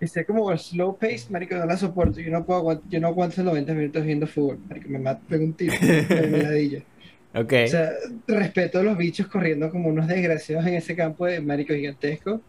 que 0.01 0.07
sea 0.07 0.25
como 0.25 0.57
slow 0.57 0.97
pace, 0.99 1.27
marico, 1.31 1.55
no 1.57 1.67
la 1.67 1.77
soporto, 1.77 2.21
yo 2.21 2.31
no 2.31 2.45
puedo 2.45 2.83
yo 2.89 3.01
no 3.01 3.09
aguanto 3.09 3.43
90 3.43 3.73
minutos 3.75 4.05
viendo 4.05 4.27
fútbol, 4.27 4.59
marico, 4.69 4.89
me 4.89 4.99
mato, 4.99 5.23
pego 5.29 5.45
un 5.45 5.53
tiro, 5.55 5.75
me 5.81 6.43
ladilla. 6.43 6.83
Ok. 7.35 7.51
O 7.65 7.67
sea, 7.67 7.93
respeto 8.27 8.81
a 8.81 8.83
los 8.83 8.99
bichos 8.99 9.27
corriendo 9.27 9.71
como 9.71 9.89
unos 9.89 10.07
desgraciados 10.07 10.67
en 10.67 10.75
ese 10.75 10.95
campo 10.95 11.25
de 11.25 11.41
marico 11.41 11.73
gigantesco, 11.73 12.43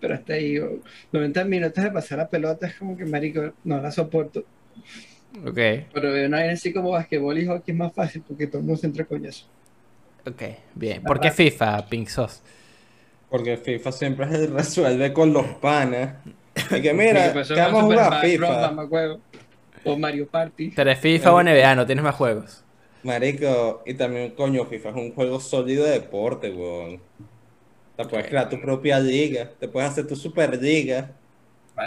pero 0.00 0.14
hasta 0.14 0.32
ahí, 0.32 0.58
o 0.58 0.78
90 1.12 1.44
minutos 1.44 1.84
de 1.84 1.90
pasar 1.90 2.16
la 2.16 2.26
pelota 2.30 2.66
es 2.66 2.74
como 2.76 2.96
que 2.96 3.04
marico, 3.04 3.52
no 3.64 3.82
la 3.82 3.90
soporto. 3.90 4.42
Ok. 5.46 5.58
Pero 5.92 6.12
de 6.14 6.24
una 6.24 6.38
vaina 6.38 6.54
así 6.54 6.72
como 6.72 6.88
basquetbol 6.92 7.38
y 7.38 7.44
hockey 7.44 7.72
es 7.72 7.78
más 7.78 7.92
fácil 7.92 8.22
porque 8.26 8.46
todo 8.46 8.60
el 8.60 8.64
mundo 8.64 8.80
se 8.80 8.86
entra 8.86 9.04
coñazo. 9.04 9.44
Ok. 10.26 10.42
Bien. 10.74 11.02
¿Por 11.02 11.20
qué 11.20 11.30
FIFA, 11.30 11.86
Pink 11.90 12.08
Sauce? 12.08 12.40
Porque 13.30 13.56
FIFA 13.56 13.92
siempre 13.92 14.28
se 14.28 14.46
resuelve 14.48 15.12
con 15.12 15.32
los 15.32 15.46
panas. 15.46 16.16
Y 16.70 16.82
que 16.82 16.92
mira, 16.92 17.32
que 17.32 17.54
vamos 17.54 17.82
a 17.82 17.82
jugar 17.82 18.20
FIFA. 18.20 18.76
O 19.84 19.96
Mario 19.96 20.28
Party. 20.28 20.70
¿Tú 20.72 20.80
eres 20.82 20.98
FIFA 20.98 21.32
o 21.32 21.42
NBA? 21.42 21.74
No 21.74 21.86
tienes 21.86 22.04
más 22.04 22.14
juegos. 22.14 22.64
Marico, 23.02 23.82
y 23.86 23.94
también, 23.94 24.32
coño, 24.32 24.66
FIFA 24.66 24.90
es 24.90 24.96
un 24.96 25.14
juego 25.14 25.40
sólido 25.40 25.84
de 25.84 25.92
deporte, 25.92 26.50
weón. 26.50 27.00
Te 27.96 28.04
puedes 28.04 28.26
crear 28.26 28.48
tu 28.48 28.60
propia 28.60 29.00
liga, 29.00 29.50
te 29.58 29.68
puedes 29.68 29.90
hacer 29.90 30.06
tu 30.06 30.16
super 30.16 30.60
liga. 30.60 31.10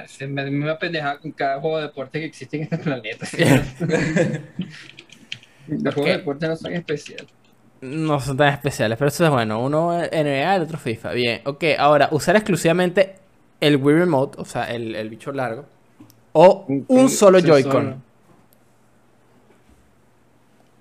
Se 0.08 0.26
me, 0.26 0.50
me 0.50 0.66
va 0.66 0.72
a 0.74 0.80
pendejar 0.80 1.20
con 1.20 1.32
cada 1.32 1.60
juego 1.60 1.78
de 1.78 1.84
deporte 1.84 2.20
que 2.20 2.26
existe 2.26 2.58
en 2.58 2.64
este 2.64 2.78
planeta. 2.80 3.28
Los 5.68 5.94
juegos 5.94 6.12
de 6.12 6.18
deporte 6.18 6.48
no 6.48 6.56
son 6.56 6.74
especiales. 6.74 7.28
No 7.84 8.18
son 8.22 8.38
tan 8.38 8.54
especiales, 8.54 8.98
pero 8.98 9.10
eso 9.10 9.26
es 9.26 9.30
bueno. 9.30 9.62
Uno 9.62 9.92
NBA, 9.92 10.56
el 10.56 10.62
otro 10.62 10.78
FIFA. 10.78 11.12
Bien. 11.12 11.42
Ok, 11.44 11.66
ahora, 11.78 12.08
usar 12.12 12.38
exclusivamente 12.38 13.16
el 13.60 13.76
Wii 13.76 13.98
Remote, 13.98 14.40
o 14.40 14.46
sea, 14.46 14.72
el, 14.72 14.96
el 14.96 15.10
bicho 15.10 15.34
largo. 15.34 15.66
O 16.32 16.66
un 16.88 17.10
solo 17.10 17.40
Joy-Con. 17.40 18.02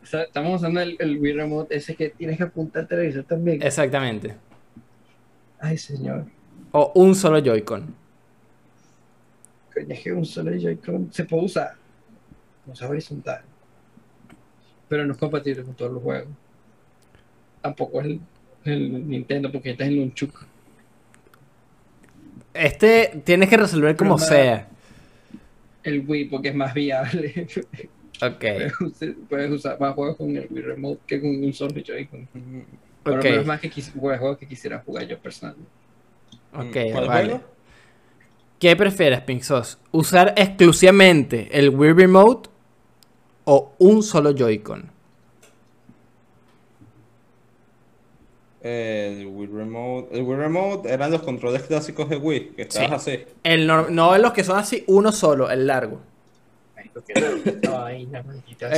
O 0.01 0.07
sea, 0.07 0.23
estamos 0.23 0.61
usando 0.61 0.81
el, 0.81 0.97
el 1.01 1.19
Wii 1.19 1.33
Remote 1.33 1.77
ese 1.77 1.97
que 1.97 2.11
tienes 2.11 2.37
que 2.37 2.45
apuntar 2.45 2.83
al 2.83 2.89
televisor 2.89 3.25
también. 3.25 3.61
Exactamente. 3.61 4.37
Ay, 5.59 5.79
señor. 5.79 6.27
O 6.71 6.93
un 6.95 7.17
solo 7.17 7.41
Joy-Con. 7.41 7.97
Coño, 9.75 9.87
es 9.89 10.01
que 10.01 10.13
un 10.13 10.25
solo 10.25 10.53
Joy-Con 10.53 11.13
se 11.13 11.25
puede 11.25 11.47
usar. 11.47 11.73
No 12.65 12.75
es 12.75 12.83
horizontal. 12.83 13.43
Pero 14.89 15.05
no 15.05 15.13
es 15.15 15.19
compatible 15.19 15.65
con 15.65 15.75
todos 15.75 15.93
los 15.95 16.03
juegos. 16.03 16.29
Tampoco 17.63 18.01
es 18.01 18.07
el, 18.07 18.21
el 18.65 19.09
Nintendo 19.09 19.51
porque 19.51 19.71
este 19.71 19.85
es 19.85 19.89
el 19.91 19.97
Nunchuk. 19.99 20.45
Este 22.55 23.23
tienes 23.25 23.49
que 23.49 23.57
resolver 23.57 23.97
como 23.97 24.17
Pero, 24.17 24.29
sea. 24.29 24.69
El 25.83 26.05
Wii 26.07 26.27
porque 26.27 26.49
es 26.49 26.55
más 26.55 26.75
viable. 26.75 27.47
Ok. 28.25 28.45
puedes, 29.29 29.51
usar, 29.51 29.81
más 29.81 29.97
juegos 29.97 30.17
con 30.17 30.37
el 30.37 30.47
Wii 30.49 30.63
Remote 30.63 31.01
que 31.09 31.21
con 31.21 31.31
un 31.31 31.53
solo 31.53 31.75
Joy-Con. 31.75 32.29
Pero, 33.03 33.17
Ok. 33.17 33.23
pero 33.23 33.41
es 33.41 33.47
más 33.47 33.61
que 33.61 33.69
juegos 33.69 34.39
que 34.39 34.47
quisiera 34.47 34.79
jugar 34.79 35.09
yo 35.09 35.19
personalmente. 35.19 35.69
Ok, 36.55 36.93
¿Cuál 36.93 37.09
vale. 37.09 37.29
juego? 37.31 37.45
¿Qué 38.61 38.77
prefieres, 38.77 39.23
Pink 39.23 39.43
Sauce? 39.43 39.77
¿Usar 39.91 40.35
exclusivamente 40.37 41.49
el 41.51 41.71
Wii 41.71 41.95
Remote 41.95 42.49
o 43.43 43.75
un 43.79 44.05
solo 44.05 44.31
Joy-Con? 44.31 44.92
El 48.63 49.27
Wii 49.27 49.47
Remote. 49.49 50.17
El 50.17 50.23
Wii 50.23 50.37
Remote 50.37 50.89
eran 50.93 51.11
los 51.11 51.23
controles 51.23 51.63
clásicos 51.65 52.09
de 52.09 52.17
Wii, 52.17 52.51
que 52.57 52.63
estabas 52.63 52.93
así. 52.93 53.19
El 53.43 53.69
nor- 53.69 53.91
no 53.91 54.17
los 54.19 54.33
que 54.33 54.45
son 54.45 54.59
así, 54.59 54.85
uno 54.87 55.11
solo, 55.11 55.51
el 55.51 55.67
largo. 55.67 56.01
El 56.77 56.91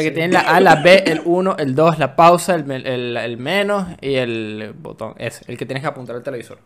que 0.04 0.10
tiene 0.12 0.32
la 0.32 0.40
A, 0.40 0.60
la 0.60 0.76
B, 0.76 1.02
el 1.06 1.20
1, 1.24 1.56
el 1.58 1.74
2, 1.74 1.98
la 1.98 2.16
pausa, 2.16 2.54
el, 2.54 2.70
el- 2.70 3.16
el 3.16 3.36
menos 3.36 3.86
y 4.00 4.14
el 4.14 4.72
botón. 4.78 5.14
Ese, 5.18 5.44
el 5.48 5.58
que 5.58 5.66
tienes 5.66 5.82
que 5.82 5.88
apuntar 5.88 6.16
al 6.16 6.22
televisor. 6.22 6.58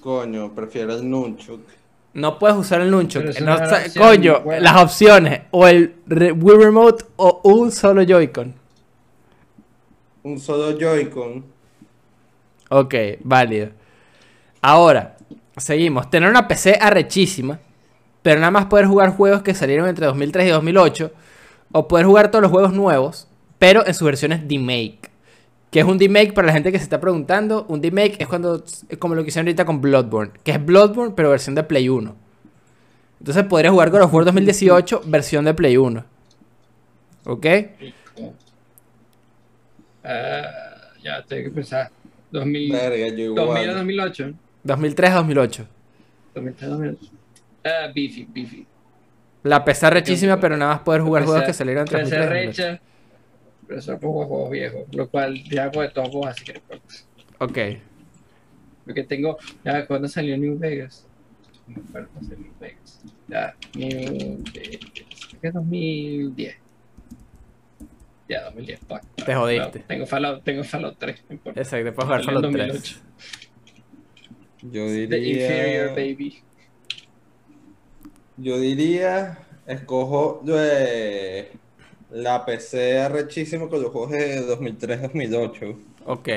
Coño, 0.00 0.52
prefiero 0.54 0.94
el 0.94 1.08
Nunchuk. 1.08 1.60
No 2.12 2.38
puedes 2.40 2.56
usar 2.56 2.80
el 2.80 2.90
nunchuk. 2.90 3.22
No 3.40 3.56
no 3.56 3.66
coño, 3.98 4.40
buena. 4.40 4.60
las 4.72 4.82
opciones. 4.82 5.42
O 5.52 5.68
el 5.68 5.94
re- 6.08 6.32
Wii 6.32 6.56
Remote 6.56 7.04
o 7.16 7.40
un 7.44 7.70
solo 7.70 8.02
Joy-Con. 8.02 8.54
Un 10.22 10.38
solo 10.38 10.78
Joy-Con. 10.78 11.44
Ok, 12.70 12.94
válido. 13.24 13.70
Ahora, 14.60 15.16
seguimos. 15.56 16.10
Tener 16.10 16.28
una 16.28 16.46
PC 16.46 16.78
arrechísima, 16.80 17.58
pero 18.22 18.40
nada 18.40 18.50
más 18.50 18.66
poder 18.66 18.86
jugar 18.86 19.16
juegos 19.16 19.42
que 19.42 19.54
salieron 19.54 19.88
entre 19.88 20.06
2003 20.06 20.46
y 20.46 20.50
2008. 20.50 21.12
O 21.72 21.88
poder 21.88 22.06
jugar 22.06 22.30
todos 22.30 22.42
los 22.42 22.50
juegos 22.50 22.72
nuevos, 22.72 23.28
pero 23.58 23.86
en 23.86 23.94
sus 23.94 24.04
versiones 24.04 24.42
remake. 24.48 25.10
Que 25.70 25.80
es 25.80 25.86
un 25.86 25.98
remake 25.98 26.34
para 26.34 26.48
la 26.48 26.52
gente 26.52 26.72
que 26.72 26.78
se 26.78 26.84
está 26.84 27.00
preguntando. 27.00 27.64
Un 27.68 27.82
remake 27.82 28.16
es 28.18 28.28
cuando 28.28 28.62
es 28.88 28.98
como 28.98 29.14
lo 29.14 29.22
que 29.22 29.28
hicieron 29.28 29.46
ahorita 29.46 29.64
con 29.64 29.80
Bloodborne, 29.80 30.32
que 30.42 30.52
es 30.52 30.64
Bloodborne, 30.64 31.14
pero 31.14 31.30
versión 31.30 31.54
de 31.54 31.62
Play 31.62 31.88
1. 31.88 32.14
Entonces 33.20 33.44
podrías 33.44 33.72
jugar 33.72 33.90
God 33.90 34.02
of 34.02 34.14
War 34.14 34.24
2018, 34.24 35.02
versión 35.06 35.44
de 35.44 35.54
Play 35.54 35.76
1. 35.76 36.04
¿Ok? 37.26 37.46
Ah, 40.04 40.92
ya 41.02 41.22
tengo 41.24 41.44
que 41.44 41.50
pensar. 41.50 41.90
2000, 42.30 42.72
Verga, 42.72 43.08
yo 43.16 43.34
2000 43.34 43.58
a 43.58 43.62
igual. 43.62 43.74
2008. 43.76 44.34
2003 44.62 45.10
a 45.10 45.14
2008. 45.16 45.66
2003 46.34 46.62
a 46.62 46.70
2008. 46.70 47.12
Ah, 47.64 47.92
Bifi, 47.94 48.24
Bifi. 48.24 48.66
La 49.42 49.64
PC 49.64 49.86
arrechísima, 49.86 50.38
pero 50.38 50.56
nada 50.56 50.74
más 50.74 50.82
poder 50.82 51.00
jugar 51.02 51.24
juegos 51.24 51.44
que 51.44 51.52
salieron 51.52 51.82
entre 51.82 52.04
Pero 52.04 52.08
2003 52.10 52.42
y 52.42 52.46
2008. 52.46 52.62
recha, 52.62 52.82
pero 53.66 53.80
son 53.82 53.98
juegos, 53.98 54.26
juegos 54.26 54.50
viejos, 54.50 54.82
lo 54.94 55.08
cual 55.08 55.42
ya 55.44 55.64
hago 55.64 55.80
de 55.82 55.88
todos 55.88 56.12
modos, 56.12 56.26
así 56.28 56.44
que. 56.44 56.60
Ok. 57.38 57.58
Porque 58.84 59.04
tengo, 59.04 59.38
ya 59.64 59.86
cuando 59.86 60.08
salió 60.08 60.36
New 60.36 60.58
Vegas, 60.58 61.06
no 61.66 61.76
me 61.76 61.88
acuerdo 61.88 62.08
cuándo 62.12 62.28
salió 62.30 62.44
New 62.44 62.54
Vegas, 62.60 63.00
ya, 63.28 63.54
New 63.74 64.42
Vegas, 64.52 64.80
creo 65.30 65.40
que 65.40 65.48
es 65.48 65.54
2010. 65.54 66.56
Ya, 68.30 68.44
2010, 68.44 68.80
fuck. 68.86 69.00
Te 69.26 69.34
jodiste. 69.34 69.80
Tengo 69.80 70.06
Fallout, 70.06 70.44
tengo 70.44 70.62
Fallout 70.62 70.96
3, 70.98 71.24
no 71.28 71.34
importa. 71.34 71.60
Exacto, 71.60 71.92
puedes 71.92 72.04
jugar 72.04 72.24
Fallout 72.24 72.44
2008. 72.44 72.72
3. 72.72 73.02
Yo 74.70 74.86
The 74.86 75.18
Inferior 75.18 75.94
diría. 75.94 76.14
Baby. 76.14 76.38
Yo 78.36 78.60
diría. 78.60 79.38
Escojo 79.66 80.44
eh, 80.48 81.50
la 82.10 82.44
PC 82.44 83.00
arrechísima 83.00 83.68
con 83.68 83.82
los 83.82 83.90
juegos 83.90 84.12
de 84.12 84.46
2003-2008. 84.46 85.76
Ok. 86.06 86.28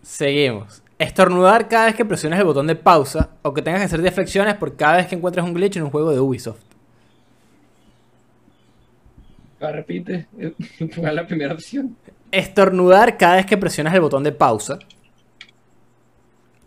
Seguimos. 0.00 0.82
Estornudar 0.98 1.68
cada 1.68 1.86
vez 1.86 1.96
que 1.96 2.06
presiones 2.06 2.38
el 2.38 2.46
botón 2.46 2.66
de 2.66 2.76
pausa 2.76 3.30
o 3.42 3.52
que 3.52 3.60
tengas 3.60 3.80
que 3.80 3.86
hacer 3.86 4.00
10 4.00 4.14
flexiones 4.14 4.54
por 4.54 4.74
cada 4.74 4.96
vez 4.96 5.06
que 5.06 5.16
encuentres 5.16 5.44
un 5.44 5.52
glitch 5.52 5.76
en 5.76 5.82
un 5.82 5.90
juego 5.90 6.12
de 6.12 6.20
Ubisoft. 6.20 6.65
Ah, 9.68 9.72
repite, 9.72 10.26
¿cuál 10.94 11.08
es 11.08 11.14
la 11.14 11.26
primera 11.26 11.54
opción? 11.54 11.96
Estornudar 12.30 13.16
cada 13.16 13.36
vez 13.36 13.46
que 13.46 13.56
presionas 13.56 13.94
el 13.94 14.00
botón 14.00 14.22
de 14.22 14.32
pausa 14.32 14.78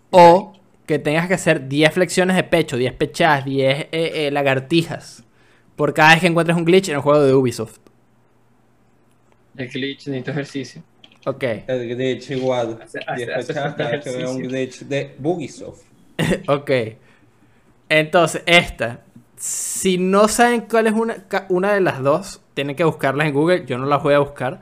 o 0.10 0.54
que 0.86 1.00
tengas 1.00 1.28
que 1.28 1.36
hacer 1.36 1.68
10 1.68 1.94
flexiones 1.94 2.36
de 2.36 2.44
pecho, 2.44 2.76
10 2.78 2.94
pechadas, 2.94 3.46
10 3.46 3.80
eh, 3.80 3.88
eh, 3.92 4.32
lagartijas 4.32 5.24
por 5.76 5.94
cada 5.94 6.12
vez 6.12 6.22
que 6.22 6.28
encuentres 6.28 6.58
un 6.58 6.66
glitch 6.66 6.90
en 6.90 6.98
un 6.98 7.02
juego 7.04 7.22
de 7.24 7.34
Ubisoft. 7.34 7.78
El 9.56 9.68
glitch, 9.70 10.08
necesito 10.08 10.32
ejercicio. 10.32 10.84
Ok. 11.26 11.44
El 11.68 11.96
glitch 11.96 12.32
igual. 12.32 12.80
Hace- 12.82 13.00
hace- 13.06 13.26
después 13.26 13.50
hace 13.50 13.54
falta 13.60 13.78
cada 13.78 13.90
vez 13.92 14.04
que 14.04 14.12
vea 14.12 14.30
un 14.30 14.40
glitch 14.40 14.80
de 14.82 15.16
Bugisoft. 15.20 15.84
Ok. 16.48 16.72
Entonces, 17.88 18.42
esta. 18.46 19.02
Si 19.40 19.98
no 19.98 20.28
saben 20.28 20.61
cuál 20.70 20.88
es 20.88 20.94
una, 20.94 21.26
una 21.48 21.74
de 21.74 21.80
las 21.82 22.03
dos, 22.03 22.41
tienen 22.53 22.76
que 22.76 22.84
buscarlas 22.84 23.28
en 23.28 23.34
Google. 23.34 23.66
Yo 23.66 23.78
no 23.78 23.86
las 23.86 24.03
voy 24.03 24.14
a 24.14 24.20
buscar. 24.20 24.61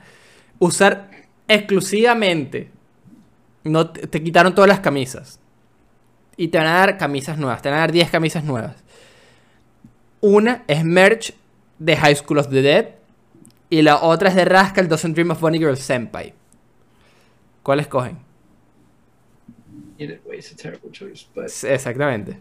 Usar 0.60 1.10
exclusivamente. 1.48 2.72
No 3.64 3.90
te, 3.90 4.06
te 4.08 4.24
quitaron 4.24 4.54
todas 4.54 4.68
las 4.70 4.80
camisas. 4.80 5.40
Y 6.38 6.50
te 6.50 6.60
van 6.60 6.68
a 6.68 6.74
dar 6.74 6.98
camisas 6.98 7.40
nuevas. 7.40 7.62
Te 7.64 7.70
van 7.70 7.80
a 7.80 7.82
dar 7.82 7.92
10 7.92 8.10
camisas 8.12 8.44
nuevas. 8.44 8.76
Una 10.22 10.64
es 10.68 10.86
merch 10.86 11.34
de 11.80 11.98
High 11.98 12.16
School 12.16 12.38
of 12.38 12.50
the 12.50 12.62
Dead. 12.62 12.90
Y 13.72 13.82
la 13.82 13.98
otra 14.04 14.30
es 14.30 14.36
de 14.36 14.46
Rascal 14.46 14.88
Doesn't 14.88 15.14
Dream 15.16 15.32
of 15.32 15.42
Bunny 15.42 15.58
Girl 15.58 15.76
Senpai. 15.76 16.34
¿Cuál 17.64 17.80
escogen? 17.80 18.20
Either 19.98 20.22
way, 20.26 20.38
it's 20.38 20.52
a 20.52 20.56
terrible 20.56 20.92
choice, 20.92 21.26
but 21.34 21.46
S- 21.46 21.64
Exactamente. 21.66 22.40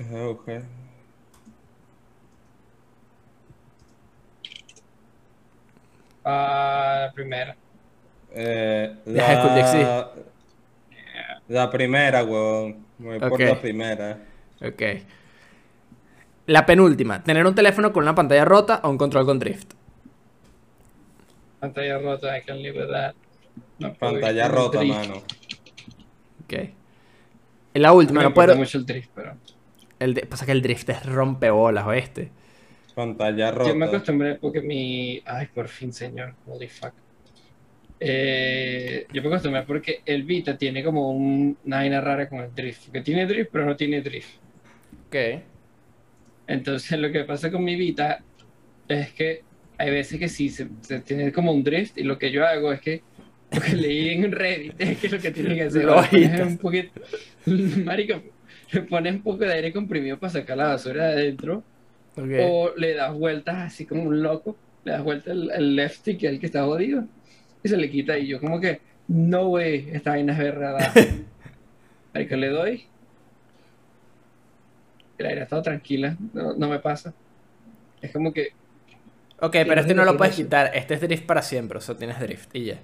Ah, 0.00 0.34
Ah, 6.24 7.06
la 7.06 7.12
primera. 7.12 7.56
Eh, 8.32 8.94
la, 9.06 10.10
la 11.48 11.70
primera, 11.70 12.24
weón. 12.24 12.84
Me 12.98 13.18
voy 13.18 13.28
por 13.28 13.40
la 13.40 13.60
primera. 13.60 14.18
Ok. 14.62 14.82
La 16.46 16.66
penúltima. 16.66 17.22
Tener 17.22 17.46
un 17.46 17.54
teléfono 17.54 17.92
con 17.92 18.02
una 18.02 18.14
pantalla 18.14 18.44
rota 18.44 18.80
o 18.84 18.90
un 18.90 18.98
control 18.98 19.24
con 19.24 19.38
drift. 19.38 19.72
Pantalla 21.60 21.98
rota, 21.98 22.36
I 22.36 22.42
can 22.42 22.62
live 22.62 22.78
with 22.80 22.90
that. 22.90 23.14
No 23.78 23.94
Pantalla 23.94 24.48
rota, 24.48 24.82
mano. 24.82 25.16
Ok. 26.44 26.54
Y 27.74 27.78
la 27.78 27.92
última, 27.92 28.22
no 28.22 28.34
puedo... 28.34 28.56
mucho 28.56 28.78
el 28.78 28.86
drift, 28.86 29.10
pero... 29.14 29.36
El 29.98 30.14
de- 30.14 30.26
Pasa 30.26 30.44
que 30.46 30.52
el 30.52 30.62
drift 30.62 30.88
es 30.88 31.06
rompebolas, 31.06 31.86
oeste. 31.86 32.30
Pantalla 33.00 33.50
rota. 33.50 33.70
Yo 33.70 33.76
me 33.76 33.86
acostumbré 33.86 34.34
porque 34.36 34.60
mi... 34.60 35.20
Ay, 35.24 35.46
por 35.54 35.68
fin, 35.68 35.92
señor. 35.92 36.34
Holy 36.46 36.68
fuck. 36.68 36.92
Eh, 37.98 39.06
yo 39.12 39.20
me 39.22 39.28
acostumbré 39.28 39.62
porque 39.62 40.00
el 40.06 40.22
Vita 40.22 40.56
tiene 40.56 40.82
como 40.82 41.10
un- 41.10 41.56
una 41.64 41.76
vaina 41.78 42.00
rara 42.00 42.28
con 42.28 42.40
el 42.40 42.54
drift. 42.54 42.86
Porque 42.86 43.02
tiene 43.02 43.26
drift, 43.26 43.50
pero 43.52 43.66
no 43.66 43.76
tiene 43.76 44.00
drift. 44.00 44.36
Ok. 45.08 45.16
Entonces 46.46 46.98
lo 46.98 47.10
que 47.12 47.24
pasa 47.24 47.50
con 47.50 47.62
mi 47.62 47.76
Vita 47.76 48.20
es 48.88 49.12
que 49.12 49.42
hay 49.78 49.90
veces 49.90 50.18
que 50.18 50.28
sí, 50.28 50.48
se, 50.48 50.68
se 50.80 51.00
tiene 51.00 51.32
como 51.32 51.52
un 51.52 51.62
drift 51.62 51.96
y 51.98 52.02
lo 52.02 52.18
que 52.18 52.30
yo 52.30 52.44
hago 52.46 52.72
es 52.72 52.80
que 52.80 53.02
lo 53.52 53.60
que 53.60 53.76
leí 53.76 54.10
en 54.10 54.30
Reddit 54.30 54.74
es 54.78 54.98
que 54.98 55.08
lo 55.08 55.18
que 55.18 55.30
tienen 55.30 55.56
que 55.56 55.62
hacer 55.64 55.84
Lo 55.84 56.02
es 56.02 56.40
un 56.40 56.58
poquito, 56.58 57.00
marico, 57.84 58.22
le 58.72 58.82
pones 58.82 59.14
un 59.14 59.22
poco 59.22 59.38
de 59.38 59.52
aire 59.54 59.72
comprimido 59.72 60.18
para 60.18 60.32
sacar 60.32 60.56
la 60.56 60.68
basura 60.68 61.08
de 61.08 61.12
adentro 61.14 61.64
O 62.16 62.72
le 62.76 62.94
das 62.94 63.14
vueltas 63.14 63.56
así 63.58 63.86
como 63.86 64.02
un 64.04 64.22
loco, 64.22 64.56
le 64.84 64.92
das 64.92 65.02
vueltas 65.04 65.32
el, 65.32 65.50
el 65.50 65.76
left 65.76 65.96
stick 66.00 66.22
el 66.24 66.40
que 66.40 66.46
está 66.46 66.64
jodido 66.64 67.04
y 67.62 67.68
se 67.68 67.76
le 67.76 67.90
quita 67.90 68.18
y 68.18 68.26
yo 68.28 68.40
como 68.40 68.60
que 68.60 68.80
no 69.08 69.48
way, 69.50 69.90
esta 69.92 70.10
vaina 70.10 70.32
es 70.32 70.38
verdad. 70.38 70.78
Marico, 72.14 72.36
le 72.36 72.48
doy. 72.48 72.88
El 75.18 75.26
aire 75.26 75.40
ha 75.42 75.44
estado 75.44 75.62
tranquila, 75.62 76.16
no, 76.32 76.54
no 76.54 76.68
me 76.68 76.80
pasa. 76.80 77.14
Es 78.00 78.12
como 78.12 78.32
que 78.32 78.54
Ok, 79.40 79.52
pero 79.66 79.80
este 79.80 79.94
no 79.94 80.04
lo 80.04 80.16
puedes 80.16 80.34
eso. 80.34 80.42
quitar. 80.44 80.70
Este 80.74 80.94
es 80.94 81.00
drift 81.00 81.26
para 81.26 81.42
siempre. 81.42 81.78
O 81.78 81.80
sea, 81.80 81.96
tienes 81.96 82.20
drift 82.20 82.54
y 82.54 82.64
ya. 82.66 82.80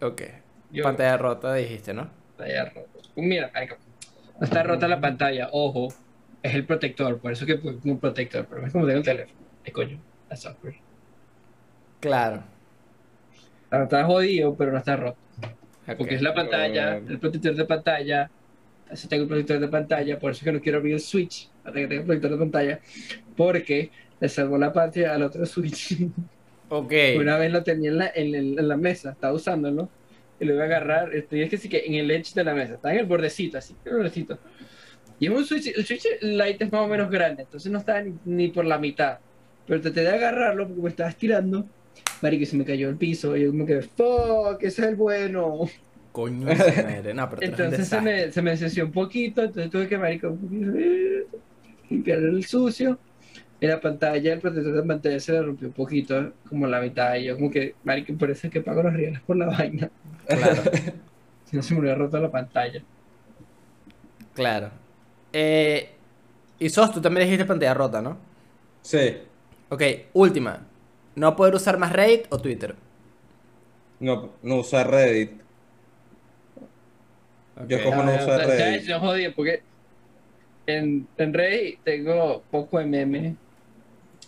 Ok. 0.00 0.22
yo 0.70 0.82
Pantalla 0.82 1.16
rota 1.16 1.54
dijiste, 1.54 1.94
¿no? 1.94 2.10
pantalla 2.36 2.64
rota. 2.70 2.98
Mira, 3.16 3.50
no 4.38 4.44
está 4.46 4.62
rota 4.62 4.88
la 4.88 5.00
pantalla, 5.00 5.48
ojo, 5.52 5.88
es 6.42 6.54
el 6.54 6.64
protector, 6.66 7.18
por 7.18 7.32
eso 7.32 7.46
que 7.46 7.56
pongo 7.56 7.78
un 7.84 7.98
protector, 7.98 8.46
pero 8.48 8.66
es 8.66 8.72
como 8.72 8.86
tengo 8.86 8.98
el 8.98 9.04
teléfono. 9.04 9.38
¿Qué 9.62 9.72
coño? 9.72 9.98
That's 10.28 10.46
awkward. 10.46 10.74
Claro. 12.00 12.42
Está, 13.64 13.84
está 13.84 14.04
jodido, 14.04 14.54
pero 14.56 14.72
no 14.72 14.78
está 14.78 14.96
roto. 14.96 15.18
Porque 15.96 16.14
es 16.14 16.22
la 16.22 16.34
pantalla, 16.34 16.96
Eh. 16.96 17.02
el 17.08 17.18
protector 17.18 17.54
de 17.54 17.64
pantalla. 17.64 18.30
Así 18.90 19.08
tengo 19.08 19.22
el 19.22 19.28
protector 19.28 19.58
de 19.58 19.68
pantalla, 19.68 20.18
por 20.18 20.32
eso 20.32 20.44
que 20.44 20.52
no 20.52 20.60
quiero 20.60 20.78
abrir 20.78 20.94
el 20.94 21.00
switch 21.00 21.48
hasta 21.64 21.72
que 21.72 21.86
tenga 21.86 22.00
el 22.02 22.06
protector 22.06 22.30
de 22.32 22.36
pantalla, 22.38 22.80
porque 23.36 23.90
le 24.20 24.28
salvó 24.28 24.58
la 24.58 24.72
pantalla 24.72 25.14
al 25.14 25.22
otro 25.22 25.46
switch. 25.46 25.96
Ok. 26.74 26.90
Una 27.18 27.36
vez 27.36 27.52
lo 27.52 27.62
tenía 27.62 27.90
en 27.90 27.98
la, 27.98 28.10
en, 28.14 28.66
la 28.66 28.78
mesa, 28.78 29.10
estaba 29.10 29.34
usándolo, 29.34 29.90
y 30.40 30.46
lo 30.46 30.54
iba 30.54 30.62
a 30.62 30.66
agarrar, 30.66 31.14
estoy 31.14 31.42
es 31.42 31.50
que 31.50 31.58
sí 31.58 31.68
que 31.68 31.84
en 31.84 31.96
el 31.96 32.10
edge 32.10 32.32
de 32.32 32.44
la 32.44 32.54
mesa, 32.54 32.74
está 32.76 32.90
en 32.94 33.00
el 33.00 33.04
bordecito, 33.04 33.58
así, 33.58 33.76
el 33.84 33.92
bordecito. 33.92 34.38
Y 35.22 35.26
es 35.26 35.32
un 35.32 35.44
switch, 35.44 35.68
el 35.68 35.86
switch 35.86 36.04
light 36.22 36.60
es 36.60 36.72
más 36.72 36.80
o 36.80 36.88
menos 36.88 37.08
grande, 37.08 37.44
entonces 37.44 37.70
no 37.70 37.78
estaba 37.78 38.02
ni, 38.02 38.12
ni 38.24 38.48
por 38.48 38.64
la 38.64 38.76
mitad. 38.76 39.18
Pero 39.68 39.80
traté 39.80 40.00
de 40.00 40.08
agarrarlo 40.08 40.66
porque 40.66 40.82
me 40.82 40.88
estaba 40.88 41.10
estirando 41.10 41.64
Marico, 42.20 42.44
se 42.44 42.56
me 42.56 42.64
cayó 42.64 42.88
el 42.88 42.96
piso. 42.96 43.36
Y 43.36 43.42
yo 43.42 43.50
como 43.50 43.64
que, 43.64 43.82
fuck, 43.82 44.60
ese 44.62 44.82
es 44.82 44.88
el 44.88 44.96
bueno. 44.96 45.60
Coño, 46.10 46.48
su 46.56 46.82
madre. 46.82 47.14
No, 47.14 47.30
pero 47.30 47.42
Entonces 47.42 47.86
se 47.86 48.00
me, 48.00 48.32
se 48.32 48.42
me 48.42 48.50
ensució 48.50 48.84
un 48.84 48.90
poquito, 48.90 49.42
entonces 49.42 49.70
tuve 49.70 49.88
que, 49.88 49.96
marico, 49.96 50.36
eh, 50.76 51.24
limpiar 51.88 52.18
el 52.18 52.44
sucio. 52.44 52.98
Y 53.60 53.66
la 53.68 53.80
pantalla, 53.80 54.32
el 54.32 54.40
protector 54.40 54.74
de 54.74 54.82
pantalla 54.82 55.20
se 55.20 55.32
le 55.32 55.42
rompió 55.42 55.68
un 55.68 55.74
poquito, 55.74 56.32
como 56.48 56.66
la 56.66 56.80
mitad. 56.80 57.14
Y 57.14 57.26
yo 57.26 57.36
como 57.36 57.48
que, 57.48 57.76
marico, 57.84 58.12
por 58.14 58.28
eso 58.30 58.48
es 58.48 58.52
que 58.52 58.60
pago 58.60 58.82
los 58.82 58.92
reales 58.92 59.20
por 59.20 59.36
la 59.36 59.46
vaina. 59.46 59.88
Claro, 60.26 60.62
Si 61.44 61.56
no 61.56 61.62
se 61.62 61.74
me 61.74 61.80
hubiera 61.80 61.96
roto 61.96 62.18
la 62.18 62.30
pantalla. 62.30 62.82
claro. 64.34 64.81
Eh, 65.32 65.90
y 66.58 66.68
Sos, 66.68 66.92
tú 66.92 67.00
también 67.00 67.26
dijiste 67.26 67.44
pantalla 67.44 67.74
rota, 67.74 68.02
¿no? 68.02 68.16
Sí. 68.82 69.16
Ok, 69.68 69.82
última. 70.12 70.60
¿No 71.14 71.34
poder 71.36 71.54
usar 71.54 71.78
más 71.78 71.92
Reddit 71.92 72.26
o 72.30 72.38
Twitter? 72.38 72.74
No, 74.00 74.30
no 74.42 74.56
usar 74.56 74.90
Reddit. 74.90 75.32
Yo 77.68 77.76
Ok. 77.78 77.84
como 77.84 78.02
no 78.02 78.10
Ah, 78.12 78.16
usar 78.22 78.40
ya 78.40 78.46
Reddit. 78.46 78.82
yo 78.88 79.00
jodí, 79.00 79.28
porque 79.30 79.62
en, 80.66 81.06
en 81.16 81.34
Reddit 81.34 81.80
tengo 81.84 82.42
poco 82.50 82.78
de 82.78 82.86
meme. 82.86 83.36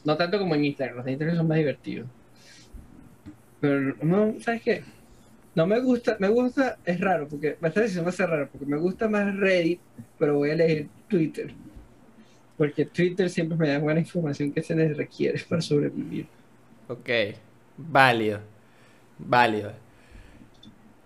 No 0.04 0.16
tanto 0.16 0.38
como 0.38 0.54
en 0.54 0.64
Instagram, 0.66 0.96
los 0.96 1.04
de 1.04 1.12
Instagram 1.12 1.36
son 1.38 1.48
más 1.48 1.56
divertidos. 1.58 2.06
Pero 3.60 3.94
no, 4.02 4.34
¿sabes 4.40 4.62
qué? 4.62 4.84
No 5.54 5.66
me 5.66 5.80
gusta, 5.80 6.16
me 6.18 6.28
gusta, 6.28 6.78
es 6.84 7.00
raro, 7.00 7.28
porque 7.28 7.56
esta 7.62 7.80
decisión 7.80 8.04
va 8.04 8.08
a 8.08 8.12
ser 8.12 8.28
raro, 8.28 8.48
porque 8.50 8.66
me 8.66 8.76
gusta 8.76 9.08
más 9.08 9.34
Reddit, 9.36 9.80
pero 10.18 10.34
voy 10.34 10.50
a 10.50 10.54
elegir 10.54 10.88
Twitter. 11.08 11.54
Porque 12.56 12.84
Twitter 12.84 13.30
siempre 13.30 13.56
me 13.56 13.68
da 13.68 13.78
buena 13.78 14.00
información 14.00 14.52
que 14.52 14.62
se 14.62 14.74
les 14.74 14.96
requiere 14.96 15.40
para 15.48 15.62
sobrevivir. 15.62 16.26
Ok, 16.88 17.08
válido. 17.76 18.40
Válido. 19.18 19.72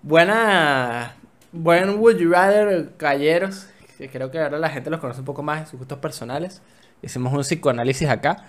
Buena. 0.02 1.14
Buen 1.52 1.98
Would 1.98 2.18
You 2.18 2.30
Rather, 2.30 2.90
caballeros. 2.96 3.68
que 3.96 4.08
creo 4.08 4.30
que 4.30 4.38
ahora 4.38 4.58
la 4.58 4.70
gente 4.70 4.90
los 4.90 5.00
conoce 5.00 5.20
un 5.20 5.26
poco 5.26 5.42
más 5.42 5.60
en 5.60 5.66
sus 5.66 5.78
gustos 5.78 5.98
personales. 5.98 6.62
Hicimos 7.02 7.32
un 7.32 7.40
psicoanálisis 7.40 8.08
acá. 8.08 8.44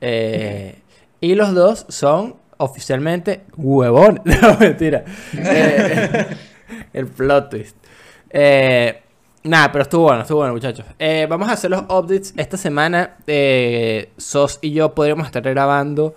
Eh, 0.00 0.80
y 1.20 1.34
los 1.34 1.54
dos 1.54 1.86
son 1.88 2.36
oficialmente 2.58 3.44
huevones. 3.56 4.22
No, 4.42 4.56
mentira. 4.58 5.04
Eh, 5.34 6.26
el 6.92 7.06
plot 7.06 7.50
twist. 7.50 7.76
Eh, 8.30 9.02
nada, 9.44 9.72
pero 9.72 9.82
estuvo 9.82 10.04
bueno, 10.04 10.22
estuvo 10.22 10.38
bueno, 10.38 10.54
muchachos. 10.54 10.86
Eh, 10.98 11.26
vamos 11.28 11.48
a 11.48 11.52
hacer 11.52 11.70
los 11.70 11.82
updates. 11.82 12.34
Esta 12.36 12.56
semana, 12.56 13.16
eh, 13.26 14.10
Sos 14.16 14.58
y 14.62 14.72
yo 14.72 14.94
podríamos 14.94 15.26
estar 15.26 15.42
grabando 15.42 16.14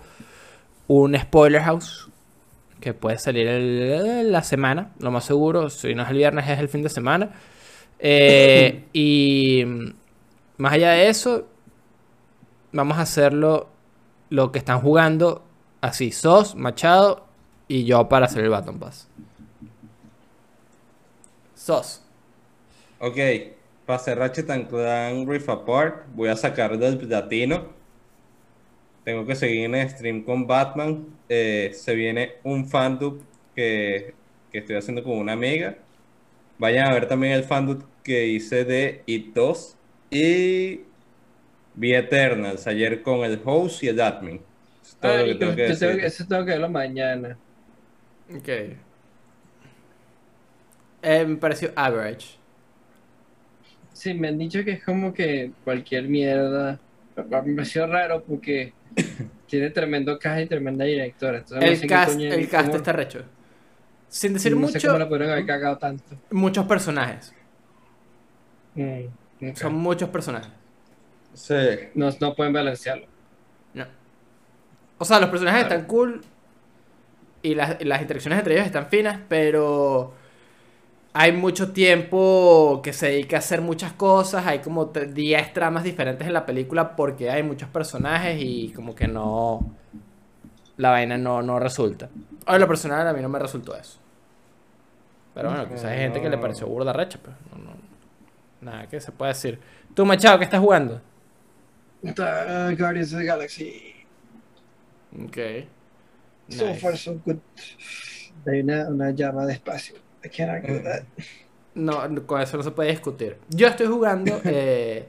un 0.86 1.16
spoiler 1.16 1.62
house 1.62 2.08
que 2.80 2.94
puede 2.94 3.18
salir 3.18 3.46
la 4.24 4.42
semana, 4.42 4.92
lo 4.98 5.10
más 5.10 5.24
seguro. 5.24 5.68
Si 5.70 5.94
no 5.94 6.02
es 6.02 6.10
el 6.10 6.16
viernes, 6.16 6.48
es 6.48 6.58
el 6.58 6.68
fin 6.68 6.82
de 6.82 6.88
semana. 6.88 7.30
Y 8.00 9.64
más 10.56 10.72
allá 10.72 10.92
de 10.92 11.08
eso, 11.08 11.46
vamos 12.72 12.98
a 12.98 13.02
hacerlo 13.02 13.68
lo 14.30 14.50
que 14.50 14.58
están 14.58 14.80
jugando 14.80 15.44
así: 15.80 16.12
Sos, 16.12 16.54
Machado 16.54 17.26
y 17.68 17.84
yo 17.84 18.08
para 18.08 18.26
hacer 18.26 18.44
el 18.44 18.50
Baton 18.50 18.78
Pass. 18.78 19.08
Sos. 21.54 22.02
Ok, 22.98 23.16
para 23.86 23.96
hacer 23.96 24.18
Ratchet 24.18 24.50
and 24.50 24.68
Clank 24.68 25.28
Rift 25.28 25.48
Apart, 25.48 26.06
voy 26.14 26.28
a 26.28 26.36
sacar 26.36 26.78
del 26.78 26.98
platino. 26.98 27.68
Tengo 29.04 29.26
que 29.26 29.34
seguir 29.34 29.74
en 29.74 29.88
stream 29.88 30.22
con 30.22 30.46
Batman. 30.46 31.06
Eh, 31.28 31.70
se 31.74 31.94
viene 31.94 32.34
un 32.44 32.68
fandub 32.68 33.22
que, 33.54 34.14
que 34.52 34.58
estoy 34.58 34.76
haciendo 34.76 35.02
con 35.02 35.18
una 35.18 35.32
amiga. 35.32 35.78
Vayan 36.58 36.88
a 36.88 36.92
ver 36.94 37.08
también 37.08 37.32
el 37.32 37.44
fandub 37.44 37.84
que 38.02 38.26
hice 38.26 38.64
de 38.64 39.02
It 39.06 39.32
2. 39.34 39.76
Y 40.10 40.80
vi 41.74 41.94
Eternals 41.94 42.66
ayer 42.66 43.02
con 43.02 43.20
el 43.20 43.40
host 43.44 43.82
y 43.82 43.88
el 43.88 44.00
admin. 44.00 44.40
Es 44.90 44.96
todo 44.96 45.16
lo 45.18 45.24
que 45.24 45.34
tengo 45.34 45.54
que 45.56 45.68
yo 45.68 45.78
tengo 45.78 45.86
decir. 45.92 46.00
que- 46.00 46.06
eso 46.06 46.24
tengo 46.26 46.44
que 46.44 46.50
verlo 46.52 46.68
mañana. 46.68 47.36
Ok. 48.34 48.48
Eh, 51.02 51.24
me 51.26 51.36
pareció 51.36 51.72
average. 51.76 52.36
Sí, 53.92 54.14
me 54.14 54.28
han 54.28 54.38
dicho 54.38 54.64
que 54.64 54.72
es 54.72 54.84
como 54.84 55.12
que 55.12 55.52
cualquier 55.64 56.04
mierda. 56.08 56.78
Me 57.16 57.22
pareció 57.54 57.86
raro 57.86 58.22
porque 58.22 58.72
tiene 59.46 59.70
tremendo 59.70 60.18
cast 60.18 60.42
y 60.42 60.46
tremenda 60.46 60.84
directora. 60.84 61.38
Entonces 61.38 61.60
no 61.64 61.70
El 61.72 61.76
sé 61.78 61.86
cast, 61.86 62.12
coño- 62.14 62.32
el 62.32 62.48
cast 62.48 62.66
cómo- 62.66 62.76
está 62.76 62.92
recho. 62.92 63.22
Sin 64.08 64.32
decir 64.34 64.56
no 64.56 64.66
sé 64.68 64.74
mucho, 64.74 64.88
cómo 64.88 64.98
la 64.98 65.08
pudieron 65.08 65.30
haber 65.30 65.46
cagado 65.46 65.78
tanto. 65.78 66.16
muchos 66.30 66.66
personajes. 66.66 67.32
Mm. 68.74 69.52
Son 69.54 69.74
muchos 69.74 70.08
personajes. 70.10 70.50
Sí. 71.32 71.54
no, 71.94 72.10
no 72.20 72.34
pueden 72.34 72.52
balancearlo. 72.52 73.06
O 75.00 75.04
sea, 75.04 75.18
los 75.18 75.30
personajes 75.30 75.62
están 75.62 75.86
cool 75.86 76.20
y 77.42 77.54
las, 77.54 77.82
las 77.84 78.02
interacciones 78.02 78.38
entre 78.38 78.54
ellos 78.54 78.66
están 78.66 78.86
finas, 78.88 79.18
pero 79.28 80.12
hay 81.14 81.32
mucho 81.32 81.72
tiempo 81.72 82.80
que 82.84 82.92
se 82.92 83.06
dedica 83.06 83.36
a 83.36 83.38
hacer 83.38 83.62
muchas 83.62 83.92
cosas. 83.94 84.46
Hay 84.46 84.58
como 84.60 84.92
tre- 84.92 85.06
10 85.12 85.52
tramas 85.54 85.84
diferentes 85.84 86.26
en 86.26 86.34
la 86.34 86.44
película 86.46 86.94
porque 86.96 87.30
hay 87.30 87.42
muchos 87.42 87.68
personajes 87.70 88.36
y 88.40 88.72
como 88.76 88.94
que 88.94 89.08
no. 89.08 89.74
La 90.76 90.90
vaina 90.90 91.16
no, 91.18 91.42
no 91.42 91.58
resulta. 91.58 92.08
A 92.46 92.58
lo 92.58 92.68
personal, 92.68 93.06
a 93.08 93.12
mí 93.12 93.20
no 93.22 93.28
me 93.28 93.38
resultó 93.38 93.74
eso. 93.76 93.98
Pero 95.34 95.48
bueno, 95.50 95.66
quizás 95.68 95.84
hay 95.86 95.98
gente 95.98 96.20
que 96.20 96.28
le 96.28 96.36
pareció 96.38 96.66
burda 96.66 96.92
recha, 96.92 97.18
pero 97.22 97.36
no, 97.56 97.64
no- 97.70 97.76
nada 98.60 98.86
que 98.86 99.00
se 99.00 99.12
puede 99.12 99.32
decir. 99.32 99.58
Tú, 99.94 100.04
Machado, 100.04 100.38
¿qué 100.38 100.44
estás 100.44 100.60
jugando? 100.60 101.00
Está 102.02 102.70
Guardians 102.74 103.12
of 103.12 103.18
the 103.20 103.24
Galaxy. 103.24 103.94
Ok. 105.24 105.38
So 106.48 106.66
Nice. 106.66 106.80
far, 106.80 106.96
so 106.96 107.20
good. 107.24 107.36
Hay 108.46 108.60
una, 108.60 108.88
una 108.88 109.10
llama 109.10 109.46
de 109.46 109.54
espacio. 109.54 109.96
I 110.24 110.28
can't 110.28 110.50
argue 110.50 110.72
with 110.74 110.84
that. 110.84 111.04
No, 111.74 112.06
no, 112.08 112.26
con 112.26 112.40
eso 112.40 112.56
no 112.56 112.62
se 112.62 112.70
puede 112.72 112.90
discutir. 112.90 113.36
Yo 113.48 113.68
estoy 113.68 113.86
jugando 113.86 114.40
eh, 114.44 115.06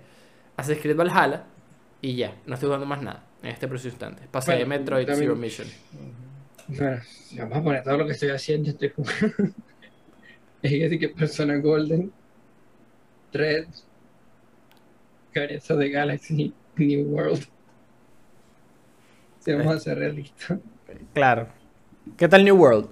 Assassin's 0.57 0.81
Creed 0.81 0.95
Valhalla 0.95 1.45
y 2.01 2.15
ya, 2.15 2.35
no 2.45 2.53
estoy 2.53 2.67
jugando 2.67 2.85
más 2.85 3.01
nada 3.01 3.25
en 3.41 3.49
este 3.49 3.67
preciso 3.67 3.89
instante. 3.89 4.23
Pasé 4.29 4.51
Bueno, 4.51 4.67
Metroid 4.67 5.05
también- 5.05 5.29
Zero 5.29 5.35
Mission. 5.35 5.67
Bueno, 6.67 7.01
vamos 7.37 7.57
a 7.57 7.63
poner 7.63 7.83
todo 7.83 7.97
lo 7.97 8.05
que 8.05 8.11
estoy 8.13 8.29
haciendo. 8.29 8.69
Estoy 8.69 8.89
jugando. 8.95 9.53
Es 10.61 10.71
decir 10.71 10.99
que 10.99 11.09
Persona 11.09 11.55
Golden, 11.57 12.11
Dread, 13.33 13.65
Guardians 15.33 15.65
the 15.67 15.89
Galaxy, 15.89 16.53
New 16.77 17.07
World. 17.07 17.47
Si 19.41 19.51
vamos 19.51 19.75
a 19.75 19.79
ser 19.79 19.97
realistas. 19.97 20.59
Claro. 21.13 21.47
¿Qué 22.15 22.27
tal 22.27 22.45
New 22.45 22.55
World? 22.55 22.89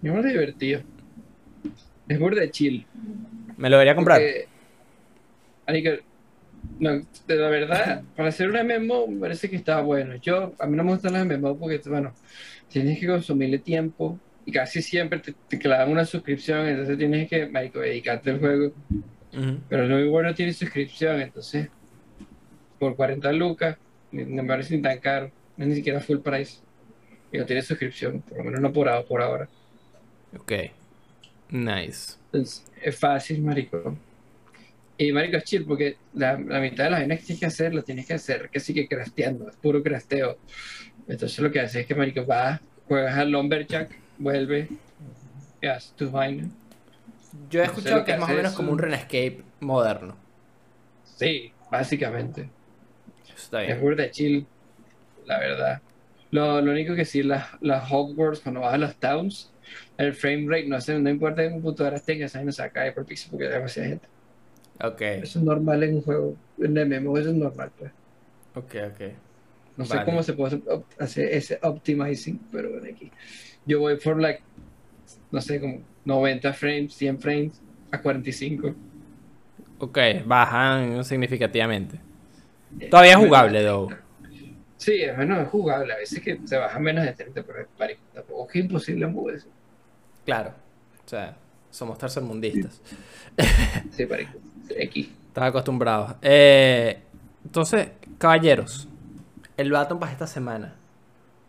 New 0.00 0.12
World 0.12 0.28
es 0.28 0.32
divertido. 0.32 0.80
Es 2.08 2.18
burda 2.18 2.48
chill. 2.50 2.86
Me 3.56 3.68
lo 3.68 3.76
debería 3.76 3.96
comprar. 3.96 4.20
Porque, 5.66 6.02
no, 6.78 6.90
de 7.26 7.36
la 7.36 7.48
verdad, 7.48 8.02
para 8.16 8.28
hacer 8.28 8.48
una 8.48 8.62
MMO 8.62 9.08
me 9.08 9.20
parece 9.20 9.50
que 9.50 9.56
está 9.56 9.80
bueno. 9.80 10.16
Yo, 10.16 10.54
a 10.58 10.66
mí 10.66 10.76
no 10.76 10.84
me 10.84 10.92
gustan 10.92 11.14
las 11.14 11.26
MMO 11.26 11.58
porque, 11.58 11.80
bueno, 11.88 12.14
tienes 12.68 13.00
que 13.00 13.06
consumirle 13.06 13.58
tiempo 13.58 14.18
y 14.44 14.52
casi 14.52 14.82
siempre 14.82 15.18
te, 15.18 15.34
te 15.48 15.58
clavan 15.58 15.90
una 15.90 16.04
suscripción, 16.04 16.66
entonces 16.66 16.96
tienes 16.98 17.28
que, 17.28 17.46
marico, 17.46 17.80
dedicarte 17.80 18.30
al 18.30 18.38
juego. 18.38 18.72
Pero 19.68 19.86
lo 19.86 20.10
bueno 20.10 20.32
tiene 20.32 20.52
suscripción, 20.52 21.20
entonces, 21.20 21.68
por 22.78 22.94
40 22.94 23.32
lucas, 23.32 23.76
me 24.14 24.44
parece 24.44 24.78
tan 24.78 24.98
caro, 24.98 25.30
no 25.56 25.64
es 25.64 25.68
ni 25.70 25.76
siquiera 25.76 26.00
full 26.00 26.18
price. 26.18 26.58
Y 27.32 27.38
no 27.38 27.46
tiene 27.46 27.62
suscripción, 27.62 28.20
por 28.20 28.38
lo 28.38 28.44
menos 28.44 28.60
no 28.60 28.72
por, 28.72 28.88
ahora- 28.88 29.06
por 29.06 29.20
ahora. 29.22 29.48
Ok. 30.38 30.52
Nice. 31.50 32.14
Entonces, 32.26 32.64
es 32.82 32.96
fácil, 32.98 33.42
marico. 33.42 33.96
Y 34.96 35.12
marico 35.12 35.36
es 35.38 35.44
chill 35.44 35.64
porque 35.64 35.96
la, 36.14 36.38
la 36.38 36.60
mitad 36.60 36.84
de 36.84 36.90
las 36.90 37.00
vainas 37.00 37.18
que 37.18 37.24
tienes 37.26 37.40
que 37.40 37.46
hacer, 37.46 37.74
lo 37.74 37.82
tienes 37.82 38.06
que 38.06 38.14
hacer, 38.14 38.48
que 38.50 38.60
sigue 38.60 38.86
crafteando, 38.86 39.48
es 39.50 39.56
puro 39.56 39.82
crafteo. 39.82 40.38
Entonces 41.08 41.38
lo 41.40 41.50
que 41.50 41.60
hace 41.60 41.80
es 41.80 41.86
que 41.86 41.94
marico 41.96 42.24
va, 42.24 42.60
juegas 42.86 43.16
al 43.18 43.30
Lumberjack, 43.32 43.90
vuelve, 44.18 44.68
y 45.60 45.66
haces 45.66 45.92
tus 45.96 46.12
vainas. 46.12 46.48
Yo 47.50 47.62
he 47.62 47.64
escuchado 47.64 48.00
que 48.04 48.06
que 48.06 48.12
es 48.12 48.20
más 48.20 48.30
o 48.30 48.34
menos 48.34 48.52
como 48.52 48.70
un 48.70 48.78
RuneScape 48.78 49.42
moderno. 49.60 50.16
Sí, 51.16 51.52
básicamente. 51.70 52.48
Está 53.36 53.60
Es 53.64 53.78
bien. 53.78 53.80
burda 53.80 54.04
de 54.04 54.10
chill, 54.10 54.50
la 55.24 55.38
verdad. 55.40 55.82
Lo, 56.30 56.60
lo 56.62 56.72
único 56.72 56.94
que 56.96 57.04
sí, 57.06 57.22
las, 57.22 57.48
las 57.60 57.90
Hogwarts, 57.92 58.40
cuando 58.42 58.62
vas 58.62 58.74
a 58.74 58.78
los 58.78 58.98
towns, 58.98 59.54
el 59.98 60.14
frame 60.14 60.46
rate 60.48 60.68
no, 60.68 60.80
sé, 60.80 60.98
no 61.00 61.10
importa 61.10 61.42
qué 61.44 61.50
computadoras 61.52 62.04
tengas, 62.04 62.34
ahí 62.36 62.44
no 62.44 62.52
se 62.52 62.70
caer 62.72 62.94
por 62.94 63.06
piso 63.06 63.28
porque 63.30 63.46
hay 63.46 63.52
demasiada 63.54 63.88
gente. 63.90 64.08
Ok, 64.82 65.02
Eso 65.20 65.40
es 65.40 65.44
normal 65.44 65.82
en 65.82 65.96
un 65.96 66.02
juego, 66.02 66.40
en 66.56 66.74
MMO, 66.78 67.18
eso 67.18 67.30
es 67.30 67.34
normal, 67.36 67.72
pues. 67.76 67.92
ok, 68.54 68.74
ok. 68.90 69.00
No 69.76 69.84
sé 69.86 70.02
cómo 70.02 70.22
se 70.22 70.34
puede 70.34 70.62
hacer 70.98 71.26
ese 71.32 71.58
optimizing, 71.62 72.48
pero 72.50 72.70
bueno, 72.70 72.86
aquí. 72.92 73.12
Yo 73.64 73.80
voy 73.80 73.98
por 73.98 74.20
like, 74.20 74.44
no 75.30 75.40
sé, 75.42 75.60
como 75.60 75.88
90 76.04 76.52
frames, 76.54 76.94
100 76.96 77.20
frames 77.20 77.62
a 77.90 78.02
45. 78.02 78.80
Ok, 79.78 79.98
bajan 80.26 81.04
significativamente. 81.04 82.00
Todavía 82.90 83.12
es 83.12 83.18
jugable, 83.18 83.64
though. 83.64 83.90
Sí, 84.76 85.02
es 85.02 85.16
menos 85.16 85.48
jugable. 85.48 85.92
A 85.92 85.96
veces 85.96 86.20
que 86.20 86.40
se 86.44 86.56
baja 86.58 86.78
menos 86.78 87.04
de 87.04 87.12
30, 87.12 87.42
pero 87.42 87.60
es 87.60 87.98
tampoco 88.12 88.48
es 88.50 88.56
imposible 88.56 89.06
mover 89.06 89.36
eso. 89.36 89.48
Claro. 90.24 90.54
O 91.04 91.08
sea, 91.08 91.36
somos 91.70 91.98
tercermundistas. 91.98 92.80
Sí, 93.90 94.06
marico. 94.06 94.38
X. 94.68 95.08
Estás 95.28 95.44
acostumbrado. 95.44 96.16
Eh, 96.22 97.00
entonces, 97.44 97.88
caballeros, 98.18 98.88
el 99.56 99.70
Baton 99.72 99.98
para 99.98 100.12
esta 100.12 100.26
semana. 100.26 100.76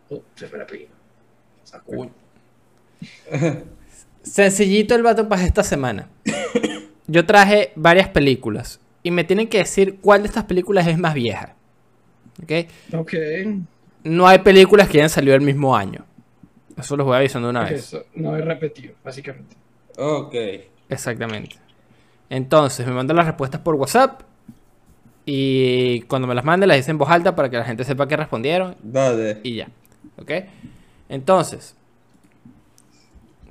Oh, 0.09 0.21
se 0.35 0.47
fue 0.47 0.59
la. 0.59 0.67
Uy. 1.85 2.09
Sencillito 4.21 4.95
el 4.95 5.03
Baton 5.03 5.29
para 5.29 5.43
esta 5.43 5.63
semana. 5.63 6.09
Yo 7.07 7.25
traje 7.25 7.71
varias 7.75 8.09
películas 8.09 8.79
y 9.05 9.11
me 9.11 9.23
tienen 9.23 9.47
que 9.47 9.59
decir 9.59 9.99
cuál 10.01 10.23
de 10.23 10.29
estas 10.29 10.45
películas 10.45 10.87
es 10.87 10.97
más 10.97 11.13
vieja. 11.13 11.53
¿Ok? 12.41 12.51
Ok. 12.95 13.13
No 14.03 14.27
hay 14.27 14.39
películas 14.39 14.89
que 14.89 14.97
hayan 14.97 15.11
salido 15.11 15.35
el 15.35 15.41
mismo 15.41 15.77
año. 15.77 16.03
Eso 16.75 16.97
los 16.97 17.05
voy 17.05 17.17
avisando 17.17 17.51
una 17.51 17.65
vez. 17.65 17.73
Eso 17.73 18.03
no 18.15 18.35
es 18.35 18.43
repetido, 18.43 18.95
básicamente. 19.03 19.55
Ok. 19.99 20.33
Exactamente. 20.89 21.55
Entonces, 22.31 22.87
me 22.87 22.93
mandan 22.93 23.17
las 23.17 23.27
respuestas 23.27 23.61
por 23.61 23.75
WhatsApp. 23.75 24.23
Y 25.23 26.01
cuando 26.01 26.27
me 26.27 26.33
las 26.33 26.43
manden, 26.43 26.67
las 26.67 26.77
dicen 26.77 26.93
en 26.93 26.97
voz 26.97 27.11
alta 27.11 27.35
para 27.35 27.47
que 27.47 27.57
la 27.57 27.63
gente 27.63 27.83
sepa 27.83 28.07
que 28.07 28.17
respondieron. 28.17 28.75
Dale. 28.81 29.39
Y 29.43 29.57
ya. 29.57 29.67
¿Ok? 30.17 30.31
Entonces, 31.09 31.75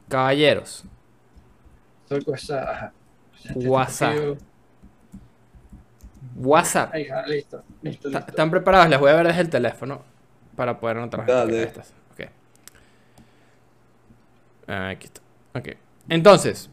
caballeros, 0.09 0.83
Soy 2.09 2.25
cosa. 2.25 2.73
Ajá. 2.73 2.93
WhatsApp. 3.55 4.37
WhatsApp. 6.37 6.93
Ahí, 6.95 7.09
ah, 7.09 7.25
listo. 7.27 7.63
Listo, 7.83 8.11
Ta- 8.11 8.19
listo. 8.19 8.31
¿Están 8.33 8.51
preparados? 8.51 8.89
Les 8.89 8.99
voy 8.99 9.11
a 9.11 9.15
ver 9.15 9.27
desde 9.29 9.41
el 9.43 9.51
teléfono 9.51 10.03
para 10.57 10.79
poder 10.79 10.99
anotar 10.99 11.21
las 11.21 11.27
Dale. 11.29 11.63
estas. 11.63 11.93
Ok. 12.13 12.27
Ah, 14.69 14.89
Aquí 14.89 15.07
está. 15.07 15.21
Ok. 15.55 15.69
Entonces, 16.09 16.69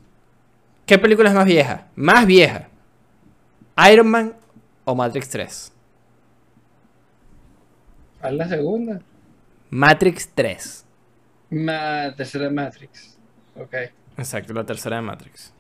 ¿qué 0.86 0.98
película 0.98 1.30
es 1.30 1.36
más 1.36 1.46
vieja? 1.46 1.88
Más 1.96 2.26
vieja. 2.26 2.68
¿Iron 3.92 4.10
Man 4.10 4.34
o 4.86 4.96
Matrix 4.96 5.30
3? 5.30 5.74
¿Cuál 8.20 8.34
es 8.34 8.38
la 8.40 8.48
segunda? 8.50 9.02
Matrix 9.70 10.30
3. 10.34 10.86
Ma 11.52 12.14
tercera 12.16 12.50
Matrix. 12.50 13.18
Ok. 13.58 13.74
Exacto, 14.18 14.54
la 14.54 14.66
tercera 14.66 14.98
de 14.98 15.02
Matrix. 15.02 15.54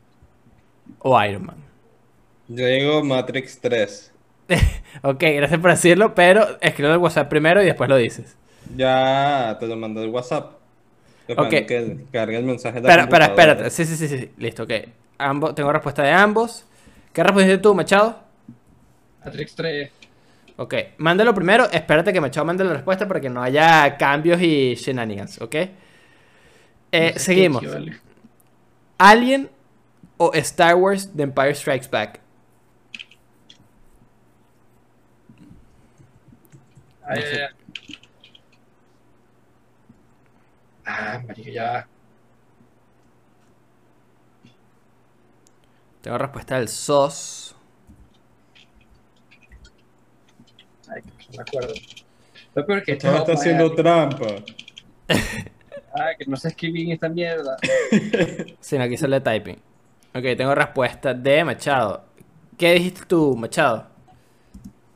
O 0.99 1.21
Iron 1.23 1.45
Man. 1.45 1.57
Yo 2.55 2.65
digo 2.65 3.03
Matrix 3.03 3.59
3. 3.59 4.11
Ok, 5.03 5.21
gracias 5.21 5.59
por 5.61 5.71
decirlo, 5.71 6.13
pero 6.13 6.57
escribe 6.59 6.91
el 6.91 6.97
WhatsApp 6.97 7.29
primero 7.29 7.61
y 7.61 7.65
después 7.65 7.89
lo 7.89 7.95
dices. 7.95 8.35
Ya 8.75 9.55
te 9.59 9.65
lo 9.67 9.77
mandé 9.77 10.03
el 10.03 10.09
WhatsApp. 10.09 10.53
Ok. 11.37 11.49
Que 11.49 12.05
cargue 12.11 12.37
el 12.37 12.43
mensaje 12.43 12.81
de 12.81 12.89
la 12.89 12.89
Espera, 12.89 13.03
espera, 13.03 13.27
computadora. 13.27 13.53
espérate. 13.53 13.69
Sí, 13.69 13.85
sí, 13.85 13.95
sí, 13.95 14.07
sí. 14.09 14.31
Listo, 14.37 14.63
ok. 14.63 14.71
Ambos, 15.17 15.55
tengo 15.55 15.71
respuesta 15.71 16.03
de 16.03 16.11
ambos. 16.11 16.65
¿Qué 17.13 17.23
respondiste 17.23 17.57
tú, 17.59 17.73
Machado? 17.73 18.19
Matrix 19.23 19.55
3. 19.55 19.91
Ok, 20.57 20.73
mándalo 20.97 21.33
primero. 21.33 21.69
Espérate 21.71 22.11
que 22.13 22.21
Machado 22.21 22.45
mande 22.45 22.63
la 22.63 22.73
respuesta 22.73 23.07
para 23.07 23.21
que 23.21 23.29
no 23.29 23.41
haya 23.41 23.97
cambios 23.97 24.41
y 24.41 24.75
shenanigans, 24.75 25.41
¿ok? 25.41 25.55
Eh, 25.55 25.69
No 26.91 27.13
sé 27.13 27.19
seguimos. 27.19 27.61
qué. 27.61 27.93
¿Alien 28.97 29.49
o 30.17 30.31
Star 30.33 30.75
Wars 30.75 31.11
The 31.15 31.23
Empire 31.23 31.55
Strikes 31.55 31.87
Back? 31.89 32.20
Ah, 37.03 37.15
ya, 37.15 37.21
sé. 37.21 37.37
ya. 37.37 37.49
Ah, 40.85 41.21
marico, 41.27 41.49
ya. 41.49 41.87
Tengo 46.01 46.17
respuesta 46.17 46.55
del 46.55 46.67
SOS. 46.67 47.55
Ay, 50.89 51.01
no 51.05 51.37
me 51.37 51.41
acuerdo. 51.41 51.73
Lo 52.55 52.65
peor 52.65 52.83
que 52.83 52.97
Chavo 52.97 53.17
está 53.17 53.33
haciendo 53.33 53.73
trampa. 53.73 54.27
Ah, 55.93 56.11
que 56.17 56.25
no 56.25 56.37
sé 56.37 56.47
escribir 56.47 56.85
en 56.85 56.93
esta 56.93 57.09
mierda. 57.09 57.57
Sí, 58.61 58.77
no, 58.77 58.83
aquí 58.85 58.95
sale 58.95 59.19
typing. 59.19 59.57
Ok, 60.13 60.23
tengo 60.37 60.55
respuesta 60.55 61.13
de 61.13 61.43
Machado. 61.43 62.05
¿Qué 62.57 62.75
dijiste 62.75 63.01
tú, 63.05 63.35
Machado? 63.35 63.87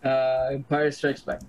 Ah, 0.01 0.47
Empire 0.51 0.89
Strikes 0.93 1.23
Back. 1.25 1.41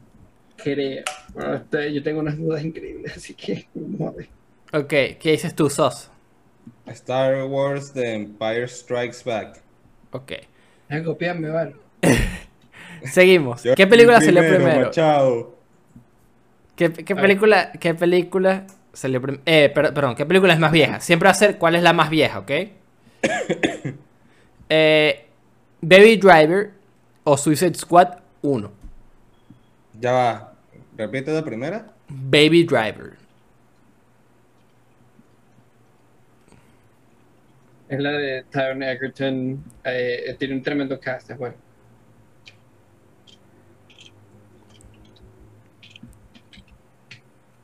Creo. 0.75 1.05
Bueno, 1.33 1.55
este, 1.55 1.93
yo 1.93 2.03
tengo 2.03 2.19
unas 2.19 2.37
dudas 2.37 2.65
increíbles, 2.65 3.17
así 3.17 3.35
que 3.35 3.69
vamos 3.73 4.15
a 4.15 4.17
ver. 4.17 4.29
Ok, 4.73 4.89
¿qué 5.21 5.31
dices 5.31 5.55
tú, 5.55 5.71
SOS? 5.71 6.11
Star 6.87 7.45
Wars 7.45 7.93
The 7.93 8.15
Empire 8.15 8.67
Strikes 8.67 9.19
Back. 9.25 9.61
Ok. 10.11 10.33
Copiarme, 11.05 11.51
vale. 11.51 11.77
Seguimos. 13.05 13.63
Yo 13.63 13.77
¿Qué 13.77 13.87
película 13.87 14.21
salió 14.21 14.41
primero? 14.41 14.87
Machado. 14.87 15.55
¿Qué, 16.75 16.91
película, 16.91 17.71
¿Qué 17.71 17.95
película 17.95 18.67
salió 18.93 19.23
primero? 19.23 19.45
Eh, 19.47 19.71
per- 19.73 19.95
perdón, 19.95 20.17
¿qué 20.17 20.27
película 20.27 20.53
es 20.53 20.59
más 20.59 20.73
vieja? 20.73 20.99
Siempre 20.99 21.29
va 21.29 21.31
a 21.31 21.35
ser 21.35 21.59
cuál 21.59 21.77
es 21.77 21.85
la 21.85 21.93
más 21.93 22.11
vieja, 22.11 22.41
¿ok? 22.41 22.51
eh, 24.69 25.27
Baby 25.81 26.17
Driver 26.17 26.73
o 27.23 27.37
Suicide 27.37 27.75
Squad 27.75 28.19
1. 28.43 28.73
Ya 30.01 30.13
va. 30.13 30.46
Repite 30.97 31.33
la 31.33 31.45
primera. 31.45 31.87
Baby 32.09 32.65
Driver. 32.65 33.17
Es 37.89 38.01
la 38.01 38.11
de 38.13 38.45
Tyron 38.51 38.83
Egerton. 38.83 39.63
eh, 39.85 40.35
tiene 40.39 40.55
un 40.55 40.63
tremendo 40.63 40.99
cast, 40.99 41.31
es 41.31 41.39
bueno. 41.39 41.55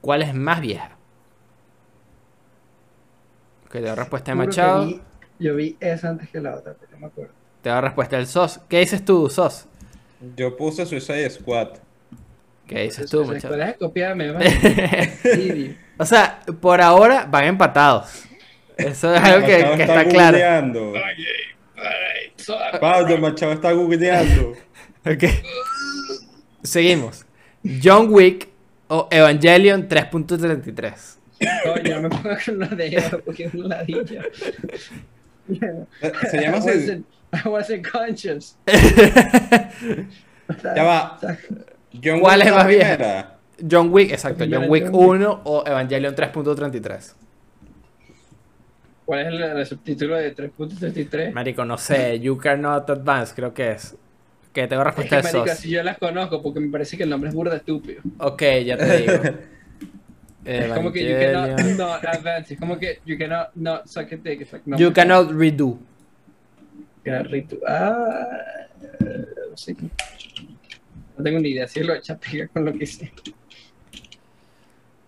¿Cuál 0.00 0.22
es 0.22 0.34
más 0.34 0.60
vieja? 0.60 0.96
Ok, 3.66 3.72
te 3.72 3.80
doy 3.82 3.94
respuesta 3.94 4.32
de 4.32 4.38
que 4.40 4.46
Machado. 4.46 4.86
vi- 4.86 5.00
yo 5.38 5.54
vi 5.56 5.76
esa 5.80 6.10
antes 6.10 6.28
que 6.28 6.40
la 6.40 6.56
otra, 6.56 6.74
pero 6.78 6.92
no 6.92 6.98
me 6.98 7.06
acuerdo. 7.06 7.32
Te 7.62 7.70
doy 7.70 7.80
respuesta 7.80 8.16
del 8.16 8.26
SOS. 8.26 8.60
¿Qué 8.68 8.80
dices 8.80 9.04
tú, 9.04 9.26
SOS? 9.28 9.66
Yo 10.36 10.56
puse 10.56 10.84
Suicide 10.86 11.30
Squad. 11.30 11.78
¿Qué 12.72 12.82
dices 12.82 13.10
tú, 13.10 13.20
Entonces, 13.22 13.44
Machado? 13.44 13.56
Deja 13.56 13.72
copiarme, 13.74 14.30
vale. 14.32 14.50
Sí, 15.22 15.76
o 15.98 16.04
sea, 16.04 16.40
por 16.60 16.80
ahora 16.80 17.26
van 17.30 17.44
empatados. 17.44 18.24
Eso 18.76 19.14
es 19.14 19.22
algo 19.22 19.46
que, 19.46 19.56
que 19.76 19.82
está 19.82 20.04
claro. 20.06 20.36
Alright, 20.36 22.38
so- 22.38 22.58
Pablo, 22.80 23.18
Machado 23.18 23.52
está 23.52 23.72
googleando. 23.72 24.56
Ok. 25.04 25.24
Seguimos. 26.62 27.26
John 27.82 28.06
Wick 28.10 28.48
o 28.86 29.08
Evangelion 29.10 29.88
3.33. 29.88 31.18
Coño, 31.64 31.96
no 31.96 32.02
me 32.02 32.08
pongo 32.08 32.36
con 32.44 32.58
la 32.60 32.68
de 32.68 32.86
Eva 32.86 33.18
porque 33.24 33.44
es 33.46 33.54
una 33.54 33.78
ladilla. 33.78 34.22
Eh, 35.48 36.12
Se 36.30 36.40
llama 36.40 36.58
I 36.58 36.68
así. 36.68 37.04
I 37.44 37.48
wasn't 37.48 37.84
conscious. 37.90 38.56
Ya 40.76 40.84
va. 40.84 41.18
John 42.02 42.20
¿Cuál 42.20 42.38
Wick 42.40 42.46
es 42.48 42.54
más 42.54 42.66
vieja? 42.66 42.94
primera. 42.96 43.38
John 43.70 43.88
Wick, 43.92 44.10
exacto. 44.12 44.44
John 44.50 44.64
Wick 44.68 44.84
John 44.86 44.94
Wick. 44.94 45.08
1 45.22 45.40
o 45.44 45.64
Evangelion 45.66 46.14
3.33. 46.14 47.14
¿Cuál 49.04 49.20
es 49.20 49.26
el, 49.28 49.42
el 49.42 49.66
subtítulo 49.66 50.16
de 50.16 50.34
3.33? 50.34 51.32
Marico, 51.32 51.64
no 51.64 51.76
sé. 51.76 52.18
You 52.20 52.36
Cannot 52.38 52.88
Advance, 52.90 53.34
creo 53.34 53.52
que 53.52 53.72
es. 53.72 53.96
Que 54.52 54.66
tengo 54.68 54.82
Es 54.82 54.86
respuesta 54.86 55.16
que, 55.18 55.22
marica, 55.22 55.54
SOS. 55.54 55.58
si 55.62 55.70
yo 55.70 55.82
las 55.82 55.98
conozco 55.98 56.42
porque 56.42 56.60
me 56.60 56.70
parece 56.70 56.96
que 56.96 57.02
el 57.04 57.10
nombre 57.10 57.30
es 57.30 57.34
burda 57.34 57.56
estúpido. 57.56 58.02
Ok, 58.18 58.42
ya 58.64 58.76
te 58.76 58.98
digo. 58.98 59.12
Es 60.44 60.72
como 60.72 60.90
que 60.90 61.08
you 61.08 61.16
cannot 61.16 61.60
not 61.78 62.04
advance. 62.04 62.54
Es 62.54 62.58
como 62.58 62.76
que 62.76 62.98
you 63.06 63.16
cannot 63.16 63.50
not 63.54 63.86
suck 63.86 64.12
a 64.12 64.16
dick. 64.16 64.40
Like, 64.52 64.62
no, 64.66 64.76
You 64.76 64.92
cannot 64.92 65.30
redo. 65.30 65.78
cannot 67.04 67.26
read- 67.30 67.58
Ah, 67.64 68.66
no 69.00 69.56
sé. 69.56 69.76
No 71.16 71.24
tengo 71.24 71.38
ni 71.38 71.50
idea 71.50 71.68
si 71.68 71.82
lo 71.82 71.94
echa 71.94 72.18
pega 72.18 72.48
con 72.48 72.64
lo 72.64 72.72
que 72.72 72.86
sé. 72.86 73.12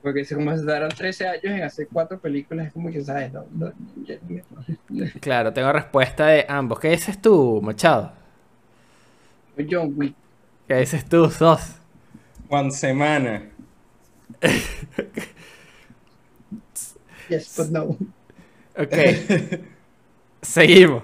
Porque 0.02 0.24
se 0.24 0.34
como 0.34 0.54
se 0.54 0.64
daron 0.64 0.90
13 0.90 1.26
años 1.26 1.44
en 1.44 1.62
hacer 1.62 1.88
cuatro 1.90 2.18
películas, 2.18 2.66
es 2.66 2.72
como 2.74 2.90
que, 2.90 3.02
¿sabes? 3.02 3.32
No, 3.32 3.46
no, 3.52 3.72
Claro, 5.20 5.52
tengo 5.52 5.72
respuesta 5.72 6.26
de 6.26 6.44
ambos. 6.46 6.78
¿Qué 6.78 6.90
dices 6.90 7.20
tú, 7.22 7.60
Machado? 7.62 8.12
John 9.70 9.94
Wick. 9.96 10.14
¿Qué 10.68 10.76
dices 10.76 11.08
tú, 11.08 11.30
SOS? 11.30 11.76
Juan 12.48 12.70
Semana. 12.70 13.42
Yes, 17.28 17.56
but 17.56 17.70
no. 17.70 17.96
Ok. 18.76 18.94
Seguimos. 20.42 21.02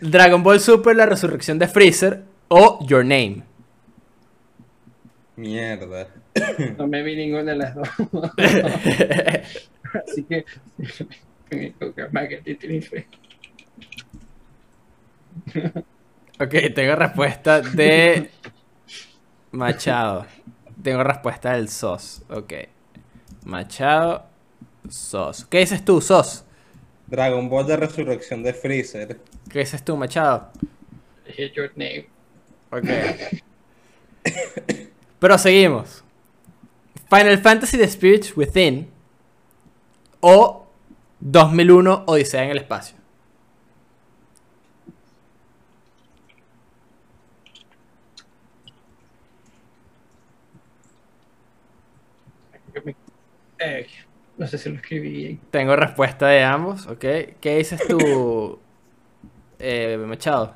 Dragon 0.00 0.42
Ball 0.42 0.60
Super, 0.60 0.96
la 0.96 1.06
resurrección 1.06 1.58
de 1.58 1.68
Freezer 1.68 2.24
o 2.48 2.78
Your 2.86 3.04
Name. 3.04 3.49
Mierda. 5.40 6.08
No 6.76 6.86
me 6.86 7.02
vi 7.02 7.16
ninguna 7.16 7.52
de 7.52 7.56
las 7.56 7.74
dos. 7.74 7.88
Así 10.06 10.24
que. 10.24 10.44
Spaghetti 12.08 12.54
Trife. 12.56 13.06
Ok, 16.38 16.54
tengo 16.74 16.94
respuesta 16.94 17.62
de 17.62 18.30
Machado. 19.52 20.26
Tengo 20.82 21.02
respuesta 21.02 21.54
del 21.54 21.70
SOS. 21.70 22.22
Ok. 22.28 22.52
Machado, 23.44 24.26
SOS. 24.88 25.46
¿Qué 25.46 25.60
dices 25.60 25.82
tú, 25.84 26.02
SOS? 26.02 26.44
Dragon 27.06 27.48
Ball 27.48 27.66
de 27.66 27.78
resurrección 27.78 28.42
de 28.42 28.52
Freezer. 28.52 29.18
¿Qué 29.48 29.60
dices 29.60 29.82
tú, 29.82 29.96
Machado? 29.96 30.50
Hit 31.24 31.54
your 31.54 31.72
name. 31.76 32.06
Ok. 32.70 32.84
Pero 35.20 35.38
seguimos. 35.38 36.02
Final 37.08 37.38
Fantasy 37.38 37.76
The 37.76 37.88
Spirits 37.88 38.36
Within 38.36 38.88
o 40.20 40.66
2001 41.20 42.04
Odisea 42.06 42.44
en 42.44 42.50
el 42.50 42.58
espacio. 42.58 42.96
Eh, 53.58 53.86
no 54.38 54.46
sé 54.46 54.56
si 54.56 54.70
lo 54.70 54.76
escribí 54.76 55.10
bien. 55.10 55.40
Tengo 55.50 55.76
respuesta 55.76 56.28
de 56.28 56.42
ambos, 56.42 56.86
ok. 56.86 56.98
¿Qué 56.98 57.56
dices 57.58 57.80
tú, 57.86 58.58
eh, 59.58 59.98
Machado? 59.98 60.54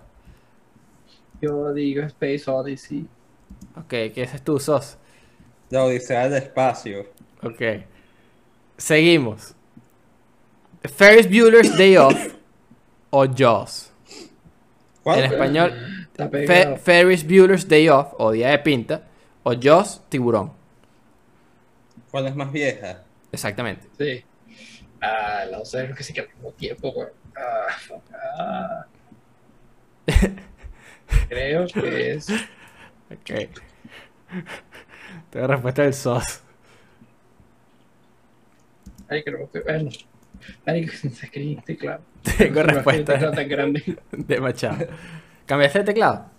Yo 1.42 1.74
digo 1.74 2.02
Space 2.04 2.50
Odyssey. 2.50 3.06
Ok, 3.76 3.88
¿qué 3.88 4.12
dices 4.14 4.42
tú, 4.42 4.58
Sos? 4.58 4.98
La 5.70 5.84
Odisea 5.84 6.28
del 6.28 6.42
Espacio. 6.42 7.06
Ok. 7.42 7.60
Seguimos. 8.76 9.54
Ferris 10.82 11.28
Bueller's 11.28 11.76
Day 11.76 11.96
Off 11.96 12.34
o 13.10 13.26
Jaws. 13.26 13.90
¿Cuál? 15.02 15.20
En 15.20 15.32
español, 15.32 15.72
Fe-. 16.16 16.76
Ferris 16.76 17.26
Bueller's 17.26 17.66
Day 17.66 17.88
Off 17.88 18.12
o 18.18 18.32
Día 18.32 18.50
de 18.50 18.58
Pinta 18.58 19.02
o 19.42 19.54
Jaws, 19.60 20.02
Tiburón. 20.08 20.52
¿Cuál 22.10 22.26
es 22.26 22.36
más 22.36 22.52
vieja? 22.52 23.02
Exactamente. 23.32 23.88
Sí. 23.98 24.24
Ah, 25.00 25.44
la 25.50 25.58
otra 25.58 25.84
creo 25.84 25.96
que 25.96 26.04
sí 26.04 26.12
que 26.12 26.20
al 26.20 26.28
mismo 26.28 26.52
tiempo, 26.52 26.92
güey. 26.92 27.08
Ah. 27.36 27.66
Ah. 28.38 28.86
Creo 31.28 31.66
que 31.66 32.12
es. 32.12 32.28
Ok. 33.14 33.30
Tengo 35.30 35.46
respuesta 35.46 35.82
del 35.82 35.94
SOS. 35.94 36.42
Ay, 39.08 39.22
creo 39.22 39.50
que. 39.50 39.60
Bueno. 39.60 39.90
Ay, 40.66 40.88
se 40.88 41.08
escribiste, 41.08 41.76
claro. 41.76 42.02
Tengo 42.38 42.62
No, 42.62 42.68
respuesta 42.68 43.14
es 43.14 43.24
que 43.24 43.30
tan 43.30 43.48
grande. 43.48 43.82
de 44.12 44.40
Machado. 44.40 44.86
¿Cambiaste 45.46 45.80
de 45.80 45.84
teclado? 45.84 46.30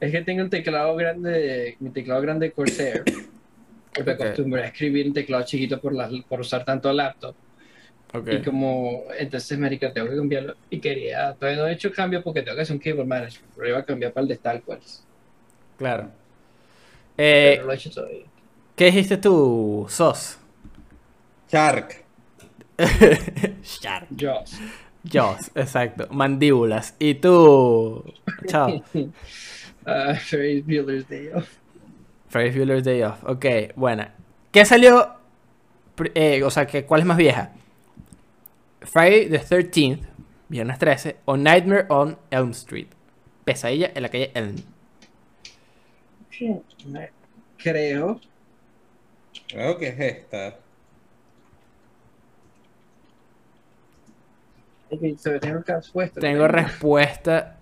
Es 0.00 0.10
que 0.10 0.22
tengo 0.22 0.42
un 0.42 0.50
teclado 0.50 0.96
grande, 0.96 1.76
mi 1.80 1.90
teclado 1.90 2.20
grande 2.22 2.46
de 2.48 2.52
Corsair. 2.52 3.04
Y 3.96 4.02
me 4.02 4.12
Ok. 4.14 4.20
acostumbré 4.20 4.62
a 4.64 4.66
escribir 4.66 5.06
en 5.06 5.12
teclado 5.12 5.44
chiquito 5.44 5.80
por, 5.80 6.40
usar 6.40 6.64
tanto 6.64 6.92
laptop. 6.92 7.36
Ok. 8.14 8.28
Y 8.32 8.42
como, 8.42 9.04
entonces, 9.18 9.58
marica, 9.58 9.92
tengo 9.92 10.08
que 10.10 10.16
cambiarlo. 10.16 10.56
Y 10.70 10.80
quería, 10.80 11.34
todavía 11.34 11.62
no 11.62 11.68
he 11.68 11.72
hecho 11.74 11.92
cambio 11.92 12.22
porque 12.22 12.42
tengo 12.42 12.56
que 12.56 12.62
hacer 12.62 12.74
un 12.76 12.80
keyboard 12.80 13.06
management. 13.06 13.52
Pero 13.54 13.68
iba 13.68 13.78
a 13.78 13.84
cambiar 13.84 14.12
para 14.12 14.22
el 14.22 14.28
de 14.28 14.34
Stalwarts. 14.36 15.06
Claro. 15.82 16.10
Pero 17.16 17.56
Eh, 17.56 17.56
no 17.60 17.66
lo 17.66 17.72
he 17.72 17.74
hecho 17.74 17.90
todavía. 17.90 18.24
¿Qué 18.76 18.84
dijiste 18.86 19.16
tú, 19.16 19.86
SOS? 19.88 20.38
Shark. 21.50 22.04
Shark. 23.62 24.06
Jaws. 24.16 24.58
Jaws, 25.04 25.50
exacto. 25.54 26.06
Mandíbulas. 26.10 26.94
¿Y 26.98 27.14
tú? 27.14 28.04
Chao. 28.46 28.82
Ah, 29.84 30.14
Ferris 30.14 30.64
Bueller's 30.64 31.08
Day 31.08 31.26
Off. 31.34 31.48
Ferris 32.28 32.54
Bueller's 32.54 32.84
Day 32.84 33.02
Off. 33.02 33.24
Ok, 33.24 33.44
buena. 33.74 34.14
¿Qué 34.52 34.64
salió? 34.64 35.14
eh, 36.14 36.40
o 36.44 36.50
sea, 36.50 36.68
que, 36.68 36.84
¿cuál 36.84 37.00
es 37.00 37.06
más 37.08 37.16
vieja? 37.16 37.50
Friday 38.82 39.28
the 39.28 39.40
13th, 39.40 40.02
viernes 40.48 40.78
13, 40.78 41.16
o 41.24 41.36
Nightmare 41.36 41.86
on 41.88 42.16
Elm 42.30 42.50
Street. 42.52 42.86
Pesadilla 43.44 43.90
en 43.92 44.02
la 44.04 44.08
calle 44.08 44.30
Elm. 44.34 44.54
Creo. 47.56 48.20
Creo 49.48 49.78
que 49.78 49.88
es 49.88 50.00
esta. 50.00 50.58
Tengo 55.40 55.62
puesto. 55.92 56.20
Tengo 56.20 56.48
respuesta. 56.48 57.56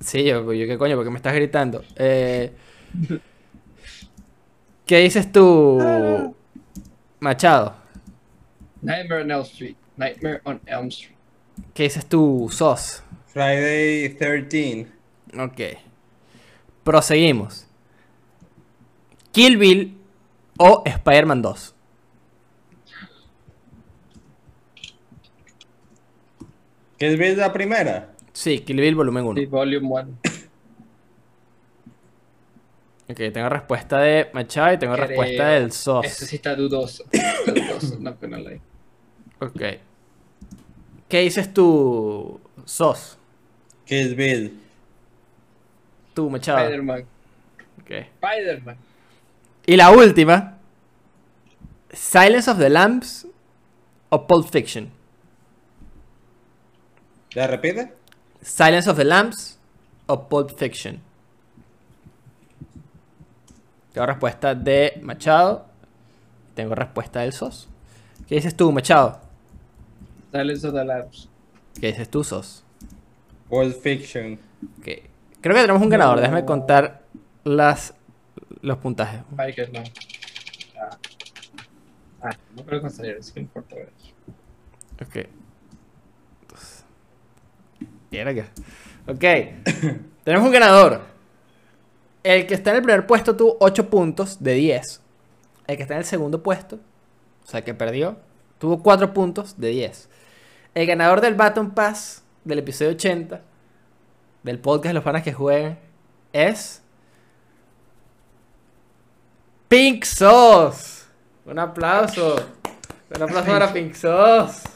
Sí, 0.00 0.24
yo, 0.24 0.52
yo 0.52 0.66
qué 0.66 0.78
coño, 0.78 0.94
porque 0.96 1.10
me 1.10 1.16
estás 1.16 1.34
gritando. 1.34 1.82
Eh, 1.96 2.52
¿Qué 4.86 4.98
dices 4.98 5.30
tú, 5.32 6.34
Machado? 7.20 7.74
Nightmare 8.80 9.22
on 9.22 9.30
Elm 9.30 9.42
Street. 9.42 9.76
Nightmare 9.96 10.40
on 10.44 10.60
Elm 10.66 10.88
Street. 10.88 11.16
¿Qué 11.74 11.84
dices 11.84 12.06
tú, 12.06 12.48
Sos? 12.50 13.02
Friday 13.26 14.08
13. 14.10 14.86
Ok. 15.38 15.60
Proseguimos. 16.84 17.67
Kill 19.38 19.56
Bill 19.56 19.96
o 20.58 20.82
Spider-Man 20.84 21.42
2. 21.42 21.74
¿Qué 26.98 27.06
es 27.12 27.36
la 27.38 27.52
primera? 27.52 28.16
Sí, 28.32 28.58
Kill 28.58 28.80
Bill 28.80 28.96
volumen 28.96 29.24
1. 29.24 29.40
Sí, 29.40 29.46
Volume 29.46 29.86
1. 29.86 30.18
Ok, 33.10 33.16
tengo 33.32 33.48
respuesta 33.48 34.00
de 34.00 34.28
Machado 34.32 34.72
y 34.72 34.78
tengo 34.78 34.94
Creo. 34.94 35.06
respuesta 35.06 35.48
del 35.50 35.66
Ese 35.66 35.78
SOS. 35.78 36.08
sí 36.08 36.34
está 36.34 36.56
dudoso. 36.56 37.04
Está 37.12 37.52
dudoso. 37.52 37.96
No, 38.00 38.16
no 38.20 38.38
lo 38.38 38.48
hay. 38.48 38.60
Ok. 39.38 39.62
¿Qué 41.08 41.20
dices 41.20 41.54
tú, 41.54 42.40
SOS? 42.64 43.16
Kill 43.84 44.16
Bill. 44.16 44.60
Tú, 46.12 46.28
Machado. 46.28 46.58
Spider-Man. 46.58 47.04
Ok. 47.82 47.90
Spider-Man. 48.20 48.87
Y 49.68 49.76
la 49.76 49.90
última. 49.90 50.56
Silence 51.92 52.50
of 52.50 52.58
the 52.58 52.70
Lambs 52.70 53.26
o 54.08 54.26
Pulp 54.26 54.48
Fiction. 54.48 54.90
¿Ya 57.32 57.46
repite? 57.46 57.92
Silence 58.40 58.88
of 58.88 58.96
the 58.96 59.04
Lambs 59.04 59.58
o 60.06 60.26
Pulp 60.26 60.56
Fiction. 60.56 61.02
Tengo 63.92 64.06
respuesta 64.06 64.54
de 64.54 64.98
Machado. 65.02 65.66
Tengo 66.54 66.74
respuesta 66.74 67.20
del 67.20 67.34
SOS. 67.34 67.68
¿Qué 68.26 68.36
dices 68.36 68.56
tú, 68.56 68.72
Machado? 68.72 69.20
Silence 70.32 70.66
of 70.66 70.72
the 70.72 70.84
Lambs. 70.86 71.28
¿Qué 71.78 71.88
dices 71.88 72.08
tú, 72.08 72.24
SOS? 72.24 72.64
Pulp 73.50 73.78
Fiction. 73.82 74.38
Ok. 74.78 74.86
Creo 75.42 75.54
que 75.54 75.60
tenemos 75.60 75.82
un 75.82 75.90
ganador. 75.90 76.16
No. 76.16 76.22
Déjame 76.22 76.46
contar 76.46 77.02
las, 77.44 77.92
los 78.62 78.78
puntajes. 78.78 79.20
Michael, 79.30 79.72
no. 79.72 79.80
Ah. 80.80 80.98
Ah, 82.20 82.30
no 82.56 82.64
creo 82.64 82.82
que 82.82 82.90
salir, 82.90 83.16
así 83.18 83.32
que 83.32 83.40
importa. 83.40 83.76
güey. 83.76 83.86
Ok. 85.00 85.28
Entonces. 86.42 86.84
Ok. 89.06 89.20
Tenemos 90.24 90.46
un 90.46 90.52
ganador. 90.52 91.02
El 92.22 92.46
que 92.46 92.54
está 92.54 92.70
en 92.70 92.76
el 92.76 92.82
primer 92.82 93.06
puesto 93.06 93.36
tuvo 93.36 93.56
8 93.60 93.88
puntos 93.88 94.42
de 94.42 94.54
10. 94.54 95.00
El 95.66 95.76
que 95.76 95.82
está 95.82 95.94
en 95.94 96.00
el 96.00 96.04
segundo 96.04 96.42
puesto, 96.42 96.76
o 96.76 97.46
sea, 97.46 97.62
que 97.62 97.74
perdió, 97.74 98.18
tuvo 98.58 98.82
4 98.82 99.14
puntos 99.14 99.58
de 99.58 99.68
10. 99.68 100.08
El 100.74 100.86
ganador 100.86 101.20
del 101.20 101.34
Baton 101.34 101.70
Pass 101.70 102.24
del 102.44 102.58
episodio 102.58 102.92
80 102.92 103.42
del 104.42 104.58
podcast 104.58 104.94
Los 104.94 105.04
Panas 105.04 105.22
que 105.22 105.32
Juegan 105.32 105.78
es. 106.32 106.82
Pink 109.68 110.04
Sauce. 110.04 111.04
Un 111.44 111.58
aplauso. 111.58 112.36
Un 113.14 113.22
aplauso 113.22 113.46
para 113.50 113.72
Pink 113.72 113.94
Sauce. 113.94 114.68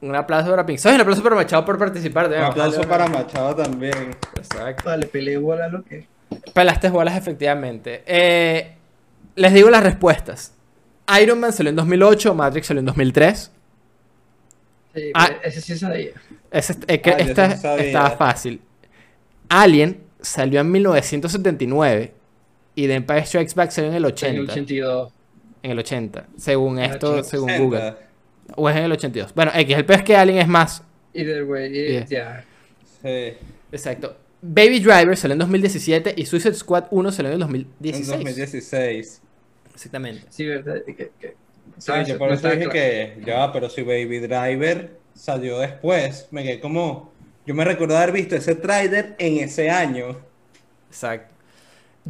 Un 0.00 0.14
aplauso 0.14 0.50
para 0.50 0.66
Pink. 0.66 0.78
Soy 0.78 0.94
un 0.94 1.00
aplauso 1.00 1.22
para 1.22 1.36
Machado 1.36 1.64
por 1.64 1.78
participar. 1.78 2.28
Un 2.28 2.34
aplauso 2.34 2.82
para 2.82 3.06
Machado 3.08 3.56
también. 3.56 4.14
Exacto. 4.36 4.84
Vale, 4.84 5.06
peleé 5.06 5.38
bola 5.38 5.68
lo 5.68 5.82
que. 5.84 6.06
Pelaste 6.52 6.90
bolas, 6.90 7.16
efectivamente. 7.16 8.02
Eh, 8.06 8.74
les 9.36 9.52
digo 9.54 9.70
las 9.70 9.82
respuestas. 9.82 10.52
Iron 11.20 11.40
Man 11.40 11.52
salió 11.52 11.70
en 11.70 11.76
2008, 11.76 12.34
Matrix 12.34 12.66
salió 12.66 12.80
en 12.80 12.86
2003. 12.86 13.50
Sí, 14.94 15.10
Ah. 15.14 15.30
ese 15.42 15.60
sí 15.60 15.78
sabía. 15.78 16.10
Ese 16.50 16.76
eh, 16.88 17.00
que 17.00 17.10
Ah, 17.10 17.16
esta 17.18 17.50
sí 17.52 17.62
sabía. 17.62 17.84
estaba 17.84 18.10
fácil. 18.10 18.60
Alien 19.48 20.02
salió 20.26 20.60
en 20.60 20.70
1979 20.70 22.12
y 22.74 22.86
The 22.86 22.94
Empire 22.94 23.24
Strikes 23.26 23.54
Back 23.54 23.70
salió 23.70 23.90
en 23.90 23.96
el 23.96 24.04
En 24.04 24.10
80. 24.12 24.36
el 24.40 24.50
82. 24.50 25.12
En 25.62 25.70
el 25.72 25.78
80, 25.78 26.26
según 26.36 26.78
En 26.78 26.84
el 26.84 26.90
esto, 26.92 27.10
80. 27.12 27.28
según 27.28 27.48
60. 27.48 27.64
Google. 27.64 27.94
O 28.56 28.68
es 28.70 28.76
en 28.76 28.84
el 28.84 28.92
82. 28.92 29.34
Bueno, 29.34 29.50
X, 29.54 29.76
el 29.76 29.84
peor 29.84 29.98
es 30.00 30.04
que 30.04 30.16
Alien 30.16 30.38
es 30.38 30.48
más. 30.48 30.82
Either 31.14 31.44
way, 31.44 31.72
Yeah. 31.72 32.00
eh, 32.00 32.06
ya. 32.08 32.44
Sí. 33.02 33.46
Exacto. 33.72 34.16
Baby 34.42 34.78
Driver 34.80 35.16
salió 35.16 35.32
en 35.32 35.38
2017 35.40 36.14
y 36.16 36.26
Suicide 36.26 36.54
Squad 36.54 36.84
1 36.90 37.10
salió 37.10 37.30
en 37.32 37.36
el 37.36 37.42
En 37.42 37.48
2016. 37.48 38.08
2016. 38.08 39.22
Exactamente. 39.74 40.22
Sí, 40.30 40.46
verdad. 40.46 40.82
Que, 40.84 40.94
que- 40.94 41.36
Sí, 41.78 41.92
yo 42.06 42.16
por 42.16 42.28
no 42.28 42.34
eso 42.34 42.48
dije 42.48 42.58
claro. 42.60 42.72
que 42.72 43.22
ya, 43.26 43.52
pero 43.52 43.68
si 43.68 43.82
Baby 43.82 44.20
Driver 44.20 44.96
salió 45.14 45.58
después, 45.58 46.28
me 46.30 46.42
quedé 46.42 46.58
como. 46.60 47.12
Yo 47.46 47.54
me 47.54 47.64
recuerdo 47.64 47.96
haber 47.96 48.12
visto 48.12 48.34
ese 48.34 48.56
trailer 48.56 49.14
en 49.18 49.38
ese 49.38 49.70
año. 49.70 50.16
Exacto. 50.88 51.32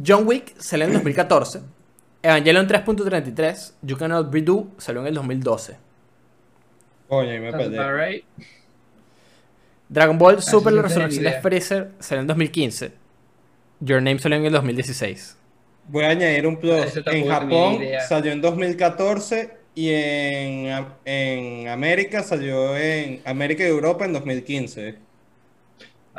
John 0.05 0.27
Wick 0.27 0.55
salió 0.57 0.85
en 0.85 0.91
el 0.91 0.97
2014. 0.97 1.61
Evangelion 2.23 2.67
3.33. 2.67 3.73
You 3.83 3.97
Cannot 3.97 4.31
Be 4.31 4.41
Do 4.41 4.67
salió 4.77 5.01
en 5.01 5.07
el 5.07 5.13
2012. 5.13 5.77
Coño, 7.07 7.33
y 7.33 7.39
me 7.39 7.51
perdí. 7.51 7.77
right. 7.77 8.25
Dragon 9.87 10.17
Ball 10.17 10.41
sí 10.41 10.49
Super 10.51 10.73
la 10.73 10.81
resurrección 10.81 11.23
de. 11.23 11.41
Freezer 11.41 11.91
salió 11.99 12.21
en 12.21 12.27
2015. 12.27 12.91
Your 13.79 14.01
Name 14.01 14.19
salió 14.19 14.37
en 14.37 14.45
el 14.45 14.51
2016. 14.51 15.37
Voy 15.87 16.03
a 16.03 16.09
añadir 16.09 16.45
un 16.47 16.57
plus. 16.57 16.93
Tampoco 16.93 17.11
En 17.11 17.27
Japón 17.27 17.79
salió 18.09 18.31
en 18.31 18.41
2014 18.41 19.57
y 19.75 19.89
en, 19.91 20.85
en 21.05 21.67
América 21.69 22.23
salió 22.23 22.75
en 22.75 23.21
América 23.23 23.63
y 23.63 23.67
Europa 23.67 24.03
en 24.03 24.13
2015. 24.13 25.06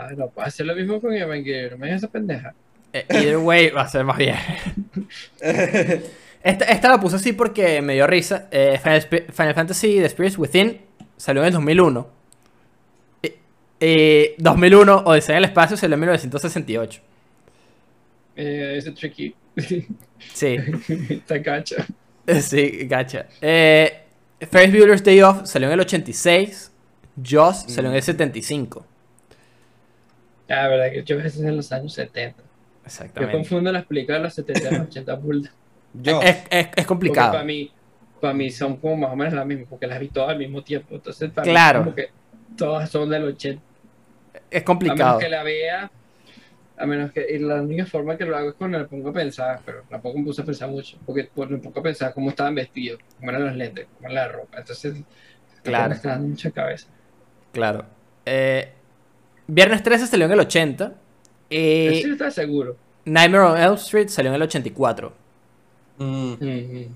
Ah, 0.00 0.10
no, 0.16 0.28
puedo 0.28 0.46
hacer 0.46 0.64
lo 0.64 0.76
mismo 0.76 1.00
con 1.00 1.12
Evangelion. 1.12 1.72
No 1.72 1.78
me 1.78 1.88
hagas 1.88 2.02
esa 2.04 2.12
pendeja. 2.12 2.54
Eh, 2.92 3.04
either 3.10 3.38
way, 3.38 3.70
va 3.70 3.82
a 3.82 3.88
ser 3.88 4.04
más 4.04 4.16
bien. 4.16 4.36
Esta, 6.40 6.66
esta 6.66 6.88
la 6.88 7.00
puse 7.00 7.16
así 7.16 7.32
porque 7.32 7.82
me 7.82 7.94
dio 7.94 8.06
risa. 8.06 8.46
Eh, 8.52 8.78
Final, 8.80 9.54
Fantasy 9.54 9.96
The 9.96 10.08
Spirits 10.08 10.38
Within 10.38 10.80
salió 11.16 11.42
en 11.42 11.48
el 11.48 11.52
2001. 11.52 12.08
Y, 13.22 13.32
y 13.84 14.34
2001, 14.38 15.02
Odisea 15.04 15.34
en 15.34 15.38
el 15.38 15.44
Espacio 15.50 15.76
salió 15.76 15.94
en 15.94 16.00
1968. 16.00 17.00
Eh, 18.36 18.74
ese 18.78 18.92
tricky. 18.92 19.34
Sí, 20.32 20.56
Está 21.10 21.42
cacha. 21.42 21.84
sí, 22.40 22.86
gacha. 22.86 23.26
Eh, 23.40 24.04
Ferris 24.48 24.70
Bueller's 24.70 25.02
Day 25.02 25.20
Off 25.22 25.44
salió 25.44 25.66
en 25.66 25.74
el 25.74 25.80
86. 25.80 26.70
Joss 27.28 27.64
salió 27.66 27.90
en 27.90 27.96
el 27.96 28.02
75. 28.02 28.86
La 30.48 30.66
verdad 30.68 30.90
que 30.90 31.02
yo 31.04 31.18
a 31.18 31.22
veces 31.22 31.40
en 31.42 31.56
los 31.56 31.70
años 31.72 31.92
70. 31.92 32.38
Yo 32.42 32.46
Exactamente. 32.84 33.36
confundo 33.36 33.70
las 33.70 33.84
películas 33.84 34.18
de 34.20 34.24
los 34.24 34.34
70 34.34 34.60
y 34.60 34.72
los 34.78 34.86
80 34.88 35.14
burda. 35.14 35.50
Yo. 35.94 36.20
Es, 36.22 36.38
es- 36.50 36.68
es 36.76 36.86
complicado. 36.86 37.32
para 37.32 37.44
mí, 37.44 37.70
para 38.20 38.34
mí 38.34 38.50
son 38.50 38.76
como 38.78 38.96
más 38.96 39.12
o 39.12 39.16
menos 39.16 39.32
las 39.34 39.46
mismas, 39.46 39.66
porque 39.68 39.86
las 39.86 40.00
vi 40.00 40.08
todas 40.08 40.30
al 40.30 40.38
mismo 40.38 40.62
tiempo. 40.62 40.94
Entonces, 40.94 41.30
para 41.30 41.44
Claro. 41.50 41.78
mí 41.80 41.84
como 41.84 41.94
que 41.96 42.08
todas 42.56 42.90
son 42.90 43.08
del 43.10 43.24
80. 43.24 43.62
Es 44.34 44.42
A 44.42 44.48
menos 44.50 44.64
complicado. 44.64 45.18
que 45.18 45.28
la 45.28 45.42
vea, 45.42 45.90
a 46.78 46.86
menos 46.86 47.10
que 47.12 47.26
y 47.28 47.38
la 47.38 47.60
única 47.62 47.84
forma 47.86 48.16
que 48.16 48.24
lo 48.24 48.36
hago 48.36 48.50
es 48.50 48.54
cuando 48.54 48.78
me 48.78 48.84
pongo 48.86 49.08
a 49.10 49.12
pensar, 49.12 49.60
pero 49.66 49.82
tampoco 49.88 50.18
me 50.18 50.24
puse 50.24 50.42
a 50.42 50.44
pensar 50.44 50.68
mucho, 50.70 50.96
porque 51.04 51.28
pues, 51.34 51.50
me 51.50 51.58
pongo 51.58 51.80
a 51.80 51.82
pensar 51.82 52.14
cómo 52.14 52.30
estaban 52.30 52.54
vestidos, 52.54 53.00
cómo 53.18 53.30
eran 53.30 53.46
los 53.46 53.56
lentes, 53.56 53.86
cómo 53.96 54.08
era 54.10 54.26
la 54.26 54.32
ropa. 54.32 54.58
Entonces, 54.58 54.94
Claro. 55.62 55.88
me 55.90 55.94
está 55.96 56.10
dando 56.10 56.28
mucha 56.28 56.50
cabeza. 56.50 56.86
Claro. 57.52 57.84
Eh, 58.24 58.72
Viernes 59.48 59.82
13 59.82 60.06
salió 60.06 60.26
en 60.26 60.32
el 60.32 60.40
80. 60.40 60.94
Pero 61.48 61.92
Y 61.94 62.02
sí 62.02 62.10
estaba 62.10 62.30
seguro. 62.30 62.76
Nightmare 63.06 63.44
on 63.44 63.58
Elm 63.58 63.74
Street 63.74 64.08
salió 64.08 64.30
en 64.30 64.34
el 64.36 64.42
84. 64.42 65.12
Mm. 65.98 66.32
Ujú. 66.32 66.86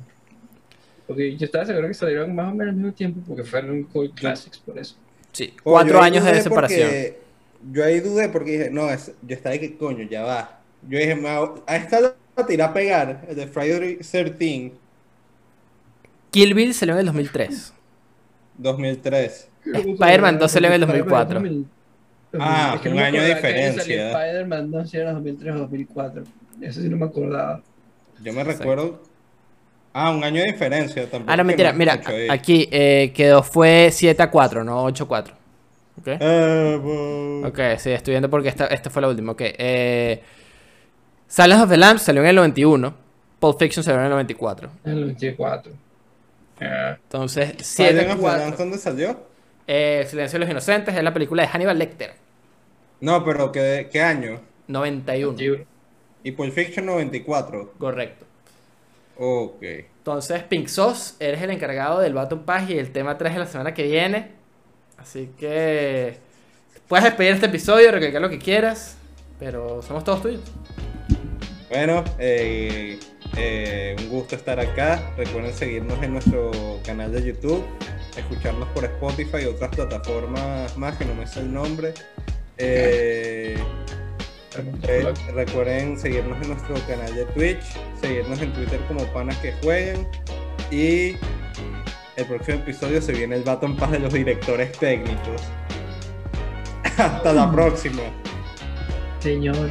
Porque 1.06 1.36
yo 1.36 1.46
estaba 1.46 1.64
seguro 1.64 1.88
que 1.88 1.94
salieron 1.94 2.34
más 2.34 2.52
o 2.52 2.54
menos 2.54 2.72
al 2.72 2.76
mismo 2.76 2.92
tiempo, 2.92 3.20
porque 3.26 3.42
fueron 3.44 3.82
Cult 3.84 4.14
Classics 4.14 4.58
por 4.58 4.78
eso. 4.78 4.94
Sí, 5.32 5.54
cuatro 5.62 6.00
años 6.00 6.24
de 6.24 6.40
separación. 6.42 6.88
porque- 6.88 7.18
yo 7.72 7.84
ahí 7.84 8.00
dudé 8.00 8.28
porque 8.28 8.50
dije, 8.52 8.70
no, 8.70 8.90
es- 8.90 9.12
yo 9.22 9.34
estaba 9.34 9.54
ahí 9.54 9.60
que 9.60 9.76
coño, 9.76 10.06
ya 10.08 10.22
va. 10.22 10.60
Yo 10.88 10.98
dije, 10.98 11.14
me 11.14 11.28
a 11.28 11.76
esta 11.76 12.00
la 12.00 12.46
tiré 12.46 12.62
a 12.62 12.72
pegar, 12.72 13.24
el 13.28 13.36
de 13.36 13.46
Friday 13.46 13.96
13, 13.98 14.72
Kill 16.30 16.54
Bill 16.54 16.74
salió 16.74 16.94
en 16.94 17.00
el 17.00 17.06
2003. 17.06 17.72
2003. 18.58 19.48
Spider-Man 19.64 20.38
2 20.38 20.50
salió 20.50 20.68
en 20.68 20.74
el 20.74 20.80
2004. 20.80 21.42
Ah, 22.40 22.72
Es 22.76 22.80
que 22.80 22.88
un 22.88 22.96
me 22.96 23.02
año 23.02 23.20
de 23.22 23.34
diferencia. 23.34 24.10
Spider-Man 24.10 24.70
2 24.70 24.90
si 24.90 24.96
era 24.96 25.12
2003 25.12 25.54
o 25.54 25.58
2004. 25.58 26.22
Eso 26.60 26.80
sí 26.80 26.88
no 26.88 26.96
me 26.96 27.06
acordaba. 27.06 27.60
Yo 28.22 28.32
me 28.32 28.44
recuerdo. 28.44 29.02
Ah, 29.92 30.10
un 30.10 30.24
año 30.24 30.40
de 30.42 30.52
diferencia 30.52 31.02
tampoco. 31.10 31.30
Ah, 31.30 31.36
no, 31.36 31.44
mentira. 31.44 31.72
Mira, 31.72 32.00
aquí 32.30 32.68
eh, 32.70 33.12
quedó 33.14 33.42
fue 33.42 33.90
7 33.92 34.22
a 34.22 34.30
4, 34.30 34.64
no 34.64 34.84
8 34.84 35.04
a 35.04 35.08
4. 35.08 35.34
¿Ok? 36.00 36.08
Bo- 36.82 37.46
Ok, 37.48 37.58
sí, 37.78 37.90
estoy 37.90 38.12
viendo 38.12 38.30
porque 38.30 38.48
esta, 38.48 38.66
esta 38.68 38.88
fue 38.88 39.02
la 39.02 39.08
última. 39.08 39.32
Ok. 39.32 39.40
Eh, 39.44 40.22
Silence 41.28 41.62
of 41.64 41.68
the 41.70 41.76
Lambs 41.76 42.02
salió 42.02 42.22
en 42.22 42.28
el 42.28 42.36
91. 42.36 42.94
Pulp 43.38 43.58
Fiction 43.58 43.82
salió 43.84 43.98
en 44.00 44.04
el 44.06 44.10
94. 44.12 44.70
En 44.84 44.92
el 44.92 45.04
24. 45.06 45.72
Ah, 46.60 46.96
Entonces, 47.02 47.54
7 47.60 47.90
Silent 48.00 48.10
a 48.10 48.14
of 48.14 48.20
the 48.20 48.26
Lambs, 48.26 48.40
4. 48.46 48.56
¿Dónde 48.56 48.78
salió? 48.78 49.20
Eh, 49.66 50.06
Silencio 50.08 50.38
de 50.38 50.44
los 50.44 50.50
Inocentes 50.50 50.94
es 50.94 51.02
la 51.02 51.12
película 51.12 51.42
de 51.42 51.48
Hannibal 51.48 51.78
Lecter. 51.78 52.12
No, 53.02 53.24
pero 53.24 53.50
¿qué, 53.50 53.88
qué 53.90 54.00
año? 54.00 54.40
91. 54.68 55.36
libro. 55.36 55.64
Y 56.22 56.30
Pulp 56.30 56.52
Fiction 56.52 56.86
94. 56.86 57.72
Correcto. 57.76 58.24
Ok. 59.18 59.60
Entonces, 59.98 60.44
Pink 60.44 60.68
Sauce, 60.68 61.14
eres 61.18 61.42
el 61.42 61.50
encargado 61.50 61.98
del 61.98 62.14
Baton 62.14 62.44
Pass 62.44 62.70
y 62.70 62.78
el 62.78 62.92
tema 62.92 63.18
3 63.18 63.32
de 63.32 63.38
la 63.40 63.46
semana 63.46 63.74
que 63.74 63.88
viene. 63.88 64.30
Así 64.98 65.30
que 65.36 66.16
puedes 66.86 67.04
despedir 67.04 67.32
este 67.32 67.46
episodio, 67.46 67.90
recalcar 67.90 68.22
lo 68.22 68.30
que 68.30 68.38
quieras, 68.38 68.96
pero 69.40 69.82
somos 69.82 70.04
todos 70.04 70.22
tuyos. 70.22 70.42
Bueno, 71.70 72.04
eh, 72.20 73.00
eh, 73.36 73.96
un 73.98 74.10
gusto 74.10 74.36
estar 74.36 74.60
acá. 74.60 75.12
Recuerden 75.16 75.52
seguirnos 75.52 76.00
en 76.04 76.12
nuestro 76.12 76.52
canal 76.86 77.10
de 77.10 77.24
YouTube, 77.24 77.64
escucharnos 78.16 78.68
por 78.68 78.84
Spotify 78.84 79.38
y 79.42 79.46
otras 79.46 79.74
plataformas 79.74 80.76
más 80.76 80.96
que 80.96 81.04
no 81.04 81.16
me 81.16 81.26
sé 81.26 81.40
el 81.40 81.52
nombre. 81.52 81.94
Eh, 82.58 83.56
eh, 84.88 85.14
recuerden 85.34 85.98
seguirnos 85.98 86.40
en 86.42 86.48
nuestro 86.48 86.74
canal 86.86 87.14
de 87.14 87.24
Twitch, 87.26 87.62
seguirnos 88.00 88.40
en 88.40 88.52
Twitter 88.52 88.80
como 88.88 89.04
panas 89.12 89.36
que 89.38 89.52
jueguen 89.62 90.06
y 90.70 91.16
el 92.16 92.26
próximo 92.26 92.58
episodio 92.58 93.00
se 93.00 93.12
viene 93.12 93.36
el 93.36 93.42
Baton 93.42 93.76
Pass 93.76 93.92
de 93.92 93.98
los 94.00 94.12
directores 94.12 94.72
técnicos. 94.72 95.42
Hasta 96.98 97.32
la 97.32 97.50
próxima. 97.50 98.02
Señor. 99.20 99.70